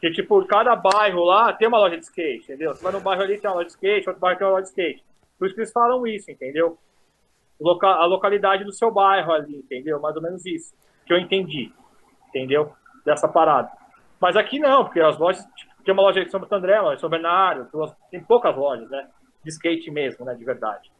Que, 0.00 0.10
tipo, 0.10 0.44
cada 0.46 0.76
bairro 0.76 1.24
lá 1.24 1.52
tem 1.52 1.68
uma 1.68 1.78
loja 1.78 1.96
de 1.96 2.04
skate, 2.04 2.44
entendeu? 2.44 2.74
Você 2.74 2.82
vai 2.82 2.92
no 2.92 3.00
bairro 3.00 3.22
ali, 3.22 3.38
tem 3.38 3.48
uma 3.48 3.56
loja 3.56 3.66
de 3.66 3.72
skate, 3.72 4.08
outro 4.08 4.20
bairro 4.20 4.38
tem 4.38 4.46
uma 4.46 4.52
loja 4.52 4.64
de 4.64 4.68
skate. 4.68 5.04
Por 5.38 5.46
isso 5.46 5.54
que 5.54 5.60
eles 5.60 5.72
falam 5.72 6.06
isso, 6.06 6.30
entendeu? 6.30 6.78
Loca 7.60 7.86
a 7.86 8.04
localidade 8.04 8.64
do 8.64 8.72
seu 8.72 8.90
bairro 8.90 9.32
ali, 9.32 9.56
entendeu? 9.56 10.00
Mais 10.00 10.16
ou 10.16 10.22
menos 10.22 10.44
isso. 10.44 10.74
Que 11.06 11.12
eu 11.12 11.18
entendi, 11.18 11.72
entendeu? 12.28 12.72
Dessa 13.04 13.28
parada. 13.28 13.70
Mas 14.20 14.36
aqui 14.36 14.58
não, 14.58 14.84
porque 14.84 15.00
as 15.00 15.16
lojas, 15.18 15.44
tipo, 15.56 15.82
tem 15.84 15.92
uma 15.94 16.02
loja 16.02 16.24
de 16.24 16.30
São 16.30 16.40
Santo 16.40 16.54
André, 16.54 16.74
uma 16.74 16.84
loja 16.84 16.96
de 16.96 17.00
São 17.00 17.10
Bernardo, 17.10 17.68
tem 18.10 18.22
poucas 18.22 18.56
lojas, 18.56 18.90
né? 18.90 19.08
De 19.42 19.50
skate 19.50 19.90
mesmo, 19.90 20.24
né? 20.24 20.34
De 20.34 20.44
verdade. 20.44 20.90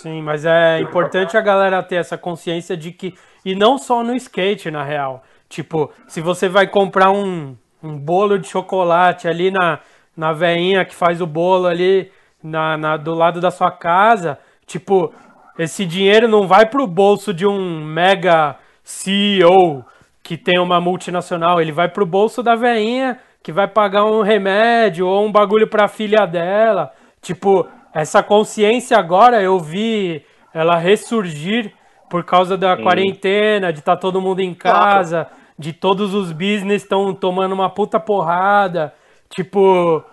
Sim, 0.00 0.22
mas 0.22 0.44
é 0.44 0.80
importante 0.80 1.36
a 1.36 1.40
galera 1.40 1.82
ter 1.82 1.96
essa 1.96 2.18
consciência 2.18 2.76
de 2.76 2.92
que, 2.92 3.14
e 3.44 3.54
não 3.54 3.78
só 3.78 4.02
no 4.02 4.14
skate, 4.14 4.70
na 4.70 4.82
real, 4.82 5.22
tipo, 5.48 5.90
se 6.06 6.20
você 6.20 6.48
vai 6.48 6.66
comprar 6.66 7.10
um, 7.10 7.56
um 7.82 7.98
bolo 7.98 8.38
de 8.38 8.48
chocolate 8.48 9.28
ali 9.28 9.50
na, 9.50 9.78
na 10.16 10.32
veinha 10.32 10.84
que 10.84 10.94
faz 10.94 11.20
o 11.20 11.26
bolo 11.26 11.66
ali 11.66 12.10
na, 12.42 12.76
na- 12.76 12.96
do 12.96 13.14
lado 13.14 13.40
da 13.40 13.50
sua 13.50 13.70
casa, 13.70 14.38
tipo, 14.66 15.12
esse 15.58 15.84
dinheiro 15.86 16.28
não 16.28 16.46
vai 16.46 16.66
pro 16.66 16.86
bolso 16.86 17.32
de 17.32 17.46
um 17.46 17.84
mega 17.84 18.56
CEO 18.84 19.84
que 20.22 20.36
tem 20.36 20.58
uma 20.58 20.80
multinacional, 20.80 21.60
ele 21.60 21.72
vai 21.72 21.88
pro 21.88 22.04
bolso 22.04 22.42
da 22.42 22.54
veinha 22.56 23.18
que 23.42 23.52
vai 23.52 23.68
pagar 23.68 24.04
um 24.04 24.22
remédio 24.22 25.06
ou 25.06 25.24
um 25.24 25.30
bagulho 25.30 25.68
pra 25.68 25.86
filha 25.86 26.26
dela. 26.26 26.92
Tipo, 27.22 27.66
essa 27.96 28.22
consciência 28.22 28.98
agora 28.98 29.42
eu 29.42 29.58
vi 29.58 30.22
ela 30.52 30.76
ressurgir 30.76 31.72
por 32.10 32.24
causa 32.24 32.54
da 32.54 32.76
quarentena, 32.76 33.72
de 33.72 33.78
estar 33.78 33.96
todo 33.96 34.20
mundo 34.20 34.40
em 34.40 34.52
casa, 34.52 35.26
de 35.58 35.72
todos 35.72 36.12
os 36.12 36.30
business 36.30 36.82
estão 36.82 37.14
tomando 37.14 37.54
uma 37.54 37.70
puta 37.70 37.98
porrada. 37.98 38.92
Tipo, 39.30 40.04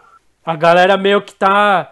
a 0.45 0.55
galera 0.55 0.95
meio 0.95 1.22
que 1.22 1.35
tá 1.35 1.91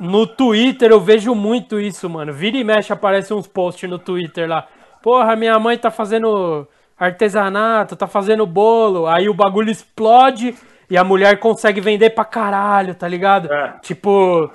no 0.00 0.26
Twitter 0.26 0.90
eu 0.90 1.00
vejo 1.00 1.32
muito 1.32 1.78
isso, 1.78 2.10
mano. 2.10 2.32
Vira 2.32 2.56
e 2.56 2.64
mexe 2.64 2.92
aparece 2.92 3.32
uns 3.32 3.46
posts 3.46 3.88
no 3.88 4.00
Twitter 4.00 4.48
lá. 4.48 4.66
Porra, 5.00 5.36
minha 5.36 5.56
mãe 5.60 5.78
tá 5.78 5.92
fazendo 5.92 6.66
artesanato, 6.98 7.94
tá 7.94 8.08
fazendo 8.08 8.44
bolo. 8.44 9.06
Aí 9.06 9.28
o 9.28 9.34
bagulho 9.34 9.70
explode 9.70 10.56
e 10.90 10.96
a 10.96 11.04
mulher 11.04 11.38
consegue 11.38 11.80
vender 11.80 12.10
pra 12.10 12.24
caralho, 12.24 12.94
tá 12.94 13.06
ligado? 13.06 13.52
É. 13.52 13.74
Tipo, 13.82 14.50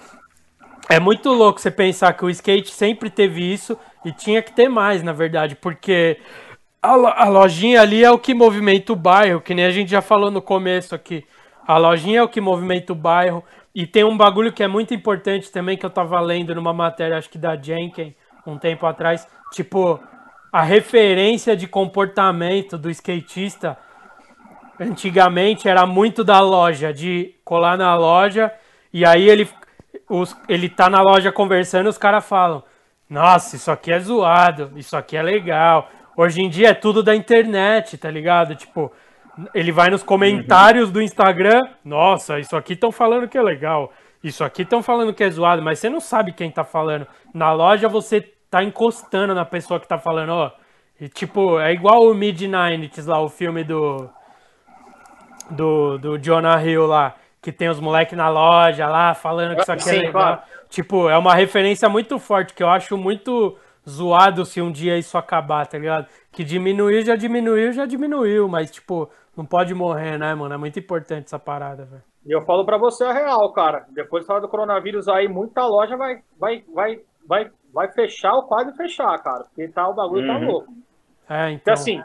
É 0.89 0.99
muito 0.99 1.29
louco 1.31 1.59
você 1.59 1.71
pensar 1.71 2.13
que 2.13 2.25
o 2.25 2.29
skate 2.29 2.69
sempre 2.71 3.09
teve 3.09 3.41
isso 3.41 3.77
e 4.03 4.11
tinha 4.11 4.41
que 4.41 4.51
ter 4.51 4.67
mais, 4.69 5.01
na 5.01 5.13
verdade, 5.13 5.55
porque 5.55 6.19
a, 6.81 6.95
lo- 6.95 7.07
a 7.07 7.25
lojinha 7.29 7.81
ali 7.81 8.03
é 8.03 8.11
o 8.11 8.19
que 8.19 8.33
movimenta 8.33 8.91
o 8.91 8.95
bairro, 8.95 9.41
que 9.41 9.53
nem 9.53 9.65
a 9.65 9.71
gente 9.71 9.89
já 9.89 10.01
falou 10.01 10.29
no 10.29 10.41
começo 10.41 10.93
aqui. 10.93 11.25
A 11.65 11.77
lojinha 11.77 12.19
é 12.19 12.23
o 12.23 12.27
que 12.27 12.41
movimenta 12.41 12.91
o 12.91 12.95
bairro. 12.95 13.43
E 13.73 13.87
tem 13.87 14.03
um 14.03 14.15
bagulho 14.15 14.51
que 14.53 14.61
é 14.61 14.67
muito 14.67 14.93
importante 14.93 15.51
também, 15.51 15.77
que 15.77 15.85
eu 15.85 15.89
tava 15.89 16.19
lendo 16.19 16.53
numa 16.53 16.73
matéria, 16.73 17.17
acho 17.17 17.29
que 17.29 17.37
da 17.39 17.55
Jenkin, 17.55 18.13
um 18.45 18.57
tempo 18.57 18.85
atrás. 18.85 19.27
Tipo, 19.51 19.99
a 20.51 20.61
referência 20.61 21.55
de 21.55 21.65
comportamento 21.65 22.77
do 22.77 22.89
skatista 22.91 23.77
antigamente 24.79 25.67
era 25.67 25.85
muito 25.85 26.23
da 26.23 26.39
loja, 26.41 26.93
de 26.93 27.33
colar 27.43 27.77
na 27.77 27.95
loja 27.95 28.51
e 28.91 29.05
aí 29.05 29.27
ele, 29.29 29.47
os, 30.09 30.35
ele 30.47 30.69
tá 30.69 30.89
na 30.89 31.01
loja 31.01 31.31
conversando 31.31 31.89
os 31.89 31.97
caras 31.97 32.25
falam: 32.25 32.63
Nossa, 33.09 33.55
isso 33.55 33.71
aqui 33.71 33.91
é 33.91 33.99
zoado, 33.99 34.71
isso 34.75 34.95
aqui 34.95 35.17
é 35.17 35.21
legal. 35.21 35.89
Hoje 36.15 36.41
em 36.41 36.49
dia 36.49 36.69
é 36.69 36.73
tudo 36.73 37.01
da 37.01 37.15
internet, 37.15 37.97
tá 37.97 38.09
ligado? 38.09 38.55
Tipo, 38.55 38.91
ele 39.53 39.71
vai 39.71 39.89
nos 39.89 40.03
comentários 40.03 40.91
do 40.91 41.01
Instagram: 41.01 41.61
Nossa, 41.83 42.39
isso 42.39 42.55
aqui 42.55 42.73
estão 42.73 42.91
falando 42.91 43.27
que 43.27 43.37
é 43.37 43.41
legal, 43.41 43.91
isso 44.23 44.43
aqui 44.43 44.61
estão 44.61 44.83
falando 44.83 45.13
que 45.13 45.23
é 45.23 45.29
zoado, 45.29 45.61
mas 45.61 45.79
você 45.79 45.89
não 45.89 45.99
sabe 45.99 46.33
quem 46.33 46.51
tá 46.51 46.63
falando. 46.63 47.07
Na 47.33 47.51
loja 47.51 47.87
você 47.89 48.21
tá 48.49 48.63
encostando 48.63 49.33
na 49.33 49.45
pessoa 49.45 49.79
que 49.79 49.87
tá 49.87 49.97
falando, 49.97 50.29
ó. 50.31 50.51
E 51.01 51.09
tipo, 51.09 51.59
é 51.59 51.73
igual 51.73 52.07
o 52.07 52.13
Mid-90s 52.13 53.07
lá, 53.07 53.19
o 53.19 53.27
filme 53.27 53.63
do 53.63 54.09
do, 55.49 55.97
do 55.97 56.17
Jonah 56.17 56.63
Hill 56.63 56.85
lá, 56.85 57.15
que 57.43 57.51
tem 57.51 57.69
os 57.69 57.79
moleques 57.79 58.17
na 58.17 58.29
loja 58.29 58.87
lá, 58.87 59.13
falando 59.13 59.55
que 59.55 59.61
isso 59.61 59.71
aqui 59.71 59.89
é 59.89 59.93
Sim, 59.93 59.99
legal. 59.99 60.11
claro. 60.13 60.41
Tipo, 60.69 61.09
é 61.09 61.17
uma 61.17 61.35
referência 61.35 61.87
muito 61.89 62.17
forte, 62.17 62.53
que 62.53 62.63
eu 62.63 62.69
acho 62.69 62.97
muito 62.97 63.55
zoado 63.87 64.45
se 64.45 64.61
um 64.61 64.71
dia 64.71 64.97
isso 64.97 65.17
acabar, 65.17 65.67
tá 65.67 65.77
ligado? 65.77 66.07
Que 66.31 66.43
diminuiu, 66.43 67.03
já 67.03 67.15
diminuiu, 67.15 67.73
já 67.73 67.85
diminuiu, 67.85 68.47
mas, 68.47 68.71
tipo, 68.71 69.09
não 69.37 69.45
pode 69.45 69.73
morrer, 69.75 70.17
né, 70.17 70.33
mano? 70.33 70.53
É 70.55 70.57
muito 70.57 70.79
importante 70.79 71.25
essa 71.25 71.37
parada, 71.37 71.85
velho. 71.85 72.01
E 72.25 72.31
eu 72.31 72.41
falo 72.43 72.65
pra 72.65 72.77
você 72.77 73.03
a 73.03 73.11
real, 73.11 73.51
cara. 73.51 73.85
Depois 73.89 74.25
do 74.25 74.47
coronavírus 74.47 75.09
aí, 75.09 75.27
muita 75.27 75.65
loja 75.65 75.97
vai, 75.97 76.21
vai, 76.39 76.63
vai, 76.73 76.99
vai, 77.27 77.51
vai 77.73 77.91
fechar 77.91 78.33
ou 78.33 78.43
quase 78.43 78.73
fechar, 78.77 79.17
cara. 79.21 79.43
Porque 79.43 79.67
tá, 79.67 79.87
o 79.89 79.93
bagulho 79.93 80.25
tá 80.25 80.37
Uhum. 80.37 80.45
louco. 80.45 80.73
É, 81.29 81.51
Porque 81.51 81.53
então. 81.55 81.73
assim, 81.73 82.01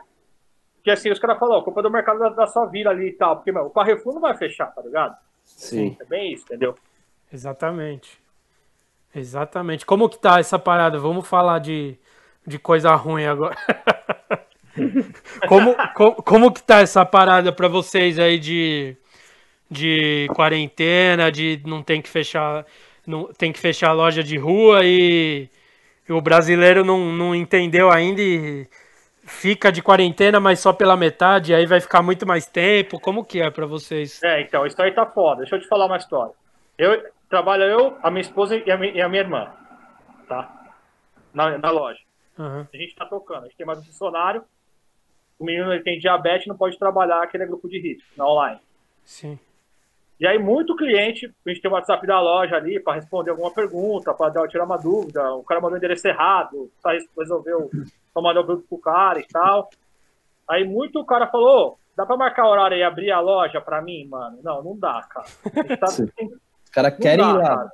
que 0.83 0.91
assim, 0.91 1.11
os 1.11 1.19
caras 1.19 1.39
falam, 1.39 1.59
ó, 1.59 1.63
culpa 1.63 1.83
do 1.83 1.91
mercado 1.91 2.19
da, 2.19 2.29
da 2.31 2.47
sua 2.47 2.67
vila 2.67 2.91
ali 2.91 3.09
e 3.09 3.13
tal. 3.13 3.37
Porque, 3.37 3.53
meu, 3.53 3.67
o 3.67 3.71
Carrefour 3.71 4.15
não 4.15 4.21
vai 4.21 4.37
fechar, 4.37 4.67
tá 4.67 4.83
ligado? 4.83 5.17
Sim. 5.45 5.97
É 6.01 6.05
bem 6.05 6.33
isso, 6.33 6.45
entendeu? 6.45 6.75
Exatamente. 7.33 8.19
Exatamente. 9.15 9.85
Como 9.85 10.09
que 10.09 10.19
tá 10.19 10.39
essa 10.39 10.59
parada? 10.59 10.99
Vamos 10.99 11.27
falar 11.27 11.59
de, 11.59 11.97
de 12.47 12.59
coisa 12.59 12.95
ruim 12.95 13.25
agora. 13.25 13.57
como, 15.49 15.75
como, 15.95 16.15
como 16.23 16.53
que 16.53 16.63
tá 16.63 16.81
essa 16.81 17.05
parada 17.05 17.53
pra 17.53 17.69
vocês 17.69 18.19
aí 18.19 18.39
de, 18.39 18.97
de 19.71 20.29
quarentena, 20.35 21.31
de 21.31 21.61
não 21.67 21.83
tem 21.83 22.01
que 22.01 22.09
fechar, 22.09 22.65
não 23.07 23.33
tem 23.33 23.53
que 23.53 23.59
fechar 23.59 23.91
a 23.91 23.95
loja 23.95 24.23
de 24.23 24.37
rua 24.37 24.81
e, 24.85 25.49
e 26.09 26.13
o 26.13 26.21
brasileiro 26.21 26.85
não, 26.85 27.13
não 27.13 27.35
entendeu 27.35 27.91
ainda 27.91 28.21
e 28.23 28.69
fica 29.29 29.71
de 29.71 29.83
quarentena, 29.83 30.41
mas 30.41 30.59
só 30.61 30.73
pela 30.73 30.97
metade, 30.97 31.55
aí 31.55 31.67
vai 31.67 31.81
ficar 31.81 32.03
muito 32.03 32.27
mais 32.27 32.47
tempo. 32.47 32.99
Como 32.99 33.25
que 33.25 33.41
é 33.41 33.51
pra 33.51 33.67
vocês? 33.67 34.23
É, 34.23 34.41
então, 34.41 34.67
isso 34.67 34.81
aí 34.83 34.93
tá 34.93 35.07
foda. 35.07 35.43
Deixa 35.43 35.57
eu 35.57 35.61
te 35.61 35.69
falar 35.69 35.87
uma 35.87 35.97
história. 35.97 36.33
Eu 36.77 37.05
trabalho 37.29 37.65
eu, 37.65 37.99
a 38.03 38.11
minha 38.11 38.23
esposa 38.23 38.57
e 38.57 38.71
a 38.71 38.77
minha, 38.77 38.93
e 38.93 39.01
a 39.01 39.09
minha 39.09 39.23
irmã, 39.23 39.53
tá? 40.27 40.51
Na, 41.33 41.59
na 41.59 41.71
loja. 41.71 42.01
Aham, 42.39 42.67
A 42.73 42.77
gente 42.77 42.95
tá 42.95 43.05
tocando. 43.05 43.43
A 43.45 43.47
gente 43.47 43.57
tem 43.57 43.67
mais 43.67 43.79
um 43.79 43.85
funcionário. 43.85 44.43
O 45.39 45.45
menino 45.45 45.73
ele 45.73 45.83
tem 45.83 45.99
diabetes, 45.99 46.47
não 46.47 46.57
pode 46.57 46.79
trabalhar 46.79 47.23
aquele 47.23 47.47
grupo 47.47 47.69
de 47.69 47.79
risco 47.79 48.09
na 48.17 48.27
online. 48.27 48.61
sim. 49.05 49.39
E 50.21 50.27
aí, 50.27 50.37
muito 50.37 50.75
cliente, 50.75 51.33
a 51.47 51.49
gente 51.49 51.63
tem 51.63 51.71
o 51.71 51.75
WhatsApp 51.75 52.05
da 52.05 52.21
loja 52.21 52.57
ali 52.57 52.81
para 52.81 52.95
responder 52.95 53.31
alguma 53.31 53.53
pergunta, 53.55 54.13
para 54.13 54.49
tirar 54.49 54.65
uma 54.65 54.77
dúvida. 54.77 55.33
O 55.35 55.45
cara 55.45 55.61
mandou 55.61 55.75
o 55.75 55.79
endereço 55.79 56.09
errado, 56.09 56.69
tá, 56.83 56.91
resolveu 57.17 57.71
só 58.19 58.23
mandar 58.23 58.41
o 58.41 58.45
produto 58.45 58.67
pro 58.69 58.79
cara 58.79 59.21
e 59.21 59.27
tal. 59.27 59.71
Aí, 60.49 60.65
muito 60.65 60.99
o 61.01 61.05
cara 61.07 61.27
falou: 61.29 61.73
"Ô, 61.73 61.79
dá 61.97 62.05
para 62.05 62.17
marcar 62.17 62.49
horário 62.49 62.77
e 62.77 62.83
abrir 62.83 63.11
a 63.13 63.21
loja 63.21 63.61
para 63.61 63.81
mim, 63.81 64.07
mano? 64.07 64.39
Não, 64.43 64.63
não 64.63 64.77
dá, 64.79 65.03
cara. 65.09 65.27
Tá- 65.79 65.87
Os 66.65 66.71
caras 66.71 66.97
querem 66.99 67.25
dá, 67.25 67.31
ir 67.31 67.37
lá. 67.39 67.57
cara. 67.57 67.71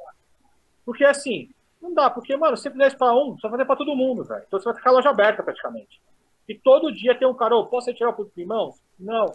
Porque 0.85 1.05
assim, 1.05 1.51
não 1.81 1.95
dá, 1.95 2.11
porque, 2.11 2.37
mano, 2.37 2.57
se 2.57 2.69
isso 2.69 2.99
pra 2.99 3.15
um, 3.15 3.37
vai 3.41 3.51
fazer 3.51 3.65
pra 3.65 3.77
todo 3.77 3.97
mundo, 3.97 4.25
velho. 4.25 4.43
Então 4.47 4.59
você 4.61 4.65
vai 4.67 4.75
ficar 4.75 4.91
a 4.91 4.93
loja 4.95 5.11
aberta 5.11 5.43
praticamente. 5.43 6.01
E 6.49 6.55
todo 6.55 6.93
dia 6.93 7.15
tem 7.15 7.27
um 7.27 7.35
cara, 7.35 7.57
ô, 7.57 7.67
posso 7.67 7.87
retirar 7.89 8.11
o 8.11 8.13
produto 8.13 8.39
em 8.39 8.45
mãos? 8.45 8.77
Não. 9.01 9.33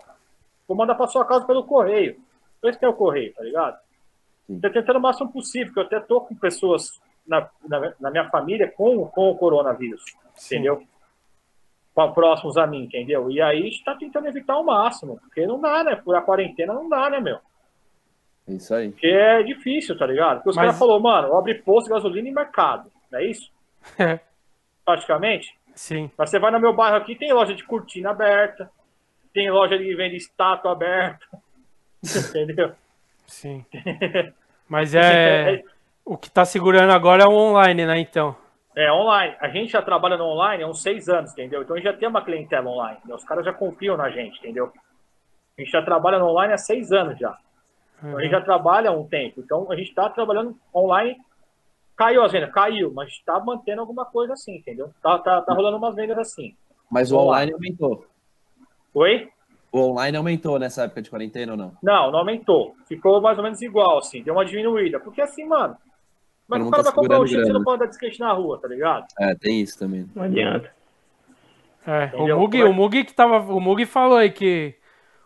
Vou 0.68 0.78
mandar 0.78 0.94
pra 0.96 1.08
sua 1.08 1.26
casa 1.26 1.46
pelo 1.46 1.64
correio. 1.64 2.20
Esse 2.64 2.78
que 2.78 2.86
é 2.86 2.88
o 2.90 2.94
correio, 2.94 3.34
tá 3.34 3.44
ligado? 3.44 3.80
Sim. 4.46 4.60
Tô 4.60 4.70
tentando 4.70 4.98
o 4.98 5.02
máximo 5.02 5.32
possível, 5.32 5.74
porque 5.74 5.80
eu 5.80 5.98
até 6.00 6.08
tô 6.08 6.22
com 6.22 6.36
pessoas 6.36 7.02
na, 7.26 7.50
na, 7.68 7.94
na 8.00 8.12
minha 8.12 8.30
família 8.30 8.72
com, 8.72 9.08
com 9.08 9.32
o 9.32 9.36
coronavírus, 9.38 10.04
Sim. 10.36 10.56
entendeu? 10.58 10.84
Próximos 12.08 12.58
a 12.58 12.66
mim, 12.66 12.84
entendeu? 12.84 13.30
E 13.30 13.42
aí 13.42 13.60
a 13.60 13.64
gente 13.64 13.84
tá 13.84 13.96
tentando 13.96 14.28
evitar 14.28 14.58
o 14.58 14.64
máximo, 14.66 15.18
porque 15.20 15.46
não 15.46 15.60
dá, 15.60 15.84
né? 15.84 15.96
Por 15.96 16.16
a 16.16 16.22
quarentena 16.22 16.74
não 16.74 16.88
dá, 16.88 17.10
né, 17.10 17.20
meu? 17.20 17.38
É 18.48 18.54
Isso 18.54 18.74
aí. 18.74 18.90
Porque 18.92 19.08
é 19.08 19.44
difícil, 19.44 19.98
tá 19.98 20.06
ligado? 20.08 20.38
Porque 20.38 20.50
os 20.50 20.56
Mas- 20.56 20.66
caras 20.66 20.80
falaram, 20.80 21.00
mano, 21.02 21.36
abre 21.38 21.56
posto 21.56 21.88
de 21.88 21.94
gasolina 21.94 22.28
e 22.28 22.32
mercado. 22.32 22.92
Não 23.12 23.20
é 23.20 23.26
isso? 23.26 23.52
É, 23.98 24.20
Praticamente. 24.86 25.56
sim. 25.76 26.10
Mas 26.18 26.30
você 26.30 26.40
vai 26.40 26.52
no 26.52 26.60
meu 26.60 26.74
bairro 26.74 26.98
aqui, 26.98 27.16
tem 27.16 27.32
loja 27.34 27.54
de 27.54 27.64
cortina 27.64 28.10
aberta, 28.12 28.70
tem 29.34 29.50
loja 29.52 29.78
de 29.78 29.96
venda 29.96 30.16
estátua 30.16 30.72
aberta. 30.72 31.26
Entendeu? 32.30 32.72
Sim. 33.28 33.66
Mas 34.68 34.94
é. 34.96 35.62
O 36.06 36.18
que 36.18 36.30
tá 36.30 36.44
segurando 36.46 36.92
agora 36.92 37.24
é 37.24 37.28
o 37.28 37.32
online, 37.32 37.86
né? 37.86 38.00
Então. 38.00 38.36
É 38.80 38.90
online. 38.94 39.36
A 39.42 39.50
gente 39.50 39.74
já 39.74 39.82
trabalha 39.82 40.16
no 40.16 40.24
online 40.24 40.64
há 40.64 40.68
uns 40.68 40.82
seis 40.82 41.10
anos, 41.10 41.34
entendeu? 41.34 41.62
Então 41.62 41.76
a 41.76 41.80
gente 41.80 41.92
já 41.92 41.98
tem 41.98 42.08
uma 42.08 42.24
clientela 42.24 42.70
online. 42.70 42.98
entendeu? 43.00 43.18
Os 43.18 43.26
caras 43.26 43.44
já 43.44 43.52
confiam 43.52 43.98
na 43.98 44.10
gente, 44.10 44.40
entendeu? 44.40 44.72
A 45.58 45.62
gente 45.62 45.70
já 45.70 45.82
trabalha 45.82 46.18
no 46.18 46.28
online 46.28 46.54
há 46.54 46.58
seis 46.58 46.94
anos 46.94 47.20
já. 47.20 47.38
Então, 47.98 48.18
a 48.18 48.22
gente 48.22 48.32
já 48.32 48.40
trabalha 48.40 48.90
há 48.90 48.94
um 48.94 49.06
tempo. 49.06 49.42
Então 49.42 49.70
a 49.70 49.76
gente 49.76 49.90
está 49.90 50.10
trabalhando 50.10 50.56
online. 50.74 51.18
Caiu 51.98 52.24
as 52.24 52.32
vendas? 52.32 52.54
Caiu, 52.54 52.94
mas 52.94 53.10
está 53.10 53.38
mantendo 53.42 53.82
alguma 53.82 54.06
coisa 54.06 54.32
assim, 54.32 54.56
entendeu? 54.56 54.90
Tá, 55.04 55.20
tá, 55.20 55.42
tá 55.42 55.54
rolando 55.54 55.76
umas 55.76 55.96
vendas 55.96 56.18
assim. 56.18 56.56
Mas 56.90 57.12
o 57.12 57.18
lá. 57.18 57.24
online 57.24 57.52
aumentou. 57.52 58.06
Oi? 58.94 59.30
O 59.74 59.90
online 59.90 60.16
aumentou 60.16 60.58
nessa 60.58 60.86
época 60.86 61.02
de 61.02 61.10
quarentena 61.10 61.52
ou 61.52 61.58
não? 61.58 61.74
Não, 61.84 62.12
não 62.12 62.20
aumentou. 62.20 62.78
Ficou 62.88 63.20
mais 63.20 63.38
ou 63.38 63.44
menos 63.44 63.62
igual, 63.62 63.98
assim. 63.98 64.24
Deu 64.24 64.34
uma 64.34 64.46
diminuída. 64.46 65.02
Porque 65.02 65.22
assim, 65.22 65.46
mano. 65.46 65.76
Mas 66.50 66.62
o 66.68 66.72
cara 66.72 66.84
tá 66.84 66.90
vai 66.90 66.94
comprar 66.96 67.20
um 67.20 67.28
segurando 67.28 67.28
chip, 67.28 67.46
você 67.46 67.54
não 67.54 67.64
pode 67.64 67.76
andar 67.76 67.86
de 67.86 67.94
skate 67.96 68.20
na 68.20 68.34
rua, 68.34 68.60
tá 68.60 68.68
ligado? 68.68 69.06
É, 69.20 69.36
tem 69.36 69.62
isso 69.62 69.78
também. 69.78 70.10
Não 70.16 70.24
adianta. 70.24 70.74
É, 71.86 72.12
o 72.16 72.28
Mug, 72.38 72.58
Como 72.58 72.68
é- 72.68 72.70
o 72.70 72.74
Mug 72.74 73.04
que 73.06 73.14
tava. 73.14 73.40
O 73.54 73.60
Mug 73.60 73.86
falou 73.86 74.18
aí 74.18 74.32
que 74.32 74.76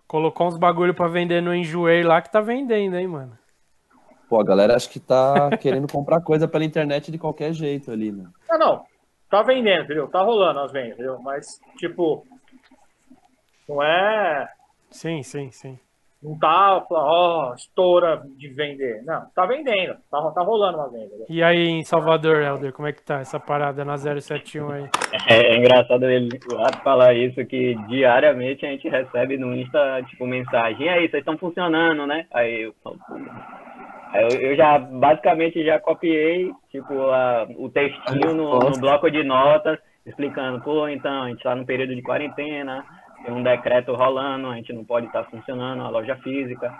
colocou 0.08 0.48
uns 0.48 0.58
bagulho 0.58 0.94
pra 0.94 1.08
vender 1.08 1.42
no 1.42 1.56
Enjoei 1.56 2.04
lá 2.04 2.22
que 2.22 2.32
tá 2.32 2.42
vendendo, 2.42 2.96
hein, 2.96 3.08
mano. 3.08 3.38
Pô, 4.30 4.40
a 4.40 4.44
galera 4.44 4.76
acho 4.76 4.90
que 4.90 5.00
tá 5.00 5.50
querendo 5.58 5.92
comprar 5.92 6.22
coisa 6.22 6.48
pela 6.48 6.64
internet 6.66 7.12
de 7.12 7.18
qualquer 7.18 7.54
jeito 7.54 7.92
ali, 7.92 8.12
né? 8.12 8.26
Não, 8.50 8.58
não. 8.60 8.86
Tá 9.30 9.42
vendendo, 9.42 9.86
entendeu? 9.86 10.08
Tá 10.08 10.22
rolando 10.22 10.60
as 10.60 10.72
vendas, 10.72 10.94
entendeu? 10.94 11.20
Mas, 11.20 11.60
tipo. 11.78 12.26
Não 13.68 13.82
é. 13.82 14.48
Sim, 14.92 15.24
sim, 15.24 15.50
sim. 15.52 15.80
Não 16.24 16.40
tá, 16.40 16.86
ó, 16.90 17.54
estoura 17.54 18.24
de 18.38 18.48
vender. 18.50 19.04
Não, 19.04 19.26
tá 19.36 19.46
vendendo. 19.46 19.96
Tá, 20.10 20.32
tá 20.32 20.42
rolando 20.42 20.78
uma 20.78 20.90
venda. 20.90 21.10
E 21.30 21.44
aí 21.44 21.68
em 21.68 21.84
Salvador, 21.84 22.42
Helder, 22.42 22.72
como 22.72 22.88
é 22.88 22.94
que 22.94 23.04
tá 23.04 23.20
essa 23.20 23.40
parada 23.40 23.84
na 23.84 23.98
071 23.98 24.72
aí? 24.72 24.90
É, 25.28 25.54
é 25.54 25.58
engraçado 25.58 26.10
ele 26.10 26.30
o 26.52 26.56
Rato 26.56 26.82
falar 26.82 27.14
isso, 27.14 27.46
que 27.46 27.76
diariamente 27.88 28.66
a 28.66 28.70
gente 28.70 28.88
recebe 28.88 29.38
no 29.38 29.54
Insta, 29.54 30.02
tipo, 30.10 30.26
mensagem. 30.26 30.86
E 30.86 30.90
aí, 30.90 31.10
vocês 31.10 31.20
estão 31.22 31.38
funcionando, 31.38 32.08
né? 32.08 32.26
Aí 32.34 32.62
eu 32.64 32.74
falo, 32.84 32.98
eu 34.40 34.56
já, 34.56 34.78
basicamente, 34.80 35.64
já 35.66 35.80
copiei, 35.80 36.52
tipo, 36.72 36.94
a- 37.10 37.48
o 37.58 37.70
textinho 37.70 38.34
no, 38.34 38.60
no 38.60 38.80
bloco 38.80 39.10
de 39.10 39.24
notas, 39.24 39.78
explicando, 40.06 40.62
pô, 40.62 40.88
então, 40.88 41.24
a 41.24 41.30
gente 41.30 41.42
tá 41.44 41.56
no 41.56 41.66
período 41.66 41.96
de 41.96 42.02
quarentena, 42.02 42.86
tem 43.24 43.34
um 43.34 43.44
decreto 43.44 43.94
rolando, 43.94 44.48
a 44.48 44.56
gente 44.56 44.74
não 44.74 44.84
pode 44.84 45.08
estar 45.08 45.24
funcionando 45.26 45.82
a 45.82 45.90
loja 45.90 46.16
física. 46.18 46.74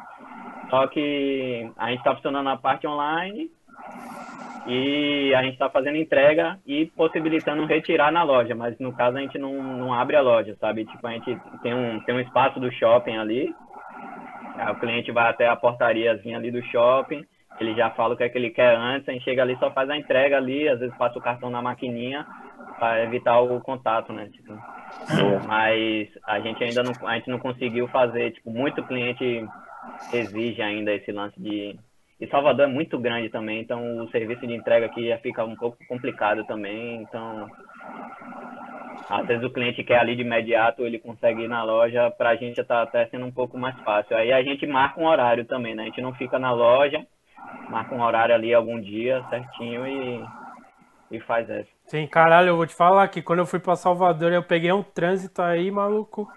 Só 0.70 0.88
que 0.88 1.70
a 1.78 1.90
gente 1.90 2.00
está 2.00 2.16
funcionando 2.16 2.50
a 2.50 2.58
parte 2.58 2.88
online 2.88 3.50
e 4.68 5.34
a 5.36 5.44
gente 5.44 5.54
está 5.54 5.70
fazendo 5.70 5.98
entrega 5.98 6.60
e 6.66 6.86
possibilitando 6.88 7.66
retirar 7.66 8.12
na 8.12 8.24
loja, 8.24 8.56
mas 8.56 8.78
no 8.80 8.94
caso 8.94 9.18
a 9.18 9.22
gente 9.22 9.38
não, 9.38 9.62
não 9.62 9.94
abre 9.94 10.16
a 10.16 10.22
loja, 10.22 10.56
sabe? 10.60 10.86
Tipo, 10.86 11.06
a 11.08 11.12
gente 11.12 11.38
tem 11.62 11.74
um, 11.74 12.00
tem 12.02 12.16
um 12.16 12.20
espaço 12.20 12.60
do 12.60 12.72
shopping 12.72 13.18
ali, 13.18 13.54
o 14.70 14.76
cliente 14.76 15.12
vai 15.12 15.30
até 15.30 15.48
a 15.48 15.56
portariazinha 15.56 16.38
ali 16.38 16.52
do 16.52 16.64
shopping 16.64 17.26
ele 17.60 17.76
já 17.76 17.90
fala 17.92 18.14
o 18.14 18.18
que 18.18 18.24
é 18.24 18.30
que 18.30 18.38
ele 18.38 18.50
quer 18.50 18.76
antes, 18.76 19.08
a 19.08 19.12
gente 19.12 19.24
chega 19.24 19.42
ali 19.42 19.56
só 19.58 19.72
faz 19.72 19.90
a 19.90 19.98
entrega 19.98 20.38
ali, 20.38 20.68
às 20.68 20.80
vezes 20.80 20.96
passa 20.98 21.18
o 21.18 21.22
cartão 21.22 21.50
na 21.50 21.62
maquininha 21.62 22.26
para 22.80 23.04
evitar 23.04 23.40
o 23.40 23.60
contato, 23.62 24.12
né? 24.14 24.30
Tipo, 24.32 24.54
mas 25.48 26.10
a 26.26 26.40
gente 26.40 26.64
ainda 26.64 26.84
não, 26.84 26.94
a 27.08 27.16
gente 27.16 27.30
não 27.30 27.40
conseguiu 27.40 27.88
fazer, 27.88 28.32
tipo, 28.32 28.52
muito 28.52 28.84
cliente 28.84 29.46
exige 30.14 30.62
ainda 30.62 30.94
esse 30.94 31.12
lance 31.12 31.40
de 31.40 31.78
e 32.24 32.28
Salvador 32.28 32.70
é 32.70 32.72
muito 32.72 32.98
grande 32.98 33.30
também, 33.30 33.60
então 33.60 33.98
o 33.98 34.10
serviço 34.10 34.48
de 34.48 34.54
entrega 34.54 34.86
aqui 34.86 35.10
já 35.10 35.18
fica 35.18 35.44
um 35.44 35.56
pouco 35.58 35.78
complicado 35.88 36.46
também, 36.46 37.02
então 37.02 37.50
às 39.10 39.28
vezes 39.28 39.44
o 39.44 39.50
cliente 39.50 39.84
quer 39.84 40.00
ali 40.00 40.16
de 40.16 40.22
imediato, 40.22 40.86
ele 40.86 41.00
consegue 41.00 41.44
ir 41.44 41.48
na 41.50 41.64
loja, 41.64 42.10
para 42.12 42.30
a 42.30 42.36
gente 42.36 42.64
tá 42.64 42.84
até 42.84 43.08
sendo 43.08 43.26
um 43.26 43.32
pouco 43.32 43.58
mais 43.58 43.78
fácil. 43.82 44.16
Aí 44.16 44.32
a 44.32 44.42
gente 44.42 44.66
marca 44.66 45.02
um 45.02 45.06
horário 45.06 45.44
também, 45.46 45.76
né? 45.76 45.84
A 45.84 45.86
gente 45.88 46.02
não 46.02 46.14
fica 46.14 46.40
na 46.40 46.54
loja, 46.54 47.06
marca 47.70 47.94
um 47.94 48.02
horário 48.02 48.34
ali 48.34 48.54
algum 48.54 48.80
dia 48.80 49.22
certinho 49.30 49.86
e, 49.86 50.24
e 51.12 51.20
faz 51.22 51.50
essa. 51.50 51.73
Sim, 51.94 52.08
caralho, 52.08 52.48
eu 52.48 52.56
vou 52.58 52.66
te 52.66 52.74
falar 52.74 53.08
que 53.08 53.22
quando 53.22 53.38
eu 53.38 53.46
fui 53.46 53.60
pra 53.60 53.76
Salvador, 53.76 54.32
eu 54.32 54.42
peguei 54.42 54.72
um 54.72 54.82
trânsito 54.82 55.44
aí, 55.44 55.70
maluco. 55.70 56.28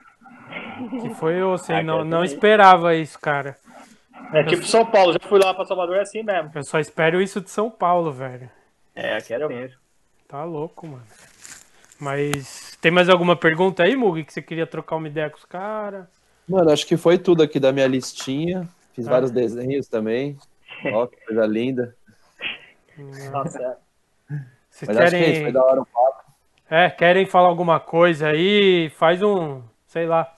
Que 1.01 1.09
foi, 1.15 1.41
eu 1.41 1.55
assim, 1.55 1.73
Ah, 1.73 1.83
não, 1.83 2.05
não 2.05 2.23
dizer- 2.23 2.35
esperava 2.35 2.95
isso, 2.95 3.19
cara. 3.19 3.57
É 4.35 4.43
tipo 4.43 4.67
São 4.67 4.85
Paulo, 4.85 5.15
já 5.15 5.19
fui 5.27 5.39
lá 5.43 5.55
pra 5.55 5.65
Salvador, 5.65 5.97
é 5.97 6.03
assim 6.03 6.23
mesmo. 6.23 6.51
Eu 6.55 6.63
só 6.63 6.79
espero 6.79 7.23
isso 7.23 7.41
de 7.41 7.49
São 7.49 7.71
Paulo, 7.71 8.13
velho. 8.13 8.51
É, 8.95 9.17
aqui 9.17 9.33
é 9.33 9.49
tenso. 9.49 9.79
Tá 10.29 10.45
louco, 10.45 10.87
mano. 10.87 11.03
Mas 11.99 12.77
tem 12.79 12.91
mais 12.91 13.09
alguma 13.09 13.35
pergunta 13.35 13.83
aí, 13.83 13.97
Mugi, 13.97 14.25
que 14.25 14.35
você 14.35 14.43
queria 14.43 14.67
trocar 14.67 14.97
uma 14.97 15.09
ideia 15.09 15.31
com 15.31 15.39
os 15.39 15.45
caras? 15.47 16.05
Mano, 16.47 16.71
acho 16.71 16.87
que 16.87 16.99
foi 16.99 17.17
tudo 17.17 17.43
aqui 17.43 17.59
da 17.59 17.73
minha 17.73 17.87
listinha. 17.87 18.69
Fiz 18.93 19.09
Ah. 19.09 19.13
vários 19.13 19.31
desenhos 19.31 19.89
também. 19.89 20.37
Ó, 20.93 21.07
que 21.07 21.17
coisa 21.25 21.47
linda. 21.47 21.97
Tá 23.33 23.47
certo. 23.47 23.87
Vocês 24.77 24.89
Mas 24.89 24.99
acho 24.99 25.11
que 25.11 25.17
é 25.17 25.21
isso, 25.21 25.31
querem, 25.31 25.43
foi 25.45 25.53
da 25.53 25.65
hora 25.65 25.81
o 25.81 25.87
papo. 25.87 26.25
é, 26.69 26.91
querem 26.91 27.25
falar 27.25 27.49
alguma 27.49 27.81
coisa 27.81 28.29
aí? 28.29 28.91
Faz 28.91 29.23
um, 29.23 29.63
sei 29.87 30.07
lá, 30.07 30.31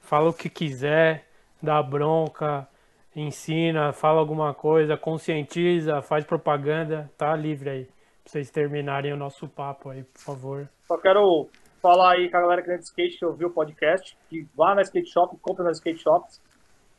fala 0.00 0.30
o 0.30 0.32
que 0.32 0.48
quiser, 0.48 1.26
dá 1.62 1.82
bronca, 1.82 2.66
ensina, 3.14 3.92
fala 3.92 4.20
alguma 4.20 4.54
coisa, 4.54 4.96
conscientiza, 4.96 6.00
faz 6.00 6.24
propaganda, 6.24 7.10
tá 7.18 7.36
livre 7.36 7.68
aí. 7.68 7.84
Pra 7.84 8.32
vocês 8.32 8.50
terminarem 8.50 9.12
o 9.12 9.18
nosso 9.18 9.46
papo 9.46 9.90
aí, 9.90 10.02
por 10.02 10.18
favor. 10.18 10.68
Só 10.86 10.96
quero 10.96 11.50
falar 11.82 12.14
aí 12.14 12.30
com 12.30 12.38
a 12.38 12.40
galera 12.40 12.62
que 12.62 12.70
anda 12.70 12.78
de 12.78 12.84
skate 12.84 13.18
que 13.18 13.24
ouviu 13.26 13.48
o 13.48 13.52
podcast, 13.52 14.16
que 14.30 14.48
vá 14.56 14.74
na 14.74 14.80
skate 14.80 15.10
shop, 15.10 15.36
compra 15.42 15.64
nas 15.64 15.76
skate 15.76 16.00
shops, 16.00 16.40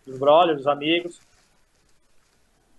dos 0.05 0.19
brothers, 0.19 0.57
dos 0.57 0.67
amigos. 0.67 1.19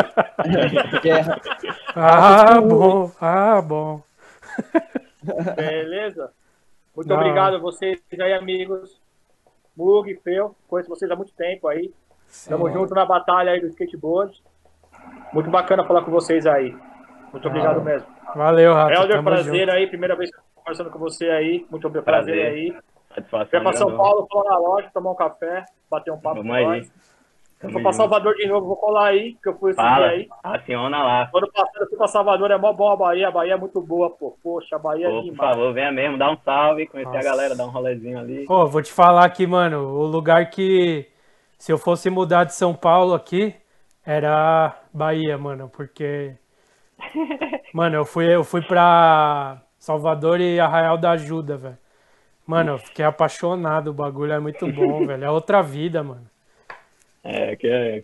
Ah, 1.95 2.59
bom, 2.61 3.11
ah, 3.21 3.61
bom. 3.61 4.01
Beleza? 5.57 6.31
Muito 6.95 7.13
hora. 7.13 7.21
obrigado 7.21 7.57
a 7.57 7.59
vocês 7.59 8.01
aí, 8.19 8.33
amigos. 8.33 8.99
Mug, 9.77 10.15
Peu, 10.25 10.55
conheço 10.69 10.89
vocês 10.89 11.11
há 11.11 11.17
muito 11.17 11.35
tempo 11.35 11.69
aí. 11.69 11.93
Tamo 12.49 12.67
Sim. 12.69 12.73
junto 12.73 12.95
na 12.95 13.05
batalha 13.05 13.53
aí 13.53 13.61
do 13.61 13.67
skateboard. 13.67 14.43
Muito 15.33 15.51
bacana 15.51 15.85
falar 15.85 16.03
com 16.03 16.11
vocês 16.11 16.47
aí. 16.47 16.75
Muito 17.37 17.49
obrigado 17.49 17.83
mesmo. 17.83 18.07
Valeu, 18.35 18.75
Rato. 18.75 18.93
Helder, 18.93 19.23
prazer 19.23 19.61
junto. 19.67 19.73
aí. 19.77 19.87
Primeira 19.87 20.17
vez 20.17 20.31
que 20.31 20.37
eu 20.37 20.43
tô 20.43 20.61
conversando 20.61 20.91
com 20.91 20.99
você 20.99 21.31
aí. 21.31 21.67
Muito 21.71 21.89
prazer, 21.91 22.05
Prazer. 22.05 22.47
aí. 22.47 22.77
Satisfação. 23.15 23.47
Quer 23.47 23.63
pra 23.63 23.73
São 23.73 23.87
grandona. 23.89 24.09
Paulo, 24.11 24.27
colar 24.29 24.51
na 24.51 24.59
loja, 24.59 24.91
tomar 24.93 25.11
um 25.13 25.15
café, 25.17 25.65
bater 25.91 26.11
um 26.13 26.19
papo 26.21 26.37
Vamos 26.37 26.51
com 26.51 26.55
aí. 26.55 26.65
nós. 26.67 26.87
Se 26.87 27.63
Tamo 27.63 27.73
for 27.73 27.83
pra. 27.83 27.93
Salvador 27.95 28.35
de 28.35 28.47
novo, 28.47 28.67
vou 28.67 28.77
colar 28.77 29.07
aí, 29.07 29.35
que 29.43 29.49
eu 29.49 29.57
fui 29.59 29.71
esse 29.71 29.81
Fala, 29.81 30.09
dia 30.09 30.17
aí. 30.19 30.29
aciona 30.45 31.03
lá. 31.03 31.31
Ano 31.35 31.51
passado 31.51 31.71
eu 31.81 31.89
fui 31.89 31.97
pra 31.97 32.07
Salvador, 32.07 32.51
é 32.51 32.59
mó 32.59 32.71
bom 32.75 32.91
a 32.93 32.97
Bahia. 32.97 33.29
A 33.29 33.31
Bahia 33.31 33.55
é 33.55 33.57
muito 33.57 33.81
boa, 33.81 34.11
pô. 34.11 34.37
Poxa, 34.43 34.77
a 34.77 34.79
Bahia 34.79 35.09
Pô, 35.09 35.15
é 35.19 35.23
por 35.23 35.31
demais. 35.31 35.51
favor, 35.57 35.73
venha 35.73 35.91
mesmo, 35.91 36.19
dá 36.19 36.31
um 36.31 36.37
salve, 36.45 36.87
conhecer 36.87 37.09
Nossa. 37.15 37.27
a 37.27 37.31
galera, 37.31 37.57
dar 37.57 37.65
um 37.65 37.71
rolezinho 37.71 38.19
ali. 38.19 38.45
Ô, 38.47 38.67
vou 38.67 38.83
te 38.83 38.93
falar 38.93 39.25
aqui, 39.25 39.47
mano, 39.47 39.79
o 39.89 40.05
lugar 40.05 40.51
que 40.51 41.09
se 41.59 41.73
eu 41.73 41.79
fosse 41.79 42.11
mudar 42.11 42.45
de 42.45 42.53
São 42.55 42.75
Paulo 42.75 43.15
aqui 43.15 43.55
era 44.05 44.77
Bahia, 44.93 45.39
mano, 45.39 45.71
porque 45.75 46.37
mano, 47.73 47.97
eu 47.97 48.05
fui 48.05 48.27
eu 48.35 48.45
fui 48.45 48.63
pra 48.63 49.59
Salvador 49.79 50.41
e 50.41 50.59
Arraial 50.61 50.99
da 50.99 51.13
Ajuda, 51.13 51.57
velho. 51.57 51.79
Mano, 52.47 52.73
eu 52.73 52.79
fiquei 52.79 53.05
apaixonado, 53.05 53.89
o 53.89 53.95
bagulho 53.95 54.33
é 54.33 54.39
muito 54.39 54.67
bom, 54.71 55.05
velho. 55.07 55.25
É 55.25 55.31
outra 55.31 55.63
vida, 55.63 56.03
mano. 56.03 56.25
É, 57.25 57.57
que 57.57 57.67
é. 57.67 57.99
É. 57.99 58.03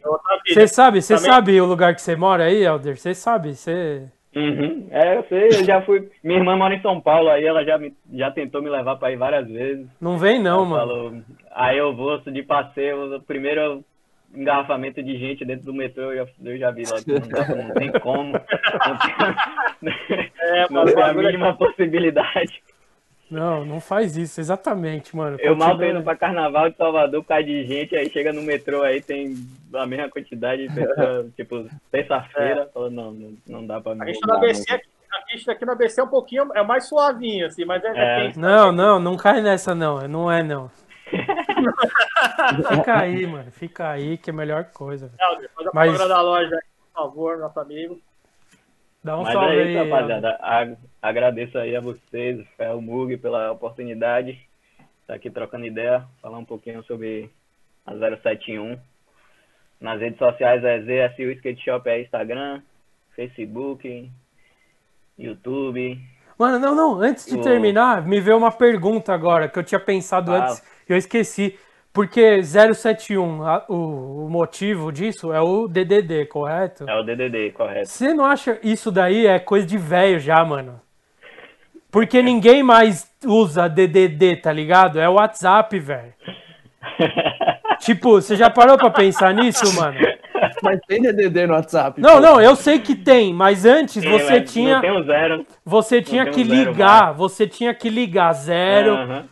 Você 0.53 0.67
sabe, 0.67 1.01
você 1.01 1.15
Também- 1.15 1.31
sabe 1.31 1.61
o 1.61 1.65
lugar 1.67 1.95
que 1.95 2.03
você 2.03 2.17
mora 2.17 2.45
aí, 2.45 2.65
Elder? 2.65 2.97
Você 2.99 3.15
sabe, 3.15 3.55
você 3.55 4.09
Uhum. 4.35 4.89
É, 4.91 5.19
eu 5.19 5.25
sei, 5.29 5.49
eu 5.49 5.65
já 5.65 5.83
fui. 5.83 6.11
Minha 6.25 6.39
irmã 6.39 6.57
mora 6.57 6.75
em 6.75 6.81
São 6.81 6.99
Paulo, 7.01 7.29
aí 7.29 7.45
ela 7.45 7.63
já, 7.65 7.77
me, 7.77 7.95
já 8.15 8.31
tentou 8.31 8.63
me 8.63 8.71
levar 8.71 8.97
pra 8.97 9.13
ir 9.13 9.17
várias 9.17 9.47
vezes. 9.47 9.87
não 10.01 10.17
vem 10.17 10.41
não, 10.43 10.61
Ela 10.61 10.65
mano. 10.67 10.81
falou, 10.81 11.13
aí 11.55 11.77
eu 11.79 11.95
vou 11.95 12.19
de 12.19 12.43
passeio, 12.43 13.21
primeiro 13.27 13.85
engarrafamento 14.35 15.03
de 15.03 15.17
gente 15.19 15.45
dentro 15.45 15.67
do 15.67 15.75
metrô, 15.75 16.13
eu 16.13 16.27
já, 16.27 16.33
eu 16.51 16.59
já 16.59 16.71
vi 16.71 16.85
lá, 16.85 16.97
não, 17.07 17.29
dá- 17.29 17.55
não 17.65 17.75
tem 17.75 17.93
como. 18.01 18.33
Não 18.33 18.99
tem, 18.99 20.31
É, 20.41 20.67
não 20.71 20.85
tem 20.87 21.03
a 21.03 21.09
é 21.09 21.15
mínima 21.15 21.55
possibilidade. 21.55 22.63
Não, 23.31 23.65
não 23.65 23.81
faz 23.81 24.15
isso, 24.15 24.39
exatamente, 24.41 25.17
mano. 25.17 25.39
Eu 25.41 25.57
mal 25.57 25.79
tô 25.79 25.85
indo 25.85 26.03
pra 26.03 26.15
carnaval 26.15 26.69
de 26.69 26.77
Salvador 26.77 27.23
por 27.23 27.29
causa 27.29 27.45
de 27.45 27.65
gente, 27.67 27.97
aí 27.97 28.11
chega 28.11 28.31
no 28.31 28.43
metrô 28.43 28.83
aí 28.83 29.01
tem 29.01 29.35
a 29.75 29.87
mesma 29.87 30.11
quantidade 30.11 30.69
de 30.69 30.75
pessoas, 30.75 31.35
tipo, 31.35 31.67
terça-feira, 31.91 32.69
fala, 32.75 32.91
não, 32.91 33.11
não, 33.13 33.33
não 33.47 33.67
dá 33.67 33.81
pra 33.81 33.95
me 33.95 34.03
A 34.03 34.07
gente 34.07 34.21
tá 34.21 34.37
BC 34.37 34.71
aqui, 34.75 34.87
a 35.11 35.37
gente 35.37 35.51
aqui 35.51 35.65
na 35.65 35.75
BC 35.75 36.01
é 36.03 36.05
um 36.05 36.09
pouquinho, 36.09 36.51
é 36.55 36.63
mais 36.63 36.87
suavinho, 36.87 37.47
assim, 37.47 37.65
mas 37.65 37.83
é, 37.83 37.89
é 37.89 38.27
É. 38.27 38.33
Não, 38.37 38.71
não, 38.71 39.01
não 39.01 39.17
cai 39.17 39.41
nessa 39.41 39.75
não, 39.75 40.07
não 40.07 40.31
é 40.31 40.43
não. 40.43 40.71
fica 42.69 42.99
aí, 42.99 43.27
mano, 43.27 43.51
fica 43.53 43.91
aí 43.91 44.17
que 44.19 44.31
é 44.31 44.33
a 44.33 44.37
melhor 44.37 44.65
coisa. 44.67 45.11
Helder, 45.21 45.51
Faz 45.55 45.67
a 45.67 45.71
Mas- 45.75 46.09
da 46.09 46.21
loja 46.21 46.55
aí, 46.55 46.63
por 46.93 47.03
favor, 47.03 47.39
nosso 47.39 47.61
amigo. 47.61 48.01
Dá 49.05 49.19
um 49.19 49.23
Mas 49.25 49.33
salve 49.33 49.57
é 49.57 49.63
aí. 49.63 49.77
rapaziada. 49.91 50.39
Agradeço 51.01 51.59
aí 51.59 51.75
a 51.75 51.81
vocês, 51.81 52.47
Fel 52.57 52.81
Mug, 52.81 53.17
pela 53.17 53.51
oportunidade 53.51 54.33
de 54.35 54.49
estar 55.01 55.15
aqui 55.15 55.29
trocando 55.29 55.67
ideia, 55.67 56.05
falar 56.21 56.39
um 56.39 56.45
pouquinho 56.45 56.85
sobre 56.85 57.29
a 57.85 57.93
071. 57.95 58.79
Nas 59.81 60.01
redes 60.01 60.19
sociais 60.19 60.63
é 60.63 60.79
ZSU 60.83 61.33
Skate 61.33 61.65
Shop, 61.65 61.89
é 61.89 62.03
Instagram, 62.03 62.63
Facebook, 63.17 64.09
YouTube. 65.19 66.01
Mano, 66.39 66.59
não, 66.59 66.75
não, 66.75 67.01
antes 67.01 67.27
de 67.27 67.37
Ô. 67.37 67.43
terminar, 67.43 68.07
me 68.07 68.21
veio 68.21 68.37
uma 68.37 68.51
pergunta 68.53 69.13
agora 69.13 69.49
que 69.49 69.59
eu 69.59 69.63
tinha 69.65 69.81
pensado 69.81 70.31
Fala. 70.31 70.45
antes 70.51 70.63
eu 70.93 70.99
esqueci. 70.99 71.59
Porque 71.93 72.43
071, 72.43 73.43
a- 73.47 73.65
o, 73.69 74.25
o 74.25 74.31
motivo 74.31 74.91
disso 74.91 75.31
é 75.33 75.41
o 75.43 75.69
DDD, 75.69 76.25
correto? 76.27 76.89
É 76.89 76.99
o 76.99 77.03
DDD, 77.03 77.51
correto. 77.53 77.87
Você 77.89 78.15
não 78.15 78.25
acha 78.25 78.59
isso 78.63 78.91
daí 78.91 79.27
é 79.27 79.39
coisa 79.39 79.67
de 79.67 79.77
velho 79.77 80.19
já, 80.19 80.43
mano? 80.43 80.81
Porque 81.91 82.23
ninguém 82.23 82.63
mais 82.63 83.07
usa 83.27 83.69
DDD, 83.69 84.37
tá 84.37 84.51
ligado? 84.51 84.99
É 84.99 85.07
o 85.09 85.15
WhatsApp, 85.15 85.79
velho. 85.79 86.15
Tipo, 87.81 88.13
você 88.21 88.37
já 88.37 88.49
parou 88.49 88.77
pra 88.79 88.91
pensar 88.91 89.35
nisso, 89.35 89.75
mano? 89.79 89.99
Mas 90.63 90.81
tem 90.87 91.03
DDD 91.03 91.47
no 91.47 91.55
WhatsApp. 91.55 92.01
Não, 92.01 92.15
pô. 92.15 92.21
não, 92.21 92.41
eu 92.41 92.55
sei 92.57 92.79
que 92.79 92.95
tem, 92.95 93.35
mas 93.35 93.65
antes 93.65 94.03
Sim, 94.03 94.11
você 94.11 94.41
mas 94.41 94.53
tinha, 94.53 94.81
Não 94.81 95.03
zero. 95.03 95.47
você 95.65 96.01
tinha 96.01 96.25
que 96.27 96.45
zero, 96.45 96.71
ligar, 96.71 97.13
você 97.13 97.47
tinha 97.47 97.75
que 97.75 97.89
ligar 97.91 98.33
0, 98.33 98.93
Aham. 98.95 99.25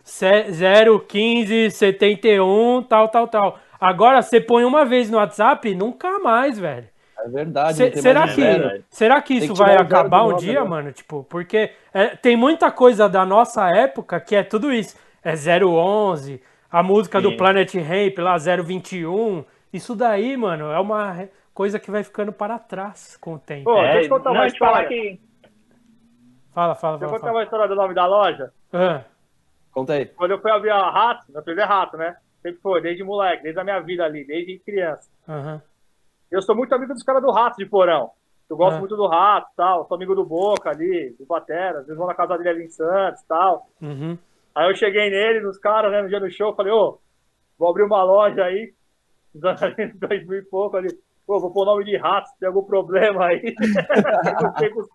0, 0.51 1.01
15, 1.01 1.71
71, 1.71 2.83
tal, 2.89 3.09
tal, 3.09 3.29
tal. 3.29 3.59
Agora 3.81 4.21
você 4.23 4.41
põe 4.41 4.65
uma 4.65 4.85
vez 4.85 5.09
no 5.11 5.17
WhatsApp, 5.19 5.75
nunca 5.75 6.19
mais, 6.19 6.59
velho. 6.59 6.89
É 7.23 7.29
verdade. 7.29 7.77
Se- 7.77 8.01
será 8.03 8.27
que, 8.29 8.41
zero. 8.41 8.59
verdade. 8.63 8.85
será 8.91 9.21
que 9.23 9.35
isso 9.35 9.53
que 9.53 9.59
vai 9.59 9.77
acabar 9.77 10.25
do 10.25 10.35
um 10.35 10.37
dia, 10.37 10.61
agora. 10.61 10.69
mano? 10.71 10.93
Tipo, 10.93 11.25
porque 11.29 11.71
é, 11.93 12.09
tem 12.17 12.35
muita 12.37 12.71
coisa 12.71 13.09
da 13.09 13.25
nossa 13.27 13.69
época 13.69 14.19
que 14.21 14.35
é 14.35 14.43
tudo 14.43 14.73
isso. 14.73 14.97
É 15.23 15.35
011, 15.35 16.41
a 16.73 16.83
música 16.83 17.21
do 17.21 17.31
Sim. 17.31 17.37
Planet 17.37 17.75
Ramp 17.75 18.19
lá 18.19 18.37
021. 18.39 19.45
Isso 19.73 19.95
daí, 19.95 20.37
mano, 20.37 20.71
é 20.73 20.79
uma 20.81 21.29
coisa 21.55 21.79
que 21.79 21.91
vai 21.91 22.03
ficando 22.03 22.33
para 22.33 22.59
trás 22.59 23.17
com 23.17 23.35
o 23.35 23.39
tempo. 23.39 23.65
Pô, 23.65 23.75
deixa 23.81 23.99
eu 24.01 24.05
É, 24.05 24.09
contar 24.09 24.31
uma 24.33 24.47
história. 24.47 24.89
que 24.89 25.21
Fala, 26.53 26.75
fala, 26.75 26.99
Deixa 26.99 27.15
eu 27.15 27.19
fala. 27.19 27.21
contar 27.21 27.27
fala. 27.29 27.39
uma 27.39 27.45
história 27.45 27.69
do 27.69 27.75
nome 27.77 27.95
da 27.95 28.07
loja. 28.07 28.53
Ah, 28.73 29.05
Conta 29.73 29.93
aí. 29.93 30.07
Quando 30.07 30.33
eu 30.33 30.41
fui 30.41 30.51
abrir 30.51 30.71
a 30.71 30.91
Rato, 30.91 31.31
meu 31.31 31.43
primeiro 31.43 31.71
é 31.71 31.73
Rato, 31.75 31.97
né? 31.97 32.17
Sempre 32.43 32.61
foi, 32.61 32.81
desde 32.81 33.05
moleque, 33.05 33.45
desde 33.45 33.61
a 33.61 33.65
minha 33.65 33.79
vida 33.81 34.05
ali, 34.05 34.25
desde 34.27 34.59
criança. 34.59 35.09
aham. 35.29 35.63
Eu 36.31 36.43
sou 36.43 36.55
muito 36.57 36.73
amigo 36.75 36.93
dos 36.95 37.03
caras 37.03 37.23
do 37.23 37.31
Rato 37.33 37.57
de 37.57 37.67
Porão. 37.67 38.11
Eu 38.49 38.57
gosto 38.57 38.77
Ah. 38.77 38.79
muito 38.81 38.97
do 38.97 39.07
Rato 39.07 39.49
e 39.53 39.57
tal. 39.57 39.87
Sou 39.87 39.95
amigo 39.97 40.15
do 40.15 40.25
Boca 40.25 40.71
ali, 40.71 41.15
do 41.19 41.25
Batera. 41.27 41.79
Às 41.81 41.85
vezes 41.87 41.97
vou 41.97 42.07
na 42.07 42.15
casa 42.15 42.37
dele 42.37 42.49
ali 42.49 42.65
em 42.65 42.69
Santos 42.69 43.21
e 43.23 43.27
tal. 43.29 43.69
Uhum. 43.81 44.17
Aí 44.55 44.69
eu 44.71 44.75
cheguei 44.77 45.09
nele, 45.11 45.41
nos 45.41 45.57
caras, 45.59 45.91
né, 45.93 46.03
no 46.03 46.09
dia 46.09 46.19
do 46.21 46.31
show, 46.31 46.55
falei, 46.55 46.73
ô, 46.73 46.99
vou 47.59 47.69
abrir 47.71 47.85
uma 47.85 48.03
loja 48.03 48.45
aí, 48.45 48.73
anos 49.35 49.95
2000 49.99 50.39
e 50.39 50.43
pouco 50.43 50.77
ali. 50.77 50.89
Pô, 51.27 51.39
vou 51.39 51.53
pôr 51.53 51.63
o 51.63 51.67
nome 51.67 51.85
de 51.85 51.97
rato, 51.97 52.29
tem 52.41 52.49
algum 52.49 52.63
problema 52.65 53.27
aí. 53.27 53.55
Com 54.75 54.81
os. 54.81 54.89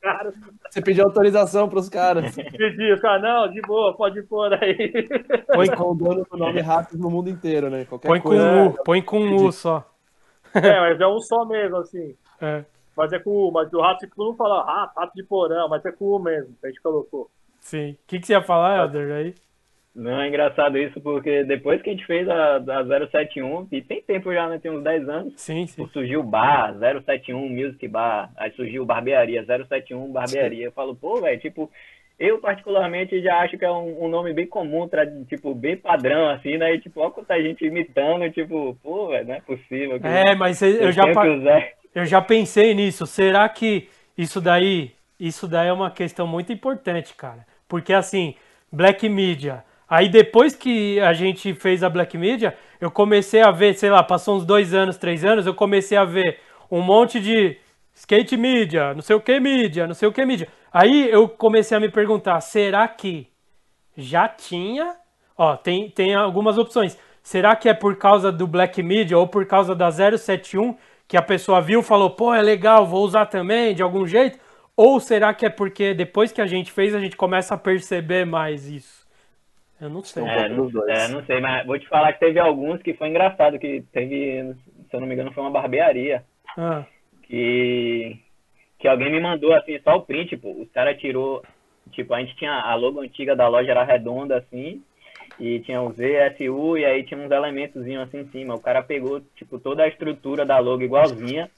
Você 0.69 0.81
pediu 0.81 1.05
autorização 1.05 1.69
pros 1.69 1.87
caras. 1.87 2.35
Pedi, 2.35 2.91
os 2.91 2.99
caras, 2.99 3.21
não, 3.21 3.49
de 3.49 3.61
boa, 3.61 3.95
pode 3.95 4.21
pôr 4.23 4.53
aí. 4.53 5.07
Põe 5.53 5.69
com 5.69 5.91
o 5.91 5.95
dono 5.95 6.25
do 6.29 6.37
nome 6.37 6.59
Ratos 6.59 6.99
no 6.99 7.09
mundo 7.09 7.29
inteiro, 7.29 7.69
né? 7.69 7.85
Qualquer 7.85 8.07
Põe 8.09 8.19
com 8.19 8.29
coisa. 8.29 8.43
um 8.51 8.67
U, 8.67 8.73
põe 8.83 9.01
com 9.01 9.19
um 9.19 9.35
U 9.45 9.51
só. 9.51 9.89
É, 10.53 10.79
mas 10.81 10.99
é 10.99 11.07
um 11.07 11.19
só 11.19 11.45
mesmo, 11.45 11.77
assim. 11.77 12.15
É, 12.41 12.65
Mas 12.97 13.13
é 13.13 13.19
com 13.19 13.29
U, 13.29 13.51
mas 13.51 13.71
o 13.71 13.79
rato, 13.81 14.05
todo 14.13 14.25
mundo 14.27 14.37
fala 14.37 14.63
rato, 14.65 14.99
rato 14.99 15.13
de 15.15 15.23
porão, 15.23 15.69
mas 15.69 15.85
é 15.85 15.91
com 15.91 16.05
U 16.05 16.19
mesmo, 16.19 16.53
que 16.59 16.65
a 16.65 16.69
gente 16.69 16.81
colocou. 16.81 17.29
sim. 17.61 17.91
O 17.91 17.97
que, 18.07 18.19
que 18.19 18.27
você 18.27 18.33
ia 18.33 18.41
falar, 18.41 18.77
Helder, 18.77 19.11
aí? 19.15 19.35
Não, 19.95 20.19
é 20.19 20.27
engraçado 20.27 20.77
isso, 20.77 20.99
porque 20.99 21.45
depois 21.45 21.81
que 21.81 21.89
a 21.89 21.93
gente 21.93 22.05
fez 22.05 22.27
a, 22.27 22.57
a 22.57 23.07
071, 23.09 23.67
e 23.71 23.81
tem 23.81 24.01
tempo 24.01 24.33
já, 24.33 24.49
né? 24.49 24.59
Tem 24.59 24.69
uns 24.69 24.83
10 24.83 25.07
anos, 25.07 25.33
Sim, 25.37 25.65
sim. 25.65 25.87
surgiu 25.93 26.19
o 26.19 26.23
bar, 26.23 26.75
071 26.77 27.47
Music 27.49 27.87
Bar, 27.87 28.29
aí 28.35 28.51
surgiu 28.51 28.85
Barbearia, 28.85 29.45
071 29.45 30.11
Barbearia. 30.11 30.65
Eu 30.65 30.71
falo, 30.73 30.93
pô, 30.95 31.21
velho, 31.21 31.39
tipo, 31.39 31.71
eu 32.19 32.39
particularmente 32.39 33.21
já 33.21 33.39
acho 33.39 33.57
que 33.57 33.63
é 33.63 33.71
um, 33.71 34.03
um 34.03 34.09
nome 34.09 34.33
bem 34.33 34.45
comum, 34.45 34.85
tra- 34.85 35.09
tipo, 35.29 35.55
bem 35.55 35.77
padrão, 35.77 36.29
assim, 36.29 36.57
né? 36.57 36.75
E, 36.75 36.81
tipo, 36.81 36.99
olha 36.99 37.11
quanta 37.11 37.41
gente 37.41 37.63
imitando, 37.65 38.29
tipo, 38.31 38.77
pô, 38.83 39.07
velho, 39.07 39.27
não 39.29 39.35
é 39.35 39.39
possível. 39.41 39.97
que 39.97 40.07
É, 40.07 40.35
mas 40.35 40.61
eu 40.61 40.71
eu 40.71 40.91
já, 40.91 41.13
pa- 41.13 41.25
eu 41.93 42.05
já 42.05 42.21
pensei 42.21 42.73
nisso. 42.73 43.07
Será 43.07 43.47
que 43.47 43.87
isso 44.17 44.41
daí, 44.41 44.91
isso 45.17 45.47
daí 45.47 45.69
é 45.69 45.73
uma 45.73 45.89
questão 45.89 46.27
muito 46.27 46.51
importante, 46.51 47.13
cara? 47.15 47.45
Porque 47.65 47.93
assim, 47.93 48.35
Black 48.69 49.07
Media. 49.07 49.63
Aí 49.87 50.09
depois 50.09 50.55
que 50.55 50.99
a 50.99 51.13
gente 51.13 51.53
fez 51.53 51.83
a 51.83 51.89
Black 51.89 52.17
Media, 52.17 52.57
eu 52.81 52.89
comecei 52.89 53.41
a 53.41 53.51
ver, 53.51 53.75
sei 53.75 53.89
lá, 53.89 54.03
passou 54.03 54.37
uns 54.37 54.45
dois 54.45 54.73
anos, 54.73 54.97
três 54.97 55.23
anos, 55.23 55.45
eu 55.45 55.53
comecei 55.53 55.97
a 55.97 56.05
ver 56.05 56.39
um 56.71 56.81
monte 56.81 57.19
de 57.19 57.57
skate 57.93 58.35
mídia, 58.35 58.93
não 58.93 59.01
sei 59.01 59.15
o 59.15 59.21
que 59.21 59.39
mídia, 59.39 59.87
não 59.87 59.93
sei 59.93 60.07
o 60.07 60.11
que 60.11 60.25
mídia. 60.25 60.47
Aí 60.73 61.09
eu 61.09 61.29
comecei 61.29 61.77
a 61.77 61.79
me 61.79 61.89
perguntar, 61.89 62.41
será 62.41 62.87
que 62.87 63.27
já 63.95 64.27
tinha. 64.27 64.95
Ó, 65.37 65.55
tem, 65.55 65.89
tem 65.89 66.15
algumas 66.15 66.57
opções. 66.57 66.97
Será 67.23 67.55
que 67.55 67.67
é 67.67 67.73
por 67.73 67.97
causa 67.97 68.31
do 68.31 68.45
Black 68.47 68.81
Media 68.83 69.17
ou 69.17 69.27
por 69.27 69.45
causa 69.45 69.73
da 69.73 69.89
071 69.91 70.75
que 71.07 71.17
a 71.17 71.21
pessoa 71.21 71.61
viu 71.61 71.81
e 71.81 71.83
falou, 71.83 72.11
pô, 72.11 72.33
é 72.33 72.41
legal, 72.41 72.85
vou 72.85 73.03
usar 73.03 73.25
também 73.27 73.73
de 73.73 73.81
algum 73.81 74.05
jeito? 74.05 74.39
Ou 74.75 74.99
será 74.99 75.33
que 75.33 75.45
é 75.45 75.49
porque 75.49 75.93
depois 75.93 76.31
que 76.31 76.41
a 76.41 76.47
gente 76.47 76.71
fez 76.71 76.93
a 76.93 76.99
gente 76.99 77.15
começa 77.15 77.55
a 77.55 77.57
perceber 77.57 78.25
mais 78.25 78.67
isso? 78.67 79.04
Eu 79.85 79.89
não 79.89 80.03
sei. 80.03 80.23
É, 80.23 80.49
dos 80.49 80.71
dois. 80.71 80.89
é, 80.89 81.07
não 81.09 81.23
sei, 81.25 81.39
mas 81.39 81.65
vou 81.65 81.77
te 81.77 81.87
falar 81.87 82.11
que 82.13 82.19
teve 82.19 82.39
alguns 82.39 82.81
que 82.81 82.93
foi 82.95 83.07
engraçado, 83.09 83.59
que 83.59 83.83
teve, 83.91 84.55
se 84.89 84.95
eu 84.95 84.99
não 84.99 85.07
me 85.07 85.13
engano, 85.13 85.31
foi 85.31 85.43
uma 85.43 85.51
barbearia. 85.51 86.23
Ah, 86.57 86.85
que, 87.23 88.17
que 88.79 88.87
alguém 88.87 89.11
me 89.11 89.19
mandou 89.19 89.53
assim, 89.53 89.79
só 89.83 89.95
o 89.95 90.01
print, 90.01 90.37
pô. 90.37 90.51
Os 90.59 90.69
caras 90.71 90.99
tirou, 90.99 91.43
tipo, 91.91 92.13
a 92.13 92.19
gente 92.19 92.35
tinha 92.35 92.51
a 92.51 92.73
logo 92.75 92.99
antiga 92.99 93.35
da 93.35 93.47
loja 93.47 93.71
era 93.71 93.83
redonda 93.83 94.37
assim, 94.37 94.81
e 95.39 95.59
tinha 95.59 95.81
o 95.81 95.91
ZSU 95.91 96.77
e 96.77 96.85
aí 96.85 97.03
tinha 97.03 97.19
uns 97.19 97.31
elementozinhos 97.31 98.03
assim 98.07 98.19
em 98.19 98.29
cima. 98.29 98.55
O 98.55 98.59
cara 98.59 98.81
pegou, 98.81 99.21
tipo, 99.35 99.59
toda 99.59 99.83
a 99.83 99.87
estrutura 99.87 100.45
da 100.45 100.57
logo 100.59 100.81
igualzinha, 100.81 101.49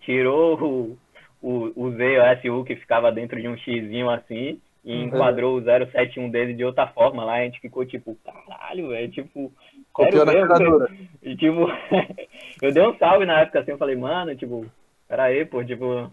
tirou 0.00 0.60
o, 0.60 0.98
o, 1.40 1.72
o 1.74 1.90
Z, 1.92 2.18
o 2.18 2.40
SU 2.40 2.64
que 2.64 2.76
ficava 2.76 3.10
dentro 3.10 3.40
de 3.40 3.48
um 3.48 3.56
Xzinho 3.56 4.10
assim, 4.10 4.60
e 4.84 5.04
enquadrou 5.04 5.58
o 5.58 5.62
071 5.62 6.28
dele 6.30 6.54
de 6.54 6.64
outra 6.64 6.88
forma 6.88 7.24
lá, 7.24 7.34
a 7.34 7.44
gente 7.44 7.60
ficou 7.60 7.84
tipo, 7.84 8.16
caralho, 8.24 8.88
velho, 8.88 9.10
tipo, 9.10 9.52
Copiou 9.92 10.24
na 10.24 10.32
ferradura. 10.32 10.88
E 11.22 11.36
tipo, 11.36 11.68
eu 12.60 12.72
dei 12.72 12.82
um 12.82 12.96
salve 12.98 13.24
na 13.24 13.40
época 13.40 13.60
assim, 13.60 13.70
eu 13.70 13.78
falei, 13.78 13.94
mano, 13.94 14.34
tipo, 14.34 14.66
pera 15.06 15.24
aí, 15.24 15.44
pô, 15.44 15.62
tipo, 15.64 15.86
não 15.86 16.10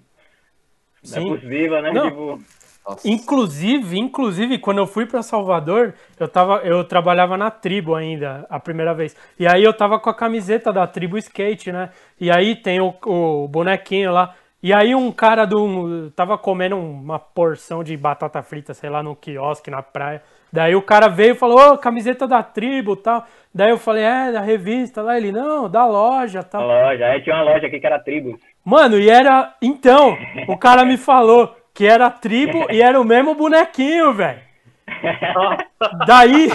Sim. 1.02 1.34
é 1.34 1.36
possível, 1.36 1.82
né? 1.82 1.92
Não. 1.92 2.10
Tipo, 2.10 2.40
Nossa. 2.88 3.10
Inclusive, 3.10 3.98
inclusive, 3.98 4.60
quando 4.60 4.80
eu 4.80 4.88
fui 4.88 5.06
para 5.06 5.24
Salvador, 5.24 5.94
eu 6.20 6.28
tava, 6.28 6.58
eu 6.58 6.84
trabalhava 6.84 7.38
na 7.38 7.50
tribo 7.50 7.96
ainda, 7.96 8.46
a 8.50 8.60
primeira 8.60 8.94
vez. 8.94 9.16
E 9.40 9.48
aí 9.48 9.64
eu 9.64 9.74
tava 9.74 10.00
com 10.00 10.10
a 10.10 10.14
camiseta 10.14 10.72
da 10.72 10.86
tribo 10.86 11.18
skate, 11.18 11.72
né? 11.72 11.90
E 12.20 12.30
aí 12.30 12.56
tem 12.56 12.80
o, 12.80 12.94
o 13.06 13.48
bonequinho 13.48 14.12
lá. 14.12 14.36
E 14.62 14.74
aí 14.74 14.94
um 14.94 15.10
cara 15.12 15.46
do 15.46 16.12
tava 16.12 16.38
comendo 16.38 16.78
uma 16.78 17.18
porção 17.18 17.82
de 17.82 17.96
batata 17.96 18.42
frita, 18.44 18.74
sei 18.74 18.90
lá, 18.90 19.02
no 19.02 19.16
quiosque 19.16 19.72
na 19.72 19.82
praia. 19.82 20.22
Daí 20.52 20.76
o 20.76 20.82
cara 20.82 21.08
veio 21.08 21.32
e 21.32 21.38
falou: 21.38 21.74
"Ô, 21.74 21.78
camiseta 21.78 22.28
da 22.28 22.44
tribo", 22.44 22.96
tal. 22.96 23.26
Daí 23.56 23.70
eu 23.70 23.78
falei: 23.78 24.04
"É, 24.04 24.32
da 24.34 24.42
revista 24.42 25.02
lá". 25.02 25.16
Ele: 25.16 25.32
"Não, 25.32 25.70
da 25.70 25.86
loja", 25.86 26.44
tal. 26.44 26.68
loja, 26.68 27.06
aí 27.06 27.22
tinha 27.22 27.36
uma 27.36 27.54
loja 27.54 27.68
aqui 27.68 27.80
que 27.80 27.86
era 27.86 28.00
Tribus. 28.00 28.40
Mano, 28.66 29.00
e 29.00 29.10
era. 29.10 29.56
Então, 29.62 30.18
o 30.48 30.58
cara 30.58 30.84
me 30.84 30.98
falou 30.98 31.56
que 31.74 31.86
era 31.86 32.10
tribo 32.10 32.68
e 32.70 32.82
era 32.82 33.00
o 33.00 33.06
mesmo 33.06 33.36
bonequinho, 33.36 34.14
velho. 34.14 34.42
Daí, 36.06 36.50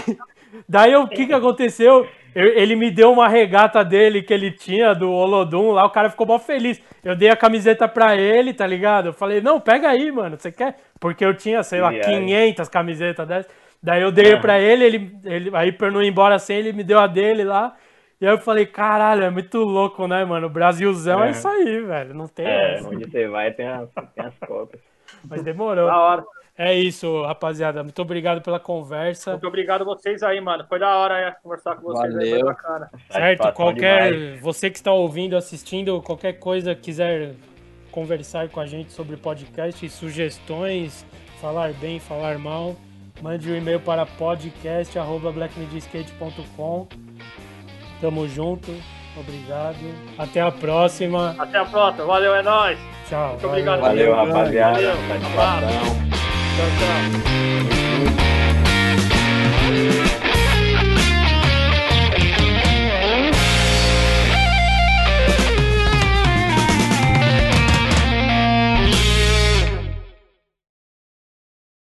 daí 0.68 0.94
o 0.96 1.08
que 1.08 1.26
que 1.26 1.32
aconteceu? 1.32 2.06
Eu- 2.34 2.48
ele 2.58 2.74
me 2.74 2.90
deu 2.90 3.12
uma 3.12 3.28
regata 3.28 3.84
dele 3.84 4.22
que 4.22 4.32
ele 4.34 4.50
tinha 4.50 4.92
do 4.94 5.10
Olodum 5.10 5.70
lá, 5.70 5.84
o 5.84 5.90
cara 5.90 6.10
ficou 6.10 6.26
mó 6.26 6.38
feliz. 6.38 6.80
Eu 7.04 7.14
dei 7.14 7.30
a 7.30 7.36
camiseta 7.36 7.86
pra 7.86 8.16
ele, 8.16 8.52
tá 8.52 8.66
ligado? 8.66 9.06
Eu 9.06 9.12
falei, 9.12 9.40
não, 9.40 9.60
pega 9.60 9.88
aí, 9.88 10.10
mano, 10.10 10.36
você 10.38 10.50
quer? 10.50 10.78
Porque 10.98 11.24
eu 11.24 11.34
tinha, 11.34 11.62
sei 11.62 11.80
lá, 11.80 11.90
Viagem. 11.90 12.26
500 12.26 12.68
camisetas 12.68 13.26
dessas. 13.28 13.52
Daí 13.82 14.02
eu 14.02 14.10
dei 14.10 14.36
pra 14.36 14.58
ele, 14.58 14.84
ele, 14.84 15.16
ele, 15.24 15.50
aí 15.54 15.70
pra 15.70 15.88
eu 15.88 15.92
não 15.92 16.02
ir 16.02 16.08
embora 16.08 16.38
sem, 16.38 16.56
ele 16.58 16.72
me 16.72 16.82
deu 16.82 16.98
a 16.98 17.06
dele 17.06 17.44
lá. 17.44 17.74
E 18.20 18.26
aí 18.26 18.32
eu 18.32 18.38
falei, 18.38 18.64
caralho, 18.64 19.22
é 19.24 19.28
muito 19.30 19.58
louco, 19.58 20.06
né, 20.08 20.24
mano? 20.24 20.46
O 20.46 20.50
Brasilzão 20.50 21.22
é, 21.22 21.28
É. 21.28 21.30
isso 21.30 21.46
aí, 21.46 21.80
velho. 21.82 22.14
Não 22.14 22.26
tem 22.26 22.46
É, 22.46 22.74
essa. 22.76 22.88
onde 22.88 23.04
você 23.10 23.28
vai 23.28 23.52
tem 23.52 23.68
as, 23.68 23.90
tem 24.14 24.24
as 24.24 24.38
cópias. 24.38 24.80
Mas 25.28 25.42
demorou. 25.42 25.86
Da 25.86 25.98
hora. 25.98 26.24
É 26.56 26.72
isso, 26.72 27.22
rapaziada. 27.22 27.82
Muito 27.82 28.00
obrigado 28.00 28.40
pela 28.40 28.60
conversa. 28.60 29.32
Muito 29.32 29.48
obrigado 29.48 29.82
a 29.82 29.84
vocês 29.84 30.22
aí, 30.22 30.40
mano. 30.40 30.64
Foi 30.68 30.78
da 30.78 30.96
hora 30.96 31.18
é, 31.18 31.32
conversar 31.42 31.74
com 31.76 31.82
vocês 31.82 32.16
aí, 32.16 32.30
foi 32.30 32.38
Valeu. 32.38 32.46
bacana. 32.46 32.88
Certo? 33.10 33.12
Satisfação 33.12 33.52
Qualquer. 33.52 34.12
demais. 34.12 34.40
Você 34.40 34.70
que 34.70 34.76
está 34.76 34.92
ouvindo, 34.92 35.36
assistindo, 35.36 36.00
qualquer 36.00 36.34
coisa 36.34 36.72
quiser 36.74 37.34
conversar 37.90 38.48
com 38.50 38.60
a 38.60 38.66
gente 38.66 38.92
sobre 38.92 39.16
podcast, 39.16 39.88
sugestões, 39.88 41.04
falar 41.40 41.72
bem, 41.74 41.98
falar 41.98 42.38
mal, 42.38 42.76
mande 43.20 43.50
um 43.50 43.56
e-mail 43.56 43.80
para 43.80 44.06
podcast.blackmediaskate.com. 44.06 46.86
Tamo 48.00 48.28
junto. 48.28 48.70
Obrigado. 49.16 49.76
Até 50.18 50.40
a 50.40 50.50
próxima. 50.52 51.34
Até 51.38 51.58
a 51.58 51.64
próxima. 51.64 52.04
Valeu, 52.04 52.34
é 52.34 52.42
nóis. 52.42 52.76
Tchau. 53.08 53.30
Muito 53.30 53.46
obrigado. 53.46 53.80
Valeu, 53.80 54.14
Valeu, 54.14 54.34
rapaziada. 54.34 54.74
Valeu. 54.74 54.96
Satisfação. 55.08 56.33
Tchau, 56.56 56.70
tchau. 56.78 58.33